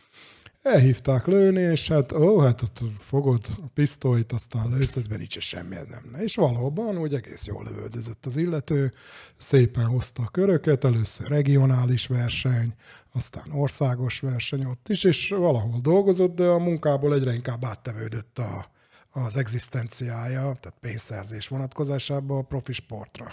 elhívták 0.64 1.28
lőni, 1.28 1.62
és 1.62 1.88
hát 1.88 2.12
ó, 2.12 2.40
hát 2.40 2.62
ott 2.62 2.80
fogod 3.00 3.46
a 3.64 3.68
pisztolyt, 3.74 4.32
aztán 4.32 4.70
lőszed, 4.70 5.08
mert 5.08 5.20
nincs 5.20 5.40
semmi, 5.40 5.76
nem. 5.90 6.22
És 6.22 6.36
valóban 6.36 6.98
úgy 6.98 7.14
egész 7.14 7.46
jól 7.46 7.64
lövöldözött 7.64 8.26
az 8.26 8.38
illető, 8.38 8.94
szépen 9.38 9.86
hozta 9.86 10.24
a 10.24 10.30
köröket, 10.30 10.84
először 10.84 11.28
regionális 11.28 12.08
verseny, 12.08 12.74
aztán 13.12 13.52
országos 13.52 14.20
verseny 14.20 14.66
ott 14.66 14.90
is, 14.90 15.04
és 15.04 15.30
valahol 15.30 15.80
dolgozott, 15.82 16.36
de 16.36 16.46
a 16.46 16.60
munkából 16.60 17.14
egyre 17.14 17.34
inkább 17.34 17.66
áttevődött 17.66 18.40
a, 18.40 18.72
az 19.12 19.38
egzisztenciája, 19.38 20.42
tehát 20.42 20.78
pénzszerzés 20.80 21.48
vonatkozásában 21.48 22.38
a 22.38 22.42
profi 22.42 22.74
sportra. 22.74 23.32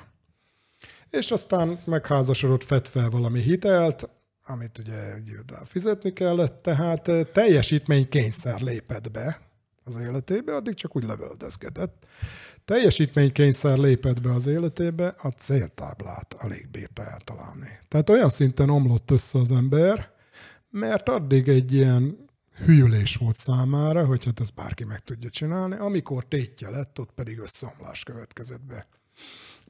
És 1.11 1.31
aztán 1.31 1.81
megházasodott 1.85 2.65
fetve 2.65 3.09
valami 3.09 3.41
hitelt, 3.41 4.09
amit 4.51 4.79
ugye 4.79 5.15
fizetni 5.65 6.13
kellett, 6.13 6.63
tehát 6.63 7.11
teljesítménykényszer 7.33 8.61
lépett 8.61 9.11
be 9.11 9.41
az 9.85 9.97
életébe, 9.97 10.55
addig 10.55 10.75
csak 10.75 10.97
úgy 10.97 11.05
lövöldözgetett. 11.05 12.07
Teljesítménykényszer 12.65 13.79
lépett 13.79 14.21
be 14.21 14.33
az 14.33 14.47
életébe, 14.47 15.15
a 15.23 15.29
céltáblát 15.29 16.35
alig 16.39 16.69
bírta 16.71 17.05
eltalálni. 17.05 17.69
Tehát 17.89 18.11
olyan 18.11 18.31
szinten 18.31 18.71
omlott 18.71 19.11
össze 19.11 19.39
az 19.39 19.53
ember, 19.53 20.11
mert 20.71 21.09
addig 21.09 21.49
egy 21.49 21.73
ilyen 21.73 22.29
hűlés 22.65 23.17
volt 23.17 23.37
számára, 23.37 24.05
hogy 24.05 24.25
hát 24.25 24.41
ezt 24.41 24.55
bárki 24.55 24.85
meg 24.85 24.99
tudja 24.99 25.31
csinálni, 25.31 25.77
amikor 25.77 26.25
tétje 26.25 26.71
lett, 26.71 26.99
ott 26.99 27.11
pedig 27.15 27.39
összeomlás 27.39 28.03
következett 28.03 28.63
be 28.63 28.87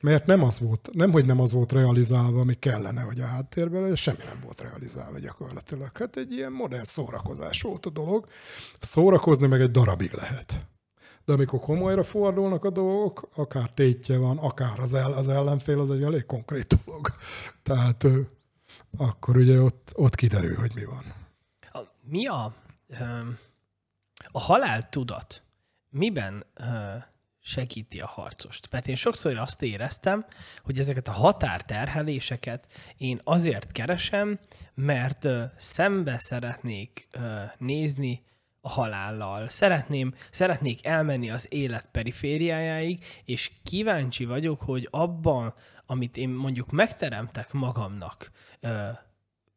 mert 0.01 0.27
nem 0.27 0.43
az 0.43 0.59
volt, 0.59 0.89
nem, 0.93 1.13
hogy 1.13 1.27
nem 1.27 1.41
az 1.41 1.53
volt 1.53 1.73
realizálva, 1.73 2.41
ami 2.41 2.55
kellene, 2.55 3.01
hogy 3.01 3.21
a 3.21 3.27
háttérben 3.27 3.97
semmi 3.97 4.25
nem 4.25 4.41
volt 4.45 4.61
realizálva 4.61 5.19
gyakorlatilag. 5.19 5.97
Hát 5.97 6.17
egy 6.17 6.33
ilyen 6.33 6.53
modern 6.53 6.85
szórakozás 6.85 7.63
volt 7.63 7.87
a 7.87 7.91
dolog. 7.91 8.27
Szórakozni 8.81 9.47
meg 9.47 9.61
egy 9.61 9.71
darabig 9.71 10.13
lehet. 10.13 10.67
De 11.25 11.33
amikor 11.33 11.61
komolyra 11.61 12.03
fordulnak 12.03 12.65
a 12.65 12.71
dolgok, 12.71 13.29
akár 13.35 13.71
tétje 13.71 14.19
van, 14.19 14.39
akár 14.39 14.79
az, 14.79 14.95
el, 14.95 15.13
az 15.13 15.29
ellenfél, 15.29 15.81
az 15.81 15.91
egy 15.91 16.03
elég 16.03 16.27
konkrét 16.27 16.79
dolog. 16.85 17.15
Tehát 17.63 18.07
akkor 18.97 19.37
ugye 19.37 19.61
ott, 19.61 19.93
ott 19.95 20.15
kiderül, 20.15 20.57
hogy 20.57 20.73
mi 20.75 20.85
van. 20.85 21.15
A, 21.73 21.89
mi 22.03 22.27
a, 22.27 22.55
a 24.31 24.41
halál 24.41 24.89
tudat? 24.89 25.43
Miben 25.91 26.45
segíti 27.43 28.01
a 28.01 28.07
harcost. 28.07 28.69
Mert 28.71 28.89
én 28.89 28.95
sokszor 28.95 29.39
azt 29.39 29.63
éreztem, 29.63 30.25
hogy 30.63 30.79
ezeket 30.79 31.09
a 31.09 31.13
határterheléseket 31.13 32.67
én 32.97 33.21
azért 33.25 33.73
keresem, 33.73 34.39
mert 34.75 35.29
szembe 35.57 36.19
szeretnék 36.19 37.09
nézni 37.59 38.23
a 38.61 38.69
halállal. 38.69 39.49
Szeretném, 39.49 40.15
szeretnék 40.31 40.87
elmenni 40.87 41.31
az 41.31 41.47
élet 41.49 41.89
perifériájáig, 41.93 43.05
és 43.25 43.51
kíváncsi 43.65 44.25
vagyok, 44.25 44.61
hogy 44.61 44.89
abban, 44.91 45.55
amit 45.87 46.17
én 46.17 46.29
mondjuk 46.29 46.71
megteremtek 46.71 47.53
magamnak, 47.53 48.31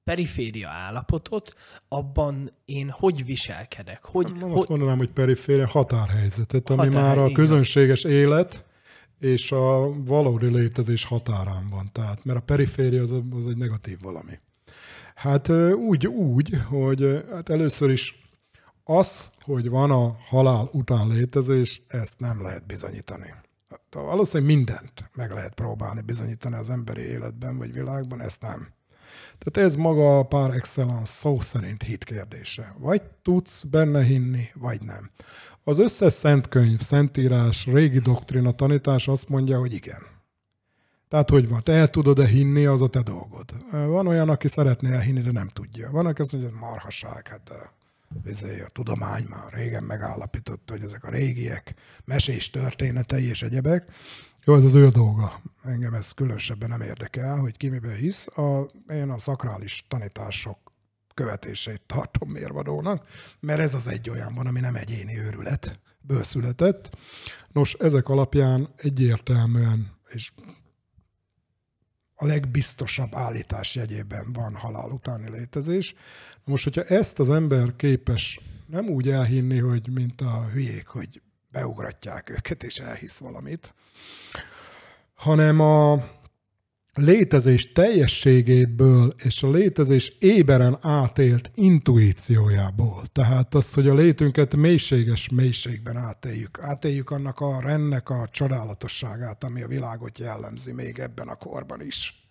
periféria 0.03 0.69
állapotot, 0.69 1.53
abban 1.87 2.51
én 2.65 2.89
hogy 2.89 3.25
viselkedek? 3.25 4.05
Hogy, 4.05 4.35
Nem 4.35 4.49
hogy... 4.49 4.59
azt 4.59 4.67
mondanám, 4.67 4.97
hogy 4.97 5.11
periféria, 5.11 5.67
határhelyzetet, 5.67 6.69
ami 6.69 6.85
Határ, 6.85 7.01
már 7.01 7.17
a 7.17 7.23
igen. 7.23 7.33
közönséges 7.33 8.03
élet 8.03 8.65
és 9.19 9.51
a 9.51 10.03
valódi 10.03 10.45
létezés 10.45 11.05
határán 11.05 11.69
van. 11.69 11.89
Tehát, 11.91 12.25
mert 12.25 12.39
a 12.39 12.41
periféria 12.41 13.01
az, 13.01 13.11
az 13.31 13.47
egy 13.47 13.57
negatív 13.57 13.97
valami. 14.01 14.39
Hát 15.15 15.49
úgy, 15.87 16.07
úgy, 16.07 16.57
hogy 16.69 17.25
hát 17.31 17.49
először 17.49 17.89
is 17.89 18.23
az, 18.83 19.31
hogy 19.41 19.69
van 19.69 19.91
a 19.91 20.15
halál 20.27 20.69
után 20.71 21.07
létezés, 21.07 21.81
ezt 21.87 22.19
nem 22.19 22.41
lehet 22.41 22.65
bizonyítani. 22.65 23.33
Hát, 23.69 23.81
Valószínűleg 23.91 24.55
mindent 24.55 25.09
meg 25.15 25.31
lehet 25.31 25.53
próbálni 25.53 26.01
bizonyítani 26.01 26.55
az 26.55 26.69
emberi 26.69 27.01
életben 27.01 27.57
vagy 27.57 27.73
világban, 27.73 28.21
ezt 28.21 28.41
nem. 28.41 28.67
Tehát 29.43 29.69
ez 29.69 29.75
maga 29.75 30.23
pár 30.23 30.49
excellence 30.49 31.11
szó 31.11 31.39
szerint 31.39 31.83
hit 31.83 32.03
kérdése. 32.03 32.75
Vagy 32.77 33.01
tudsz 33.21 33.63
benne 33.63 34.03
hinni, 34.03 34.43
vagy 34.53 34.81
nem. 34.81 35.09
Az 35.63 35.79
összes 35.79 36.13
szentkönyv, 36.13 36.79
szentírás, 36.79 37.65
régi 37.65 37.99
doktrina 37.99 38.51
tanítás 38.51 39.07
azt 39.07 39.29
mondja, 39.29 39.59
hogy 39.59 39.73
igen. 39.73 40.01
Tehát 41.09 41.29
hogy 41.29 41.49
van, 41.49 41.63
te 41.63 41.71
el 41.73 41.87
tudod-e 41.87 42.27
hinni, 42.27 42.65
az 42.65 42.81
a 42.81 42.87
te 42.87 43.01
dolgod. 43.01 43.45
Van 43.71 44.07
olyan, 44.07 44.29
aki 44.29 44.47
szeretné 44.47 44.91
elhinni, 44.91 45.21
de 45.21 45.31
nem 45.31 45.49
tudja. 45.53 45.91
Van, 45.91 46.05
aki 46.05 46.21
azt 46.21 46.31
mondja, 46.31 46.49
hogy 46.51 46.59
marhaság, 46.59 47.27
hát 47.27 47.49
a, 47.49 47.73
izé, 48.25 48.61
a 48.61 48.67
tudomány 48.67 49.25
már 49.29 49.53
régen 49.53 49.83
megállapította, 49.83 50.73
hogy 50.73 50.83
ezek 50.83 51.03
a 51.03 51.09
régiek, 51.09 51.73
mesés 52.05 52.49
történetei 52.49 53.27
és 53.29 53.41
egyebek. 53.41 53.91
Jó, 54.45 54.55
ez 54.55 54.63
az 54.63 54.73
ő 54.73 54.89
dolga. 54.89 55.41
Engem 55.63 55.93
ez 55.93 56.11
különösebben 56.11 56.69
nem 56.69 56.81
érdekel, 56.81 57.37
hogy 57.37 57.57
ki 57.57 57.69
miben 57.69 57.95
hisz. 57.95 58.27
A, 58.27 58.71
én 58.87 59.09
a 59.09 59.17
szakrális 59.17 59.85
tanítások 59.87 60.57
követését 61.13 61.81
tartom 61.85 62.29
mérvadónak, 62.29 63.07
mert 63.39 63.59
ez 63.59 63.73
az 63.73 63.87
egy 63.87 64.09
olyan 64.09 64.33
van, 64.33 64.47
ami 64.47 64.59
nem 64.59 64.75
egyéni 64.75 65.19
őrület, 65.19 65.79
született. 66.21 66.97
Nos, 67.51 67.73
ezek 67.73 68.09
alapján 68.09 68.73
egyértelműen 68.77 69.91
és 70.09 70.31
a 72.15 72.25
legbiztosabb 72.25 73.15
állítás 73.15 73.75
jegyében 73.75 74.33
van 74.33 74.55
halál 74.55 74.89
utáni 74.89 75.29
létezés. 75.29 75.95
Most, 76.43 76.63
hogyha 76.63 76.83
ezt 76.83 77.19
az 77.19 77.29
ember 77.29 77.75
képes 77.75 78.39
nem 78.67 78.87
úgy 78.87 79.09
elhinni, 79.09 79.59
hogy 79.59 79.89
mint 79.93 80.21
a 80.21 80.49
hülyék, 80.51 80.87
hogy 80.87 81.21
beugratják 81.51 82.29
őket 82.29 82.63
és 82.63 82.79
elhisz 82.79 83.17
valamit, 83.17 83.73
hanem 85.13 85.59
a 85.59 86.05
létezés 86.93 87.71
teljességéből 87.71 89.13
és 89.23 89.43
a 89.43 89.49
létezés 89.49 90.15
éberen 90.19 90.77
átélt 90.81 91.51
intuíciójából. 91.55 93.01
Tehát 93.11 93.53
az, 93.53 93.73
hogy 93.73 93.87
a 93.87 93.93
létünket 93.93 94.55
mélységes 94.55 95.29
mélységben 95.29 95.97
átéljük. 95.97 96.59
Átéljük 96.61 97.09
annak 97.09 97.39
a 97.39 97.61
rennek 97.61 98.09
a 98.09 98.27
csodálatosságát, 98.31 99.43
ami 99.43 99.61
a 99.61 99.67
világot 99.67 100.19
jellemzi 100.19 100.71
még 100.71 100.99
ebben 100.99 101.27
a 101.27 101.35
korban 101.35 101.81
is. 101.81 102.21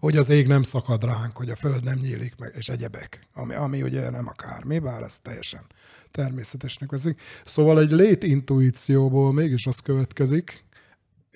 Hogy 0.00 0.16
az 0.16 0.28
ég 0.28 0.46
nem 0.46 0.62
szakad 0.62 1.04
ránk, 1.04 1.36
hogy 1.36 1.50
a 1.50 1.56
föld 1.56 1.84
nem 1.84 1.98
nyílik 1.98 2.34
meg, 2.38 2.54
és 2.56 2.68
egyebek. 2.68 3.28
Ami, 3.34 3.54
ami 3.54 3.82
ugye 3.82 4.10
nem 4.10 4.28
akármi, 4.28 4.78
bár 4.78 5.02
ez 5.02 5.18
teljesen 5.22 5.62
természetesnek 6.10 6.90
veszik. 6.90 7.20
Szóval 7.44 7.80
egy 7.80 7.90
létintuícióból 7.90 9.32
mégis 9.32 9.66
az 9.66 9.78
következik, 9.78 10.64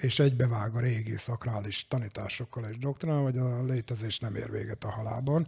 és 0.03 0.19
egybevág 0.19 0.75
a 0.75 0.81
régi 0.81 1.17
szakrális 1.17 1.87
tanításokkal 1.89 2.65
és 2.65 2.79
doktrinával, 2.79 3.23
hogy 3.23 3.39
a 3.39 3.65
létezés 3.65 4.19
nem 4.19 4.35
ér 4.35 4.51
véget 4.51 4.85
a 4.85 4.91
halálban, 4.91 5.47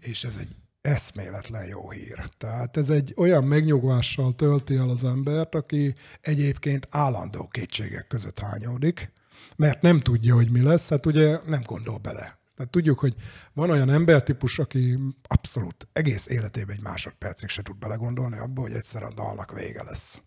és 0.00 0.24
ez 0.24 0.36
egy 0.40 0.56
eszméletlen 0.80 1.66
jó 1.66 1.90
hír. 1.90 2.28
Tehát 2.38 2.76
ez 2.76 2.90
egy 2.90 3.14
olyan 3.16 3.44
megnyugvással 3.44 4.34
tölti 4.34 4.76
el 4.76 4.88
az 4.88 5.04
embert, 5.04 5.54
aki 5.54 5.94
egyébként 6.20 6.88
állandó 6.90 7.48
kétségek 7.48 8.06
között 8.06 8.38
hányódik, 8.38 9.12
mert 9.56 9.82
nem 9.82 10.00
tudja, 10.00 10.34
hogy 10.34 10.50
mi 10.50 10.62
lesz, 10.62 10.88
hát 10.88 11.06
ugye 11.06 11.38
nem 11.46 11.62
gondol 11.62 11.98
bele. 11.98 12.38
Tehát 12.56 12.72
tudjuk, 12.72 12.98
hogy 12.98 13.14
van 13.52 13.70
olyan 13.70 13.90
embertípus, 13.90 14.58
aki 14.58 14.98
abszolút 15.22 15.88
egész 15.92 16.26
életében 16.26 16.76
egy 16.76 16.82
másodpercig 16.82 17.48
se 17.48 17.62
tud 17.62 17.76
belegondolni 17.76 18.38
abba, 18.38 18.60
hogy 18.60 18.72
egyszer 18.72 19.02
a 19.02 19.12
dalnak 19.14 19.52
vége 19.52 19.82
lesz. 19.82 20.20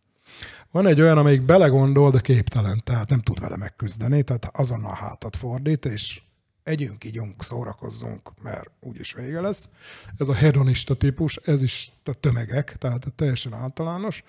Van 0.72 0.88
egy 0.88 1.02
olyan, 1.02 1.18
amelyik 1.18 1.42
belegondol, 1.42 2.12
de 2.12 2.20
képtelen, 2.20 2.82
tehát 2.84 3.10
nem 3.10 3.20
tud 3.20 3.40
vele 3.40 3.58
megküzdeni, 3.58 4.24
tehát 4.24 4.58
azonnal 4.58 4.94
hátat 4.94 5.36
fordít, 5.36 5.86
és 5.86 6.22
együnk, 6.64 7.04
ígyunk, 7.04 7.44
szórakozzunk, 7.44 8.42
mert 8.42 8.72
úgyis 8.80 9.14
vége 9.14 9.42
lesz. 9.42 9.70
Ez 10.18 10.28
a 10.28 10.34
hedonista 10.34 10.94
típus, 10.94 11.36
ez 11.36 11.62
is 11.62 11.92
a 12.04 12.14
tömegek, 12.14 12.76
tehát 12.78 13.14
teljesen 13.16 13.54
általános. 13.54 14.24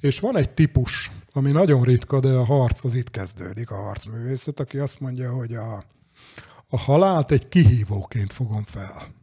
És 0.00 0.20
van 0.20 0.36
egy 0.36 0.50
típus, 0.50 1.10
ami 1.32 1.50
nagyon 1.50 1.82
ritka, 1.82 2.20
de 2.20 2.32
a 2.32 2.44
harc 2.44 2.84
az 2.84 2.94
itt 2.94 3.10
kezdődik, 3.10 3.70
a 3.70 3.82
harcművészet, 3.82 4.60
aki 4.60 4.78
azt 4.78 5.00
mondja, 5.00 5.32
hogy 5.32 5.54
a, 5.54 5.84
a 6.68 6.78
halált 6.78 7.32
egy 7.32 7.48
kihívóként 7.48 8.32
fogom 8.32 8.64
fel, 8.64 9.14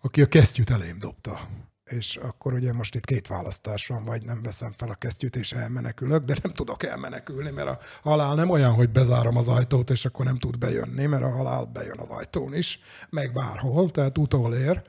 aki 0.00 0.22
a 0.22 0.26
kesztyűt 0.26 0.70
elém 0.70 0.98
dobta 0.98 1.48
és 1.90 2.16
akkor 2.16 2.52
ugye 2.52 2.72
most 2.72 2.94
itt 2.94 3.04
két 3.04 3.26
választás 3.26 3.86
van, 3.86 4.04
vagy 4.04 4.24
nem 4.24 4.42
veszem 4.42 4.72
fel 4.72 4.88
a 4.88 4.94
kesztyűt 4.94 5.36
és 5.36 5.52
elmenekülök, 5.52 6.24
de 6.24 6.36
nem 6.42 6.52
tudok 6.52 6.82
elmenekülni, 6.82 7.50
mert 7.50 7.68
a 7.68 7.78
halál 8.02 8.34
nem 8.34 8.50
olyan, 8.50 8.72
hogy 8.72 8.90
bezárom 8.90 9.36
az 9.36 9.48
ajtót, 9.48 9.90
és 9.90 10.04
akkor 10.04 10.24
nem 10.24 10.38
tud 10.38 10.58
bejönni, 10.58 11.06
mert 11.06 11.22
a 11.22 11.30
halál 11.30 11.64
bejön 11.64 11.98
az 11.98 12.08
ajtón 12.08 12.54
is, 12.54 12.80
meg 13.10 13.32
bárhol, 13.32 13.90
tehát 13.90 14.18
utolér. 14.18 14.82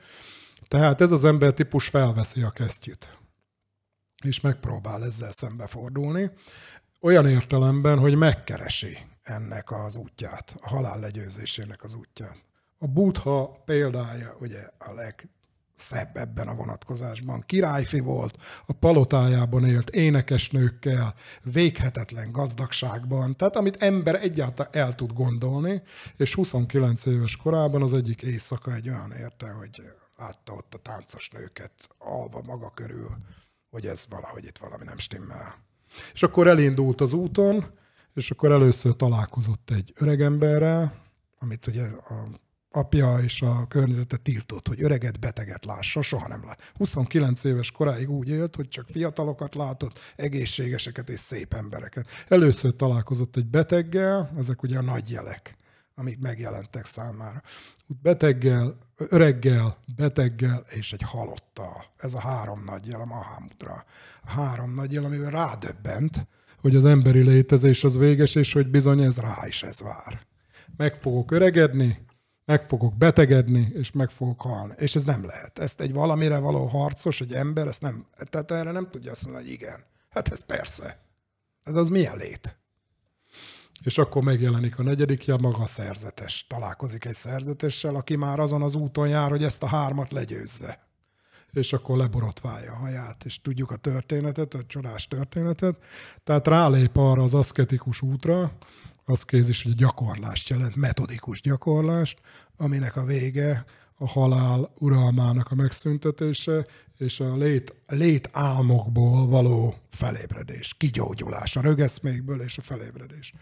Tehát 0.68 1.00
ez 1.00 1.10
az 1.10 1.24
ember 1.24 1.52
típus 1.52 1.88
felveszi 1.88 2.42
a 2.42 2.50
kesztyűt, 2.50 3.18
és 4.24 4.40
megpróbál 4.40 5.04
ezzel 5.04 5.32
szembefordulni, 5.32 6.30
olyan 7.00 7.26
értelemben, 7.26 7.98
hogy 7.98 8.14
megkeresi 8.14 8.98
ennek 9.22 9.70
az 9.70 9.96
útját, 9.96 10.54
a 10.60 10.68
halál 10.68 11.00
legyőzésének 11.00 11.82
az 11.82 11.94
útját. 11.94 12.44
A 12.78 12.86
buddha 12.86 13.62
példája 13.64 14.36
ugye 14.40 14.68
a 14.78 14.92
leg 14.92 15.28
szebb 15.74 16.16
ebben 16.16 16.48
a 16.48 16.54
vonatkozásban. 16.54 17.42
Királyfi 17.46 18.00
volt, 18.00 18.36
a 18.66 18.72
palotájában 18.72 19.64
élt 19.64 19.90
énekesnőkkel, 19.90 21.14
véghetetlen 21.42 22.32
gazdagságban, 22.32 23.36
tehát 23.36 23.56
amit 23.56 23.82
ember 23.82 24.14
egyáltalán 24.14 24.72
el 24.74 24.94
tud 24.94 25.12
gondolni, 25.12 25.82
és 26.16 26.34
29 26.34 27.06
éves 27.06 27.36
korában 27.36 27.82
az 27.82 27.94
egyik 27.94 28.22
éjszaka 28.22 28.74
egy 28.74 28.88
olyan 28.88 29.12
érte, 29.12 29.50
hogy 29.50 29.82
látta 30.16 30.52
ott 30.52 30.74
a 30.74 30.78
táncos 30.78 31.28
nőket 31.28 31.72
alva 31.98 32.42
maga 32.42 32.70
körül, 32.70 33.10
hogy 33.70 33.86
ez 33.86 34.06
valahogy 34.08 34.44
itt 34.44 34.58
valami 34.58 34.84
nem 34.84 34.98
stimmel. 34.98 35.54
És 36.12 36.22
akkor 36.22 36.46
elindult 36.46 37.00
az 37.00 37.12
úton, 37.12 37.66
és 38.14 38.30
akkor 38.30 38.50
először 38.50 38.96
találkozott 38.96 39.70
egy 39.70 39.92
öregemberrel, 39.94 40.94
amit 41.38 41.66
ugye 41.66 41.82
a 41.84 42.28
apja 42.72 43.18
és 43.18 43.42
a 43.42 43.66
környezete 43.68 44.16
tiltott, 44.16 44.68
hogy 44.68 44.82
öreget, 44.82 45.20
beteget 45.20 45.64
lássa, 45.64 46.02
soha 46.02 46.28
nem 46.28 46.44
lát. 46.44 46.72
29 46.74 47.44
éves 47.44 47.70
koráig 47.70 48.10
úgy 48.10 48.28
élt, 48.28 48.56
hogy 48.56 48.68
csak 48.68 48.88
fiatalokat 48.88 49.54
látott, 49.54 49.98
egészségeseket 50.16 51.08
és 51.08 51.20
szép 51.20 51.54
embereket. 51.54 52.06
Először 52.28 52.76
találkozott 52.76 53.36
egy 53.36 53.46
beteggel, 53.46 54.32
ezek 54.38 54.62
ugye 54.62 54.78
a 54.78 54.82
nagy 54.82 55.10
jelek, 55.10 55.56
amik 55.94 56.18
megjelentek 56.18 56.84
számára. 56.84 57.42
Beteggel, 58.02 58.76
öreggel, 58.96 59.76
beteggel 59.96 60.64
és 60.68 60.92
egy 60.92 61.02
halottal. 61.02 61.84
Ez 61.96 62.14
a 62.14 62.20
három 62.20 62.64
nagy 62.64 62.86
jel, 62.86 63.00
a 63.00 63.04
Mahamudra. 63.04 63.84
A 64.22 64.30
három 64.30 64.74
nagy 64.74 64.92
jel, 64.92 65.04
amivel 65.04 65.30
rádöbbent, 65.30 66.26
hogy 66.60 66.76
az 66.76 66.84
emberi 66.84 67.22
létezés 67.22 67.84
az 67.84 67.96
véges, 67.96 68.34
és 68.34 68.52
hogy 68.52 68.68
bizony 68.68 69.02
ez 69.02 69.18
rá 69.18 69.46
is 69.46 69.62
ez 69.62 69.80
vár. 69.80 70.20
Meg 70.76 70.94
fogok 70.94 71.30
öregedni, 71.30 71.98
meg 72.52 72.68
fogok 72.68 72.96
betegedni, 72.96 73.68
és 73.74 73.90
meg 73.92 74.10
fogok 74.10 74.40
halni. 74.40 74.74
És 74.76 74.94
ez 74.94 75.04
nem 75.04 75.24
lehet. 75.24 75.58
Ezt 75.58 75.80
egy 75.80 75.92
valamire 75.92 76.38
való 76.38 76.66
harcos, 76.66 77.20
egy 77.20 77.32
ember, 77.32 77.66
ezt 77.66 77.80
nem, 77.80 78.06
tehát 78.30 78.50
erre 78.50 78.70
nem 78.70 78.88
tudja 78.90 79.10
azt 79.10 79.24
mondani, 79.24 79.44
hogy 79.44 79.54
igen. 79.54 79.84
Hát 80.08 80.28
ez 80.28 80.44
persze. 80.44 81.00
Ez 81.64 81.74
az 81.74 81.88
milyen 81.88 82.16
lét? 82.16 82.56
És 83.84 83.98
akkor 83.98 84.22
megjelenik 84.22 84.78
a 84.78 84.82
negyedik 84.82 85.24
jel, 85.24 85.36
maga 85.36 85.58
a 85.58 85.66
szerzetes. 85.66 86.46
Találkozik 86.48 87.04
egy 87.04 87.14
szerzetessel, 87.14 87.94
aki 87.94 88.16
már 88.16 88.38
azon 88.38 88.62
az 88.62 88.74
úton 88.74 89.08
jár, 89.08 89.30
hogy 89.30 89.44
ezt 89.44 89.62
a 89.62 89.66
hármat 89.66 90.12
legyőzze. 90.12 90.86
És 91.50 91.72
akkor 91.72 91.96
leborotválja 91.96 92.72
a 92.72 92.76
haját, 92.76 93.24
és 93.24 93.40
tudjuk 93.40 93.70
a 93.70 93.76
történetet, 93.76 94.54
a 94.54 94.64
csodás 94.66 95.08
történetet. 95.08 95.76
Tehát 96.24 96.46
rálép 96.46 96.96
arra 96.96 97.22
az 97.22 97.34
aszketikus 97.34 98.02
útra, 98.02 98.52
aszkézis, 99.04 99.62
hogy 99.62 99.74
gyakorlást 99.74 100.48
jelent, 100.48 100.76
metodikus 100.76 101.40
gyakorlást, 101.40 102.20
aminek 102.62 102.96
a 102.96 103.04
vége 103.04 103.64
a 103.98 104.08
halál 104.08 104.72
uralmának 104.78 105.50
a 105.50 105.54
megszüntetése, 105.54 106.66
és 106.98 107.20
a 107.20 107.36
lét, 107.36 107.74
lét 107.86 108.28
álmokból 108.32 109.26
való 109.26 109.74
felébredés, 109.90 110.74
kigyógyulás, 110.78 111.56
a 111.56 111.60
rögeszmékből 111.60 112.40
és 112.40 112.58
a 112.58 112.62
felébredés. 112.62 113.32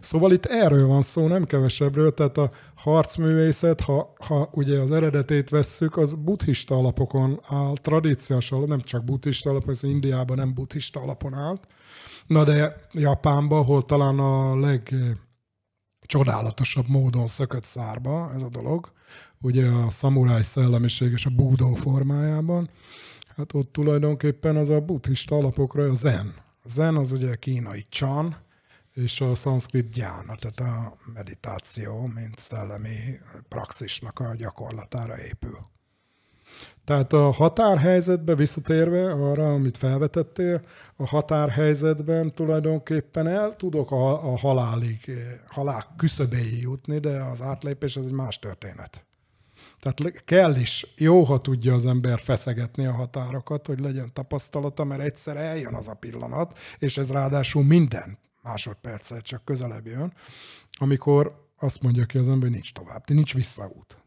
Szóval 0.00 0.32
itt 0.32 0.46
erről 0.46 0.86
van 0.86 1.02
szó, 1.02 1.26
nem 1.26 1.44
kevesebbről, 1.44 2.14
tehát 2.14 2.38
a 2.38 2.50
harcművészet, 2.74 3.80
ha, 3.80 4.12
ha 4.26 4.48
ugye 4.52 4.78
az 4.78 4.90
eredetét 4.90 5.48
vesszük, 5.48 5.96
az 5.96 6.14
buddhista 6.14 6.74
alapokon 6.74 7.40
áll, 7.46 7.74
tradíciós 7.74 8.50
alapon, 8.50 8.68
nem 8.68 8.80
csak 8.80 9.04
buddhista 9.04 9.50
alapon, 9.50 9.70
ez 9.70 9.82
Indiában 9.82 10.36
nem 10.36 10.54
buddhista 10.54 11.00
alapon 11.00 11.34
állt, 11.34 11.66
na 12.26 12.44
de 12.44 12.80
Japánban, 12.92 13.58
ahol 13.58 13.82
talán 13.82 14.18
a 14.18 14.54
legcsodálatosabb 16.12 16.88
módon 16.88 17.26
szökött 17.26 17.64
szárba 17.64 18.32
ez 18.34 18.42
a 18.42 18.48
dolog, 18.48 18.92
ugye 19.40 19.66
a 19.66 19.90
szamuráj 19.90 20.42
szellemiség 20.42 21.12
és 21.12 21.26
a 21.26 21.30
búdó 21.30 21.74
formájában, 21.74 22.70
hát 23.36 23.54
ott 23.54 23.72
tulajdonképpen 23.72 24.56
az 24.56 24.68
a 24.68 24.80
buddhista 24.80 25.36
alapokra 25.36 25.82
a 25.82 25.94
zen. 25.94 26.34
A 26.62 26.68
zen 26.68 26.96
az 26.96 27.12
ugye 27.12 27.34
kínai 27.34 27.86
chan, 27.88 28.36
és 28.94 29.20
a 29.20 29.34
szanszkrit 29.34 29.90
gyána, 29.90 30.34
tehát 30.34 30.60
a 30.60 30.96
meditáció, 31.14 32.06
mint 32.14 32.38
szellemi 32.38 33.18
praxisnak 33.48 34.18
a 34.18 34.34
gyakorlatára 34.34 35.18
épül. 35.18 35.58
Tehát 36.90 37.12
a 37.12 37.30
határhelyzetbe 37.30 38.34
visszatérve 38.34 39.10
arra, 39.10 39.52
amit 39.52 39.76
felvetettél, 39.76 40.62
a 40.96 41.06
határhelyzetben 41.06 42.34
tulajdonképpen 42.34 43.26
el 43.26 43.56
tudok 43.56 43.90
a, 43.90 44.32
a 44.32 44.38
halálig, 44.38 45.10
halál 45.48 45.94
küszöbéig 45.96 46.60
jutni, 46.60 46.98
de 46.98 47.22
az 47.22 47.42
átlépés 47.42 47.96
az 47.96 48.06
egy 48.06 48.12
más 48.12 48.38
történet. 48.38 49.04
Tehát 49.80 50.24
kell 50.24 50.54
is, 50.56 50.86
jó, 50.96 51.22
ha 51.22 51.38
tudja 51.38 51.74
az 51.74 51.86
ember 51.86 52.20
feszegetni 52.20 52.86
a 52.86 52.92
határokat, 52.92 53.66
hogy 53.66 53.80
legyen 53.80 54.12
tapasztalata, 54.12 54.84
mert 54.84 55.02
egyszer 55.02 55.36
eljön 55.36 55.74
az 55.74 55.88
a 55.88 55.94
pillanat, 55.94 56.58
és 56.78 56.98
ez 56.98 57.10
ráadásul 57.10 57.64
minden 57.64 58.18
másodperccel 58.42 59.20
csak 59.20 59.44
közelebb 59.44 59.86
jön, 59.86 60.12
amikor 60.78 61.48
azt 61.58 61.82
mondja 61.82 62.04
ki 62.04 62.18
az 62.18 62.28
ember, 62.28 62.42
hogy 62.42 62.50
nincs 62.50 62.72
tovább, 62.72 63.02
nincs 63.06 63.34
visszaút. 63.34 63.99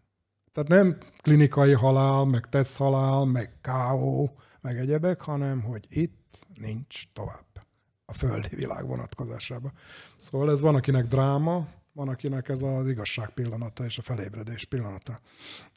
Tehát 0.54 0.70
nem 0.70 0.98
klinikai 1.22 1.74
halál, 1.74 2.26
meg 2.26 2.50
tesz 2.50 2.78
halál, 2.78 3.26
meg 3.26 3.54
KO, 3.62 4.30
meg 4.62 4.78
egyebek, 4.78 5.22
hanem 5.22 5.62
hogy 5.62 5.86
itt 5.90 6.46
nincs 6.54 7.04
tovább 7.14 7.46
a 8.06 8.14
földi 8.14 8.56
világ 8.56 8.88
vonatkozásában. 8.88 9.72
Szóval 10.18 10.52
ez 10.52 10.62
van, 10.62 10.76
akinek 10.76 11.08
dráma, 11.08 11.68
van, 11.94 12.10
akinek 12.10 12.50
ez 12.50 12.62
az 12.62 12.90
igazság 12.90 13.30
pillanata 13.30 13.86
és 13.86 13.98
a 13.98 14.02
felébredés 14.02 14.66
pillanata. 14.66 15.20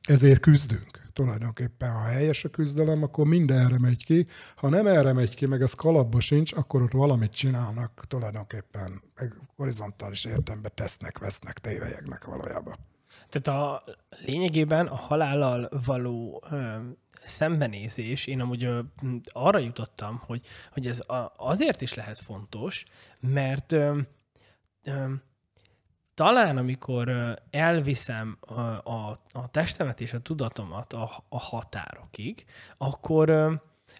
Ezért 0.02 0.40
küzdünk. 0.40 1.08
Tulajdonképpen, 1.12 1.92
ha 1.92 2.02
helyes 2.02 2.44
a 2.44 2.48
küzdelem, 2.48 3.02
akkor 3.02 3.26
minden 3.26 3.58
erre 3.58 3.78
megy 3.78 4.04
ki. 4.04 4.26
Ha 4.56 4.68
nem 4.68 4.86
erre 4.86 5.12
megy 5.12 5.34
ki, 5.34 5.46
meg 5.46 5.62
ez 5.62 5.72
kalapba 5.72 6.20
sincs, 6.20 6.52
akkor 6.52 6.82
ott 6.82 6.92
valamit 6.92 7.32
csinálnak, 7.32 8.04
tulajdonképpen 8.08 9.02
meg 9.14 9.34
horizontális 9.56 10.24
értelemben 10.24 10.72
tesznek, 10.74 11.18
vesznek, 11.18 11.58
tévejegnek 11.58 12.24
valójában. 12.24 12.76
Tehát 13.28 13.60
a 13.60 13.84
lényegében 14.24 14.86
a 14.86 14.94
halállal 14.94 15.68
való 15.86 16.42
ö, 16.50 16.76
szembenézés, 17.24 18.26
én 18.26 18.40
amúgy 18.40 18.64
ö, 18.64 18.80
arra 19.24 19.58
jutottam, 19.58 20.20
hogy, 20.26 20.46
hogy 20.72 20.86
ez 20.86 21.00
a, 21.00 21.32
azért 21.36 21.80
is 21.80 21.94
lehet 21.94 22.18
fontos, 22.18 22.84
mert 23.20 23.72
ö, 23.72 23.98
ö, 24.82 25.12
talán 26.14 26.56
amikor 26.56 27.36
elviszem 27.50 28.36
a, 28.40 28.60
a, 28.60 29.20
a 29.32 29.50
testemet 29.50 30.00
és 30.00 30.12
a 30.12 30.20
tudatomat 30.20 30.92
a, 30.92 31.24
a 31.28 31.38
határokig, 31.38 32.44
akkor, 32.78 33.30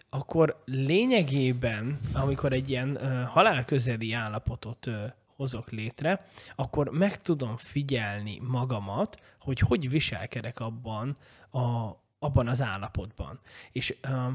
akkor 0.09 0.61
lényegében, 0.65 1.99
amikor 2.13 2.53
egy 2.53 2.69
ilyen 2.69 3.25
halálközeli 3.25 4.13
állapotot 4.13 4.89
hozok 5.37 5.71
létre, 5.71 6.25
akkor 6.55 6.89
meg 6.89 7.21
tudom 7.21 7.57
figyelni 7.57 8.39
magamat, 8.41 9.21
hogy 9.39 9.59
hogy 9.59 9.89
viselkedek 9.89 10.59
abban, 10.59 11.17
a, 11.51 11.91
abban 12.19 12.47
az 12.47 12.61
állapotban. 12.61 13.39
És 13.71 13.97
uh, 14.03 14.31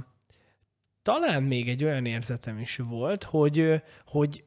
talán 1.03 1.43
még 1.43 1.69
egy 1.69 1.85
olyan 1.85 2.07
érzetem 2.07 2.59
is 2.59 2.77
volt, 2.77 3.25
hogy, 3.25 3.83
hogy 4.07 4.45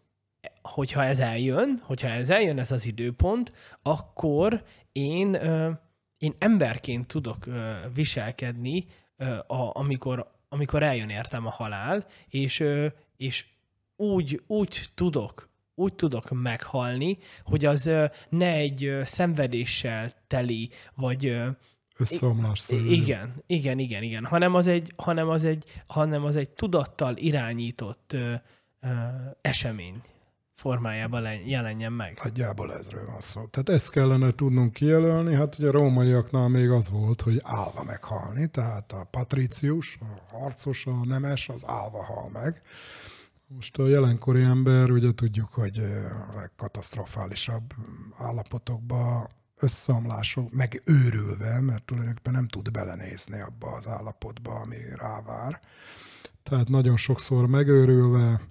hogyha 0.62 1.04
ez 1.04 1.20
eljön, 1.20 1.82
hogyha 1.84 2.08
ez 2.08 2.30
eljön 2.30 2.60
ez 2.60 2.72
az 2.72 2.86
időpont, 2.86 3.54
akkor 3.82 4.64
én, 4.92 5.34
én 6.18 6.36
emberként 6.38 7.08
tudok 7.08 7.46
viselkedni, 7.94 8.86
amikor, 9.74 10.32
amikor 10.50 10.84
eljön 10.84 11.10
értem 11.10 11.46
a 11.46 11.50
halál, 11.50 12.06
és, 12.28 12.64
és 13.18 13.46
úgy, 13.96 14.42
úgy 14.48 14.90
tudok 14.96 15.50
úgy 15.76 15.94
tudok 15.94 16.30
meghalni, 16.30 17.18
hogy 17.44 17.66
az 17.66 17.92
ne 18.30 18.54
egy 18.54 18.98
szenvedéssel 19.04 20.12
teli, 20.28 20.70
vagy 20.96 21.38
összeomlásszerű. 21.98 22.90
Igen, 22.90 23.44
igen, 23.48 23.80
igen, 23.80 24.04
igen, 24.04 24.26
hanem 24.26 24.56
az 24.56 24.68
egy, 24.68 24.94
hanem 24.96 25.30
az 25.30 25.46
egy, 25.46 25.82
hanem 25.88 26.24
az 26.24 26.36
egy 26.36 26.50
tudattal 26.50 27.18
irányított 27.18 28.14
ö, 28.14 28.34
ö, 28.80 28.88
esemény 29.42 30.02
formájában 30.56 31.24
jelenjen 31.46 31.92
meg. 31.92 32.20
Nagyjából 32.24 32.74
ezről 32.74 33.06
van 33.06 33.22
szó. 33.22 33.46
Tehát 33.46 33.70
ezt 33.70 33.92
kellene 33.92 34.32
tudnunk 34.32 34.74
kijelölni, 34.74 35.36
hát 35.36 35.60
ugye 35.60 35.68
a 35.68 35.72
rómaiaknál 35.72 36.48
még 36.48 36.70
az 36.70 36.90
volt, 36.90 37.22
hogy 37.22 37.40
állva 37.44 37.84
meghalni, 37.84 38.48
tehát 38.48 38.92
a 38.92 39.08
patricius, 39.12 39.98
a 40.02 40.38
harcos, 40.38 40.86
a 40.86 41.06
nemes, 41.06 41.50
az 41.50 41.64
állva 41.68 42.04
hal 42.04 42.30
meg. 42.34 42.62
Most 43.56 43.78
a 43.78 43.88
jelenkori 43.88 44.42
ember, 44.42 44.92
ugye 44.92 45.12
tudjuk, 45.12 45.50
hogy 45.50 45.78
a 46.30 46.36
legkatasztrofálisabb 46.36 47.74
állapotokban 48.18 49.28
összeomlások, 49.60 50.52
meg 50.52 50.82
őrülve, 50.86 51.60
mert 51.62 51.84
tulajdonképpen 51.84 52.34
nem 52.34 52.48
tud 52.48 52.72
belenézni 52.72 53.40
abba 53.40 53.72
az 53.72 53.88
állapotba, 53.88 54.52
ami 54.52 54.76
rávár. 54.96 55.60
Tehát 56.44 56.70
nagyon 56.70 56.98
sokszor 56.98 57.48
megőrülve, 57.48 58.42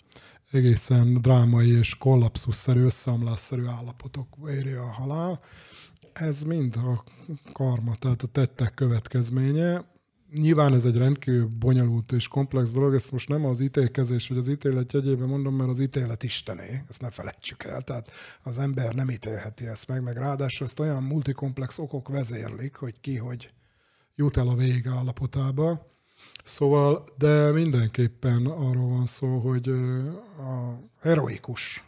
egészen 0.51 1.15
drámai 1.15 1.79
és 1.79 1.95
kollapszusszerű, 1.95 2.85
összeomlásszerű 2.85 3.65
állapotok 3.67 4.29
éri 4.49 4.73
a 4.73 4.87
halál. 4.93 5.41
Ez 6.13 6.43
mind 6.43 6.77
a 6.77 7.05
karma, 7.53 7.95
tehát 7.95 8.23
a 8.23 8.27
tettek 8.27 8.75
következménye. 8.75 9.85
Nyilván 10.35 10.75
ez 10.75 10.85
egy 10.85 10.97
rendkívül 10.97 11.47
bonyolult 11.47 12.13
és 12.13 12.29
komplex 12.29 12.73
dolog, 12.73 12.95
ezt 12.95 13.11
most 13.11 13.29
nem 13.29 13.45
az 13.45 13.61
ítélkezés 13.61 14.29
vagy 14.29 14.39
az 14.39 14.49
ítélet 14.49 14.93
jegyében 14.93 15.29
mondom, 15.29 15.57
mert 15.57 15.71
az 15.71 15.79
ítélet 15.81 16.23
istené, 16.23 16.85
ezt 16.89 17.01
ne 17.01 17.11
felejtsük 17.11 17.65
el. 17.65 17.83
Tehát 17.83 18.11
az 18.43 18.59
ember 18.59 18.95
nem 18.95 19.11
ítélheti 19.11 19.67
ezt 19.67 19.89
meg, 19.89 20.03
meg 20.03 20.17
ráadásul 20.17 20.67
ezt 20.67 20.81
olyan 20.81 21.03
multikomplex 21.03 21.79
okok 21.79 22.09
vezérlik, 22.09 22.75
hogy 22.75 23.01
ki 23.01 23.17
hogy 23.17 23.51
jut 24.15 24.37
el 24.37 24.49
a 24.49 24.55
végállapotába 24.55 25.93
Szóval, 26.45 27.05
de 27.19 27.53
mindenképpen 27.53 28.47
arról 28.47 28.89
van 28.89 29.07
szó, 29.07 29.39
hogy 29.39 29.69
a 30.39 30.81
heroikus, 31.01 31.85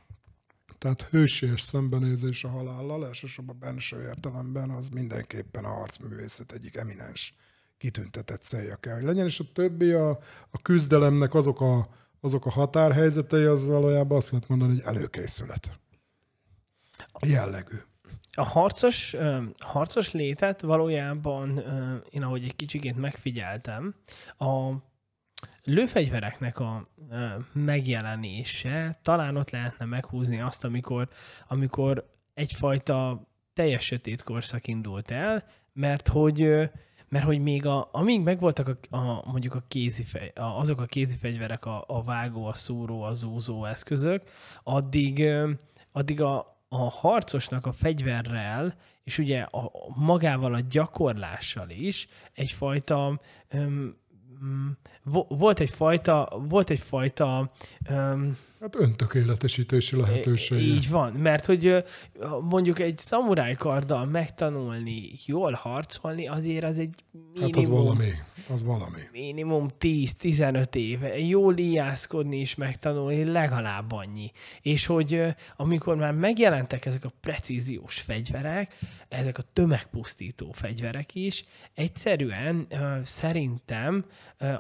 tehát 0.78 1.02
hősies 1.02 1.60
szembenézés 1.60 2.44
a 2.44 2.48
halállal, 2.48 3.06
elsősorban 3.06 3.58
benső 3.58 4.02
értelemben, 4.02 4.70
az 4.70 4.88
mindenképpen 4.88 5.64
a 5.64 5.72
harcművészet 5.72 6.52
egyik 6.52 6.76
eminens 6.76 7.34
kitüntetett 7.78 8.42
célja 8.42 8.76
kell, 8.76 8.94
hogy 8.94 9.04
legyen, 9.04 9.26
és 9.26 9.40
a 9.40 9.44
többi 9.52 9.92
a, 9.92 10.10
a 10.50 10.62
küzdelemnek 10.62 11.34
azok 11.34 11.60
a, 11.60 11.88
azok 12.20 12.46
a 12.46 12.50
határhelyzetei, 12.50 13.44
az 13.44 13.66
valójában 13.66 14.16
azt 14.16 14.30
lehet 14.30 14.48
mondani, 14.48 14.70
hogy 14.70 14.82
előkészület. 14.94 15.78
Jellegű. 17.26 17.76
A 18.32 18.44
harcos, 18.44 19.16
harcos 19.58 20.12
létet 20.12 20.60
valójában 20.60 21.62
én 22.10 22.22
ahogy 22.22 22.44
egy 22.44 22.56
kicsikét 22.56 22.96
megfigyeltem, 22.96 23.94
a 24.38 24.72
lőfegyvereknek 25.62 26.58
a 26.58 26.88
megjelenése 27.52 28.98
talán 29.02 29.36
ott 29.36 29.50
lehetne 29.50 29.84
meghúzni 29.84 30.40
azt, 30.40 30.64
amikor, 30.64 31.08
amikor 31.48 32.14
egyfajta 32.34 33.28
teljes 33.54 33.84
sötét 33.84 34.22
korszak 34.22 34.66
indult 34.66 35.10
el, 35.10 35.44
mert 35.72 36.08
hogy 36.08 36.70
mert 37.16 37.28
hogy 37.28 37.42
még 37.42 37.66
a, 37.66 37.88
amíg 37.92 38.22
megvoltak 38.22 38.68
a, 38.68 38.96
a, 38.96 39.22
mondjuk 39.30 39.54
a 39.54 39.62
kézifej, 39.68 40.32
a, 40.34 40.40
azok 40.40 40.80
a 40.80 40.84
kézifegyverek, 40.84 41.64
a, 41.64 41.84
a 41.86 42.02
vágó, 42.02 42.46
a 42.46 42.52
szúró, 42.52 43.02
a 43.02 43.12
zúzó 43.12 43.64
eszközök, 43.64 44.22
addig, 44.62 45.24
addig 45.92 46.20
a, 46.22 46.58
a 46.68 46.76
harcosnak 46.76 47.66
a 47.66 47.72
fegyverrel, 47.72 48.74
és 49.04 49.18
ugye 49.18 49.40
a, 49.40 49.70
magával 49.94 50.54
a 50.54 50.60
gyakorlással 50.60 51.70
is 51.70 52.08
egyfajta 52.32 53.20
um, 53.52 53.96
volt 55.28 55.60
egyfajta, 55.60 56.38
volt 56.48 56.70
egyfajta 56.70 57.50
um, 57.90 58.36
Hát 58.72 58.80
öntökéletesítési 58.80 59.96
lehetőség. 59.96 60.60
Így 60.60 60.90
van, 60.90 61.12
mert 61.12 61.44
hogy 61.44 61.84
mondjuk 62.40 62.78
egy 62.78 62.98
szamuráj 62.98 63.54
karddal 63.54 64.04
megtanulni 64.04 65.10
jól 65.26 65.52
harcolni, 65.52 66.28
azért 66.28 66.64
az 66.64 66.78
egy 66.78 66.94
minimum... 67.32 67.52
Hát 67.52 67.56
az 67.56 67.68
valami, 67.68 68.10
az 68.48 68.64
valami. 68.64 69.00
Minimum 69.12 69.68
10-15 69.80 70.74
éve. 70.74 71.18
Jól 71.18 71.56
ijászkodni 71.56 72.36
és 72.40 72.54
megtanulni 72.54 73.24
legalább 73.24 73.92
annyi. 73.92 74.30
És 74.62 74.86
hogy 74.86 75.22
amikor 75.56 75.96
már 75.96 76.12
megjelentek 76.12 76.86
ezek 76.86 77.04
a 77.04 77.10
precíziós 77.20 78.00
fegyverek, 78.00 78.78
ezek 79.08 79.38
a 79.38 79.42
tömegpusztító 79.52 80.50
fegyverek 80.52 81.14
is, 81.14 81.44
egyszerűen 81.74 82.66
szerintem 83.02 84.04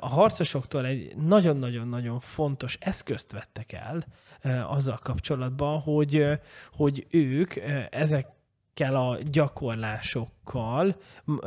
a 0.00 0.08
harcosoktól 0.08 0.86
egy 0.86 1.16
nagyon-nagyon-nagyon 1.16 2.20
fontos 2.20 2.76
eszközt 2.80 3.32
vettek 3.32 3.72
el 3.72 3.95
azzal 4.68 4.98
kapcsolatban, 5.02 5.80
hogy, 5.80 6.26
hogy 6.72 7.06
ők 7.10 7.54
ezek 7.90 8.26
kell 8.76 8.96
a 8.96 9.18
gyakorlásokkal 9.30 10.96
uh, 11.26 11.40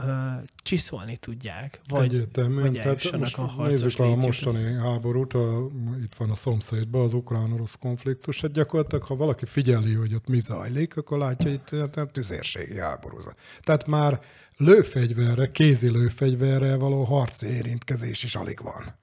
csiszolni 0.63 1.17
tudják, 1.17 1.81
vagy, 1.87 2.03
Egyértelműen. 2.03 2.71
vagy 2.71 2.81
Tehát 2.81 3.17
most 3.17 3.37
a 3.37 3.67
nézzük 3.67 3.99
a 3.99 4.15
mostani 4.15 4.73
háborút, 4.73 5.33
a, 5.33 5.67
itt 6.03 6.15
van 6.17 6.29
a 6.29 6.35
szomszédban 6.35 7.01
az 7.01 7.13
ukrán-orosz 7.13 7.75
konfliktus, 7.79 8.41
hát 8.41 8.51
gyakorlatilag, 8.51 9.03
ha 9.03 9.15
valaki 9.15 9.45
figyeli, 9.45 9.93
hogy 9.93 10.13
ott 10.13 10.27
mi 10.27 10.39
zajlik, 10.39 10.97
akkor 10.97 11.17
látja, 11.17 11.49
hogy 11.49 11.59
itt 11.73 11.95
a 11.97 12.05
tüzérségi 12.05 12.79
háború. 12.79 13.17
Tehát 13.63 13.87
már 13.87 14.21
lőfegyverre, 14.57 15.51
kézi 15.51 15.89
lőfegyverre 15.89 16.77
való 16.77 17.03
harci 17.03 17.47
érintkezés 17.47 18.23
is 18.23 18.35
alig 18.35 18.59
van. 18.63 18.97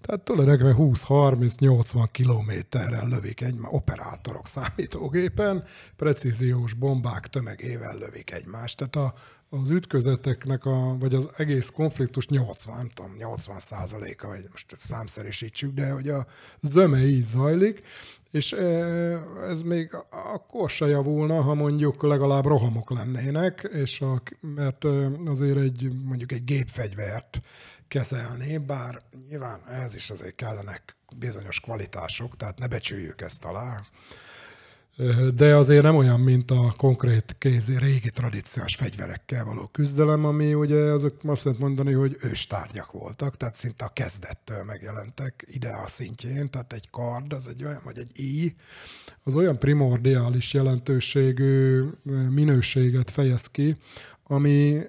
Tehát 0.00 0.20
tulajdonképpen 0.20 0.76
20-30-80 0.78 2.08
kilométerrel 2.10 3.08
lövik 3.08 3.40
egy 3.40 3.54
operátorok 3.62 4.46
számítógépen, 4.46 5.64
precíziós 5.96 6.72
bombák 6.72 7.26
tömegével 7.26 7.98
lövik 7.98 8.32
egymást. 8.32 8.76
Tehát 8.76 8.96
a, 8.96 9.14
az 9.50 9.70
ütközeteknek, 9.70 10.64
a, 10.64 10.96
vagy 10.98 11.14
az 11.14 11.28
egész 11.36 11.68
konfliktus 11.68 12.26
80, 12.26 12.76
nem 12.76 12.88
tudom, 12.94 13.14
80 13.16 13.58
százaléka, 13.58 14.28
vagy 14.28 14.44
most 14.50 14.66
számszerűsítsük, 14.76 15.74
de 15.74 15.90
hogy 15.90 16.08
a 16.08 16.26
zöme 16.60 17.04
így 17.04 17.22
zajlik, 17.22 17.82
és 18.30 18.52
e, 18.52 18.64
ez 19.48 19.62
még 19.62 19.96
akkor 20.10 20.70
se 20.70 20.86
javulna, 20.86 21.42
ha 21.42 21.54
mondjuk 21.54 22.02
legalább 22.02 22.44
rohamok 22.44 22.90
lennének, 22.90 23.68
és 23.72 24.00
a, 24.00 24.22
mert 24.40 24.84
azért 25.26 25.58
egy 25.58 25.92
mondjuk 26.04 26.32
egy 26.32 26.44
gépfegyvert 26.44 27.40
kezelni, 27.90 28.58
bár 28.58 29.02
nyilván 29.28 29.60
ehhez 29.68 29.94
is 29.94 30.10
azért 30.10 30.34
kellenek 30.34 30.96
bizonyos 31.16 31.60
kvalitások, 31.60 32.36
tehát 32.36 32.58
ne 32.58 32.66
becsüljük 32.66 33.20
ezt 33.20 33.44
alá. 33.44 33.80
De 35.34 35.56
azért 35.56 35.82
nem 35.82 35.96
olyan, 35.96 36.20
mint 36.20 36.50
a 36.50 36.74
konkrét 36.76 37.36
kézi, 37.38 37.78
régi 37.78 38.10
tradíciós 38.10 38.74
fegyverekkel 38.74 39.44
való 39.44 39.66
küzdelem, 39.66 40.24
ami 40.24 40.54
ugye 40.54 40.76
azok 40.76 41.16
azt 41.24 41.44
lehet 41.44 41.60
mondani, 41.60 41.92
hogy 41.92 42.16
őstárgyak 42.20 42.92
voltak, 42.92 43.36
tehát 43.36 43.54
szinte 43.54 43.84
a 43.84 43.88
kezdettől 43.88 44.64
megjelentek 44.64 45.44
ide 45.46 45.68
a 45.84 45.86
szintjén, 45.86 46.50
tehát 46.50 46.72
egy 46.72 46.90
kard, 46.90 47.32
az 47.32 47.48
egy 47.48 47.64
olyan, 47.64 47.80
vagy 47.84 47.98
egy 47.98 48.10
íj, 48.20 48.54
az 49.22 49.34
olyan 49.34 49.58
primordiális 49.58 50.52
jelentőségű 50.54 51.84
minőséget 52.30 53.10
fejez 53.10 53.46
ki, 53.46 53.76
ami 54.22 54.82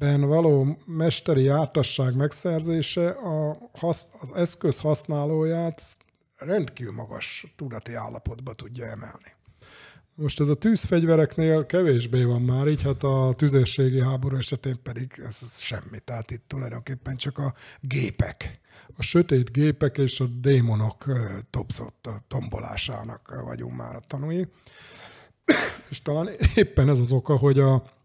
ben 0.00 0.20
való 0.20 0.78
mesteri 0.86 1.42
jártasság 1.42 2.16
megszerzése 2.16 3.08
a 3.10 3.58
hasz, 3.72 4.06
az 4.20 4.32
eszköz 4.34 4.80
használóját 4.80 5.82
rendkívül 6.36 6.92
magas 6.92 7.52
tudati 7.56 7.94
állapotba 7.94 8.52
tudja 8.52 8.84
emelni. 8.84 9.32
Most 10.14 10.40
ez 10.40 10.48
a 10.48 10.54
tűzfegyvereknél 10.54 11.66
kevésbé 11.66 12.24
van 12.24 12.42
már, 12.42 12.66
így 12.66 12.82
hát 12.82 13.02
a 13.02 13.32
tüzérségi 13.36 14.00
háború 14.00 14.36
esetén 14.36 14.82
pedig 14.82 15.12
ez, 15.16 15.38
ez 15.42 15.60
semmi. 15.60 15.98
Tehát 16.04 16.30
itt 16.30 16.44
tulajdonképpen 16.46 17.16
csak 17.16 17.38
a 17.38 17.54
gépek, 17.80 18.60
a 18.96 19.02
sötét 19.02 19.52
gépek 19.52 19.98
és 19.98 20.20
a 20.20 20.26
démonok 20.26 21.04
topszott 21.50 22.06
a 22.06 22.24
tombolásának 22.28 23.42
vagyunk 23.44 23.76
már 23.76 23.94
a 23.94 24.00
tanúi. 24.06 24.46
és 25.90 26.02
talán 26.02 26.28
éppen 26.54 26.88
ez 26.88 26.98
az 26.98 27.12
oka, 27.12 27.36
hogy 27.36 27.58
a 27.58 27.98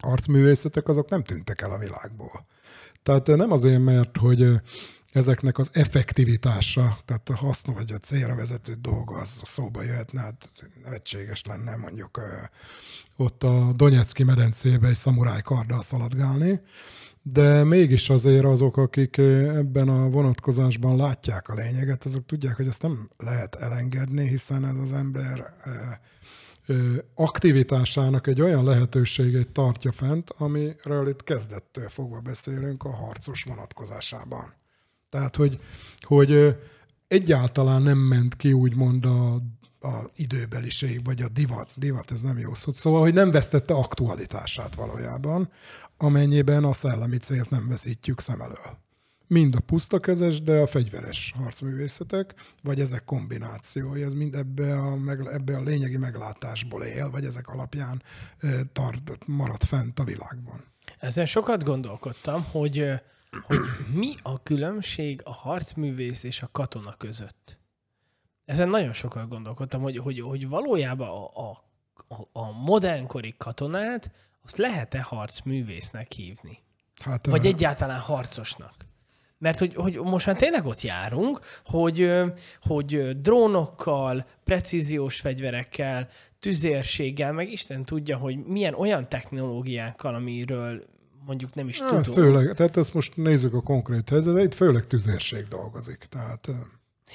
arcművészetek 0.00 0.88
azok 0.88 1.08
nem 1.08 1.22
tűntek 1.22 1.60
el 1.60 1.70
a 1.70 1.78
világból. 1.78 2.46
Tehát 3.02 3.26
nem 3.26 3.52
azért, 3.52 3.80
mert 3.82 4.16
hogy 4.16 4.60
ezeknek 5.12 5.58
az 5.58 5.70
effektivitása, 5.72 6.98
tehát 7.04 7.28
a 7.28 7.36
haszna 7.36 7.72
vagy 7.72 7.92
a 7.92 7.98
célra 7.98 8.34
vezető 8.34 8.74
dolga 8.80 9.14
az 9.14 9.40
szóba 9.44 9.82
jöhetne, 9.82 10.20
hát 10.20 10.52
nevetséges 10.84 11.42
lenne 11.44 11.76
mondjuk 11.76 12.20
ott 13.16 13.42
a 13.42 13.72
Donetszki 13.76 14.22
medencébe 14.22 14.88
egy 14.88 14.96
szamuráj 14.96 15.40
karddal 15.42 15.82
szaladgálni, 15.82 16.60
de 17.22 17.64
mégis 17.64 18.10
azért 18.10 18.44
azok, 18.44 18.76
akik 18.76 19.18
ebben 19.18 19.88
a 19.88 20.08
vonatkozásban 20.08 20.96
látják 20.96 21.48
a 21.48 21.54
lényeget, 21.54 22.04
azok 22.04 22.26
tudják, 22.26 22.56
hogy 22.56 22.68
ezt 22.68 22.82
nem 22.82 23.10
lehet 23.16 23.54
elengedni, 23.54 24.28
hiszen 24.28 24.64
ez 24.64 24.76
az 24.76 24.92
ember 24.92 25.54
aktivitásának 27.14 28.26
egy 28.26 28.40
olyan 28.40 28.64
lehetőségét 28.64 29.48
tartja 29.48 29.92
fent, 29.92 30.30
amiről 30.30 31.08
itt 31.08 31.24
kezdettől 31.24 31.88
fogva 31.88 32.20
beszélünk 32.20 32.84
a 32.84 32.90
harcos 32.90 33.42
vonatkozásában. 33.42 34.54
Tehát, 35.08 35.36
hogy, 35.36 35.60
hogy 36.00 36.56
egyáltalán 37.08 37.82
nem 37.82 37.98
ment 37.98 38.36
ki 38.36 38.52
úgymond 38.52 39.04
a, 39.04 39.34
a 39.80 40.10
időbeliség, 40.14 41.04
vagy 41.04 41.22
a 41.22 41.28
divat, 41.28 41.70
divat 41.76 42.10
ez 42.10 42.20
nem 42.20 42.38
jó 42.38 42.54
szó, 42.54 42.72
szóval, 42.72 43.00
hogy 43.00 43.14
nem 43.14 43.30
vesztette 43.30 43.74
aktualitását 43.74 44.74
valójában, 44.74 45.50
amennyiben 45.96 46.64
a 46.64 46.72
szellemi 46.72 47.16
célt 47.16 47.50
nem 47.50 47.68
veszítjük 47.68 48.20
szem 48.20 48.40
elől 48.40 48.78
mind 49.30 49.54
a 49.54 49.60
pusztakezes, 49.60 50.42
de 50.42 50.58
a 50.58 50.66
fegyveres 50.66 51.34
harcművészetek, 51.36 52.34
vagy 52.62 52.80
ezek 52.80 53.04
kombinációja, 53.04 54.06
ez 54.06 54.12
mind 54.12 54.34
ebbe 54.34 54.78
a, 54.78 54.98
ebbe 55.32 55.56
a 55.56 55.62
lényegi 55.62 55.96
meglátásból 55.96 56.82
él, 56.82 57.10
vagy 57.10 57.24
ezek 57.24 57.48
alapján 57.48 58.02
tart, 58.72 59.26
marad 59.26 59.62
fent 59.62 59.98
a 59.98 60.04
világban. 60.04 60.64
Ezen 60.98 61.26
sokat 61.26 61.64
gondolkodtam, 61.64 62.44
hogy, 62.44 62.84
hogy 63.42 63.58
mi 63.92 64.14
a 64.22 64.42
különbség 64.42 65.20
a 65.24 65.32
harcművész 65.32 66.22
és 66.22 66.42
a 66.42 66.48
katona 66.52 66.94
között. 66.96 67.58
Ezen 68.44 68.68
nagyon 68.68 68.92
sokat 68.92 69.28
gondolkodtam, 69.28 69.82
hogy, 69.82 69.96
hogy, 69.96 70.20
hogy 70.20 70.48
valójában 70.48 71.08
a, 71.08 71.48
a, 71.48 72.28
a 72.32 72.52
modernkori 72.52 73.34
katonát 73.38 74.10
azt 74.44 74.56
lehet-e 74.56 75.02
harcművésznek 75.02 76.12
hívni? 76.12 76.58
Hát, 77.00 77.26
Vagy 77.26 77.46
egyáltalán 77.46 78.00
harcosnak? 78.00 78.88
Mert 79.40 79.58
hogy, 79.58 79.74
hogy 79.74 79.98
most 79.98 80.26
már 80.26 80.36
tényleg 80.36 80.66
ott 80.66 80.80
járunk, 80.80 81.40
hogy, 81.64 82.12
hogy 82.60 83.20
drónokkal, 83.20 84.26
precíziós 84.44 85.20
fegyverekkel, 85.20 86.08
tüzérséggel, 86.38 87.32
meg 87.32 87.50
Isten 87.52 87.84
tudja, 87.84 88.16
hogy 88.16 88.44
milyen 88.46 88.74
olyan 88.74 89.08
technológiákkal, 89.08 90.14
amiről 90.14 90.84
mondjuk 91.26 91.54
nem 91.54 91.68
is 91.68 91.80
hát, 91.80 91.88
tudunk. 91.88 92.18
Főleg, 92.18 92.54
tehát 92.54 92.76
ezt 92.76 92.94
most 92.94 93.16
nézzük 93.16 93.54
a 93.54 93.60
konkrét 93.60 94.08
helyzetet, 94.08 94.44
itt 94.44 94.54
főleg 94.54 94.86
tüzérség 94.86 95.48
dolgozik. 95.48 96.06
Tehát 96.10 96.48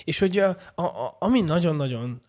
és 0.03 0.19
hogy 0.19 0.38
a, 0.38 0.57
a, 0.76 1.15
ami 1.19 1.41
nagyon-nagyon 1.41 2.22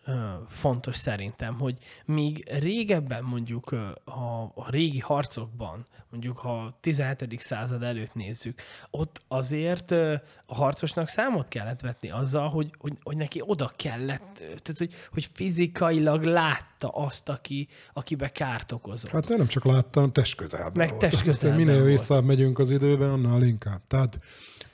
fontos 0.47 0.95
szerintem, 0.95 1.59
hogy 1.59 1.77
míg 2.05 2.49
régebben 2.59 3.23
mondjuk 3.23 3.71
a, 4.03 4.41
a 4.55 4.69
régi 4.69 4.99
harcokban, 4.99 5.85
mondjuk 6.09 6.37
ha 6.37 6.63
a 6.63 6.77
17. 6.81 7.39
század 7.39 7.83
előtt 7.83 8.13
nézzük, 8.13 8.61
ott 8.91 9.21
azért 9.27 9.91
a 10.45 10.55
harcosnak 10.55 11.07
számot 11.07 11.47
kellett 11.47 11.81
vetni 11.81 12.11
azzal, 12.11 12.49
hogy, 12.49 12.71
hogy, 12.79 12.93
hogy 13.03 13.17
neki 13.17 13.41
oda 13.45 13.71
kellett, 13.75 14.33
tehát 14.35 14.77
hogy, 14.77 14.93
hogy 15.13 15.29
fizikailag 15.33 16.23
látta 16.23 16.89
azt, 16.89 17.29
aki, 17.29 17.67
akibe 17.93 18.29
kárt 18.29 18.71
okozott. 18.71 19.11
Hát 19.11 19.27
nem 19.27 19.47
csak 19.47 19.65
láttam, 19.65 20.11
testközelben 20.11 20.87
Meg 20.87 20.97
testközelben 20.97 21.57
Minél 21.57 21.83
visszább 21.83 22.23
megyünk 22.23 22.59
az 22.59 22.69
időben, 22.69 23.09
annál 23.09 23.41
inkább. 23.41 23.81
Tehát 23.87 24.19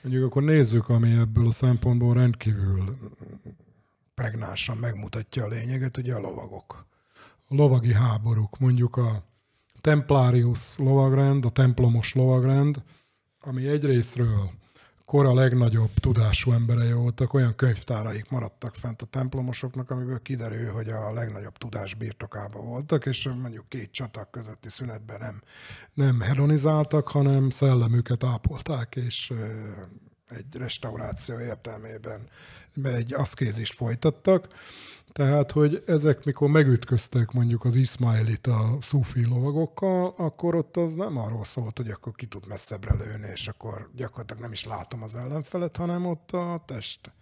Mondjuk 0.04 0.24
akkor 0.24 0.42
nézzük, 0.42 0.88
ami 0.88 1.10
ebből 1.10 1.46
a 1.46 1.50
szempontból 1.50 2.14
rendkívül 2.14 2.96
pregnánsan 4.14 4.76
megmutatja 4.76 5.44
a 5.44 5.48
lényeget, 5.48 5.96
ugye 5.96 6.14
a 6.14 6.20
lovagok. 6.20 6.86
A 7.48 7.54
lovagi 7.54 7.92
háborúk, 7.92 8.58
mondjuk 8.58 8.96
a 8.96 9.24
Templarius 9.80 10.76
lovagrend, 10.76 11.44
a 11.44 11.50
templomos 11.50 12.14
lovagrend, 12.14 12.82
ami 13.40 13.66
egyrésztről 13.66 14.50
kora 15.04 15.34
legnagyobb 15.34 15.90
tudású 16.00 16.52
emberei 16.52 16.92
voltak, 16.92 17.34
olyan 17.34 17.54
könyvtáraik 17.54 18.30
maradtak 18.30 18.74
fent 18.74 19.02
a 19.02 19.06
templomosoknak, 19.06 19.90
amiből 19.90 20.22
kiderül, 20.22 20.70
hogy 20.70 20.88
a 20.88 21.12
legnagyobb 21.12 21.56
tudás 21.58 21.94
birtokában 21.94 22.66
voltak, 22.66 23.06
és 23.06 23.28
mondjuk 23.42 23.68
két 23.68 23.90
csatak 23.90 24.30
közötti 24.30 24.68
szünetben 24.68 25.18
nem, 25.20 25.42
nem 25.94 26.20
hedonizáltak, 26.20 27.08
hanem 27.08 27.50
szellemüket 27.50 28.24
ápolták, 28.24 28.96
és 28.96 29.32
egy 30.28 30.56
restauráció 30.56 31.40
értelmében 31.40 32.28
egy 32.82 33.14
aszkézist 33.14 33.74
folytattak, 33.74 34.48
tehát, 35.14 35.52
hogy 35.52 35.82
ezek 35.86 36.24
mikor 36.24 36.48
megütköztek 36.48 37.32
mondjuk 37.32 37.64
az 37.64 37.74
Ismailit 37.74 38.46
a 38.46 38.78
szufi 38.80 39.26
lovagokkal, 39.26 40.14
akkor 40.16 40.54
ott 40.54 40.76
az 40.76 40.94
nem 40.94 41.16
arról 41.16 41.44
szólt, 41.44 41.76
hogy 41.76 41.90
akkor 41.90 42.12
ki 42.14 42.26
tud 42.26 42.46
messzebbre 42.46 42.94
lőni, 42.94 43.28
és 43.32 43.48
akkor 43.48 43.90
gyakorlatilag 43.96 44.42
nem 44.42 44.52
is 44.52 44.64
látom 44.64 45.02
az 45.02 45.16
ellenfelet, 45.16 45.76
hanem 45.76 46.06
ott 46.06 46.30
a 46.30 46.62
test, 46.66 47.12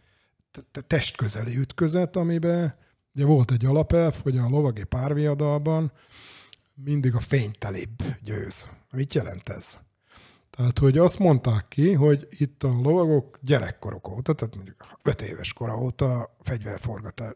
testközeli 0.87 1.57
ütközet, 1.57 2.17
amiben 2.17 2.75
ugye 3.15 3.25
volt 3.25 3.51
egy 3.51 3.65
alapelv, 3.65 4.21
hogy 4.23 4.37
a 4.39 4.49
lovagi 4.49 4.85
párviadalban 4.85 5.93
mindig 6.75 7.15
a 7.15 7.21
fénytelibb 7.21 8.03
győz. 8.23 8.71
Mit 8.93 9.15
jelent 9.15 9.49
ez? 9.49 9.79
Tehát, 10.57 10.79
hogy 10.79 10.99
azt 10.99 11.19
mondták 11.19 11.69
ki, 11.69 11.93
hogy 11.93 12.27
itt 12.31 12.63
a 12.63 12.69
lovagok 12.83 13.39
gyerekkorok 13.43 14.09
óta, 14.09 14.33
tehát 14.33 14.55
mondjuk 14.55 14.87
5 15.03 15.23
éves 15.23 15.53
kora 15.53 15.79
óta 15.79 16.37
fegyverforgatás, 16.41 17.35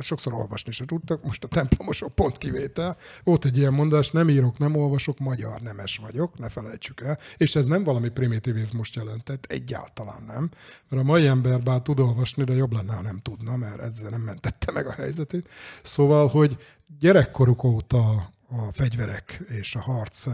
sokszor 0.00 0.34
olvasni 0.34 0.72
se 0.72 0.84
tudtak, 0.84 1.24
most 1.24 1.44
a 1.44 1.48
templomosok 1.48 2.14
pont 2.14 2.38
kivétel. 2.38 2.96
Volt 3.24 3.44
egy 3.44 3.56
ilyen 3.56 3.72
mondás, 3.72 4.10
nem 4.10 4.28
írok, 4.28 4.58
nem 4.58 4.74
olvasok, 4.74 5.18
magyar 5.18 5.60
nemes 5.60 5.96
vagyok, 5.96 6.38
ne 6.38 6.48
felejtsük 6.48 7.00
el. 7.00 7.18
És 7.36 7.56
ez 7.56 7.66
nem 7.66 7.84
valami 7.84 8.08
primitivizmust 8.08 8.94
jelentett, 8.94 9.44
egyáltalán 9.44 10.22
nem. 10.26 10.50
Mert 10.88 11.02
a 11.02 11.06
mai 11.06 11.26
ember 11.26 11.62
bár 11.62 11.80
tud 11.80 12.00
olvasni, 12.00 12.44
de 12.44 12.54
jobb 12.54 12.72
lenne, 12.72 12.94
ha 12.94 13.02
nem 13.02 13.18
tudna, 13.18 13.56
mert 13.56 13.80
ezzel 13.80 14.10
nem 14.10 14.20
mentette 14.20 14.72
meg 14.72 14.86
a 14.86 14.92
helyzetét. 14.92 15.48
Szóval, 15.82 16.28
hogy 16.28 16.56
gyerekkoruk 16.98 17.64
óta 17.64 18.32
a 18.50 18.72
fegyverek 18.72 19.42
és 19.48 19.74
a 19.74 19.80
harc 19.80 20.26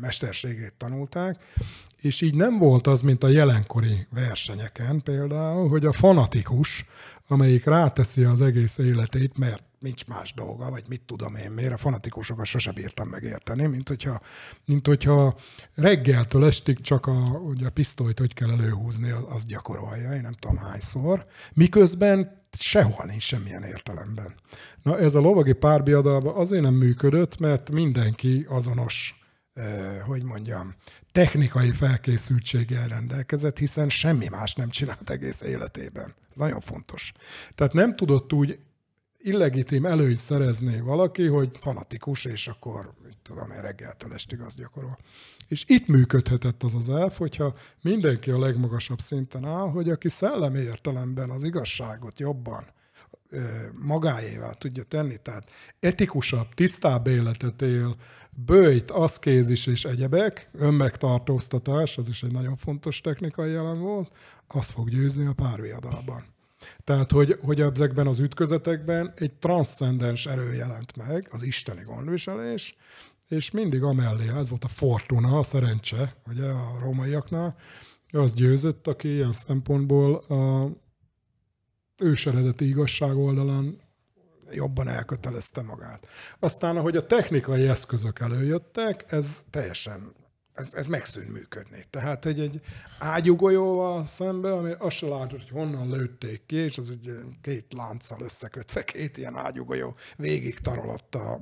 mesterségét 0.00 0.74
tanulták, 0.76 1.36
és 2.00 2.20
így 2.20 2.34
nem 2.34 2.58
volt 2.58 2.86
az, 2.86 3.00
mint 3.00 3.24
a 3.24 3.28
jelenkori 3.28 4.06
versenyeken 4.10 5.00
például, 5.02 5.68
hogy 5.68 5.84
a 5.84 5.92
fanatikus, 5.92 6.84
amelyik 7.28 7.64
ráteszi 7.64 8.24
az 8.24 8.40
egész 8.40 8.78
életét, 8.78 9.38
mert 9.38 9.62
nincs 9.78 10.06
más 10.06 10.34
dolga, 10.34 10.70
vagy 10.70 10.84
mit 10.88 11.00
tudom 11.00 11.34
én 11.34 11.50
miért, 11.50 11.72
a 11.72 11.76
fanatikusokat 11.76 12.46
sose 12.46 12.72
bírtam 12.72 13.08
megérteni, 13.08 13.66
mint 13.66 13.88
hogyha, 13.88 14.20
mint 14.64 14.86
hogyha 14.86 15.36
reggeltől 15.74 16.44
estig 16.44 16.80
csak 16.80 17.06
a, 17.06 17.40
ugye 17.44 17.66
a 17.66 17.70
pisztolyt 17.70 18.18
hogy 18.18 18.34
kell 18.34 18.50
előhúzni, 18.50 19.10
az, 19.10 19.44
gyakorolja, 19.44 20.12
én 20.12 20.20
nem 20.20 20.32
tudom 20.32 20.56
hányszor, 20.56 21.26
miközben 21.52 22.41
sehol 22.60 23.04
nincs 23.06 23.22
semmilyen 23.22 23.62
értelemben. 23.62 24.34
Na 24.82 24.98
ez 24.98 25.14
a 25.14 25.20
lovagi 25.20 25.52
párbiadalban 25.52 26.34
azért 26.34 26.62
nem 26.62 26.74
működött, 26.74 27.38
mert 27.38 27.70
mindenki 27.70 28.46
azonos 28.48 29.22
eh, 29.54 30.00
hogy 30.06 30.22
mondjam, 30.22 30.74
technikai 31.12 31.70
felkészültséggel 31.70 32.88
rendelkezett, 32.88 33.58
hiszen 33.58 33.88
semmi 33.88 34.28
más 34.28 34.54
nem 34.54 34.68
csinált 34.68 35.10
egész 35.10 35.40
életében. 35.40 36.14
Ez 36.30 36.36
nagyon 36.36 36.60
fontos. 36.60 37.12
Tehát 37.54 37.72
nem 37.72 37.96
tudott 37.96 38.32
úgy 38.32 38.58
illegitim 39.18 39.86
előnyt 39.86 40.18
szerezni 40.18 40.80
valaki, 40.80 41.26
hogy 41.26 41.50
fanatikus, 41.60 42.24
és 42.24 42.48
akkor, 42.48 42.92
mit 43.04 43.16
tudom 43.22 43.50
én, 43.50 43.60
reggeltől 43.60 44.12
estig 44.12 44.40
azt 44.40 44.56
gyakorol. 44.56 44.98
És 45.48 45.64
itt 45.66 45.86
működhetett 45.86 46.62
az 46.62 46.74
az 46.74 46.88
elf, 46.88 47.18
hogyha 47.18 47.54
mindenki 47.82 48.30
a 48.30 48.38
legmagasabb 48.38 48.98
szinten 48.98 49.44
áll, 49.44 49.70
hogy 49.70 49.90
aki 49.90 50.08
szellemi 50.08 50.58
értelemben 50.58 51.30
az 51.30 51.42
igazságot 51.42 52.18
jobban 52.18 52.64
magáévá 53.72 54.50
tudja 54.50 54.82
tenni, 54.82 55.16
tehát 55.16 55.50
etikusabb, 55.80 56.54
tisztább 56.54 57.06
életet 57.06 57.62
él, 57.62 57.94
bőjt, 58.30 58.90
aszkézis 58.90 59.66
és 59.66 59.84
egyebek, 59.84 60.50
önmegtartóztatás, 60.52 61.98
az 61.98 62.08
is 62.08 62.22
egy 62.22 62.32
nagyon 62.32 62.56
fontos 62.56 63.00
technikai 63.00 63.50
jelen 63.50 63.80
volt, 63.80 64.10
az 64.46 64.68
fog 64.68 64.90
győzni 64.90 65.26
a 65.26 65.32
párviadalban. 65.32 66.24
Tehát, 66.84 67.10
hogy, 67.10 67.38
hogy 67.42 67.60
ezekben 67.60 68.06
az 68.06 68.18
ütközetekben 68.18 69.12
egy 69.16 69.32
transzcendens 69.32 70.26
erő 70.26 70.52
jelent 70.52 70.96
meg, 70.96 71.28
az 71.30 71.42
isteni 71.42 71.82
gondviselés, 71.84 72.76
és 73.32 73.50
mindig 73.50 73.82
amellé, 73.82 74.28
ez 74.28 74.48
volt 74.48 74.64
a 74.64 74.68
fortuna, 74.68 75.38
a 75.38 75.42
szerencse, 75.42 76.14
ugye 76.26 76.46
a 76.46 76.78
rómaiaknál, 76.80 77.56
az 78.10 78.34
győzött, 78.34 78.86
aki 78.86 79.14
ilyen 79.14 79.32
szempontból 79.32 80.14
a 80.14 80.70
őseredeti 81.98 82.68
igazság 82.68 83.16
oldalán 83.16 83.80
jobban 84.50 84.88
elkötelezte 84.88 85.62
magát. 85.62 86.06
Aztán, 86.38 86.76
ahogy 86.76 86.96
a 86.96 87.06
technikai 87.06 87.68
eszközök 87.68 88.20
előjöttek, 88.20 89.04
ez 89.08 89.44
teljesen 89.50 90.12
ez, 90.54 90.74
ez 90.74 90.86
megszűnt 90.86 91.32
működni. 91.32 91.84
Tehát 91.90 92.26
egy, 92.26 92.40
egy 92.40 92.60
ágyugolyóval 92.98 94.06
szembe, 94.06 94.52
ami 94.52 94.72
azt 94.78 94.96
se 94.96 95.06
látod, 95.06 95.30
hogy 95.40 95.50
honnan 95.50 95.90
lőtték 95.90 96.46
ki, 96.46 96.56
és 96.56 96.78
az 96.78 96.90
egy 96.90 97.16
két 97.42 97.72
lánccal 97.72 98.20
összekötve, 98.20 98.84
két 98.84 99.16
ilyen 99.16 99.36
ágyugolyó 99.36 99.94
végig 100.16 100.58
tarolott 100.58 101.14
a 101.14 101.38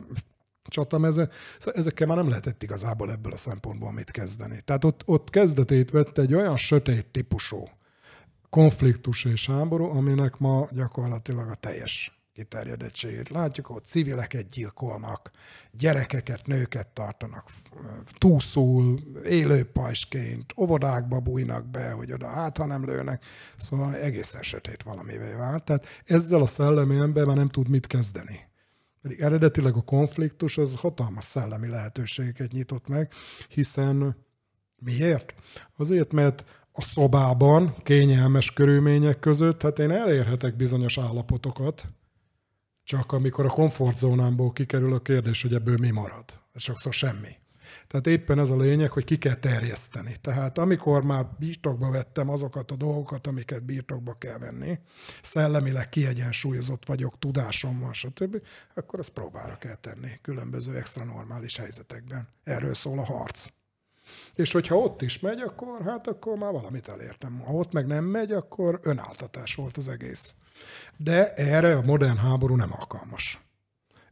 csatamező. 0.70 1.28
Szóval 1.58 1.80
ezekkel 1.80 2.06
már 2.06 2.16
nem 2.16 2.28
lehetett 2.28 2.62
igazából 2.62 3.10
ebből 3.10 3.32
a 3.32 3.36
szempontból 3.36 3.92
mit 3.92 4.10
kezdeni. 4.10 4.60
Tehát 4.64 4.84
ott, 4.84 5.02
ott 5.04 5.30
kezdetét 5.30 5.90
vette 5.90 6.22
egy 6.22 6.34
olyan 6.34 6.56
sötét 6.56 7.06
típusú 7.06 7.68
konfliktus 8.50 9.24
és 9.24 9.46
háború, 9.46 9.84
aminek 9.84 10.38
ma 10.38 10.68
gyakorlatilag 10.72 11.48
a 11.48 11.54
teljes 11.54 12.20
kiterjedettségét 12.32 13.28
látjuk, 13.28 13.66
hogy 13.66 13.84
civileket 13.84 14.48
gyilkolnak, 14.48 15.30
gyerekeket, 15.72 16.46
nőket 16.46 16.86
tartanak 16.86 17.50
túszul, 18.18 19.00
élőpajsként, 19.24 20.52
óvodákba 20.56 21.20
bújnak 21.20 21.66
be, 21.66 21.90
hogy 21.90 22.12
oda 22.12 22.26
hát, 22.26 22.56
ha 22.56 22.66
nem 22.66 22.84
lőnek, 22.84 23.24
szóval 23.56 23.94
egészen 23.94 24.42
sötét 24.42 24.82
valamivé 24.82 25.32
vált. 25.32 25.64
Tehát 25.64 25.86
ezzel 26.04 26.42
a 26.42 26.46
szellemi 26.46 26.96
ember 26.96 27.24
már 27.24 27.36
nem 27.36 27.48
tud 27.48 27.68
mit 27.68 27.86
kezdeni. 27.86 28.49
Pedig 29.02 29.20
eredetileg 29.20 29.76
a 29.76 29.82
konfliktus 29.82 30.58
az 30.58 30.74
hatalmas 30.74 31.24
szellemi 31.24 31.68
lehetőségeket 31.68 32.52
nyitott 32.52 32.88
meg, 32.88 33.12
hiszen 33.48 34.16
miért? 34.76 35.34
Azért, 35.76 36.12
mert 36.12 36.44
a 36.72 36.82
szobában, 36.82 37.74
kényelmes 37.82 38.52
körülmények 38.52 39.18
között, 39.18 39.62
hát 39.62 39.78
én 39.78 39.90
elérhetek 39.90 40.56
bizonyos 40.56 40.98
állapotokat, 40.98 41.88
csak 42.84 43.12
amikor 43.12 43.44
a 43.44 43.48
komfortzónámból 43.48 44.52
kikerül 44.52 44.92
a 44.92 45.00
kérdés, 45.00 45.42
hogy 45.42 45.54
ebből 45.54 45.76
mi 45.76 45.90
marad. 45.90 46.24
Sokszor 46.54 46.92
semmi. 46.92 47.39
Tehát 47.90 48.06
éppen 48.06 48.38
ez 48.38 48.50
a 48.50 48.56
lényeg, 48.56 48.90
hogy 48.90 49.04
ki 49.04 49.18
kell 49.18 49.34
terjeszteni. 49.34 50.16
Tehát 50.20 50.58
amikor 50.58 51.02
már 51.02 51.26
birtokba 51.38 51.90
vettem 51.90 52.28
azokat 52.28 52.70
a 52.70 52.76
dolgokat, 52.76 53.26
amiket 53.26 53.64
birtokba 53.64 54.14
kell 54.18 54.38
venni, 54.38 54.78
szellemileg 55.22 55.88
kiegyensúlyozott 55.88 56.86
vagyok, 56.86 57.18
tudásom 57.18 57.80
van, 57.80 57.92
stb., 57.92 58.42
akkor 58.74 58.98
azt 58.98 59.10
próbára 59.10 59.56
kell 59.56 59.74
tenni 59.74 60.08
különböző 60.22 60.76
extra 60.76 61.04
normális 61.04 61.56
helyzetekben. 61.56 62.28
Erről 62.44 62.74
szól 62.74 62.98
a 62.98 63.04
harc. 63.04 63.46
És 64.34 64.52
hogyha 64.52 64.76
ott 64.76 65.02
is 65.02 65.20
megy, 65.20 65.40
akkor 65.40 65.82
hát 65.84 66.06
akkor 66.06 66.36
már 66.36 66.52
valamit 66.52 66.88
elértem. 66.88 67.40
Ha 67.40 67.52
ott 67.52 67.72
meg 67.72 67.86
nem 67.86 68.04
megy, 68.04 68.32
akkor 68.32 68.80
önáltatás 68.82 69.54
volt 69.54 69.76
az 69.76 69.88
egész. 69.88 70.34
De 70.96 71.34
erre 71.34 71.76
a 71.76 71.82
modern 71.82 72.16
háború 72.16 72.56
nem 72.56 72.72
alkalmas. 72.72 73.49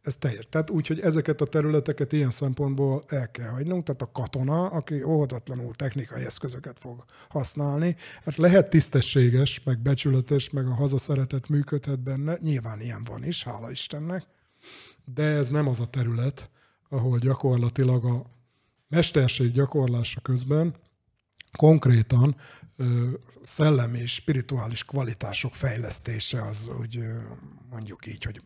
Ez 0.09 0.17
teljes. 0.17 0.47
Tehát 0.51 0.71
úgy, 0.71 0.87
hogy 0.87 1.01
ezeket 1.01 1.41
a 1.41 1.47
területeket 1.47 2.13
ilyen 2.13 2.31
szempontból 2.31 3.03
el 3.07 3.31
kell 3.31 3.49
hagynunk. 3.49 3.85
Tehát 3.85 4.03
a 4.03 4.11
katona, 4.13 4.67
aki 4.67 5.03
óhatatlanul 5.03 5.75
technikai 5.75 6.25
eszközöket 6.25 6.79
fog 6.79 7.05
használni, 7.29 7.97
hát 8.25 8.37
lehet 8.37 8.71
tisztességes, 8.71 9.63
meg 9.65 9.79
becsületes, 9.79 10.51
meg 10.51 10.67
a 10.67 10.75
hazaszeretet 10.75 11.49
működhet 11.49 12.01
benne. 12.01 12.39
Nyilván 12.41 12.81
ilyen 12.81 13.05
van 13.05 13.25
is, 13.25 13.45
hála 13.45 13.71
Istennek. 13.71 14.27
De 15.05 15.23
ez 15.23 15.49
nem 15.49 15.69
az 15.69 15.81
a 15.81 15.87
terület, 15.87 16.51
ahol 16.89 17.19
gyakorlatilag 17.19 18.05
a 18.05 18.27
mesterség 18.89 19.53
gyakorlása 19.53 20.21
közben 20.21 20.75
konkrétan 21.53 22.37
szellemi 23.41 23.99
és 23.99 24.15
spirituális 24.15 24.85
kvalitások 24.85 25.55
fejlesztése 25.55 26.43
az, 26.43 26.69
hogy 26.77 27.01
mondjuk 27.71 28.07
így, 28.07 28.25
hogy 28.25 28.43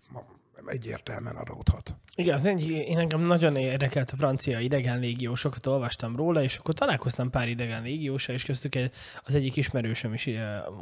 egyértelműen 0.67 1.37
adódhat. 1.37 1.97
Igen, 2.17 2.35
az 2.35 2.47
egy, 2.47 2.69
én 2.69 2.99
engem 2.99 3.21
nagyon 3.21 3.57
érdekelt 3.57 4.11
a 4.11 4.17
francia 4.17 4.59
idegen 4.59 4.99
légiósokat, 4.99 5.67
olvastam 5.67 6.17
róla, 6.17 6.43
és 6.43 6.57
akkor 6.57 6.75
találkoztam 6.75 7.31
pár 7.31 7.49
idegen 7.49 7.83
légiósra, 7.83 8.33
és 8.33 8.45
köztük 8.45 8.75
egy, 8.75 8.93
az 9.25 9.35
egyik 9.35 9.57
ismerősöm 9.57 10.15
is 10.15 10.29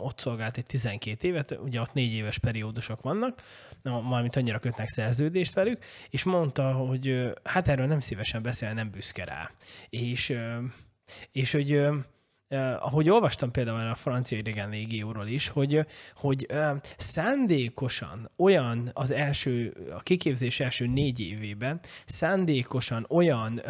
ott 0.01 0.19
szolgált 0.19 0.57
egy 0.57 0.65
12 0.65 1.29
évet, 1.29 1.59
ugye 1.63 1.81
ott 1.81 1.93
négy 1.93 2.13
éves 2.13 2.39
periódusok 2.39 3.03
vannak, 3.03 3.43
mármint 3.83 4.37
annyira 4.37 4.59
kötnek 4.59 4.89
szerződést 4.89 5.55
velük, 5.55 5.85
és 6.11 6.23
mondta, 6.23 6.73
hogy 6.73 7.33
hát 7.45 7.69
erről 7.69 7.87
nem 7.87 8.01
szívesen 8.01 8.43
beszél, 8.43 8.73
nem 8.73 8.91
büszke 8.91 9.25
rá. 9.25 9.51
És, 9.89 10.37
és 11.33 11.53
hogy 11.53 11.89
Uh, 12.53 12.87
ahogy 12.87 13.11
olvastam 13.11 13.51
például 13.51 13.91
a 13.91 13.95
francia 13.95 14.39
idegen 14.39 14.69
légióról 14.69 15.27
is, 15.27 15.49
hogy, 15.49 15.87
hogy 16.15 16.47
szándékosan 16.97 18.31
olyan 18.37 18.91
az 18.95 19.11
első, 19.11 19.73
a 19.97 20.01
kiképzés 20.01 20.61
első 20.61 20.87
négy 20.87 21.21
évében 21.21 21.81
szándékosan 22.07 23.07
olyan 23.09 23.63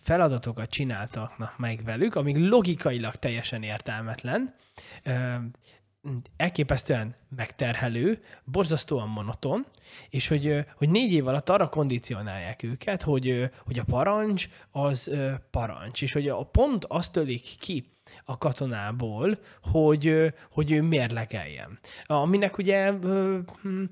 feladatokat 0.00 0.70
csináltak 0.70 1.58
meg 1.58 1.84
velük, 1.84 2.14
amik 2.14 2.36
logikailag 2.38 3.14
teljesen 3.14 3.62
értelmetlen, 3.62 4.54
uh, 5.06 5.34
elképesztően 6.36 7.14
megterhelő, 7.36 8.22
borzasztóan 8.44 9.08
monoton, 9.08 9.66
és 10.08 10.28
hogy, 10.28 10.64
hogy 10.76 10.90
négy 10.90 11.12
év 11.12 11.26
alatt 11.26 11.48
arra 11.48 11.68
kondicionálják 11.68 12.62
őket, 12.62 13.02
hogy, 13.02 13.50
hogy 13.64 13.78
a 13.78 13.84
parancs 13.84 14.48
az 14.70 15.10
parancs, 15.50 16.02
és 16.02 16.12
hogy 16.12 16.28
a 16.28 16.42
pont 16.42 16.84
azt 16.84 17.12
tölik 17.12 17.56
ki 17.58 17.84
a 18.24 18.38
katonából, 18.38 19.38
hogy, 19.62 20.32
hogy 20.52 20.72
ő 20.72 20.82
mérlegeljen. 20.82 21.78
Aminek 22.04 22.58
ugye 22.58 22.90
hm, 22.90 23.82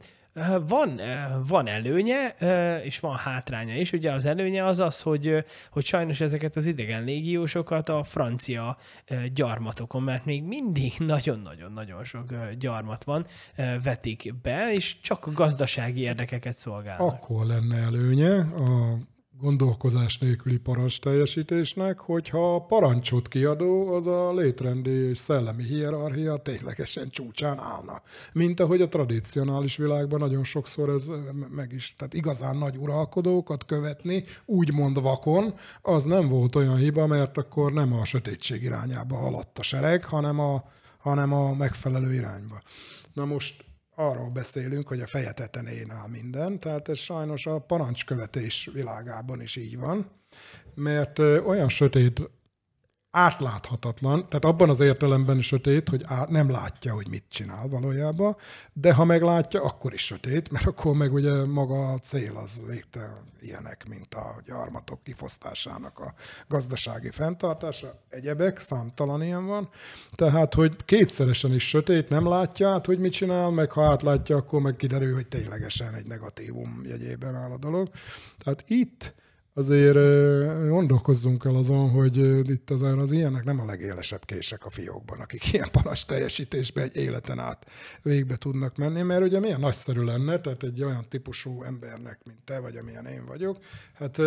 van, 0.67 1.01
van 1.47 1.67
előnye, 1.67 2.35
és 2.83 3.01
van 3.01 3.17
hátránya 3.17 3.75
is. 3.77 3.93
Ugye 3.93 4.13
az 4.13 4.25
előnye 4.25 4.65
az 4.65 4.81
az, 4.81 5.01
hogy, 5.01 5.45
hogy 5.71 5.85
sajnos 5.85 6.21
ezeket 6.21 6.57
az 6.57 6.67
idegen 6.67 7.05
légiósokat 7.05 7.89
a 7.89 8.05
francia 8.05 8.77
gyarmatokon, 9.35 10.03
mert 10.03 10.25
még 10.25 10.43
mindig 10.43 10.93
nagyon-nagyon-nagyon 11.07 12.05
sok 12.05 12.35
gyarmat 12.59 13.05
van, 13.05 13.27
vetik 13.83 14.35
be, 14.43 14.73
és 14.73 15.01
csak 15.01 15.27
a 15.27 15.33
gazdasági 15.33 16.01
érdekeket 16.01 16.59
szolgálnak. 16.59 17.13
Akkor 17.13 17.47
lenne 17.47 17.77
előnye 17.77 18.47
gondolkozás 19.41 20.19
nélküli 20.19 20.59
parancs 20.59 21.01
teljesítésnek, 21.01 21.99
hogyha 21.99 22.55
a 22.55 22.61
parancsot 22.61 23.29
kiadó 23.29 23.95
az 23.95 24.07
a 24.07 24.33
létrendi 24.33 24.91
és 24.91 25.19
szellemi 25.19 25.63
hierarchia 25.63 26.37
ténylegesen 26.37 27.11
csúcsán 27.11 27.59
állna. 27.59 28.03
Mint 28.33 28.61
ahogy 28.61 28.81
a 28.81 28.89
tradicionális 28.89 29.77
világban 29.77 30.19
nagyon 30.19 30.45
sokszor 30.45 30.89
ez 30.89 31.11
meg 31.49 31.73
is, 31.73 31.95
tehát 31.99 32.15
igazán 32.15 32.57
nagy 32.57 32.77
uralkodókat 32.77 33.65
követni, 33.65 34.25
úgymond 34.45 35.03
vakon, 35.03 35.55
az 35.83 36.05
nem 36.05 36.29
volt 36.29 36.55
olyan 36.55 36.77
hiba, 36.77 37.07
mert 37.07 37.39
akkor 37.39 37.73
nem 37.73 37.93
a 37.93 38.05
sötétség 38.05 38.63
irányába 38.63 39.17
haladt 39.17 39.59
a 39.59 39.63
sereg, 39.63 40.05
hanem 40.05 40.41
a, 40.41 40.65
hanem 40.99 41.33
a 41.33 41.55
megfelelő 41.55 42.13
irányba. 42.13 42.63
Na 43.13 43.25
most 43.25 43.65
arról 43.99 44.31
beszélünk, 44.31 44.89
hogy 44.89 45.01
a 45.01 45.07
feje 45.07 45.33
tetején 45.33 45.91
áll 45.91 46.09
minden, 46.09 46.61
tehát 46.61 46.89
ez 46.89 46.99
sajnos 46.99 47.47
a 47.47 47.59
parancskövetés 47.59 48.71
világában 48.73 49.41
is 49.41 49.57
így 49.57 49.79
van, 49.79 50.11
mert 50.75 51.19
olyan 51.19 51.69
sötét 51.69 52.31
átláthatatlan, 53.11 54.29
tehát 54.29 54.45
abban 54.45 54.69
az 54.69 54.81
értelemben 54.81 55.41
sötét, 55.41 55.89
hogy 55.89 56.03
át, 56.07 56.29
nem 56.29 56.51
látja, 56.51 56.95
hogy 56.95 57.09
mit 57.09 57.25
csinál 57.29 57.69
valójában, 57.69 58.37
de 58.73 58.93
ha 58.93 59.05
meglátja, 59.05 59.63
akkor 59.63 59.93
is 59.93 60.05
sötét, 60.05 60.51
mert 60.51 60.67
akkor 60.67 60.95
meg 60.95 61.13
ugye 61.13 61.45
maga 61.45 61.93
a 61.93 61.99
cél 61.99 62.37
az 62.37 62.65
végtelen 62.67 63.27
ilyenek, 63.41 63.89
mint 63.89 64.15
a 64.15 64.41
gyarmatok 64.47 65.03
kifosztásának 65.03 65.99
a 65.99 66.15
gazdasági 66.49 67.11
fenntartása, 67.11 68.03
egyebek, 68.09 68.59
számtalan 68.59 69.23
ilyen 69.23 69.47
van. 69.47 69.69
Tehát, 70.15 70.55
hogy 70.55 70.77
kétszeresen 70.85 71.55
is 71.55 71.69
sötét, 71.69 72.09
nem 72.09 72.29
látja 72.29 72.69
át, 72.69 72.87
hogy 72.87 72.99
mit 72.99 73.13
csinál, 73.13 73.51
meg 73.51 73.71
ha 73.71 73.85
átlátja, 73.85 74.37
akkor 74.37 74.61
meg 74.61 74.77
kiderül, 74.77 75.15
hogy 75.15 75.29
ténylegesen 75.29 75.95
egy 75.95 76.07
negatívum 76.07 76.83
jegyében 76.85 77.35
áll 77.35 77.51
a 77.51 77.59
dolog. 77.59 77.91
Tehát 78.39 78.65
itt 78.67 79.15
azért 79.59 79.99
gondolkozzunk 80.69 81.45
el 81.45 81.55
azon, 81.55 81.91
hogy 81.91 82.17
itt 82.51 82.71
azért 82.71 82.97
az 82.97 83.11
ilyenek 83.11 83.45
nem 83.45 83.61
a 83.61 83.65
legélesebb 83.65 84.25
kések 84.25 84.65
a 84.65 84.71
fiókban, 84.71 85.21
akik 85.21 85.47
ilyen 85.53 85.69
panas 85.73 86.05
teljesítésben 86.05 86.85
egy 86.85 86.97
életen 86.97 87.39
át 87.39 87.67
végbe 88.03 88.37
tudnak 88.37 88.77
menni, 88.77 89.03
mert 89.03 89.23
ugye 89.23 89.41
milyen 89.41 89.61
nagyszerű 89.61 90.03
lenne, 90.03 90.41
tehát 90.41 90.63
egy 90.63 90.83
olyan 90.83 91.07
típusú 91.09 91.63
embernek, 91.63 92.19
mint 92.25 92.39
te 92.45 92.61
vagy, 92.61 92.77
amilyen 92.77 93.07
én 93.07 93.25
vagyok, 93.27 93.59
hát 93.95 94.21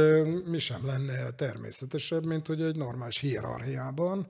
mi 0.45 0.60
sem 0.60 0.86
lenne 0.86 1.30
természetesebb, 1.30 2.26
mint 2.26 2.48
hogy 2.48 2.62
egy 2.62 2.76
normális 2.76 3.18
hierarchiában 3.18 4.28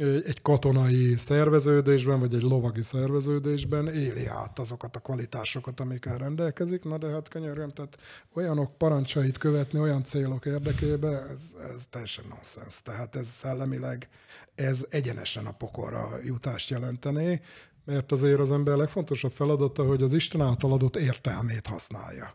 egy 0.00 0.42
katonai 0.42 1.16
szerveződésben, 1.16 2.20
vagy 2.20 2.34
egy 2.34 2.42
lovagi 2.42 2.82
szerveződésben 2.82 3.88
éli 3.88 4.26
át 4.26 4.58
azokat 4.58 4.96
a 4.96 4.98
kvalitásokat, 4.98 5.80
amikkel 5.80 6.18
rendelkezik. 6.18 6.84
Na 6.84 6.98
de 6.98 7.08
hát 7.08 7.28
könyörgöm, 7.28 7.70
tehát 7.70 7.98
olyanok 8.34 8.78
parancsait 8.78 9.38
követni 9.38 9.78
olyan 9.78 10.04
célok 10.04 10.46
érdekében, 10.46 11.14
ez, 11.14 11.54
ez 11.74 11.86
teljesen 11.90 12.24
nonsens. 12.28 12.82
Tehát 12.82 13.16
ez 13.16 13.28
szellemileg, 13.28 14.08
ez 14.54 14.86
egyenesen 14.90 15.46
a 15.46 15.52
pokorra 15.52 16.08
jutást 16.24 16.70
jelenteni, 16.70 17.40
mert 17.84 18.12
azért 18.12 18.40
az 18.40 18.50
ember 18.50 18.76
legfontosabb 18.76 19.32
feladata, 19.32 19.84
hogy 19.84 20.02
az 20.02 20.12
Isten 20.12 20.40
által 20.40 20.72
adott 20.72 20.96
értelmét 20.96 21.66
használja. 21.66 22.34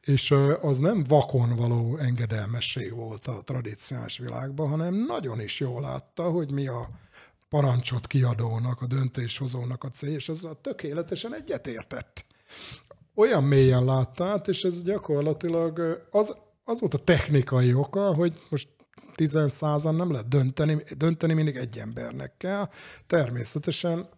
És 0.00 0.34
az 0.60 0.78
nem 0.78 1.04
vakon 1.08 1.56
való 1.56 1.96
engedelmesség 1.96 2.94
volt 2.94 3.26
a 3.26 3.42
tradíciós 3.44 4.18
világban, 4.18 4.68
hanem 4.68 4.94
nagyon 4.94 5.40
is 5.40 5.60
jól 5.60 5.80
látta, 5.80 6.30
hogy 6.30 6.52
mi 6.52 6.66
a 6.66 6.88
parancsot 7.56 8.06
kiadónak, 8.06 8.82
a 8.82 8.86
döntéshozónak 8.86 9.84
a 9.84 9.88
cél, 9.88 10.14
és 10.14 10.28
a 10.28 10.60
tökéletesen 10.60 11.34
egyetértett. 11.34 12.24
Olyan 13.14 13.44
mélyen 13.44 13.84
láttát, 13.84 14.48
és 14.48 14.64
ez 14.64 14.82
gyakorlatilag 14.82 16.06
az, 16.10 16.36
az 16.64 16.80
volt 16.80 16.94
a 16.94 16.98
technikai 16.98 17.74
oka, 17.74 18.14
hogy 18.14 18.40
most 18.50 18.68
10 19.14 19.38
százan 19.46 19.94
nem 19.94 20.10
lehet 20.10 20.28
dönteni, 20.28 20.82
dönteni 20.96 21.32
mindig 21.32 21.56
egy 21.56 21.78
embernek 21.78 22.36
kell. 22.36 22.68
Természetesen 23.06 24.08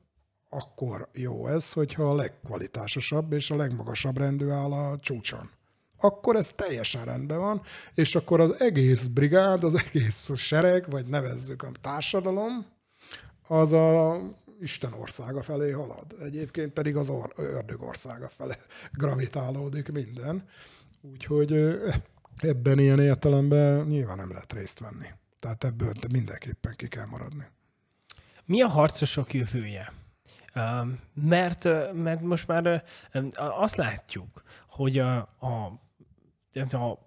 akkor 0.48 1.09
jó 1.12 1.47
ez, 1.47 1.73
hogyha 1.73 2.10
a 2.10 2.15
legkvalitásosabb 2.15 3.32
és 3.32 3.51
a 3.51 3.56
legmagasabb 3.56 4.19
rendű 4.19 4.48
áll 4.48 4.73
a 4.73 4.98
csúcson. 5.01 5.51
Akkor 6.01 6.36
ez 6.36 6.51
teljesen 6.51 7.05
rendben 7.05 7.39
van, 7.39 7.62
és 7.94 8.15
akkor 8.15 8.40
az 8.40 8.60
egész 8.60 9.05
brigád, 9.05 9.65
az 9.65 9.82
egész 9.86 10.31
sereg, 10.36 10.90
vagy 10.90 11.06
nevezzük 11.06 11.62
a 11.62 11.70
társadalom, 11.81 12.77
az 13.48 13.72
a 13.72 14.20
Isten 14.60 14.92
országa 14.92 15.42
felé 15.42 15.70
halad. 15.70 16.14
Egyébként 16.20 16.72
pedig 16.72 16.96
az 16.96 17.12
ördög 17.36 17.82
országa 17.82 18.28
felé 18.28 18.54
gravitálódik 18.92 19.92
minden. 19.92 20.48
Úgyhogy 21.00 21.52
ebben 22.36 22.78
ilyen 22.78 23.00
értelemben 23.00 23.86
nyilván 23.86 24.16
nem 24.16 24.30
lehet 24.30 24.52
részt 24.52 24.78
venni. 24.78 25.06
Tehát 25.38 25.64
ebből 25.64 25.92
mindenképpen 26.12 26.74
ki 26.76 26.88
kell 26.88 27.06
maradni. 27.06 27.46
Mi 28.44 28.62
a 28.62 28.68
harcosok 28.68 29.34
jövője? 29.34 29.92
Mert, 31.14 31.64
mert 31.92 32.20
most 32.20 32.46
már 32.46 32.84
azt 33.34 33.76
látjuk, 33.76 34.42
hogy 34.68 34.98
a, 34.98 35.16
a, 35.38 35.80
a 36.70 36.98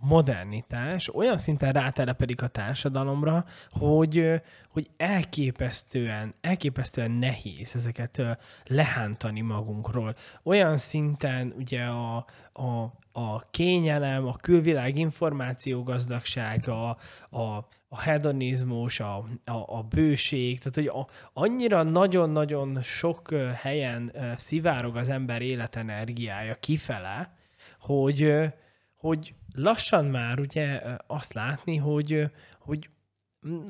modernitás 0.00 1.14
olyan 1.14 1.38
szinten 1.38 1.72
rátelepedik 1.72 2.42
a 2.42 2.46
társadalomra, 2.48 3.44
hogy, 3.70 4.42
hogy 4.68 4.90
elképesztően, 4.96 6.34
elképesztően 6.40 7.10
nehéz 7.10 7.74
ezeket 7.74 8.22
lehántani 8.66 9.40
magunkról. 9.40 10.14
Olyan 10.42 10.78
szinten 10.78 11.54
ugye 11.56 11.84
a, 11.84 12.16
a, 12.52 12.92
a 13.12 13.50
kényelem, 13.50 14.26
a 14.26 14.36
külvilág 14.36 14.98
információgazdagsága, 14.98 16.96
a, 17.30 17.66
a 17.88 18.00
hedonizmus, 18.00 19.00
a, 19.00 19.16
a, 19.44 19.76
a 19.76 19.82
bőség, 19.82 20.58
tehát 20.58 20.74
hogy 20.74 20.86
a, 20.86 21.06
annyira 21.32 21.82
nagyon-nagyon 21.82 22.82
sok 22.82 23.34
helyen 23.54 24.12
szivárog 24.36 24.96
az 24.96 25.08
ember 25.08 25.42
életenergiája 25.42 26.54
kifele, 26.54 27.32
hogy, 27.80 28.50
hogy 28.98 29.34
lassan 29.54 30.04
már 30.04 30.40
ugye 30.40 30.80
azt 31.06 31.32
látni, 31.32 31.76
hogy, 31.76 32.30
hogy 32.58 32.88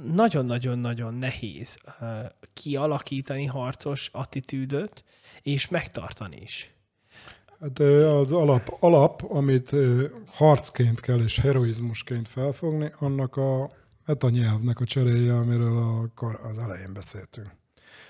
nagyon-nagyon-nagyon 0.04 1.14
nehéz 1.14 1.78
kialakítani 2.52 3.44
harcos 3.44 4.10
attitűdöt, 4.12 5.04
és 5.42 5.68
megtartani 5.68 6.36
is. 6.42 6.72
Hát 7.60 7.78
az 7.78 8.32
alap, 8.32 8.76
alap, 8.80 9.22
amit 9.30 9.70
harcként 10.26 11.00
kell 11.00 11.18
és 11.18 11.38
heroizmusként 11.38 12.28
felfogni, 12.28 12.92
annak 12.98 13.36
a 13.36 13.70
a 14.20 14.28
nyelvnek 14.28 14.80
a 14.80 14.84
cseréje, 14.84 15.36
amiről 15.36 15.76
a, 15.76 16.24
az 16.48 16.58
elején 16.58 16.92
beszéltünk. 16.92 17.46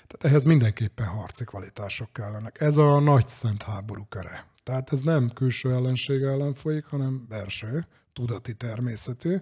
Tehát 0.07 0.25
ehhez 0.25 0.45
mindenképpen 0.45 1.07
harci 1.07 1.45
kvalitások 1.45 2.13
kellenek. 2.13 2.61
Ez 2.61 2.77
a 2.77 2.99
nagy 2.99 3.29
szent 3.29 3.63
háború 3.63 4.05
köre. 4.09 4.47
Tehát 4.69 4.93
ez 4.93 5.01
nem 5.01 5.31
külső 5.31 5.73
ellenség 5.73 6.23
ellen 6.23 6.55
folyik, 6.55 6.85
hanem 6.85 7.27
belső, 7.29 7.87
tudati 8.13 8.55
természetű, 8.55 9.37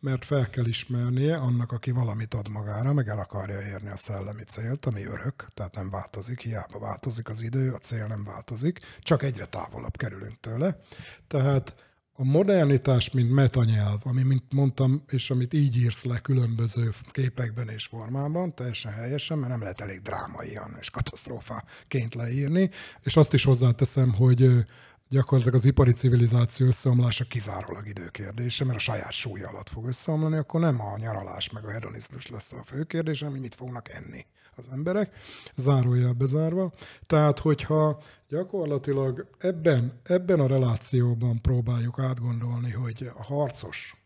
mert 0.00 0.24
fel 0.24 0.50
kell 0.50 0.64
ismernie 0.66 1.36
annak, 1.36 1.72
aki 1.72 1.90
valamit 1.90 2.34
ad 2.34 2.48
magára, 2.48 2.92
meg 2.92 3.08
el 3.08 3.18
akarja 3.18 3.60
érni 3.60 3.88
a 3.88 3.96
szellemi 3.96 4.42
célt, 4.42 4.86
ami 4.86 5.04
örök, 5.04 5.46
tehát 5.54 5.74
nem 5.74 5.90
változik, 5.90 6.40
hiába 6.40 6.78
változik 6.78 7.28
az 7.28 7.42
idő, 7.42 7.72
a 7.72 7.78
cél 7.78 8.06
nem 8.06 8.24
változik, 8.24 8.78
csak 9.00 9.22
egyre 9.22 9.44
távolabb 9.44 9.96
kerülünk 9.96 10.40
tőle. 10.40 10.80
Tehát 11.26 11.74
a 12.18 12.24
modernitás, 12.24 13.10
mint 13.10 13.30
metanyelv, 13.30 13.98
ami, 14.02 14.22
mint 14.22 14.52
mondtam, 14.52 15.02
és 15.08 15.30
amit 15.30 15.54
így 15.54 15.76
írsz 15.76 16.04
le 16.04 16.18
különböző 16.18 16.92
képekben 17.10 17.68
és 17.68 17.86
formában, 17.86 18.54
teljesen 18.54 18.92
helyesen, 18.92 19.38
mert 19.38 19.50
nem 19.50 19.60
lehet 19.60 19.80
elég 19.80 20.00
drámaian 20.00 20.76
és 20.80 20.90
katasztrófaként 20.90 22.14
leírni, 22.14 22.70
és 23.02 23.16
azt 23.16 23.34
is 23.34 23.44
hozzáteszem, 23.44 24.12
hogy 24.12 24.66
gyakorlatilag 25.08 25.58
az 25.58 25.64
ipari 25.64 25.92
civilizáció 25.92 26.66
összeomlása 26.66 27.24
kizárólag 27.24 27.88
időkérdése, 27.88 28.64
mert 28.64 28.78
a 28.78 28.80
saját 28.80 29.12
súlya 29.12 29.48
alatt 29.48 29.68
fog 29.68 29.86
összeomlani, 29.86 30.36
akkor 30.36 30.60
nem 30.60 30.80
a 30.80 30.98
nyaralás 30.98 31.50
meg 31.50 31.64
a 31.64 31.70
hedonizmus 31.70 32.26
lesz 32.26 32.52
a 32.52 32.62
fő 32.64 32.84
kérdés, 32.84 33.20
hanem 33.20 33.40
mit 33.40 33.54
fognak 33.54 33.88
enni 33.90 34.26
az 34.56 34.64
emberek, 34.72 35.14
zárójel 35.54 36.12
bezárva. 36.12 36.72
Tehát, 37.06 37.38
hogyha 37.38 38.02
gyakorlatilag 38.28 39.26
ebben, 39.38 40.00
ebben 40.02 40.40
a 40.40 40.46
relációban 40.46 41.40
próbáljuk 41.40 41.98
átgondolni, 41.98 42.70
hogy 42.70 43.10
a 43.16 43.22
harcos 43.22 43.96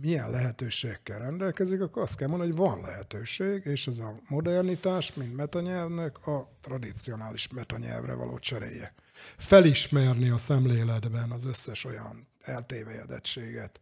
milyen 0.00 0.30
lehetőségekkel 0.30 1.18
rendelkezik, 1.18 1.80
akkor 1.80 2.02
azt 2.02 2.16
kell 2.16 2.28
mondani, 2.28 2.50
hogy 2.50 2.58
van 2.58 2.80
lehetőség, 2.80 3.64
és 3.64 3.86
ez 3.86 3.98
a 3.98 4.14
modernitás, 4.28 5.14
mint 5.14 5.36
metanyelvnek 5.36 6.26
a 6.26 6.50
tradicionális 6.60 7.48
metanyelvre 7.48 8.14
való 8.14 8.38
cseréje. 8.38 8.94
Felismerni 9.36 10.28
a 10.28 10.36
szemléletben 10.36 11.30
az 11.30 11.44
összes 11.44 11.84
olyan 11.84 12.26
eltévejedettséget, 12.40 13.80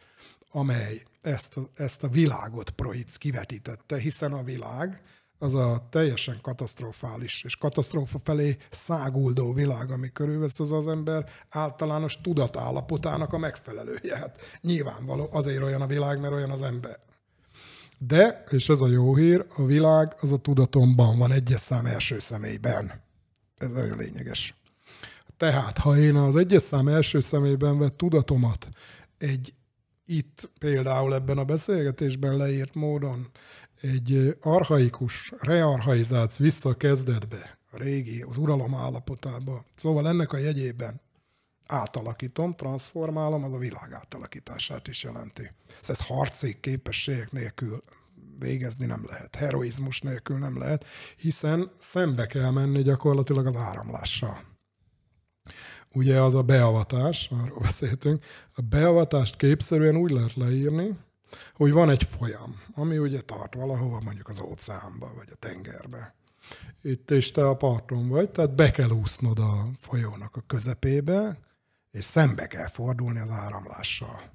amely 0.51 1.03
ezt 1.23 1.57
a, 1.57 1.61
ezt 1.75 2.03
a 2.03 2.09
világot 2.09 2.71
Proic 2.71 3.17
kivetítette, 3.17 3.99
hiszen 3.99 4.33
a 4.33 4.43
világ 4.43 5.03
az 5.39 5.55
a 5.55 5.87
teljesen 5.91 6.39
katasztrofális 6.43 7.43
és 7.45 7.57
katasztrófa 7.57 8.19
felé 8.25 8.57
száguldó 8.71 9.53
világ, 9.53 9.91
ami 9.91 10.13
körülvesz 10.13 10.61
az 10.61 10.73
az 10.73 10.87
ember 10.87 11.29
általános 11.49 12.21
tudatállapotának 12.21 13.33
a 13.33 13.39
megfelelője. 13.39 14.17
Hát 14.17 14.41
nyilvánvaló, 14.61 15.29
azért 15.33 15.63
olyan 15.63 15.81
a 15.81 15.87
világ, 15.87 16.21
mert 16.21 16.33
olyan 16.33 16.51
az 16.51 16.63
ember. 16.63 16.99
De, 17.99 18.45
és 18.51 18.69
ez 18.69 18.81
a 18.81 18.89
jó 18.89 19.15
hír, 19.15 19.47
a 19.57 19.65
világ 19.65 20.17
az 20.21 20.33
a 20.33 20.37
tudatomban 20.37 21.19
van, 21.19 21.33
egyes 21.33 21.61
szám 21.61 21.87
első 21.87 22.19
személyben. 22.19 23.03
Ez 23.59 23.71
nagyon 23.71 23.97
lényeges. 23.97 24.55
Tehát, 25.37 25.79
ha 25.79 25.97
én 25.97 26.17
az 26.17 26.37
egyes 26.37 26.63
szám 26.63 26.89
első 26.89 27.21
személyben 27.21 27.79
vett 27.79 27.97
tudatomat 27.97 28.69
egy 29.19 29.55
itt 30.07 30.51
például 30.59 31.15
ebben 31.15 31.39
a 31.39 31.45
beszélgetésben 31.45 32.37
leírt 32.37 32.75
módon 32.75 33.31
egy 33.81 34.37
arhaikus, 34.41 35.33
rearhaizált 35.39 36.37
vissza 36.37 36.69
a 36.69 36.75
kezdetbe, 36.75 37.59
régi, 37.71 38.23
az 38.23 38.37
uralom 38.37 38.75
állapotába. 38.75 39.65
Szóval 39.75 40.09
ennek 40.09 40.33
a 40.33 40.37
jegyében 40.37 41.01
átalakítom, 41.67 42.55
transformálom, 42.55 43.45
az 43.45 43.53
a 43.53 43.59
világ 43.59 43.93
átalakítását 43.93 44.89
is 44.89 45.03
jelenti. 45.03 45.51
Ez 45.83 46.07
harci 46.07 46.61
képességek 46.61 47.33
nélkül 47.33 47.81
végezni 48.39 48.87
nem 48.87 49.05
lehet, 49.09 49.35
heroizmus 49.35 50.01
nélkül 50.01 50.39
nem 50.39 50.59
lehet, 50.59 50.85
hiszen 51.17 51.71
szembe 51.79 52.27
kell 52.27 52.51
menni 52.51 52.83
gyakorlatilag 52.83 53.47
az 53.47 53.57
áramlással. 53.57 54.45
Ugye 55.93 56.21
az 56.21 56.35
a 56.35 56.43
beavatás, 56.43 57.31
arról 57.43 57.59
beszéltünk, 57.59 58.25
a 58.53 58.61
beavatást 58.63 59.37
képszerűen 59.37 59.97
úgy 59.97 60.11
lehet 60.11 60.35
leírni, 60.35 60.97
hogy 61.55 61.73
van 61.73 61.91
egy 61.91 62.09
folyam, 62.19 62.63
ami 62.75 62.99
ugye 62.99 63.21
tart 63.21 63.55
valahova, 63.55 64.01
mondjuk 64.01 64.29
az 64.29 64.41
óceánba, 64.41 65.13
vagy 65.17 65.29
a 65.33 65.35
tengerbe. 65.35 66.15
Itt 66.83 67.11
és 67.11 67.33
te 67.33 67.49
a 67.49 67.57
parton 67.57 68.09
vagy, 68.09 68.31
tehát 68.31 68.55
be 68.55 68.71
kell 68.71 68.91
úsznod 68.91 69.39
a 69.39 69.69
folyónak 69.81 70.37
a 70.37 70.45
közepébe, 70.47 71.39
és 71.91 72.05
szembe 72.05 72.47
kell 72.47 72.69
fordulni 72.69 73.19
az 73.19 73.31
áramlással. 73.31 74.35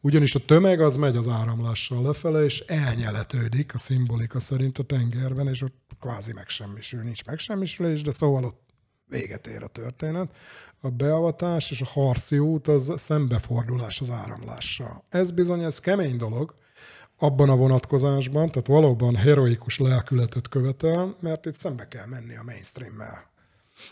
Ugyanis 0.00 0.34
a 0.34 0.44
tömeg 0.44 0.80
az 0.80 0.96
megy 0.96 1.16
az 1.16 1.28
áramlással 1.28 2.02
lefele, 2.02 2.44
és 2.44 2.60
elnyeletődik 2.60 3.74
a 3.74 3.78
szimbolika 3.78 4.40
szerint 4.40 4.78
a 4.78 4.82
tengerben, 4.82 5.48
és 5.48 5.62
ott 5.62 5.90
kvázi 6.00 6.32
megsemmisül, 6.32 7.02
nincs 7.02 7.24
megsemmisülés, 7.24 8.02
de 8.02 8.10
szóval 8.10 8.44
ott 8.44 8.71
véget 9.12 9.46
ér 9.46 9.62
a 9.62 9.66
történet. 9.66 10.30
A 10.80 10.90
beavatás 10.90 11.70
és 11.70 11.80
a 11.80 11.86
harci 11.86 12.38
út 12.38 12.68
az 12.68 12.92
szembefordulás 12.96 14.00
az 14.00 14.10
áramlással. 14.10 15.04
Ez 15.08 15.30
bizony, 15.30 15.62
ez 15.62 15.78
kemény 15.78 16.16
dolog, 16.16 16.54
abban 17.18 17.50
a 17.50 17.56
vonatkozásban, 17.56 18.50
tehát 18.50 18.66
valóban 18.66 19.16
heroikus 19.16 19.78
lelkületet 19.78 20.48
követel, 20.48 21.16
mert 21.20 21.46
itt 21.46 21.54
szembe 21.54 21.88
kell 21.88 22.06
menni 22.06 22.36
a 22.36 22.42
mainstream-mel. 22.42 23.30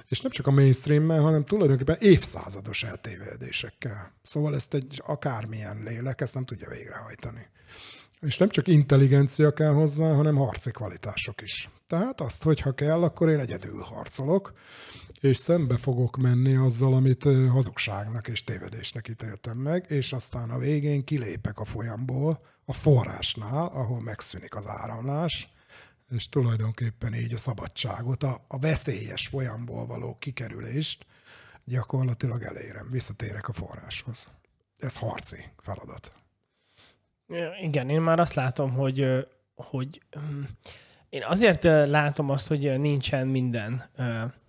És 0.09 0.21
nem 0.21 0.31
csak 0.31 0.47
a 0.47 0.51
mainstream-mel, 0.51 1.21
hanem 1.21 1.45
tulajdonképpen 1.45 1.97
évszázados 1.99 2.83
eltévedésekkel. 2.83 4.13
Szóval 4.23 4.55
ezt 4.55 4.75
egy 4.75 5.03
akármilyen 5.07 5.83
lélek 5.85 6.21
ezt 6.21 6.35
nem 6.35 6.45
tudja 6.45 6.69
végrehajtani. 6.69 7.49
És 8.21 8.39
nem 8.39 8.49
csak 8.49 8.69
intelligencia 8.69 9.53
kell 9.53 9.73
hozzá, 9.73 10.13
hanem 10.15 10.37
harci 10.37 10.71
kvalitások 10.71 11.43
is. 11.43 11.71
Tehát 11.91 12.21
azt, 12.21 12.43
hogy 12.43 12.61
ha 12.61 12.73
kell, 12.73 13.03
akkor 13.03 13.29
én 13.29 13.39
egyedül 13.39 13.81
harcolok, 13.81 14.53
és 15.21 15.37
szembe 15.37 15.77
fogok 15.77 16.17
menni 16.17 16.55
azzal, 16.55 16.93
amit 16.93 17.23
hazugságnak 17.49 18.29
és 18.29 18.45
tévedésnek 18.45 19.09
ítéltem 19.09 19.57
meg, 19.57 19.85
és 19.89 20.13
aztán 20.13 20.51
a 20.51 20.59
végén 20.59 21.05
kilépek 21.05 21.59
a 21.59 21.65
folyamból, 21.65 22.41
a 22.65 22.73
forrásnál, 22.73 23.67
ahol 23.67 24.01
megszűnik 24.01 24.55
az 24.55 24.67
áramlás, 24.67 25.53
és 26.11 26.29
tulajdonképpen 26.29 27.15
így 27.15 27.33
a 27.33 27.37
szabadságot, 27.37 28.23
a, 28.23 28.45
a 28.49 28.59
veszélyes 28.59 29.27
folyamból 29.27 29.87
való 29.87 30.17
kikerülést 30.19 31.07
gyakorlatilag 31.65 32.43
elérem, 32.43 32.91
visszatérek 32.91 33.49
a 33.49 33.53
forráshoz. 33.53 34.29
Ez 34.79 34.97
harci 34.97 35.45
feladat. 35.59 36.13
Igen, 37.63 37.89
én 37.89 38.01
már 38.01 38.21
azt 38.21 38.35
látom, 38.35 38.73
hogy, 38.73 39.07
hogy 39.55 40.03
hm, 40.11 40.43
én 41.11 41.23
azért 41.25 41.65
látom 41.65 42.31
azt, 42.31 42.49
hogy 42.49 42.81
nincsen 42.81 43.27
minden 43.27 43.85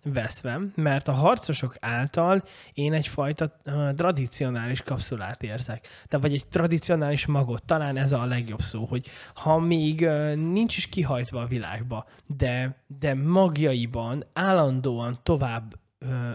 veszve, 0.03 0.59
mert 0.75 1.07
a 1.07 1.11
harcosok 1.11 1.75
által 1.79 2.43
én 2.73 2.93
egyfajta 2.93 3.61
tradicionális 3.95 4.81
kapszulát 4.81 5.43
érzek. 5.43 5.87
Tehát 6.07 6.25
vagy 6.25 6.33
egy 6.33 6.47
tradicionális 6.47 7.25
magot, 7.25 7.63
talán 7.63 7.97
ez 7.97 8.11
a 8.11 8.25
legjobb 8.25 8.61
szó, 8.61 8.85
hogy 8.85 9.07
ha 9.33 9.59
még 9.59 10.07
nincs 10.35 10.77
is 10.77 10.87
kihajtva 10.87 11.41
a 11.41 11.47
világba, 11.47 12.05
de, 12.37 12.75
de 12.99 13.13
magjaiban 13.13 14.25
állandóan 14.33 15.15
tovább 15.23 15.73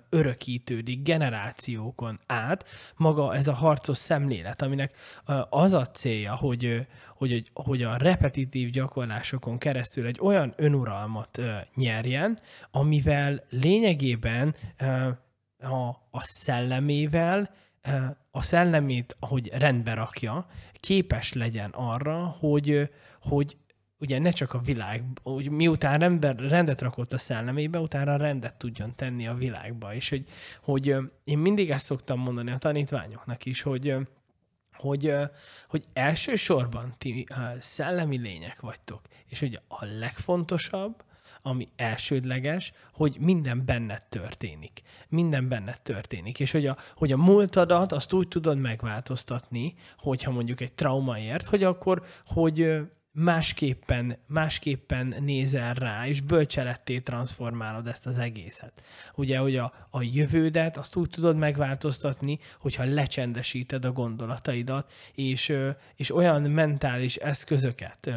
örökítődik 0.08 1.02
generációkon 1.02 2.20
át 2.26 2.68
maga 2.96 3.34
ez 3.34 3.48
a 3.48 3.52
harcos 3.52 3.96
szemlélet, 3.96 4.62
aminek 4.62 4.96
az 5.50 5.72
a 5.72 5.86
célja, 5.86 6.34
hogy, 6.34 6.86
hogy, 7.16 7.50
hogy 7.54 7.82
a 7.82 7.96
repetitív 7.96 8.70
gyakorlásokon 8.70 9.58
keresztül 9.58 10.06
egy 10.06 10.18
olyan 10.20 10.54
önuralmat 10.56 11.40
nyerjen, 11.74 12.38
amivel 12.70 13.44
lényegében 13.50 14.54
a, 15.58 15.88
a 16.10 16.20
szellemével, 16.20 17.50
a 18.30 18.42
szellemét, 18.42 19.16
ahogy 19.20 19.50
rendbe 19.54 19.94
rakja, 19.94 20.46
képes 20.80 21.32
legyen 21.32 21.70
arra, 21.70 22.36
hogy, 22.38 22.90
hogy 23.22 23.56
ugye 23.98 24.18
ne 24.18 24.30
csak 24.30 24.52
a 24.52 24.58
világ, 24.58 25.04
hogy 25.22 25.50
miután 25.50 25.98
rendet, 25.98 26.40
rendet 26.40 26.80
rakott 26.80 27.12
a 27.12 27.18
szellemébe, 27.18 27.78
utána 27.78 28.16
rendet 28.16 28.54
tudjon 28.54 28.94
tenni 28.96 29.26
a 29.26 29.34
világba. 29.34 29.94
És 29.94 30.08
hogy, 30.08 30.24
hogy 30.62 30.96
én 31.24 31.38
mindig 31.38 31.70
ezt 31.70 31.84
szoktam 31.84 32.18
mondani 32.18 32.50
a 32.50 32.58
tanítványoknak 32.58 33.44
is, 33.44 33.62
hogy, 33.62 33.94
hogy, 34.72 35.14
hogy 35.68 35.84
elsősorban 35.92 36.94
ti 36.98 37.26
szellemi 37.58 38.18
lények 38.18 38.60
vagytok, 38.60 39.00
és 39.26 39.40
hogy 39.40 39.60
a 39.68 39.84
legfontosabb, 39.84 41.04
ami 41.42 41.68
elsődleges, 41.76 42.72
hogy 42.92 43.16
minden 43.20 43.64
benned 43.64 44.02
történik. 44.02 44.82
Minden 45.08 45.48
benned 45.48 45.80
történik. 45.80 46.40
És 46.40 46.52
hogy 46.52 46.66
a, 46.66 46.76
hogy 46.94 47.12
a 47.12 47.16
múltadat 47.16 47.92
azt 47.92 48.12
úgy 48.12 48.28
tudod 48.28 48.58
megváltoztatni, 48.58 49.74
hogyha 49.98 50.30
mondjuk 50.30 50.60
egy 50.60 50.72
trauma 50.72 51.18
ért, 51.18 51.46
hogy 51.46 51.62
akkor, 51.62 52.04
hogy 52.24 52.86
másképpen, 53.18 54.18
másképpen 54.26 55.14
nézel 55.20 55.74
rá, 55.74 56.06
és 56.06 56.20
bölcseletté 56.20 57.00
transformálod 57.00 57.86
ezt 57.86 58.06
az 58.06 58.18
egészet. 58.18 58.82
Ugye, 59.14 59.38
hogy 59.38 59.56
a, 59.56 59.72
a 59.90 60.02
jövődet 60.02 60.76
azt 60.76 60.96
úgy 60.96 61.10
tudod 61.10 61.36
megváltoztatni, 61.36 62.38
hogyha 62.58 62.84
lecsendesíted 62.84 63.84
a 63.84 63.92
gondolataidat, 63.92 64.92
és, 65.14 65.56
és 65.94 66.14
olyan 66.14 66.42
mentális 66.42 67.16
eszközöket 67.16 68.10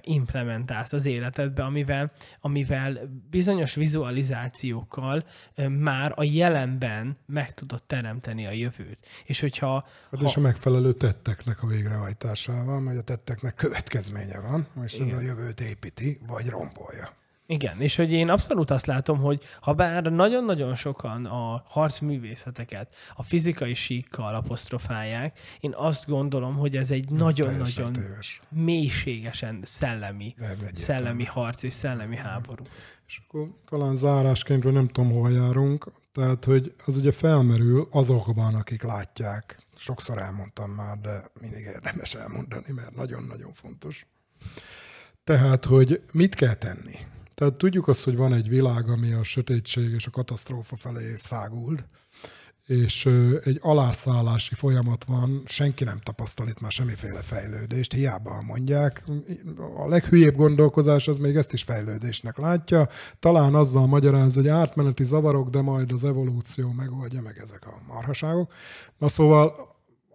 implementálsz 0.00 0.92
az 0.92 1.06
életedbe, 1.06 1.64
amivel, 1.64 2.12
amivel 2.40 2.98
bizonyos 3.30 3.74
vizualizációkkal 3.74 5.24
már 5.68 6.12
a 6.16 6.22
jelenben 6.22 7.16
meg 7.26 7.54
tudod 7.54 7.82
teremteni 7.82 8.46
a 8.46 8.50
jövőt. 8.50 8.98
És 9.24 9.40
hogyha... 9.40 9.86
Hát 10.10 10.20
ha... 10.20 10.26
és 10.26 10.36
a 10.36 10.40
megfelelő 10.40 10.92
tetteknek 10.92 11.62
a 11.62 11.66
végrehajtásával, 11.66 12.80
mert 12.80 12.98
a 12.98 13.02
tetteknek 13.02 13.54
következmény 13.54 14.20
eredménye 14.22 14.50
van, 14.50 14.84
és 14.84 14.92
ez 14.92 15.12
a 15.12 15.20
jövőt 15.20 15.60
építi, 15.60 16.20
vagy 16.26 16.48
rombolja. 16.48 17.20
Igen, 17.46 17.80
és 17.80 17.96
hogy 17.96 18.12
én 18.12 18.28
abszolút 18.28 18.70
azt 18.70 18.86
látom, 18.86 19.18
hogy 19.18 19.42
ha 19.60 19.72
bár 19.72 20.02
nagyon-nagyon 20.02 20.74
sokan 20.74 21.26
a 21.26 21.62
harcművészeteket 21.66 22.94
a 23.14 23.22
fizikai 23.22 23.74
síkkal 23.74 24.34
apostrofálják, 24.34 25.38
én 25.60 25.72
azt 25.76 26.06
gondolom, 26.06 26.56
hogy 26.56 26.76
ez 26.76 26.90
egy 26.90 27.10
nagyon-nagyon 27.10 27.96
mélységesen 28.48 29.60
szellemi, 29.62 30.34
szellemi 30.72 31.24
harc 31.24 31.62
és 31.62 31.72
szellemi 31.72 32.16
háború. 32.16 32.64
És 33.06 33.20
akkor 33.26 33.48
talán 33.68 33.96
zárásként, 33.96 34.72
nem 34.72 34.88
tudom, 34.88 35.10
hol 35.10 35.30
járunk, 35.30 35.92
tehát, 36.12 36.44
hogy 36.44 36.74
az 36.84 36.96
ugye 36.96 37.12
felmerül 37.12 37.88
azokban, 37.90 38.54
akik 38.54 38.82
látják. 38.82 39.58
Sokszor 39.76 40.18
elmondtam 40.18 40.70
már, 40.70 40.98
de 40.98 41.24
mindig 41.40 41.60
érdemes 41.60 42.14
elmondani, 42.14 42.72
mert 42.74 42.94
nagyon-nagyon 42.94 43.52
fontos. 43.52 44.06
Tehát, 45.24 45.64
hogy 45.64 46.02
mit 46.12 46.34
kell 46.34 46.54
tenni? 46.54 46.96
Tehát 47.34 47.54
tudjuk 47.54 47.88
azt, 47.88 48.04
hogy 48.04 48.16
van 48.16 48.32
egy 48.32 48.48
világ, 48.48 48.88
ami 48.88 49.12
a 49.12 49.24
sötétség 49.24 49.90
és 49.90 50.06
a 50.06 50.10
katasztrófa 50.10 50.76
felé 50.76 51.14
száguld, 51.16 51.84
és 52.66 53.06
egy 53.44 53.58
alászállási 53.62 54.54
folyamat 54.54 55.04
van, 55.04 55.42
senki 55.46 55.84
nem 55.84 56.00
tapasztal 56.02 56.48
itt 56.48 56.60
már 56.60 56.70
semmiféle 56.70 57.22
fejlődést, 57.22 57.92
hiába 57.92 58.42
mondják. 58.42 59.04
A 59.76 59.88
leghülyébb 59.88 60.36
gondolkozás 60.36 61.08
az 61.08 61.16
még 61.16 61.36
ezt 61.36 61.52
is 61.52 61.62
fejlődésnek 61.62 62.38
látja. 62.38 62.88
Talán 63.18 63.54
azzal 63.54 63.86
magyaráz, 63.86 64.34
hogy 64.34 64.48
átmeneti 64.48 65.04
zavarok, 65.04 65.48
de 65.48 65.60
majd 65.60 65.92
az 65.92 66.04
evolúció 66.04 66.72
megoldja 66.72 67.20
meg 67.20 67.38
ezek 67.38 67.66
a 67.66 67.82
marhaságok. 67.86 68.52
Na 68.98 69.08
szóval 69.08 69.71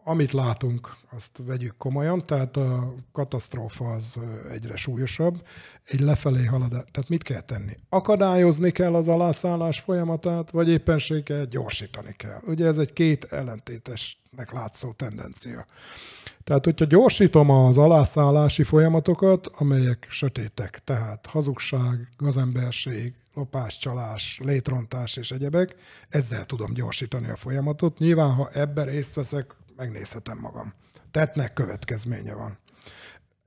amit 0.08 0.32
látunk, 0.32 0.96
azt 1.10 1.40
vegyük 1.46 1.78
komolyan, 1.78 2.26
tehát 2.26 2.58
a 2.58 2.94
katasztrófa 3.12 3.86
az 3.86 4.20
egyre 4.52 4.76
súlyosabb, 4.76 5.42
egy 5.84 6.00
lefelé 6.00 6.46
haladás. 6.46 6.84
Tehát 6.92 7.10
mit 7.10 7.24
kell 7.24 7.42
tenni? 7.42 7.74
Akadályozni 7.90 8.72
kell 8.72 8.96
az 8.96 9.08
alászállás 9.08 9.80
folyamatát, 9.80 10.52
vagy 10.52 10.70
éppenséggel 10.70 11.46
gyorsítani 11.46 12.14
kell. 12.18 12.40
Ugye 12.46 12.66
ez 12.66 12.78
egy 12.78 12.94
két 12.94 13.24
ellentétesnek 13.24 14.52
látszó 14.52 14.92
tendencia. 14.92 15.66
Tehát, 16.44 16.66
hogyha 16.66 16.86
gyorsítom 16.86 17.50
az 17.50 17.78
alászállási 17.78 18.64
folyamatokat, 18.64 19.48
amelyek 19.48 20.08
sötétek, 20.10 20.82
tehát 20.84 21.26
hazugság, 21.26 22.12
gazemberség, 22.18 23.14
lopás, 23.34 23.78
csalás, 23.78 24.40
létrontás 24.44 25.18
és 25.18 25.32
egyebek, 25.32 25.76
ezzel 26.10 26.46
tudom 26.46 26.74
gyorsítani 26.74 27.30
a 27.30 27.36
folyamatot. 27.36 27.98
Nyilván, 27.98 28.32
ha 28.32 28.50
ebben 28.54 28.86
részt 28.86 29.14
veszek, 29.14 29.56
megnézhetem 29.78 30.38
magam. 30.38 30.74
Tettnek 31.12 31.54
következménye 31.54 32.34
van. 32.34 32.58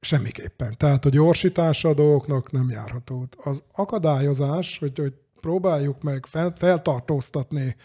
Semmiképpen. 0.01 0.75
Tehát 0.77 1.05
a 1.05 1.09
gyorsítása 1.09 1.89
a 1.89 1.95
dolgoknak 1.95 2.51
nem 2.51 2.69
járható. 2.71 3.29
Az 3.37 3.63
akadályozás, 3.73 4.79
hogy, 4.79 4.99
hogy 4.99 5.15
próbáljuk 5.41 6.03
meg 6.03 6.27
fel, 6.27 6.53
feltartóztatni 6.57 7.77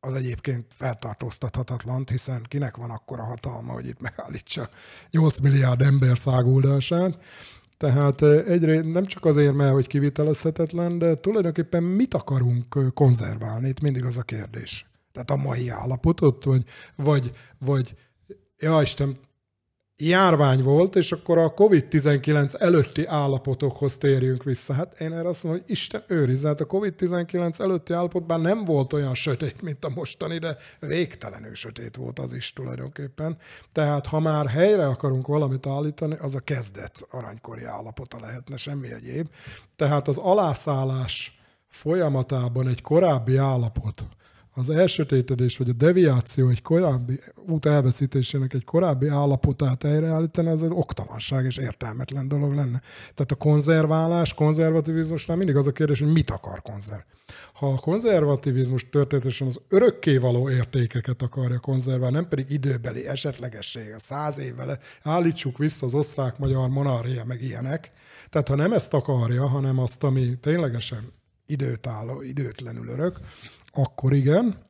az 0.00 0.14
egyébként 0.14 0.66
feltartóztathatatlan, 0.74 2.04
hiszen 2.10 2.42
kinek 2.48 2.76
van 2.76 2.90
akkora 2.90 3.24
hatalma, 3.24 3.72
hogy 3.72 3.86
itt 3.86 4.00
megállítsa 4.00 4.68
8 5.10 5.38
milliárd 5.38 5.82
ember 5.82 6.18
száguldását. 6.18 7.18
Tehát 7.76 8.22
egyrészt 8.22 8.92
nem 8.92 9.04
csak 9.04 9.24
azért, 9.24 9.54
mert 9.54 9.72
hogy 9.72 9.86
kivitelezhetetlen, 9.86 10.98
de 10.98 11.14
tulajdonképpen 11.14 11.82
mit 11.82 12.14
akarunk 12.14 12.94
konzerválni? 12.94 13.68
Itt 13.68 13.80
mindig 13.80 14.04
az 14.04 14.16
a 14.16 14.22
kérdés. 14.22 14.89
Tehát 15.12 15.30
a 15.30 15.36
mai 15.36 15.68
állapotot, 15.68 16.44
vagy, 16.44 16.64
vagy, 16.96 17.32
vagy 17.58 17.94
ja 18.58 18.82
Isten, 18.82 19.18
járvány 20.00 20.62
volt, 20.62 20.96
és 20.96 21.12
akkor 21.12 21.38
a 21.38 21.54
COVID-19 21.54 22.60
előtti 22.60 23.06
állapotokhoz 23.06 23.96
térjünk 23.96 24.42
vissza. 24.42 24.72
Hát 24.72 25.00
én 25.00 25.12
erre 25.12 25.28
azt 25.28 25.44
mondom, 25.44 25.62
hogy 25.62 25.70
Isten 25.70 26.02
őrizze, 26.06 26.48
hát 26.48 26.60
a 26.60 26.66
COVID-19 26.66 27.60
előtti 27.60 27.92
állapotban 27.92 28.40
nem 28.40 28.64
volt 28.64 28.92
olyan 28.92 29.14
sötét, 29.14 29.62
mint 29.62 29.84
a 29.84 29.90
mostani, 29.94 30.38
de 30.38 30.56
végtelenül 30.80 31.54
sötét 31.54 31.96
volt 31.96 32.18
az 32.18 32.34
is 32.34 32.52
tulajdonképpen. 32.52 33.36
Tehát 33.72 34.06
ha 34.06 34.20
már 34.20 34.46
helyre 34.46 34.86
akarunk 34.86 35.26
valamit 35.26 35.66
állítani, 35.66 36.16
az 36.20 36.34
a 36.34 36.40
kezdet 36.40 37.06
aranykori 37.10 37.64
állapota 37.64 38.20
lehetne, 38.20 38.56
semmi 38.56 38.92
egyéb. 38.92 39.28
Tehát 39.76 40.08
az 40.08 40.18
alászállás 40.18 41.38
folyamatában 41.68 42.68
egy 42.68 42.82
korábbi 42.82 43.36
állapot, 43.36 44.04
az 44.52 44.70
elsötétedés 44.70 45.56
vagy 45.56 45.68
a 45.68 45.72
deviáció 45.72 46.48
egy 46.48 46.62
korábbi 46.62 47.20
út 47.46 47.66
elveszítésének 47.66 48.54
egy 48.54 48.64
korábbi 48.64 49.08
állapotát 49.08 49.82
helyreállítani, 49.82 50.48
az 50.48 50.62
egy 50.62 50.70
oktalanság 50.72 51.44
és 51.44 51.56
értelmetlen 51.56 52.28
dolog 52.28 52.54
lenne. 52.54 52.80
Tehát 53.14 53.30
a 53.30 53.34
konzerválás, 53.34 54.34
konzervativizmusnál 54.34 55.36
mindig 55.36 55.56
az 55.56 55.66
a 55.66 55.72
kérdés, 55.72 55.98
hogy 55.98 56.12
mit 56.12 56.30
akar 56.30 56.62
konzerv. 56.62 57.00
Ha 57.52 57.66
a 57.72 57.78
konzervativizmus 57.78 58.88
történetesen 58.88 59.46
az 59.46 59.60
örökkévaló 59.68 60.50
értékeket 60.50 61.22
akarja 61.22 61.58
konzerválni, 61.58 62.16
nem 62.16 62.28
pedig 62.28 62.50
időbeli 62.50 63.06
esetlegesség, 63.06 63.92
a 63.94 63.98
száz 63.98 64.38
évvel 64.38 64.78
állítsuk 65.02 65.58
vissza 65.58 65.86
az 65.86 65.94
osztrák-magyar 65.94 66.68
monarchia, 66.68 67.24
meg 67.24 67.42
ilyenek. 67.42 67.90
Tehát 68.30 68.48
ha 68.48 68.54
nem 68.54 68.72
ezt 68.72 68.94
akarja, 68.94 69.46
hanem 69.46 69.78
azt, 69.78 70.02
ami 70.02 70.38
ténylegesen 70.40 71.12
időtálló, 71.46 72.22
időtlenül 72.22 72.88
örök, 72.88 73.18
akkor 73.72 74.12
igen. 74.12 74.68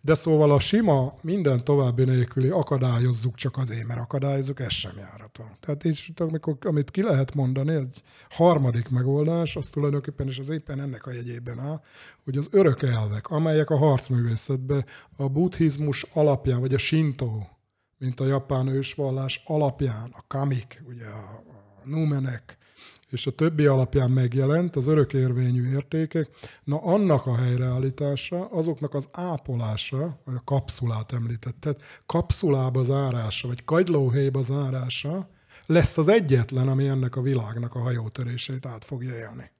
De 0.00 0.14
szóval 0.14 0.50
a 0.50 0.58
sima, 0.58 1.14
minden 1.20 1.64
további 1.64 2.04
nélküli 2.04 2.48
akadályozzuk 2.48 3.34
csak 3.34 3.56
azért, 3.56 3.86
mert 3.86 4.00
akadályozzuk, 4.00 4.60
ez 4.60 4.72
sem 4.72 4.92
járható. 4.98 5.44
Tehát 5.60 5.84
így, 5.84 6.12
amikor, 6.16 6.56
amit 6.60 6.90
ki 6.90 7.02
lehet 7.02 7.34
mondani, 7.34 7.74
egy 7.74 8.02
harmadik 8.30 8.88
megoldás, 8.88 9.56
az 9.56 9.70
tulajdonképpen 9.70 10.28
is 10.28 10.38
az 10.38 10.48
éppen 10.48 10.80
ennek 10.80 11.06
a 11.06 11.12
jegyében 11.12 11.58
áll, 11.58 11.80
hogy 12.24 12.36
az 12.36 12.48
örök 12.50 12.82
elvek, 12.82 13.28
amelyek 13.28 13.70
a 13.70 13.76
harcművészetben 13.76 14.84
a 15.16 15.28
buddhizmus 15.28 16.06
alapján, 16.12 16.60
vagy 16.60 16.74
a 16.74 16.78
shinto, 16.78 17.30
mint 17.98 18.20
a 18.20 18.26
japán 18.26 18.66
ősvallás 18.66 19.42
alapján, 19.46 20.10
a 20.12 20.24
kamik, 20.26 20.82
ugye 20.88 21.06
a, 21.06 21.42
a 21.48 21.88
numenek, 21.88 22.58
és 23.12 23.26
a 23.26 23.30
többi 23.30 23.66
alapján 23.66 24.10
megjelent 24.10 24.76
az 24.76 24.86
örökérvényű 24.86 25.72
értékek, 25.72 26.28
na 26.64 26.76
annak 26.76 27.26
a 27.26 27.36
helyreállítása, 27.36 28.48
azoknak 28.50 28.94
az 28.94 29.08
ápolása, 29.12 30.20
vagy 30.24 30.34
a 30.34 30.42
kapszulát 30.44 31.12
említetted, 31.12 31.76
kapszulába 32.06 32.82
zárása, 32.82 33.48
vagy 33.48 33.64
kagylóhéjba 33.64 34.42
zárása 34.42 35.28
lesz 35.66 35.98
az 35.98 36.08
egyetlen, 36.08 36.68
ami 36.68 36.88
ennek 36.88 37.16
a 37.16 37.22
világnak 37.22 37.74
a 37.74 37.78
hajótörését 37.78 38.66
át 38.66 38.84
fogja 38.84 39.14
élni. 39.14 39.50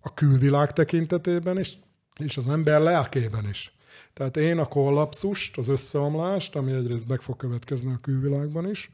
A 0.00 0.14
külvilág 0.14 0.72
tekintetében 0.72 1.58
is, 1.58 1.78
és 2.18 2.36
az 2.36 2.48
ember 2.48 2.80
lelkében 2.80 3.48
is. 3.48 3.76
Tehát 4.12 4.36
én 4.36 4.58
a 4.58 4.66
kollapszust, 4.66 5.58
az 5.58 5.68
összeomlást, 5.68 6.56
ami 6.56 6.72
egyrészt 6.72 7.08
meg 7.08 7.20
fog 7.20 7.36
következni 7.36 7.92
a 7.92 7.98
külvilágban 8.02 8.70
is, 8.70 8.90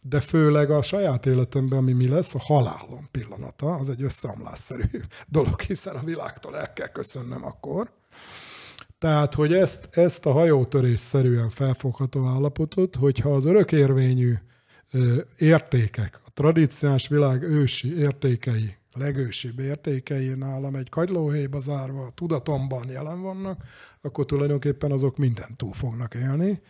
de 0.00 0.20
főleg 0.20 0.70
a 0.70 0.82
saját 0.82 1.26
életemben, 1.26 1.78
ami 1.78 1.92
mi 1.92 2.08
lesz, 2.08 2.34
a 2.34 2.38
halálom 2.38 3.08
pillanata, 3.10 3.74
az 3.74 3.88
egy 3.88 4.02
összeomlásszerű 4.02 5.00
dolog, 5.28 5.60
hiszen 5.60 5.96
a 5.96 6.04
világtól 6.04 6.56
el 6.56 6.72
kell 6.72 6.86
köszönnem 6.86 7.44
akkor. 7.44 7.92
Tehát, 8.98 9.34
hogy 9.34 9.52
ezt, 9.52 9.88
ezt 9.96 10.26
a 10.26 10.32
hajótörésszerűen 10.32 11.50
felfogható 11.50 12.26
állapotot, 12.26 12.96
hogyha 12.96 13.34
az 13.34 13.44
örökérvényű 13.44 14.34
értékek, 15.38 16.20
a 16.24 16.30
tradíciós 16.34 17.08
világ 17.08 17.42
ősi 17.42 17.98
értékei, 17.98 18.76
legősibb 18.92 19.58
értékei 19.58 20.28
nálam 20.28 20.74
egy 20.74 20.88
kagylóhéjba 20.88 21.58
zárva, 21.58 22.02
a 22.02 22.10
tudatomban 22.10 22.88
jelen 22.88 23.22
vannak, 23.22 23.62
akkor 24.00 24.24
tulajdonképpen 24.24 24.92
azok 24.92 25.16
mindent 25.16 25.56
túl 25.56 25.72
fognak 25.72 26.14
élni, 26.14 26.60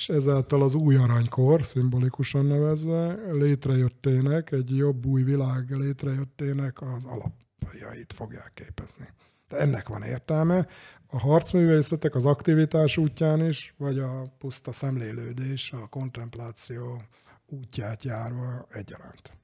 és 0.00 0.08
ezáltal 0.08 0.62
az 0.62 0.74
új 0.74 0.96
aranykor, 0.96 1.64
szimbolikusan 1.64 2.44
nevezve, 2.44 3.32
létrejöttének, 3.32 4.52
egy 4.52 4.76
jobb 4.76 5.06
új 5.06 5.22
világ 5.22 5.70
létrejöttének 5.70 6.82
az 6.82 7.04
alapjait 7.04 8.12
fogják 8.12 8.52
képezni. 8.54 9.08
De 9.48 9.56
ennek 9.56 9.88
van 9.88 10.02
értelme. 10.02 10.66
A 11.06 11.18
harcművészetek 11.18 12.14
az 12.14 12.26
aktivitás 12.26 12.96
útján 12.96 13.46
is, 13.46 13.74
vagy 13.78 13.98
a 13.98 14.34
puszta 14.38 14.72
szemlélődés, 14.72 15.72
a 15.72 15.86
kontempláció 15.86 17.02
útját 17.46 18.04
járva 18.04 18.66
egyaránt. 18.70 19.39